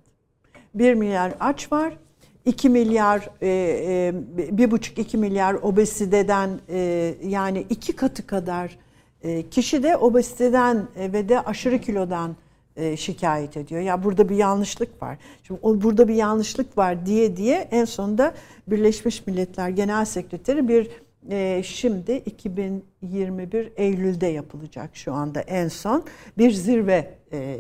1 0.75 0.95
milyar 0.95 1.35
aç 1.41 1.73
var. 1.73 1.97
2 2.45 2.69
milyar, 2.69 3.29
e, 3.43 3.49
e, 3.49 4.59
bir 4.59 4.71
buçuk 4.71 4.99
2 4.99 5.19
milyar 5.19 5.55
obeziteden 5.55 6.51
e, 6.69 7.15
yani 7.25 7.67
iki 7.71 7.97
katı 7.97 8.27
kadar 8.27 8.79
kişi 9.51 9.83
de 9.83 9.97
obeziteden 9.97 10.87
ve 10.97 11.29
de 11.29 11.41
aşırı 11.41 11.81
kilodan 11.81 12.37
şikayet 12.97 13.57
ediyor. 13.57 13.81
Ya 13.81 14.05
burada 14.05 14.29
bir 14.29 14.37
yanlışlık 14.37 15.03
var. 15.03 15.19
Şimdi 15.43 15.61
o 15.63 15.83
burada 15.83 16.09
bir 16.09 16.15
yanlışlık 16.15 16.79
var 16.79 17.07
diye 17.07 17.37
diye 17.37 17.69
en 17.71 17.85
sonunda 17.85 18.35
Birleşmiş 18.67 19.27
Milletler 19.27 19.69
Genel 19.69 20.05
Sekreteri 20.05 20.69
bir 20.69 20.91
e, 21.31 21.63
şimdi 21.65 22.13
2021 22.13 23.73
Eylül'de 23.77 24.27
yapılacak 24.27 24.91
şu 24.95 25.13
anda 25.13 25.41
en 25.41 25.69
son 25.69 26.05
bir 26.39 26.51
zirve 26.51 27.15
e, 27.33 27.59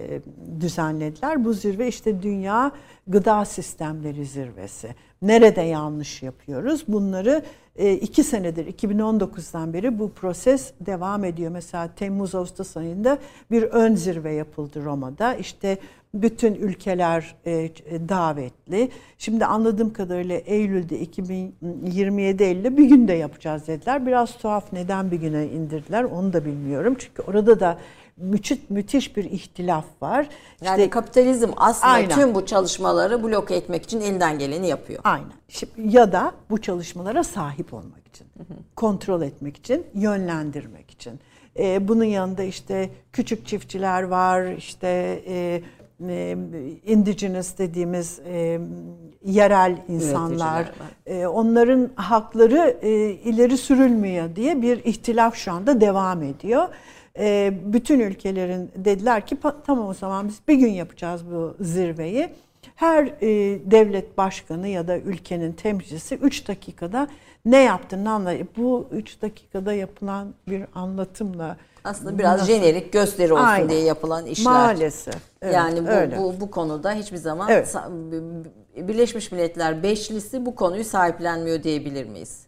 düzenlediler. 0.60 1.44
Bu 1.44 1.52
zirve 1.52 1.88
işte 1.88 2.22
Dünya 2.22 2.72
Gıda 3.06 3.44
Sistemleri 3.44 4.26
Zirvesi. 4.26 4.94
Nerede 5.22 5.60
yanlış 5.60 6.22
yapıyoruz? 6.22 6.84
Bunları 6.88 7.44
e, 7.76 7.92
iki 7.94 8.24
senedir 8.24 8.66
2019'dan 8.66 9.72
beri 9.72 9.98
bu 9.98 10.12
proses 10.12 10.72
devam 10.80 11.24
ediyor. 11.24 11.50
Mesela 11.50 11.94
Temmuz-Ağustos 11.94 12.76
ayında 12.76 13.18
bir 13.50 13.62
ön 13.62 13.94
zirve 13.94 14.32
yapıldı 14.32 14.84
Roma'da. 14.84 15.34
İşte 15.34 15.78
bütün 16.22 16.54
ülkeler 16.54 17.34
e, 17.46 17.70
davetli. 18.08 18.90
Şimdi 19.18 19.46
anladığım 19.46 19.92
kadarıyla 19.92 20.36
Eylül'de 20.36 20.98
2027 20.98 22.42
Eylül'de 22.42 22.76
bir 22.76 22.84
günde 22.84 23.12
yapacağız 23.12 23.66
dediler. 23.66 24.06
Biraz 24.06 24.38
tuhaf 24.38 24.72
neden 24.72 25.10
bir 25.10 25.16
güne 25.16 25.46
indirdiler 25.46 26.04
onu 26.04 26.32
da 26.32 26.44
bilmiyorum. 26.44 26.96
Çünkü 26.98 27.22
orada 27.22 27.60
da 27.60 27.78
müthiş, 28.16 28.58
müthiş 28.68 29.16
bir 29.16 29.24
ihtilaf 29.24 29.84
var. 30.02 30.28
Yani 30.64 30.78
işte, 30.78 30.90
kapitalizm 30.90 31.50
aslında 31.56 31.92
aynen. 31.92 32.14
tüm 32.14 32.34
bu 32.34 32.46
çalışmaları 32.46 33.22
bloke 33.22 33.54
etmek 33.54 33.84
için 33.84 34.00
elinden 34.00 34.38
geleni 34.38 34.68
yapıyor. 34.68 35.00
Aynen. 35.04 35.32
Şimdi, 35.48 35.72
ya 35.96 36.12
da 36.12 36.32
bu 36.50 36.60
çalışmalara 36.60 37.24
sahip 37.24 37.74
olmak 37.74 38.08
için, 38.08 38.26
hı 38.36 38.42
hı. 38.42 38.58
kontrol 38.76 39.22
etmek 39.22 39.56
için, 39.56 39.86
yönlendirmek 39.94 40.90
için. 40.90 41.20
Ee, 41.58 41.88
bunun 41.88 42.04
yanında 42.04 42.42
işte 42.42 42.90
küçük 43.12 43.46
çiftçiler 43.46 44.02
var, 44.02 44.46
işte 44.46 45.22
e, 45.26 45.62
e, 46.08 46.36
indigenous 46.86 47.58
dediğimiz 47.58 48.20
e, 48.26 48.60
yerel 49.24 49.76
insanlar, 49.88 50.72
e, 51.06 51.26
onların 51.26 51.90
hakları 51.94 52.78
e, 52.82 53.10
ileri 53.10 53.56
sürülmüyor 53.56 54.36
diye 54.36 54.62
bir 54.62 54.84
ihtilaf 54.84 55.34
şu 55.34 55.52
anda 55.52 55.80
devam 55.80 56.22
ediyor. 56.22 56.68
E, 57.18 57.52
bütün 57.64 58.00
ülkelerin 58.00 58.70
dediler 58.76 59.26
ki 59.26 59.36
tamam 59.66 59.88
o 59.88 59.94
zaman 59.94 60.28
biz 60.28 60.40
bir 60.48 60.54
gün 60.54 60.72
yapacağız 60.72 61.22
bu 61.30 61.56
zirveyi. 61.60 62.28
Her 62.76 63.06
e, 63.06 63.28
devlet 63.70 64.18
başkanı 64.18 64.68
ya 64.68 64.88
da 64.88 64.98
ülkenin 64.98 65.52
temsilcisi 65.52 66.14
3 66.14 66.48
dakikada 66.48 67.08
ne 67.44 67.62
yaptığını 67.62 68.10
anlayıp 68.10 68.56
bu 68.56 68.88
3 68.92 69.22
dakikada 69.22 69.72
yapılan 69.72 70.34
bir 70.48 70.64
anlatımla 70.74 71.56
aslında 71.86 72.18
biraz 72.18 72.40
Nasıl? 72.40 72.52
jenerik 72.52 72.92
gösteri 72.92 73.32
olsun 73.32 73.44
Aynen. 73.44 73.68
diye 73.68 73.80
yapılan 73.80 74.26
işler. 74.26 74.52
Maalesef. 74.52 75.16
Evet, 75.42 75.54
yani 75.54 75.86
bu, 75.86 75.90
öyle. 75.90 76.18
bu 76.18 76.34
bu 76.40 76.50
konuda 76.50 76.92
hiçbir 76.92 77.16
zaman 77.16 77.48
evet. 77.50 77.76
Birleşmiş 78.76 79.32
Milletler 79.32 79.82
Beşlisi 79.82 80.46
bu 80.46 80.54
konuyu 80.54 80.84
sahiplenmiyor 80.84 81.62
diyebilir 81.62 82.04
miyiz? 82.04 82.46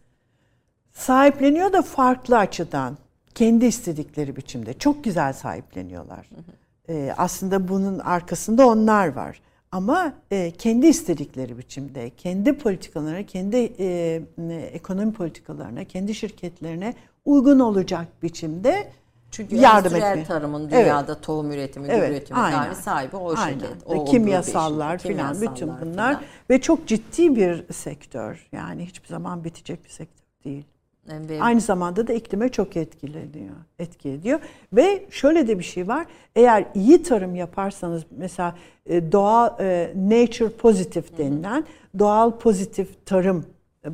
Sahipleniyor 0.92 1.72
da 1.72 1.82
farklı 1.82 2.38
açıdan. 2.38 2.98
Kendi 3.34 3.66
istedikleri 3.66 4.36
biçimde. 4.36 4.72
Çok 4.74 5.04
güzel 5.04 5.32
sahipleniyorlar. 5.32 6.30
Hı 6.34 6.40
hı. 6.40 6.92
Ee, 6.92 7.14
aslında 7.16 7.68
bunun 7.68 7.98
arkasında 7.98 8.66
onlar 8.66 9.12
var. 9.12 9.40
Ama 9.72 10.12
e, 10.30 10.50
kendi 10.50 10.86
istedikleri 10.86 11.58
biçimde, 11.58 12.10
kendi 12.10 12.58
politikalarına, 12.58 13.26
kendi 13.26 13.72
e, 13.78 14.22
ekonomi 14.72 15.12
politikalarına, 15.12 15.84
kendi 15.84 16.14
şirketlerine 16.14 16.94
uygun 17.24 17.58
olacak 17.58 18.06
biçimde 18.22 18.90
çünkü 19.30 19.56
yardım 19.56 19.94
endüstriyel 19.94 20.26
tarımın 20.26 20.70
dünyada 20.70 21.12
evet. 21.12 21.22
tohum 21.22 21.52
üretimi, 21.52 21.88
evet. 21.88 22.10
üretimi 22.10 22.38
dair 22.38 22.72
sahibi 22.72 23.16
o 23.16 23.34
aynen. 23.36 23.58
şirket. 23.58 23.76
O 23.86 24.04
kimyasallar 24.04 24.98
filan 24.98 25.40
bütün 25.40 25.68
bunlar 25.68 26.12
falan. 26.12 26.24
ve 26.50 26.60
çok 26.60 26.86
ciddi 26.86 27.36
bir 27.36 27.72
sektör. 27.72 28.48
Yani 28.52 28.86
hiçbir 28.86 29.08
zaman 29.08 29.44
bitecek 29.44 29.84
bir 29.84 29.90
sektör 29.90 30.24
değil. 30.44 30.64
Evet. 31.10 31.40
Aynı 31.40 31.60
zamanda 31.60 32.06
da 32.06 32.12
iklime 32.12 32.48
çok 32.48 32.76
etkili 32.76 33.18
ediyor. 33.18 33.54
Etki 33.78 34.08
ediyor. 34.08 34.40
Ve 34.72 35.06
şöyle 35.10 35.48
de 35.48 35.58
bir 35.58 35.64
şey 35.64 35.88
var. 35.88 36.06
Eğer 36.36 36.64
iyi 36.74 37.02
tarım 37.02 37.34
yaparsanız 37.36 38.02
mesela 38.10 38.54
e, 38.86 39.12
doğal 39.12 39.60
e, 39.60 39.92
nature 39.96 40.48
positive 40.48 41.04
denilen 41.18 41.64
doğal 41.98 42.38
pozitif 42.38 43.06
tarım 43.06 43.44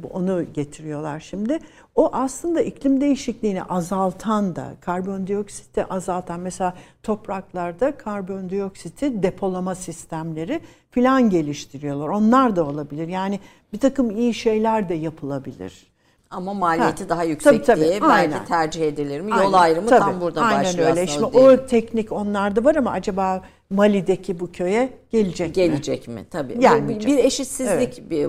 onu 0.02 0.44
getiriyorlar 0.54 1.20
şimdi. 1.20 1.58
O 1.94 2.10
aslında 2.12 2.60
iklim 2.60 3.00
değişikliğini 3.00 3.62
azaltan 3.62 4.56
da, 4.56 4.72
karbondioksiti 4.80 5.84
azaltan 5.84 6.40
mesela 6.40 6.74
topraklarda 7.02 7.96
karbondioksiti 7.96 9.22
depolama 9.22 9.74
sistemleri 9.74 10.60
filan 10.90 11.30
geliştiriyorlar. 11.30 12.08
Onlar 12.08 12.56
da 12.56 12.66
olabilir. 12.66 13.08
Yani 13.08 13.40
bir 13.72 13.78
takım 13.78 14.10
iyi 14.10 14.34
şeyler 14.34 14.88
de 14.88 14.94
yapılabilir. 14.94 15.93
Ama 16.34 16.54
maliyeti 16.54 17.02
ha. 17.02 17.08
daha 17.08 17.24
yüksek 17.24 17.52
tabii, 17.52 17.62
tabii. 17.62 17.80
diye 17.80 17.92
belki 17.92 18.06
Aynen. 18.06 18.44
tercih 18.44 18.88
edilir 18.88 19.20
mi? 19.20 19.30
Yol 19.30 19.38
Aynen. 19.38 19.52
ayrımı 19.52 19.88
tabii. 19.88 20.00
tam 20.00 20.20
burada 20.20 20.42
Aynen 20.42 20.64
başlıyor 20.64 20.90
öyle. 20.90 21.06
Şimdi 21.06 21.24
o, 21.24 21.40
o 21.40 21.66
teknik 21.66 22.12
onlarda 22.12 22.64
var 22.64 22.74
ama 22.74 22.90
acaba 22.90 23.42
Mali'deki 23.70 24.40
bu 24.40 24.52
köye 24.52 24.92
gelecek, 25.10 25.54
gelecek 25.54 26.08
mi? 26.08 26.14
mi? 26.14 26.26
Tabii. 26.30 26.58
Gelmeyecek. 26.58 27.12
Bir 27.12 27.24
eşitsizlik 27.24 27.98
evet. 27.98 28.10
bir. 28.10 28.26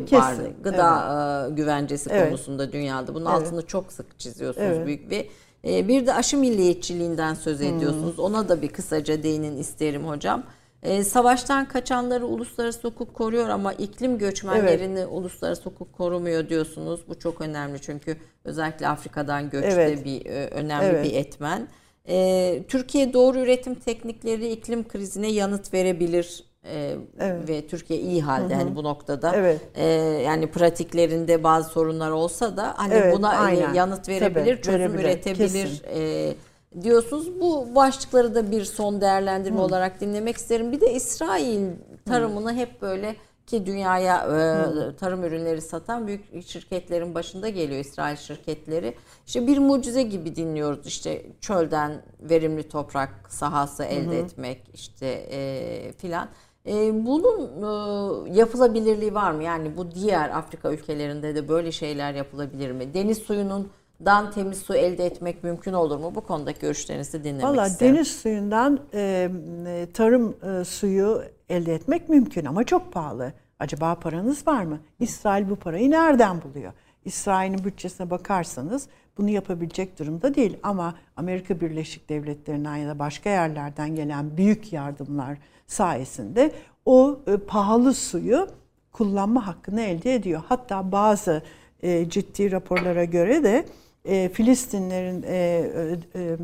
Gıda 0.64 1.46
evet. 1.46 1.58
güvencesi 1.58 2.10
evet. 2.14 2.28
konusunda 2.28 2.72
dünyada. 2.72 3.16
Bunun 3.16 3.26
evet. 3.26 3.36
altını 3.36 3.66
çok 3.66 3.92
sık 3.92 4.20
çiziyorsunuz 4.20 4.68
evet. 4.68 4.88
büyük 4.88 5.12
bir 5.12 5.28
e, 5.66 5.88
bir 5.88 6.06
de 6.06 6.14
aşı 6.14 6.38
milliyetçiliğinden 6.38 7.34
söz 7.34 7.62
ediyorsunuz. 7.62 8.18
Hmm. 8.18 8.24
Ona 8.24 8.50
da 8.50 8.62
bir 8.62 8.70
kısaca 8.70 9.24
değinin 9.24 9.58
isterim 9.58 10.08
hocam. 10.08 10.44
E, 10.86 11.04
savaştan 11.04 11.68
kaçanları 11.68 12.26
uluslararası 12.26 12.88
hukuk 12.88 13.14
koruyor 13.14 13.50
ama 13.50 13.74
iklim 13.74 14.18
göçmenlerini 14.18 15.00
evet. 15.00 15.10
uluslararası 15.12 15.64
hukuk 15.64 15.94
korumuyor 15.94 16.50
diyorsunuz. 16.50 17.00
Bu 17.08 17.20
çok 17.20 17.42
önemli 17.42 17.82
çünkü 17.82 18.18
özellikle 18.44 18.88
Afrika'dan 18.88 19.50
göçte 19.50 19.82
evet. 19.82 20.06
bir 20.06 20.26
e, 20.26 20.48
önemli 20.48 20.86
evet. 20.86 21.06
bir 21.06 21.14
etmen. 21.14 21.68
E, 22.08 22.64
Türkiye 22.68 23.14
doğru 23.14 23.40
üretim 23.40 23.76
teknikleri 23.76 24.52
iklim 24.52 24.88
krizine 24.88 25.32
yanıt 25.32 25.74
verebilir 25.74 26.44
ee, 26.70 26.96
evet. 27.20 27.50
ve 27.50 27.68
Türkiye 27.68 28.00
iyi 28.00 28.22
halde 28.22 28.54
hı 28.54 28.58
hı. 28.58 28.62
hani 28.62 28.76
bu 28.76 28.84
noktada 28.84 29.36
evet. 29.36 29.62
e, 29.76 29.86
yani 30.26 30.48
pratiklerinde 30.48 31.44
bazı 31.44 31.70
sorunlar 31.70 32.12
olsa 32.12 32.58
da 32.58 32.74
hani 32.78 32.94
evet, 32.94 33.18
buna 33.18 33.30
aynen. 33.30 33.74
yanıt 33.74 34.10
verebilir, 34.10 34.56
Tabii, 34.56 34.62
çözüm 34.62 34.80
verebilir, 34.80 35.04
üretebilir 35.04 35.82
e, 35.94 36.34
diyorsunuz. 36.82 37.42
Bu 37.42 37.76
başlıkları 37.76 38.36
da 38.36 38.52
bir 38.52 38.66
son 38.66 39.02
değerlendirme 39.02 39.58
hı. 39.58 39.64
olarak 39.64 40.02
dinlemek 40.02 40.38
isterim. 40.38 40.72
Bir 40.72 40.82
de 40.82 40.94
İsrail 40.94 41.72
tarımını 42.06 42.52
hı. 42.52 42.56
hep 42.56 42.82
böyle 42.82 43.16
ki 43.48 43.66
dünyaya 43.66 44.18
e, 44.18 44.96
tarım 44.96 45.24
ürünleri 45.24 45.62
satan 45.62 46.08
büyük 46.08 46.48
şirketlerin 46.48 47.16
başında 47.16 47.50
geliyor 47.50 47.80
İsrail 47.80 48.16
şirketleri. 48.16 48.96
İşte 49.28 49.48
bir 49.48 49.58
mucize 49.58 50.04
gibi 50.04 50.36
dinliyoruz 50.36 50.88
işte 50.88 51.26
çölden 51.42 52.02
verimli 52.22 52.70
toprak 52.70 53.10
sahası 53.30 53.84
elde 53.84 54.20
hı 54.20 54.26
etmek 54.26 54.62
işte 54.74 55.28
e, 55.32 55.92
filan. 55.98 56.30
E, 56.68 57.06
bunun 57.06 57.40
e, 57.40 58.34
yapılabilirliği 58.40 59.14
var 59.14 59.32
mı? 59.32 59.44
Yani 59.44 59.78
bu 59.78 59.92
diğer 59.92 60.30
Afrika 60.30 60.72
ülkelerinde 60.72 61.36
de 61.36 61.48
böyle 61.48 61.72
şeyler 61.72 62.14
yapılabilir 62.14 62.72
mi? 62.72 62.94
Deniz 62.94 63.18
suyunun 63.18 63.72
dan 64.06 64.32
temiz 64.32 64.60
su 64.60 64.76
elde 64.76 65.06
etmek 65.06 65.44
mümkün 65.44 65.74
olur 65.74 65.98
mu? 65.98 66.16
Bu 66.16 66.22
konudaki 66.22 66.60
görüşlerinizi 66.60 67.24
dinlemek 67.24 67.44
Vallahi 67.44 67.68
isterim. 67.68 67.94
Valla 67.94 67.98
deniz 67.98 68.08
suyundan 68.08 68.80
e, 68.94 69.88
tarım 69.94 70.36
e, 70.44 70.64
suyu 70.64 71.24
elde 71.50 71.74
etmek 71.74 72.10
mümkün 72.10 72.46
ama 72.46 72.64
çok 72.64 72.94
pahalı. 72.94 73.34
Acaba 73.60 73.96
paranız 73.96 74.48
var 74.48 74.64
mı? 74.64 74.80
İsrail 75.00 75.50
bu 75.50 75.56
parayı 75.56 75.92
nereden 75.92 76.42
buluyor? 76.42 76.74
İsrail'in 77.06 77.64
bütçesine 77.64 78.10
bakarsanız 78.10 78.88
bunu 79.18 79.30
yapabilecek 79.30 80.00
durumda 80.00 80.36
değil. 80.36 80.58
Ama 80.64 80.96
Amerika 81.16 81.62
Birleşik 81.62 82.10
Devletleri'nden 82.10 82.76
ya 82.76 82.90
da 82.90 83.00
başka 83.00 83.30
yerlerden 83.30 83.96
gelen 83.96 84.38
büyük 84.38 84.74
yardımlar 84.74 85.38
sayesinde 85.68 86.52
o 86.86 87.20
e, 87.28 87.38
pahalı 87.38 87.94
suyu 87.94 88.48
kullanma 88.92 89.48
hakkını 89.48 89.82
elde 89.82 90.16
ediyor. 90.16 90.42
Hatta 90.50 90.92
bazı 90.92 91.42
e, 91.82 92.10
ciddi 92.10 92.52
raporlara 92.52 93.04
göre 93.04 93.44
de 93.44 93.66
e, 94.06 94.30
Filistinlerin 94.30 95.24
e, 95.28 95.36
e, 96.16 96.38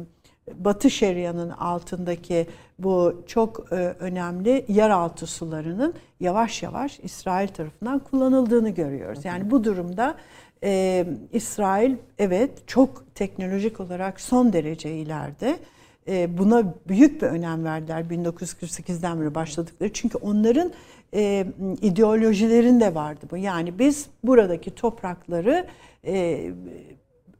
Batı 0.55 0.89
Şeria'nın 0.89 1.49
altındaki 1.49 2.47
bu 2.79 3.23
çok 3.27 3.73
e, 3.73 3.75
önemli 3.75 4.65
yeraltı 4.67 5.27
sularının 5.27 5.93
yavaş 6.19 6.63
yavaş 6.63 6.99
İsrail 6.99 7.47
tarafından 7.47 7.99
kullanıldığını 7.99 8.69
görüyoruz. 8.69 9.25
Yani 9.25 9.51
bu 9.51 9.63
durumda 9.63 10.15
e, 10.63 11.05
İsrail 11.33 11.95
evet 12.17 12.67
çok 12.67 13.15
teknolojik 13.15 13.79
olarak 13.79 14.21
son 14.21 14.53
derece 14.53 14.95
ileride. 14.95 15.59
E, 16.07 16.37
buna 16.37 16.73
büyük 16.87 17.21
bir 17.21 17.27
önem 17.27 17.63
verdiler 17.63 18.01
1948'den 18.01 19.21
beri 19.21 19.35
başladıkları. 19.35 19.93
Çünkü 19.93 20.17
onların 20.17 20.71
e, 21.13 21.45
ideolojilerinde 21.81 22.95
vardı 22.95 23.25
bu. 23.31 23.37
Yani 23.37 23.79
biz 23.79 24.07
buradaki 24.23 24.75
toprakları 24.75 25.67
e, 26.05 26.51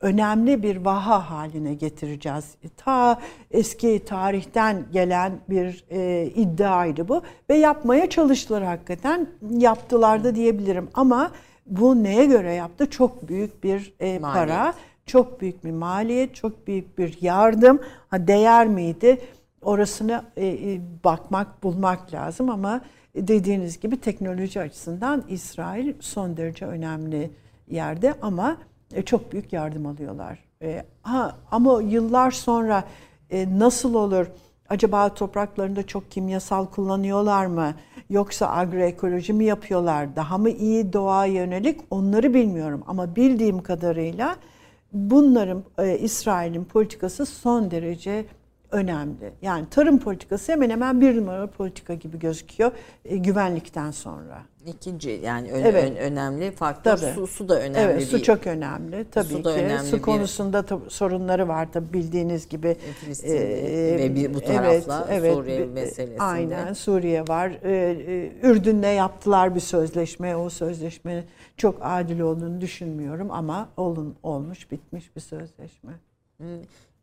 önemli 0.02 0.64
bir 0.64 0.78
vaha 0.78 1.30
haline 1.30 1.74
getireceğiz. 1.74 2.56
Ta 2.78 3.20
eski 3.52 4.06
tarihten 4.06 4.86
gelen 4.94 5.40
bir 5.50 5.84
e, 5.90 6.26
iddiaydı 6.36 7.08
bu 7.08 7.22
ve 7.50 7.56
yapmaya 7.56 8.10
çalıştılar 8.10 8.64
hakikaten. 8.64 9.28
Yaptılar 9.50 10.24
da 10.24 10.36
diyebilirim 10.36 10.90
ama 10.94 11.32
bu 11.66 12.04
neye 12.04 12.26
göre 12.26 12.54
yaptı? 12.54 12.90
Çok 12.90 13.30
büyük 13.30 13.64
bir 13.64 13.94
e, 14.00 14.20
para, 14.20 14.74
çok 15.06 15.42
büyük 15.42 15.64
bir 15.64 15.72
maliyet, 15.72 16.36
çok 16.36 16.68
büyük 16.68 16.98
bir 16.98 17.18
yardım. 17.22 17.80
Ha 18.10 18.28
değer 18.28 18.68
miydi? 18.68 19.22
Orasını 19.62 20.24
e, 20.38 20.48
e, 20.48 20.82
bakmak, 21.04 21.64
bulmak 21.64 22.14
lazım 22.14 22.50
ama 22.50 22.82
dediğiniz 23.16 23.80
gibi 23.80 24.02
teknoloji 24.02 24.62
açısından 24.62 25.24
İsrail 25.30 25.94
son 26.00 26.38
derece 26.38 26.66
önemli 26.66 27.32
yerde 27.68 28.14
ama 28.22 28.52
e, 28.52 28.71
çok 29.06 29.32
büyük 29.32 29.54
yardım 29.54 29.86
alıyorlar. 29.86 30.40
E, 30.62 30.86
ha 31.02 31.36
ama 31.52 31.82
yıllar 31.82 32.32
sonra 32.32 32.84
e, 33.30 33.60
nasıl 33.60 33.94
olur? 33.94 34.28
Acaba 34.70 35.14
topraklarında 35.14 35.88
çok 35.88 36.12
kimyasal 36.12 36.66
kullanıyorlar 36.66 37.46
mı? 37.46 37.74
Yoksa 38.10 38.50
agroekoloji 38.50 39.34
mi 39.34 39.46
yapıyorlar? 39.46 40.16
Daha 40.16 40.38
mı 40.38 40.50
iyi 40.50 40.94
doğa 40.94 41.26
yönelik? 41.26 41.82
Onları 41.90 42.34
bilmiyorum 42.34 42.84
ama 42.88 43.16
bildiğim 43.16 43.64
kadarıyla 43.64 44.36
bunların 44.94 45.64
e, 45.78 45.98
İsrail'in 45.98 46.64
politikası 46.64 47.26
son 47.26 47.72
derece 47.72 48.26
önemli. 48.72 49.34
Yani 49.42 49.66
tarım 49.70 50.00
politikası 50.00 50.52
hemen 50.52 50.70
hemen 50.70 51.02
bir 51.02 51.18
numara 51.18 51.48
politika 51.48 51.94
gibi 51.94 52.20
gözüküyor 52.20 52.72
e, 53.06 53.18
güvenlikten 53.18 53.92
sonra. 53.92 54.42
İkinci 54.66 55.10
yani 55.24 55.52
ön, 55.52 55.64
evet. 55.64 55.92
ön, 55.92 55.96
önemli 55.96 56.52
faktör 56.52 56.98
tabii. 56.98 57.14
su, 57.16 57.28
su 57.28 57.50
da 57.50 57.60
önemli. 57.60 57.80
Evet 57.80 58.04
su 58.04 58.24
çok 58.24 58.48
önemli 58.48 59.06
tabii 59.12 59.28
su 59.28 59.44
ki. 59.44 59.50
Önemli 59.50 59.88
su 59.88 60.02
konusunda 60.02 60.64
bir... 60.64 60.90
sorunları 60.90 61.48
var 61.48 61.72
tabii 61.74 61.94
bildiğiniz 61.94 62.50
gibi. 62.50 62.78
Filistin 63.00 63.36
ee, 63.36 63.98
ve 63.98 64.16
bir, 64.16 64.34
bu 64.34 64.42
tarafla 64.42 65.08
evet, 65.10 65.24
evet, 65.24 65.34
Suriye 65.34 65.66
meselesinde. 65.66 66.24
Aynen 66.24 66.74
Suriye 66.74 67.22
var. 67.22 67.52
Ee, 67.64 68.32
Ürdün'le 68.44 68.96
yaptılar 68.96 69.56
bir 69.56 69.60
sözleşme. 69.60 70.36
O 70.36 70.50
sözleşme 70.50 71.24
çok 71.58 71.76
adil 71.82 72.20
olduğunu 72.20 72.62
düşünmüyorum 72.62 73.32
ama 73.32 73.70
olun 73.78 74.16
olmuş 74.24 74.72
bitmiş 74.72 75.16
bir 75.16 75.22
sözleşme. 75.22 75.92
Hmm. 76.38 76.48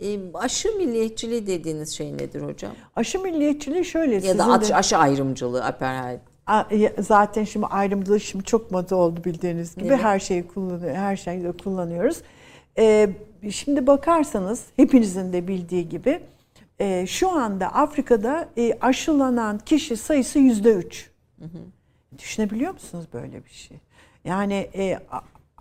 E, 0.01 0.19
aşı 0.35 0.77
milliyetçiliği 0.77 1.47
dediğiniz 1.47 1.97
şey 1.97 2.13
nedir 2.13 2.41
hocam? 2.43 2.73
Aşı 2.97 3.19
milliyetçiliği 3.19 3.85
şöyle. 3.85 4.27
Ya 4.27 4.39
da 4.39 4.53
aşı, 4.53 4.69
de... 4.69 4.77
aşı 4.77 4.97
ayrımcılığı 4.97 5.65
apartheid. 5.65 6.21
Zaten 6.99 7.45
şimdi 7.45 7.67
ayrımcılık 7.67 8.23
şimdi 8.23 8.45
çok 8.45 8.71
moda 8.71 8.97
oldu 8.97 9.25
bildiğiniz 9.25 9.75
gibi. 9.75 9.89
Evet. 9.89 10.01
Her 10.01 10.19
şeyi 10.19 10.47
kullanıyor, 10.47 10.95
her 10.95 11.17
şeyi 11.17 11.53
kullanıyoruz. 11.53 12.23
Ee, 12.79 13.11
şimdi 13.51 13.87
bakarsanız 13.87 14.65
hepinizin 14.77 15.33
de 15.33 15.49
bildiği 15.49 15.89
gibi 15.89 16.21
e, 16.79 17.07
şu 17.07 17.31
anda 17.31 17.67
Afrika'da 17.67 18.49
e, 18.57 18.79
aşılanan 18.81 19.59
kişi 19.59 19.97
sayısı 19.97 20.39
yüzde 20.39 20.73
üç. 20.73 21.11
Düşünebiliyor 22.19 22.73
musunuz 22.73 23.07
böyle 23.13 23.45
bir 23.45 23.51
şey? 23.51 23.79
Yani 24.25 24.71
e, 24.75 24.99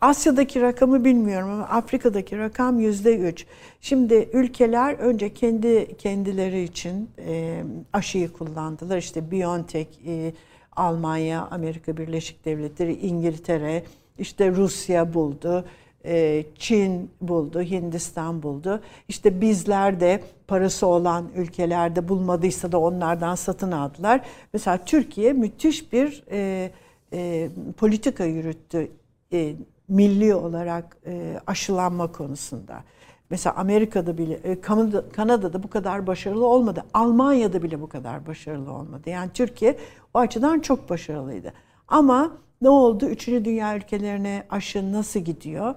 Asya'daki 0.02 0.62
rakamı 0.62 1.06
bilmiyorum 1.06 1.50
ama 1.50 1.64
Afrika'daki 1.64 2.38
rakam 2.38 2.80
yüzde 2.80 3.18
üç. 3.18 3.46
Şimdi 3.82 4.30
ülkeler 4.34 4.94
önce 4.94 5.34
kendi 5.34 5.98
kendileri 5.98 6.64
için 6.64 7.10
e, 7.20 7.64
aşıyı 7.94 8.34
kullandılar. 8.34 8.98
İşte 8.98 9.32
BioNTech, 9.32 9.88
e, 10.08 10.34
Almanya, 10.76 11.48
Amerika 11.52 11.98
Birleşik 11.98 12.46
Devletleri, 12.46 12.94
İngiltere, 12.94 13.84
işte 14.20 14.52
Rusya 14.52 15.14
buldu. 15.14 15.66
E, 16.06 16.46
Çin 16.56 17.12
buldu, 17.22 17.62
Hindistan 17.62 18.44
buldu. 18.44 18.82
İşte 19.08 19.42
bizler 19.42 20.00
de 20.00 20.24
parası 20.48 20.88
olan 20.88 21.26
ülkelerde 21.36 22.08
bulmadıysa 22.08 22.72
da 22.72 22.80
onlardan 22.80 23.36
satın 23.36 23.72
aldılar. 23.72 24.22
Mesela 24.54 24.86
Türkiye 24.86 25.34
müthiş 25.34 25.94
bir 25.94 26.24
e, 26.32 26.72
e, 27.14 27.50
politika 27.78 28.26
yürüttü. 28.26 28.92
E, 29.34 29.56
milli 29.88 30.36
olarak 30.36 30.98
e, 31.06 31.40
aşılanma 31.48 32.12
konusunda. 32.12 32.84
Mesela 33.30 33.56
Amerika'da 33.56 34.18
bile, 34.18 34.34
e, 34.34 34.62
Kanada'da 35.12 35.64
bu 35.64 35.70
kadar 35.70 36.08
başarılı 36.08 36.46
olmadı. 36.46 36.84
Almanya'da 36.94 37.64
bile 37.64 37.82
bu 37.82 37.90
kadar 37.90 38.28
başarılı 38.28 38.72
olmadı. 38.72 39.10
Yani 39.10 39.32
Türkiye 39.34 39.78
o 40.14 40.20
açıdan 40.20 40.60
çok 40.60 40.90
başarılıydı. 40.90 41.54
Ama 41.88 42.32
ne 42.62 42.70
oldu? 42.70 43.06
Üçüncü 43.06 43.46
dünya 43.46 43.78
ülkelerine 43.78 44.44
aşı 44.50 44.94
nasıl 44.94 45.20
gidiyor? 45.20 45.76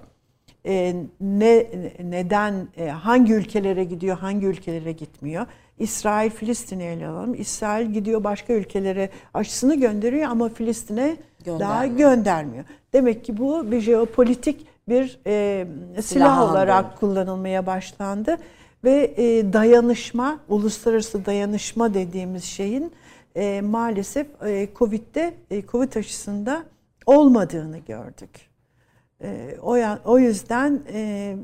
E, 0.66 0.95
ne 1.20 1.66
neden 2.03 2.69
e, 2.77 2.89
hangi 2.89 3.32
ülkelere 3.32 3.85
gidiyor, 3.85 4.19
hangi 4.19 4.47
ülkelere 4.47 4.93
gitmiyor? 4.93 5.47
İsrail 5.78 6.31
Filistin'i 6.31 6.82
ele 6.82 7.09
alalım. 7.09 7.35
İsrail 7.35 7.87
gidiyor 7.87 8.24
başka 8.24 8.53
ülkelere 8.53 9.11
aşısını 9.35 9.81
gönderiyor 9.81 10.31
ama 10.31 10.49
Filistin'e 10.49 11.16
daha 11.47 11.87
göndermiyor. 11.87 12.65
Demek 12.93 13.25
ki 13.25 13.37
bu 13.39 13.71
bir 13.71 13.81
jeopolitik 13.81 14.67
bir 14.89 15.21
e, 15.27 15.67
silah, 15.93 16.03
silah 16.03 16.51
olarak 16.51 17.01
kullanılmaya 17.01 17.67
başlandı 17.67 18.37
ve 18.85 19.15
e, 19.17 19.53
dayanışma, 19.53 20.41
uluslararası 20.49 21.27
dayanışma 21.27 21.95
dediğimiz 21.95 22.45
şeyin 22.45 22.93
e, 23.35 23.61
maalesef 23.61 24.27
e, 24.43 24.69
Covid'de, 24.77 25.35
e, 25.51 25.67
Covid 25.67 25.95
aşısında 25.95 26.65
olmadığını 27.07 27.79
gördük. 27.79 28.51
E, 29.23 29.57
o, 29.62 29.79
o 30.05 30.19
yüzden 30.19 30.83
e, 30.93 31.37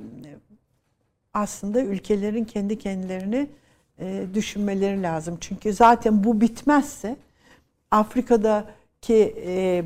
aslında 1.34 1.80
ülkelerin 1.80 2.44
kendi 2.44 2.78
kendilerini 2.78 3.48
e, 3.98 4.26
düşünmeleri 4.34 5.02
lazım. 5.02 5.38
Çünkü 5.40 5.72
zaten 5.72 6.24
bu 6.24 6.40
bitmezse 6.40 7.16
Afrika'daki 7.90 8.75
e, 9.10 9.84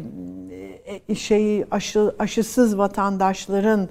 e, 1.09 1.15
şeyi 1.15 1.67
aşı, 1.71 2.15
aşısız 2.19 2.79
vatandaşların 2.79 3.89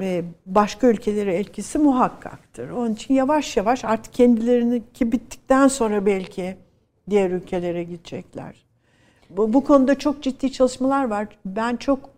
e, 0.00 0.24
başka 0.46 0.86
ülkelere 0.86 1.34
etkisi 1.34 1.78
muhakkaktır. 1.78 2.70
Onun 2.70 2.92
için 2.94 3.14
yavaş 3.14 3.56
yavaş 3.56 3.84
artık 3.84 4.14
kendilerini 4.14 4.82
ki 4.94 5.12
bittikten 5.12 5.68
sonra 5.68 6.06
belki 6.06 6.56
diğer 7.10 7.30
ülkelere 7.30 7.84
gidecekler. 7.84 8.56
Bu, 9.30 9.52
bu 9.52 9.64
konuda 9.64 9.98
çok 9.98 10.22
ciddi 10.22 10.52
çalışmalar 10.52 11.04
var. 11.04 11.28
Ben 11.44 11.76
çok 11.76 12.10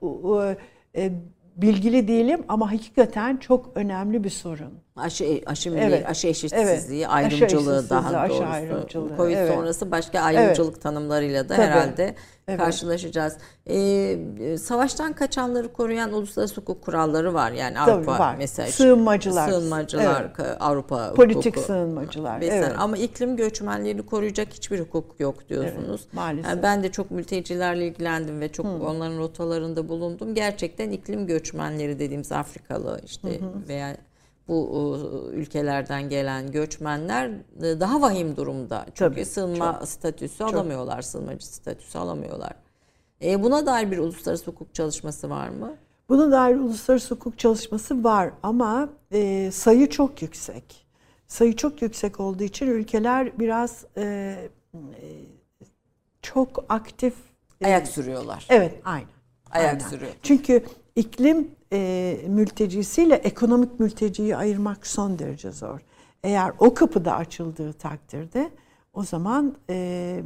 e, 0.96 1.12
bilgili 1.56 2.08
değilim 2.08 2.44
ama 2.48 2.72
hakikaten 2.72 3.36
çok 3.36 3.70
önemli 3.74 4.24
bir 4.24 4.30
sorun. 4.30 4.72
Aşı, 4.96 5.40
aşı, 5.46 5.70
evet. 5.70 6.08
aşı 6.08 6.28
eşitsizliği, 6.28 7.00
evet. 7.00 7.10
ayrımcılığı 7.10 7.78
aşı 7.78 7.90
daha 7.90 8.18
aşı 8.18 8.32
doğrusu. 8.32 8.44
Ayrımcılığı. 8.44 9.16
Covid 9.16 9.36
evet. 9.36 9.54
sonrası 9.54 9.90
başka 9.90 10.20
ayrımcılık 10.20 10.72
evet. 10.72 10.82
tanımlarıyla 10.82 11.48
da 11.48 11.56
Tabii. 11.56 11.66
herhalde 11.66 12.14
evet. 12.48 12.60
karşılaşacağız. 12.60 13.36
Ee, 13.66 14.18
savaştan 14.58 15.12
kaçanları 15.12 15.72
koruyan 15.72 16.12
uluslararası 16.12 16.60
hukuk 16.60 16.82
kuralları 16.82 17.34
var. 17.34 17.52
Yani 17.52 17.74
Tabii 17.74 17.90
Avrupa 17.90 18.18
var. 18.18 18.34
mesela. 18.38 18.68
Sığınmacılar. 18.68 19.48
Sığınmacılar, 19.48 20.32
evet. 20.38 20.56
Avrupa 20.60 21.14
Politik 21.14 21.46
hukuku. 21.46 21.66
sığınmacılar. 21.66 22.38
Mesela. 22.38 22.56
Evet. 22.56 22.76
Ama 22.78 22.96
iklim 22.96 23.36
göçmenlerini 23.36 24.06
koruyacak 24.06 24.52
hiçbir 24.52 24.80
hukuk 24.80 25.20
yok 25.20 25.48
diyorsunuz. 25.48 26.00
Evet, 26.04 26.14
maalesef. 26.14 26.50
Yani 26.50 26.62
ben 26.62 26.82
de 26.82 26.92
çok 26.92 27.10
mültecilerle 27.10 27.86
ilgilendim 27.86 28.40
ve 28.40 28.52
çok 28.52 28.66
Hı. 28.66 28.70
onların 28.70 29.18
rotalarında 29.18 29.88
bulundum. 29.88 30.34
Gerçekten 30.34 30.90
iklim 30.90 31.26
göçmenleri 31.26 31.98
dediğimiz 31.98 32.32
Afrikalı 32.32 33.00
işte 33.04 33.28
hı 33.28 33.44
hı. 33.44 33.68
veya 33.68 33.96
bu 34.48 34.68
e, 35.32 35.36
ülkelerden 35.36 36.08
gelen 36.08 36.50
göçmenler 36.50 37.28
e, 37.62 37.80
daha 37.80 38.00
vahim 38.00 38.36
durumda. 38.36 38.86
Çünkü 38.94 39.14
Tabii, 39.14 39.24
sığınma 39.24 39.76
çok, 39.78 39.88
statüsü 39.88 40.38
çok. 40.38 40.54
alamıyorlar, 40.54 41.02
sığınmacı 41.02 41.46
statüsü 41.46 41.98
alamıyorlar. 41.98 42.52
E, 43.24 43.42
buna 43.42 43.66
dair 43.66 43.90
bir 43.90 43.98
uluslararası 43.98 44.50
hukuk 44.50 44.74
çalışması 44.74 45.30
var 45.30 45.48
mı? 45.48 45.76
Buna 46.08 46.32
dair 46.32 46.56
uluslararası 46.56 47.14
hukuk 47.14 47.38
çalışması 47.38 48.04
var 48.04 48.30
ama 48.42 48.88
e, 49.12 49.50
sayı 49.52 49.90
çok 49.90 50.22
yüksek. 50.22 50.86
Sayı 51.26 51.56
çok 51.56 51.82
yüksek 51.82 52.20
olduğu 52.20 52.42
için 52.42 52.66
ülkeler 52.66 53.38
biraz 53.38 53.84
e, 53.96 54.02
e, 54.74 54.80
çok 56.22 56.64
aktif 56.68 57.14
ayak 57.64 57.88
sürüyorlar. 57.88 58.46
Evet, 58.48 58.74
aynen. 58.84 59.08
Ayak 59.50 59.74
aynen. 59.74 59.88
sürüyor. 59.88 60.12
Çünkü 60.22 60.64
iklim 60.96 61.50
e, 61.72 62.16
mültecisiyle 62.28 63.14
ekonomik 63.14 63.80
mülteciyi 63.80 64.36
ayırmak 64.36 64.86
son 64.86 65.18
derece 65.18 65.50
zor. 65.50 65.80
Eğer 66.22 66.52
o 66.58 66.74
kapıda 66.74 67.16
açıldığı 67.16 67.72
takdirde 67.72 68.50
o 68.92 69.02
zaman 69.02 69.54
e, 69.70 70.20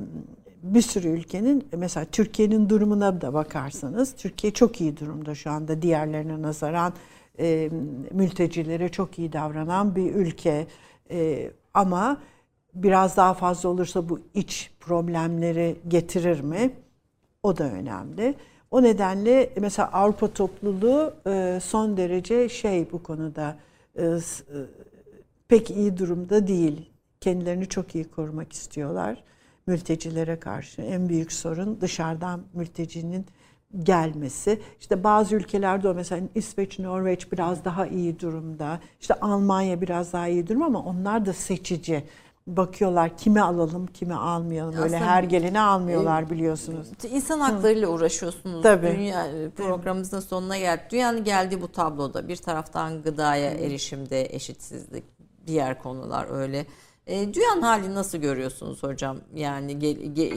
bir 0.63 0.83
sürü 0.83 1.09
ülkenin 1.09 1.69
mesela 1.77 2.07
Türkiye'nin 2.13 2.69
durumuna 2.69 3.21
da 3.21 3.35
bakarsanız 3.35 4.15
Türkiye 4.15 4.53
çok 4.53 4.81
iyi 4.81 4.97
durumda 4.97 5.35
şu 5.35 5.51
anda 5.51 5.83
diğerlerine 5.83 6.43
nazaran 6.43 6.93
e, 7.39 7.71
mültecilere 8.11 8.89
çok 8.89 9.19
iyi 9.19 9.33
davranan 9.33 9.97
bir 9.97 10.15
ülke 10.15 10.67
e, 11.11 11.51
ama 11.75 12.21
biraz 12.75 13.17
daha 13.17 13.35
fazla 13.35 13.69
olursa 13.69 14.09
bu 14.09 14.21
iç 14.35 14.71
problemleri 14.81 15.77
getirir 15.89 16.41
mi? 16.41 16.71
O 17.43 17.57
da 17.57 17.65
önemli. 17.65 18.35
O 18.71 18.83
nedenle 18.83 19.51
mesela 19.61 19.93
Avrupa 19.93 20.33
topluluğu 20.33 21.15
e, 21.27 21.59
son 21.63 21.97
derece 21.97 22.49
şey 22.49 22.93
bu 22.93 23.03
konuda 23.03 23.57
e, 23.97 24.05
e, 24.05 24.19
pek 25.49 25.71
iyi 25.71 25.99
durumda 25.99 26.47
değil. 26.47 26.91
Kendilerini 27.21 27.69
çok 27.69 27.95
iyi 27.95 28.05
korumak 28.05 28.53
istiyorlar 28.53 29.25
mültecilere 29.67 30.41
karşı. 30.41 30.83
En 30.83 31.09
büyük 31.09 31.33
sorun 31.33 31.81
dışarıdan 31.81 32.43
mültecinin 32.55 33.27
gelmesi. 33.79 34.61
İşte 34.81 35.05
bazı 35.05 35.37
ülkelerde 35.37 35.89
o 35.89 35.95
mesela 35.95 36.29
İsveç, 36.35 36.79
Norveç 36.79 37.33
biraz 37.33 37.65
daha 37.65 37.87
iyi 37.87 38.21
durumda. 38.21 38.81
İşte 39.01 39.15
Almanya 39.15 39.81
biraz 39.81 40.13
daha 40.13 40.29
iyi 40.29 40.47
durumda 40.47 40.65
ama 40.65 40.83
onlar 40.83 41.27
da 41.27 41.33
seçici 41.33 42.05
bakıyorlar 42.47 43.17
kime 43.17 43.41
alalım 43.41 43.87
kime 43.87 44.15
almayalım 44.15 44.75
Aslında, 44.75 44.85
öyle 44.85 44.99
her 44.99 45.23
geleni 45.23 45.61
almıyorlar 45.61 46.23
e, 46.23 46.31
biliyorsunuz. 46.31 46.89
İnsan 47.11 47.41
haklarıyla 47.41 47.89
uğraşıyorsunuz. 47.89 48.63
Tabii. 48.63 48.95
Dünya 48.97 49.27
programımızın 49.57 50.21
sonuna 50.21 50.59
geldik. 50.59 50.85
Dünyanın 50.93 51.25
geldiği 51.25 51.63
bu 51.63 51.73
tabloda 51.73 52.29
bir 52.29 52.37
taraftan 52.37 53.03
gıdaya 53.03 53.51
erişimde 53.51 54.35
eşitsizlik, 54.35 55.05
diğer 55.47 55.83
konular 55.83 56.27
öyle. 56.31 56.67
E, 57.07 57.35
dünyanın 57.35 57.63
halini 57.63 57.95
nasıl 57.95 58.19
görüyorsunuz 58.19 58.83
hocam? 58.83 59.19
Yani 59.35 59.79
ge, 59.79 59.93
ge, 59.93 60.31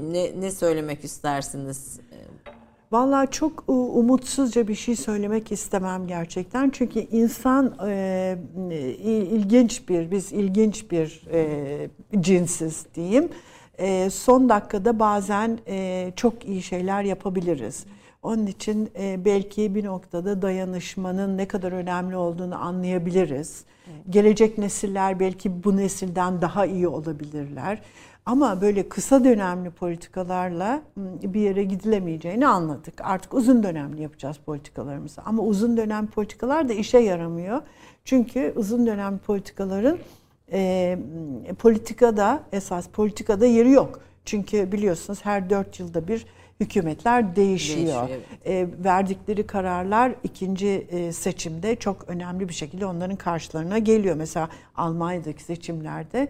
ne, 0.00 0.40
ne 0.40 0.50
söylemek 0.50 1.04
istersiniz? 1.04 2.00
Vallahi 2.92 3.30
çok 3.30 3.64
umutsuzca 3.68 4.68
bir 4.68 4.74
şey 4.74 4.96
söylemek 4.96 5.52
istemem 5.52 6.06
gerçekten. 6.06 6.70
Çünkü 6.70 7.00
insan 7.00 7.74
e, 7.88 8.38
ilginç 9.30 9.88
bir, 9.88 10.10
biz 10.10 10.32
ilginç 10.32 10.90
bir 10.90 11.22
e, 11.32 11.90
cinsiz 12.20 12.86
diyeyim. 12.94 13.28
E, 13.78 14.10
son 14.10 14.48
dakikada 14.48 14.98
bazen 14.98 15.58
e, 15.68 16.10
çok 16.16 16.44
iyi 16.44 16.62
şeyler 16.62 17.02
yapabiliriz. 17.02 17.86
Onun 18.22 18.46
için 18.46 18.90
e, 18.98 19.24
belki 19.24 19.74
bir 19.74 19.84
noktada 19.84 20.42
dayanışmanın 20.42 21.38
ne 21.38 21.48
kadar 21.48 21.72
önemli 21.72 22.16
olduğunu 22.16 22.62
anlayabiliriz. 22.62 23.64
Gelecek 24.10 24.58
nesiller 24.58 25.20
belki 25.20 25.64
bu 25.64 25.76
nesilden 25.76 26.42
daha 26.42 26.66
iyi 26.66 26.88
olabilirler. 26.88 27.82
Ama 28.28 28.60
böyle 28.60 28.88
kısa 28.88 29.24
dönemli 29.24 29.70
politikalarla 29.70 30.82
bir 31.22 31.40
yere 31.40 31.64
gidilemeyeceğini 31.64 32.46
anladık. 32.46 33.00
Artık 33.00 33.34
uzun 33.34 33.62
dönemli 33.62 34.02
yapacağız 34.02 34.36
politikalarımızı. 34.46 35.22
Ama 35.22 35.42
uzun 35.42 35.76
dönem 35.76 36.06
politikalar 36.06 36.68
da 36.68 36.72
işe 36.72 36.98
yaramıyor. 36.98 37.62
Çünkü 38.04 38.52
uzun 38.56 38.86
dönem 38.86 39.18
politikaların 39.18 39.98
e, 40.52 40.98
politikada 41.58 42.42
esas 42.52 42.88
politikada 42.88 43.46
yeri 43.46 43.70
yok. 43.70 44.00
Çünkü 44.24 44.72
biliyorsunuz 44.72 45.18
her 45.22 45.50
dört 45.50 45.80
yılda 45.80 46.08
bir 46.08 46.26
hükümetler 46.60 47.36
değişiyor. 47.36 47.78
değişiyor 47.78 48.08
evet. 48.46 48.70
e, 48.80 48.84
verdikleri 48.84 49.46
kararlar 49.46 50.14
ikinci 50.24 50.68
e, 50.68 51.12
seçimde 51.12 51.76
çok 51.76 52.08
önemli 52.08 52.48
bir 52.48 52.54
şekilde 52.54 52.86
onların 52.86 53.16
karşılarına 53.16 53.78
geliyor. 53.78 54.16
Mesela 54.16 54.48
Almanya'daki 54.76 55.42
seçimlerde 55.42 56.28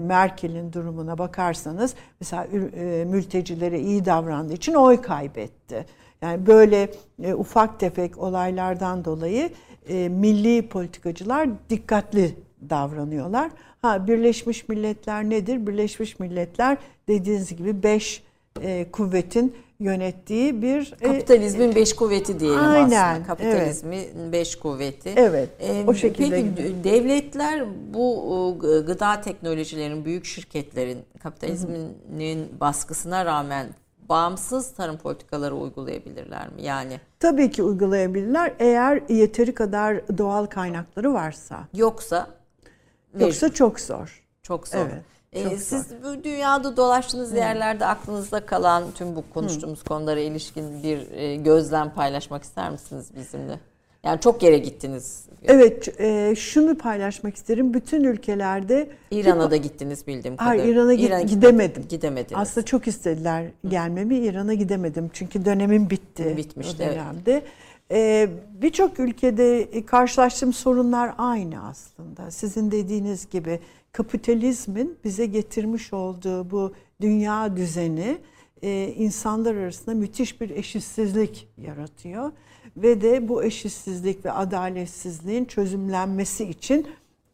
Merkel'in 0.00 0.72
durumuna 0.72 1.18
bakarsanız 1.18 1.94
mesela 2.20 2.44
e, 2.44 3.04
mültecilere 3.04 3.80
iyi 3.80 4.04
davrandığı 4.04 4.52
için 4.52 4.74
oy 4.74 5.00
kaybetti. 5.00 5.86
Yani 6.22 6.46
böyle 6.46 6.90
e, 7.22 7.34
ufak 7.34 7.80
tefek 7.80 8.18
olaylardan 8.18 9.04
dolayı 9.04 9.50
milli 10.10 10.68
politikacılar 10.68 11.48
dikkatli 11.70 12.34
davranıyorlar. 12.70 13.50
Ha 13.82 14.06
Birleşmiş 14.06 14.68
Milletler 14.68 15.24
nedir? 15.24 15.66
Birleşmiş 15.66 16.20
Milletler 16.20 16.78
dediğiniz 17.08 17.56
gibi 17.56 17.82
beş 17.82 18.22
kuvvetin 18.92 19.54
yönettiği 19.80 20.62
bir 20.62 20.94
kapitalizmin 21.02 21.72
e, 21.72 21.74
beş 21.74 21.96
kuvveti 21.96 22.40
diyelim 22.40 22.58
aynen, 22.58 23.14
aslında. 23.14 23.26
Kapitalizmin 23.26 23.98
evet. 23.98 24.32
beş 24.32 24.56
kuvveti. 24.56 25.12
Evet. 25.16 25.48
E, 25.60 25.84
o 25.86 25.94
şekilde. 25.94 26.30
Peki 26.30 26.50
gidiyor. 26.50 26.84
devletler 26.84 27.64
bu 27.94 28.56
gıda 28.86 29.20
teknolojilerin 29.20 30.04
büyük 30.04 30.24
şirketlerin 30.24 30.98
kapitalizmin 31.22 32.60
baskısına 32.60 33.24
rağmen 33.24 33.66
bağımsız 34.08 34.72
tarım 34.72 34.98
politikaları 34.98 35.54
uygulayabilirler 35.54 36.48
mi? 36.48 36.62
Yani 36.62 37.00
tabii 37.20 37.50
ki 37.50 37.62
uygulayabilirler 37.62 38.52
eğer 38.58 39.02
yeteri 39.08 39.54
kadar 39.54 40.18
doğal 40.18 40.46
kaynakları 40.46 41.14
varsa. 41.14 41.68
Yoksa 41.74 42.26
yoksa 43.18 43.52
çok 43.52 43.80
zor. 43.80 44.24
Çok 44.42 44.68
zor. 44.68 44.78
Evet. 44.78 45.17
Ee, 45.32 45.56
siz 45.56 45.86
bu 46.04 46.24
dünyada 46.24 46.76
dolaştığınız 46.76 47.32
Hı. 47.32 47.36
yerlerde 47.36 47.86
aklınızda 47.86 48.46
kalan 48.46 48.84
tüm 48.94 49.16
bu 49.16 49.24
konuştuğumuz 49.34 49.80
Hı. 49.80 49.84
konulara 49.84 50.20
ilişkin 50.20 50.82
bir 50.82 51.10
e, 51.10 51.36
gözlem 51.36 51.90
paylaşmak 51.94 52.42
ister 52.42 52.70
misiniz 52.70 53.10
bizimle? 53.16 53.60
Yani 54.04 54.20
çok 54.20 54.42
yere 54.42 54.58
gittiniz. 54.58 55.24
Evet, 55.44 56.00
e, 56.00 56.34
şunu 56.36 56.78
paylaşmak 56.78 57.36
isterim. 57.36 57.74
Bütün 57.74 58.04
ülkelerde 58.04 58.90
İran'a 59.10 59.50
da 59.50 59.56
gittiniz 59.56 60.06
bildiğim 60.06 60.36
kadarıyla. 60.36 60.64
Hayır, 60.64 60.74
İran'a 60.74 60.92
İran 60.92 61.26
gidemedim. 61.26 61.84
Gidemediniz. 61.88 62.40
Aslında 62.40 62.64
çok 62.66 62.88
istediler 62.88 63.44
gelmemi. 63.68 64.18
İran'a 64.18 64.54
gidemedim. 64.54 65.10
Çünkü 65.12 65.44
dönemim 65.44 65.90
bitti. 65.90 66.36
Bitmişti. 66.36 66.82
O 66.82 66.92
dönemde. 66.92 67.42
Ee, 67.90 68.28
Birçok 68.62 69.00
ülkede 69.00 69.68
karşılaştığım 69.86 70.52
sorunlar 70.52 71.14
aynı 71.18 71.68
aslında. 71.68 72.30
Sizin 72.30 72.70
dediğiniz 72.70 73.30
gibi 73.30 73.60
kapitalizmin 73.92 74.98
bize 75.04 75.26
getirmiş 75.26 75.92
olduğu 75.92 76.50
bu 76.50 76.72
dünya 77.00 77.56
düzeni 77.56 78.18
e, 78.62 78.94
insanlar 78.96 79.54
arasında 79.54 79.94
müthiş 79.94 80.40
bir 80.40 80.50
eşitsizlik 80.50 81.48
yaratıyor. 81.58 82.32
Ve 82.76 83.00
de 83.00 83.28
bu 83.28 83.44
eşitsizlik 83.44 84.24
ve 84.24 84.32
adaletsizliğin 84.32 85.44
çözümlenmesi 85.44 86.44
için 86.44 86.86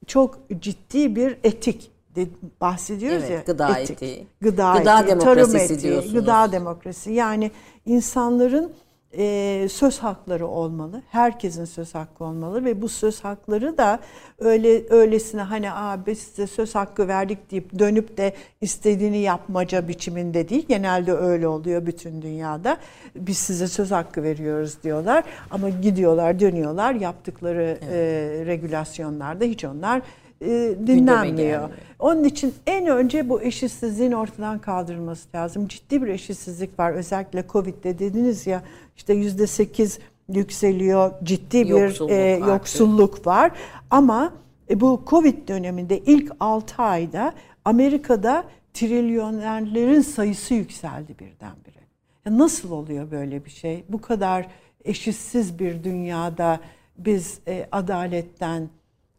çok 0.07 0.39
ciddi 0.61 1.17
bir 1.17 1.37
etik 1.45 1.91
de 2.17 2.27
bahsediyoruz 2.61 3.23
evet, 3.23 3.31
ya. 3.31 3.43
Gıda 3.47 3.79
etik, 3.79 3.91
etiği. 3.91 4.27
Gıda, 4.41 4.75
gıda 4.79 5.01
etiği, 5.01 5.11
demokrasisi 5.11 5.53
tarım 5.53 5.77
etiği, 5.77 5.91
diyorsunuz. 5.91 6.15
gıda 6.15 6.53
demokrasi. 6.53 7.13
Yani 7.13 7.51
insanların 7.87 8.73
e, 9.19 9.69
söz 9.69 9.99
hakları 9.99 10.47
olmalı. 10.47 11.03
Herkesin 11.11 11.65
söz 11.65 11.95
hakkı 11.95 12.25
olmalı 12.25 12.65
ve 12.65 12.83
bu 12.83 12.89
söz 12.89 13.25
hakları 13.25 13.79
da 13.79 13.99
öyle 14.39 14.83
öylesine 14.91 15.43
hani 15.43 15.73
abi 15.73 16.17
size 16.17 16.47
söz 16.47 16.75
hakkı 16.75 17.09
verdik 17.09 17.51
deyip 17.51 17.79
dönüp 17.79 18.17
de 18.17 18.35
istediğini 18.61 19.19
yapmaca 19.19 19.89
biçiminde 19.89 20.49
değil. 20.49 20.67
Genelde 20.69 21.13
öyle 21.13 21.49
oluyor 21.49 21.87
bütün 21.87 22.23
dünyada. 22.23 22.77
Biz 23.17 23.39
size 23.39 23.69
söz 23.69 23.91
hakkı 23.91 24.23
veriyoruz 24.23 24.83
diyorlar 24.83 25.25
ama 25.51 25.69
gidiyorlar 25.69 26.41
dönüyorlar 26.41 26.95
yaptıkları 26.95 27.79
evet. 27.83 27.93
e, 27.93 28.47
regülasyonlarda 28.47 29.45
hiç 29.45 29.65
onlar 29.65 30.03
e, 30.41 30.75
dinlenmiyor. 30.87 31.71
Onun 32.05 32.25
için 32.25 32.55
en 32.67 32.87
önce 32.87 33.29
bu 33.29 33.43
eşitsizliğin 33.43 34.13
ortadan 34.13 34.59
kaldırılması 34.59 35.29
lazım. 35.35 35.69
Ciddi 35.69 36.03
bir 36.03 36.09
eşitsizlik 36.09 36.79
var. 36.79 36.93
Özellikle 36.93 37.45
Covid'de 37.49 37.99
dediniz 37.99 38.47
ya 38.47 38.63
işte 38.97 39.15
yüzde 39.15 39.47
sekiz 39.47 39.99
yükseliyor. 40.29 41.13
Ciddi 41.23 41.65
bir 41.65 41.69
yoksulluk, 41.69 42.11
e, 42.11 42.41
yoksulluk 42.49 43.27
var. 43.27 43.53
Ama 43.91 44.33
e, 44.71 44.81
bu 44.81 45.03
Covid 45.07 45.49
döneminde 45.49 45.99
ilk 45.99 46.33
6 46.41 46.83
ayda 46.83 47.35
Amerika'da 47.65 48.45
trilyonerlerin 48.75 50.01
sayısı 50.01 50.55
yükseldi 50.55 51.19
birdenbire. 51.19 51.85
Ya 52.27 52.39
nasıl 52.39 52.71
oluyor 52.71 53.11
böyle 53.11 53.45
bir 53.45 53.51
şey? 53.51 53.85
Bu 53.89 54.01
kadar 54.01 54.47
eşitsiz 54.85 55.59
bir 55.59 55.85
dünyada 55.85 56.61
biz 56.99 57.39
e, 57.47 57.69
adaletten, 57.73 58.69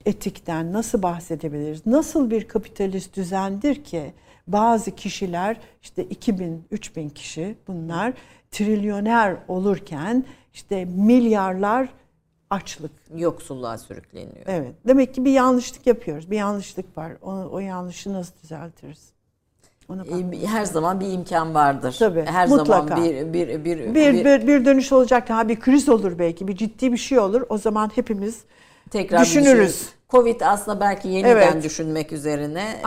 etikten 0.06 0.73
nasıl 0.73 1.02
bahsedebiliriz? 1.02 1.86
Nasıl 1.86 2.32
bir 2.32 2.48
kapitalist 2.48 3.15
düzendir 3.15 3.84
ki 3.84 4.14
bazı 4.48 4.91
kişiler 4.91 5.57
işte 5.82 6.03
2000, 6.03 6.65
3000 6.72 7.10
kişi 7.10 7.56
bunlar 7.68 8.14
trilyoner 8.52 9.38
olurken 9.48 10.26
işte 10.53 10.86
milyarlar 10.86 11.90
açlık. 12.49 12.91
Yoksulluğa 13.15 13.77
sürükleniyor. 13.77 14.45
Evet. 14.45 14.76
Demek 14.88 15.14
ki 15.14 15.26
bir 15.26 15.32
yanlışlık 15.32 15.88
yapıyoruz. 15.88 16.32
Bir 16.32 16.38
yanlışlık 16.38 16.98
var. 16.98 17.11
O, 17.22 17.32
o 17.32 17.60
yanlışı 17.60 18.14
nasıl 18.14 18.34
düzeltiriz? 18.44 19.15
her 20.45 20.65
zaman 20.65 20.99
bir 20.99 21.11
imkan 21.11 21.53
vardır. 21.53 21.95
Tabii, 21.99 22.26
her 22.26 22.48
mutlaka. 22.48 22.95
zaman 22.95 23.03
bir 23.03 23.34
bir 23.34 23.48
bir 23.48 23.65
bir, 23.65 23.95
bir, 23.95 24.26
bir, 24.26 24.48
bir 24.48 24.65
dönüş 24.65 24.91
olacak. 24.91 25.30
Ha 25.30 25.48
bir 25.49 25.60
kriz 25.60 25.90
olur 25.90 26.19
belki, 26.19 26.48
bir 26.48 26.56
ciddi 26.56 26.91
bir 26.91 26.98
şey 26.98 27.19
olur. 27.19 27.41
O 27.49 27.57
zaman 27.57 27.91
hepimiz 27.95 28.44
tekrar 28.91 29.22
düşünürüz. 29.22 29.90
Covid 30.10 30.41
aslında 30.41 30.80
belki 30.80 31.07
yeniden 31.07 31.30
evet. 31.30 31.64
düşünmek 31.64 32.12
üzerine 32.12 32.82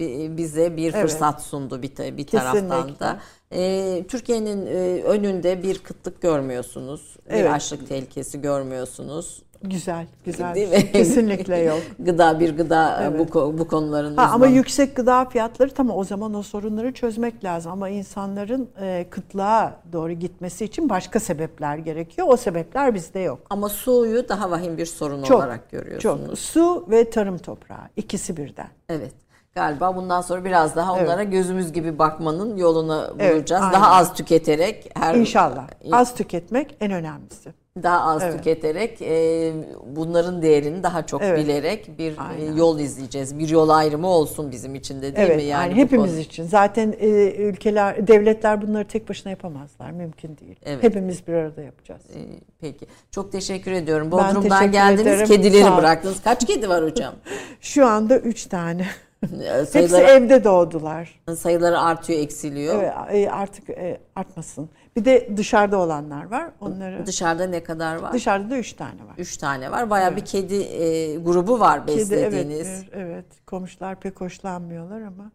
e, 0.00 0.36
bize 0.36 0.76
bir 0.76 0.92
fırsat 0.92 1.34
evet. 1.34 1.46
sundu 1.46 1.82
bir, 1.82 2.16
bir 2.16 2.26
taraftan 2.26 2.98
da. 3.00 3.20
E, 3.52 4.04
Türkiye'nin 4.08 4.66
e, 4.66 5.02
önünde 5.02 5.62
bir 5.62 5.78
kıtlık 5.78 6.22
görmüyorsunuz. 6.22 7.16
Evet. 7.28 7.44
Bir 7.44 7.52
açlık 7.52 7.88
tehlikesi 7.88 8.40
görmüyorsunuz. 8.40 9.42
Güzel, 9.64 10.06
güzel. 10.24 10.54
Değil 10.54 10.68
mi? 10.68 10.92
Kesinlikle 10.92 11.58
yok. 11.58 11.78
gıda 11.98 12.40
bir 12.40 12.56
gıda 12.56 13.02
evet. 13.02 13.34
bu 13.34 13.58
bu 13.58 13.68
konuların 13.68 14.16
ha, 14.16 14.30
Ama 14.32 14.46
yüksek 14.46 14.96
gıda 14.96 15.24
fiyatları 15.24 15.70
tamam 15.70 15.96
o 15.96 16.04
zaman 16.04 16.34
o 16.34 16.42
sorunları 16.42 16.92
çözmek 16.92 17.44
lazım. 17.44 17.72
Ama 17.72 17.88
insanların 17.88 18.68
e, 18.80 19.06
kıtlığa 19.10 19.72
doğru 19.92 20.12
gitmesi 20.12 20.64
için 20.64 20.88
başka 20.88 21.20
sebepler 21.20 21.76
gerekiyor. 21.76 22.26
O 22.30 22.36
sebepler 22.36 22.94
bizde 22.94 23.20
yok. 23.20 23.38
Ama 23.50 23.68
suyu 23.68 24.28
daha 24.28 24.50
vahim 24.50 24.78
bir 24.78 24.86
sorun 24.86 25.22
çok, 25.22 25.38
olarak 25.38 25.70
görüyorsunuz. 25.70 26.28
Çok. 26.28 26.38
Su 26.38 26.86
ve 26.90 27.10
tarım 27.10 27.38
toprağı 27.38 27.88
ikisi 27.96 28.36
birden. 28.36 28.68
Evet. 28.88 29.12
Galiba 29.54 29.96
bundan 29.96 30.20
sonra 30.20 30.44
biraz 30.44 30.76
daha 30.76 30.92
onlara 30.92 31.22
evet. 31.22 31.32
gözümüz 31.32 31.72
gibi 31.72 31.98
bakmanın 31.98 32.56
yolunu 32.56 33.08
bulacağız. 33.14 33.62
Evet, 33.64 33.74
daha 33.74 33.90
az 33.90 34.14
tüketerek 34.14 34.90
her 34.94 35.14
İnşallah. 35.14 35.66
Az 35.92 36.14
tüketmek 36.14 36.76
en 36.80 36.92
önemlisi 36.92 37.61
daha 37.82 38.00
az 38.00 38.22
evet. 38.22 38.36
tüketerek 38.36 39.02
e, 39.02 39.52
bunların 39.86 40.42
değerini 40.42 40.82
daha 40.82 41.06
çok 41.06 41.22
evet. 41.22 41.38
bilerek 41.38 41.98
bir 41.98 42.12
e, 42.12 42.20
Aynen. 42.20 42.56
yol 42.56 42.78
izleyeceğiz. 42.78 43.38
Bir 43.38 43.48
yol 43.48 43.68
ayrımı 43.68 44.06
olsun 44.06 44.50
bizim 44.50 44.74
için 44.74 44.98
de 44.98 45.02
değil 45.02 45.14
evet, 45.16 45.36
mi? 45.36 45.42
Yani 45.42 45.70
yani 45.70 45.74
hepimiz 45.82 46.10
konu. 46.10 46.20
için. 46.20 46.46
Zaten 46.46 46.94
e, 47.00 47.08
ülkeler, 47.32 48.06
devletler 48.06 48.62
bunları 48.62 48.84
tek 48.84 49.08
başına 49.08 49.30
yapamazlar. 49.30 49.90
Mümkün 49.90 50.38
değil. 50.38 50.56
Evet. 50.62 50.82
Hepimiz 50.82 51.26
bir 51.26 51.32
arada 51.32 51.62
yapacağız. 51.62 52.02
E, 52.14 52.20
peki. 52.60 52.86
Çok 53.10 53.32
teşekkür 53.32 53.72
ediyorum. 53.72 54.12
Bodrum'dan 54.12 54.42
teşekkür 54.42 54.72
geldiniz. 54.72 55.06
Ederim. 55.06 55.26
Kedileri 55.26 55.76
bıraktınız. 55.76 56.22
Kaç 56.22 56.46
kedi 56.46 56.68
var 56.68 56.84
hocam? 56.84 57.14
Şu 57.60 57.86
anda 57.86 58.18
üç 58.18 58.46
tane. 58.46 58.86
Sayıları, 59.66 59.66
Hepsi 59.72 59.96
evde 59.96 60.44
doğdular. 60.44 61.20
Sayıları 61.36 61.80
artıyor, 61.80 62.20
eksiliyor. 62.20 62.82
Evet, 63.10 63.28
artık 63.32 63.68
artmasın. 64.16 64.70
Bir 64.96 65.04
de 65.04 65.28
dışarıda 65.36 65.78
olanlar 65.78 66.30
var. 66.30 66.50
Onları 66.60 67.06
Dışarıda 67.06 67.46
ne 67.46 67.62
kadar 67.62 67.96
var? 67.96 68.12
Dışarıda 68.12 68.50
da 68.50 68.58
üç 68.58 68.72
tane 68.72 68.90
var. 68.90 69.14
Üç 69.18 69.36
tane 69.36 69.70
var. 69.70 69.90
Baya 69.90 70.08
evet. 70.08 70.16
bir 70.16 70.24
kedi 70.24 70.54
e, 70.54 71.16
grubu 71.16 71.60
var 71.60 71.86
beslediğiniz. 71.86 72.80
Kedi, 72.80 72.90
evet, 72.92 73.06
evet. 73.12 73.24
Komşular 73.46 74.00
pek 74.00 74.20
hoşlanmıyorlar 74.20 75.00
ama. 75.00 75.30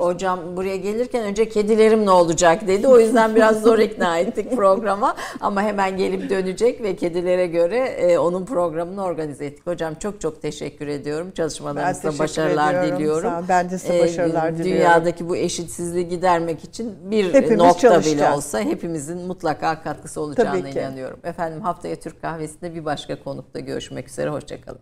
hocam 0.00 0.56
buraya 0.56 0.76
gelirken 0.76 1.24
önce 1.24 1.48
kedilerim 1.48 2.06
ne 2.06 2.10
olacak 2.10 2.66
dedi. 2.66 2.88
O 2.88 2.98
yüzden 2.98 3.36
biraz 3.36 3.62
zor 3.62 3.78
ikna 3.78 4.18
ettik 4.18 4.56
programa. 4.56 5.14
Ama 5.40 5.62
hemen 5.62 5.96
gelip 5.96 6.30
dönecek 6.30 6.82
ve 6.82 6.96
kedilere 6.96 7.46
göre 7.46 7.78
e, 7.78 8.18
onun 8.18 8.44
programını 8.44 9.04
organize 9.04 9.46
ettik. 9.46 9.66
Hocam 9.66 9.94
çok 9.94 10.20
çok 10.20 10.42
teşekkür 10.42 10.86
ediyorum. 10.86 11.30
Çalışmalarınızda 11.30 12.18
başarılar 12.18 12.74
ediyorum. 12.74 12.98
diliyorum. 12.98 13.30
Sağ 13.30 13.48
Ben 13.48 13.70
de 13.70 13.78
size 13.78 14.00
başarılar 14.00 14.48
e, 14.48 14.58
diliyorum. 14.58 14.80
Dünyadaki 14.80 15.28
bu 15.28 15.36
eşitsizliği 15.36 16.08
gidermek 16.08 16.64
için 16.64 16.94
bir 17.10 17.34
Hepimiz 17.34 17.58
nokta 17.58 18.00
bile 18.00 18.30
olsa 18.30 18.60
hepimizin 18.86 19.26
mutlaka 19.26 19.82
katkısı 19.82 20.20
olacağına 20.20 20.68
inanıyorum. 20.68 21.20
Efendim 21.24 21.60
haftaya 21.60 22.00
Türk 22.00 22.22
kahvesinde 22.22 22.74
bir 22.74 22.84
başka 22.84 23.22
konukta 23.22 23.60
görüşmek 23.60 24.08
üzere. 24.08 24.30
Hoşçakalın. 24.30 24.80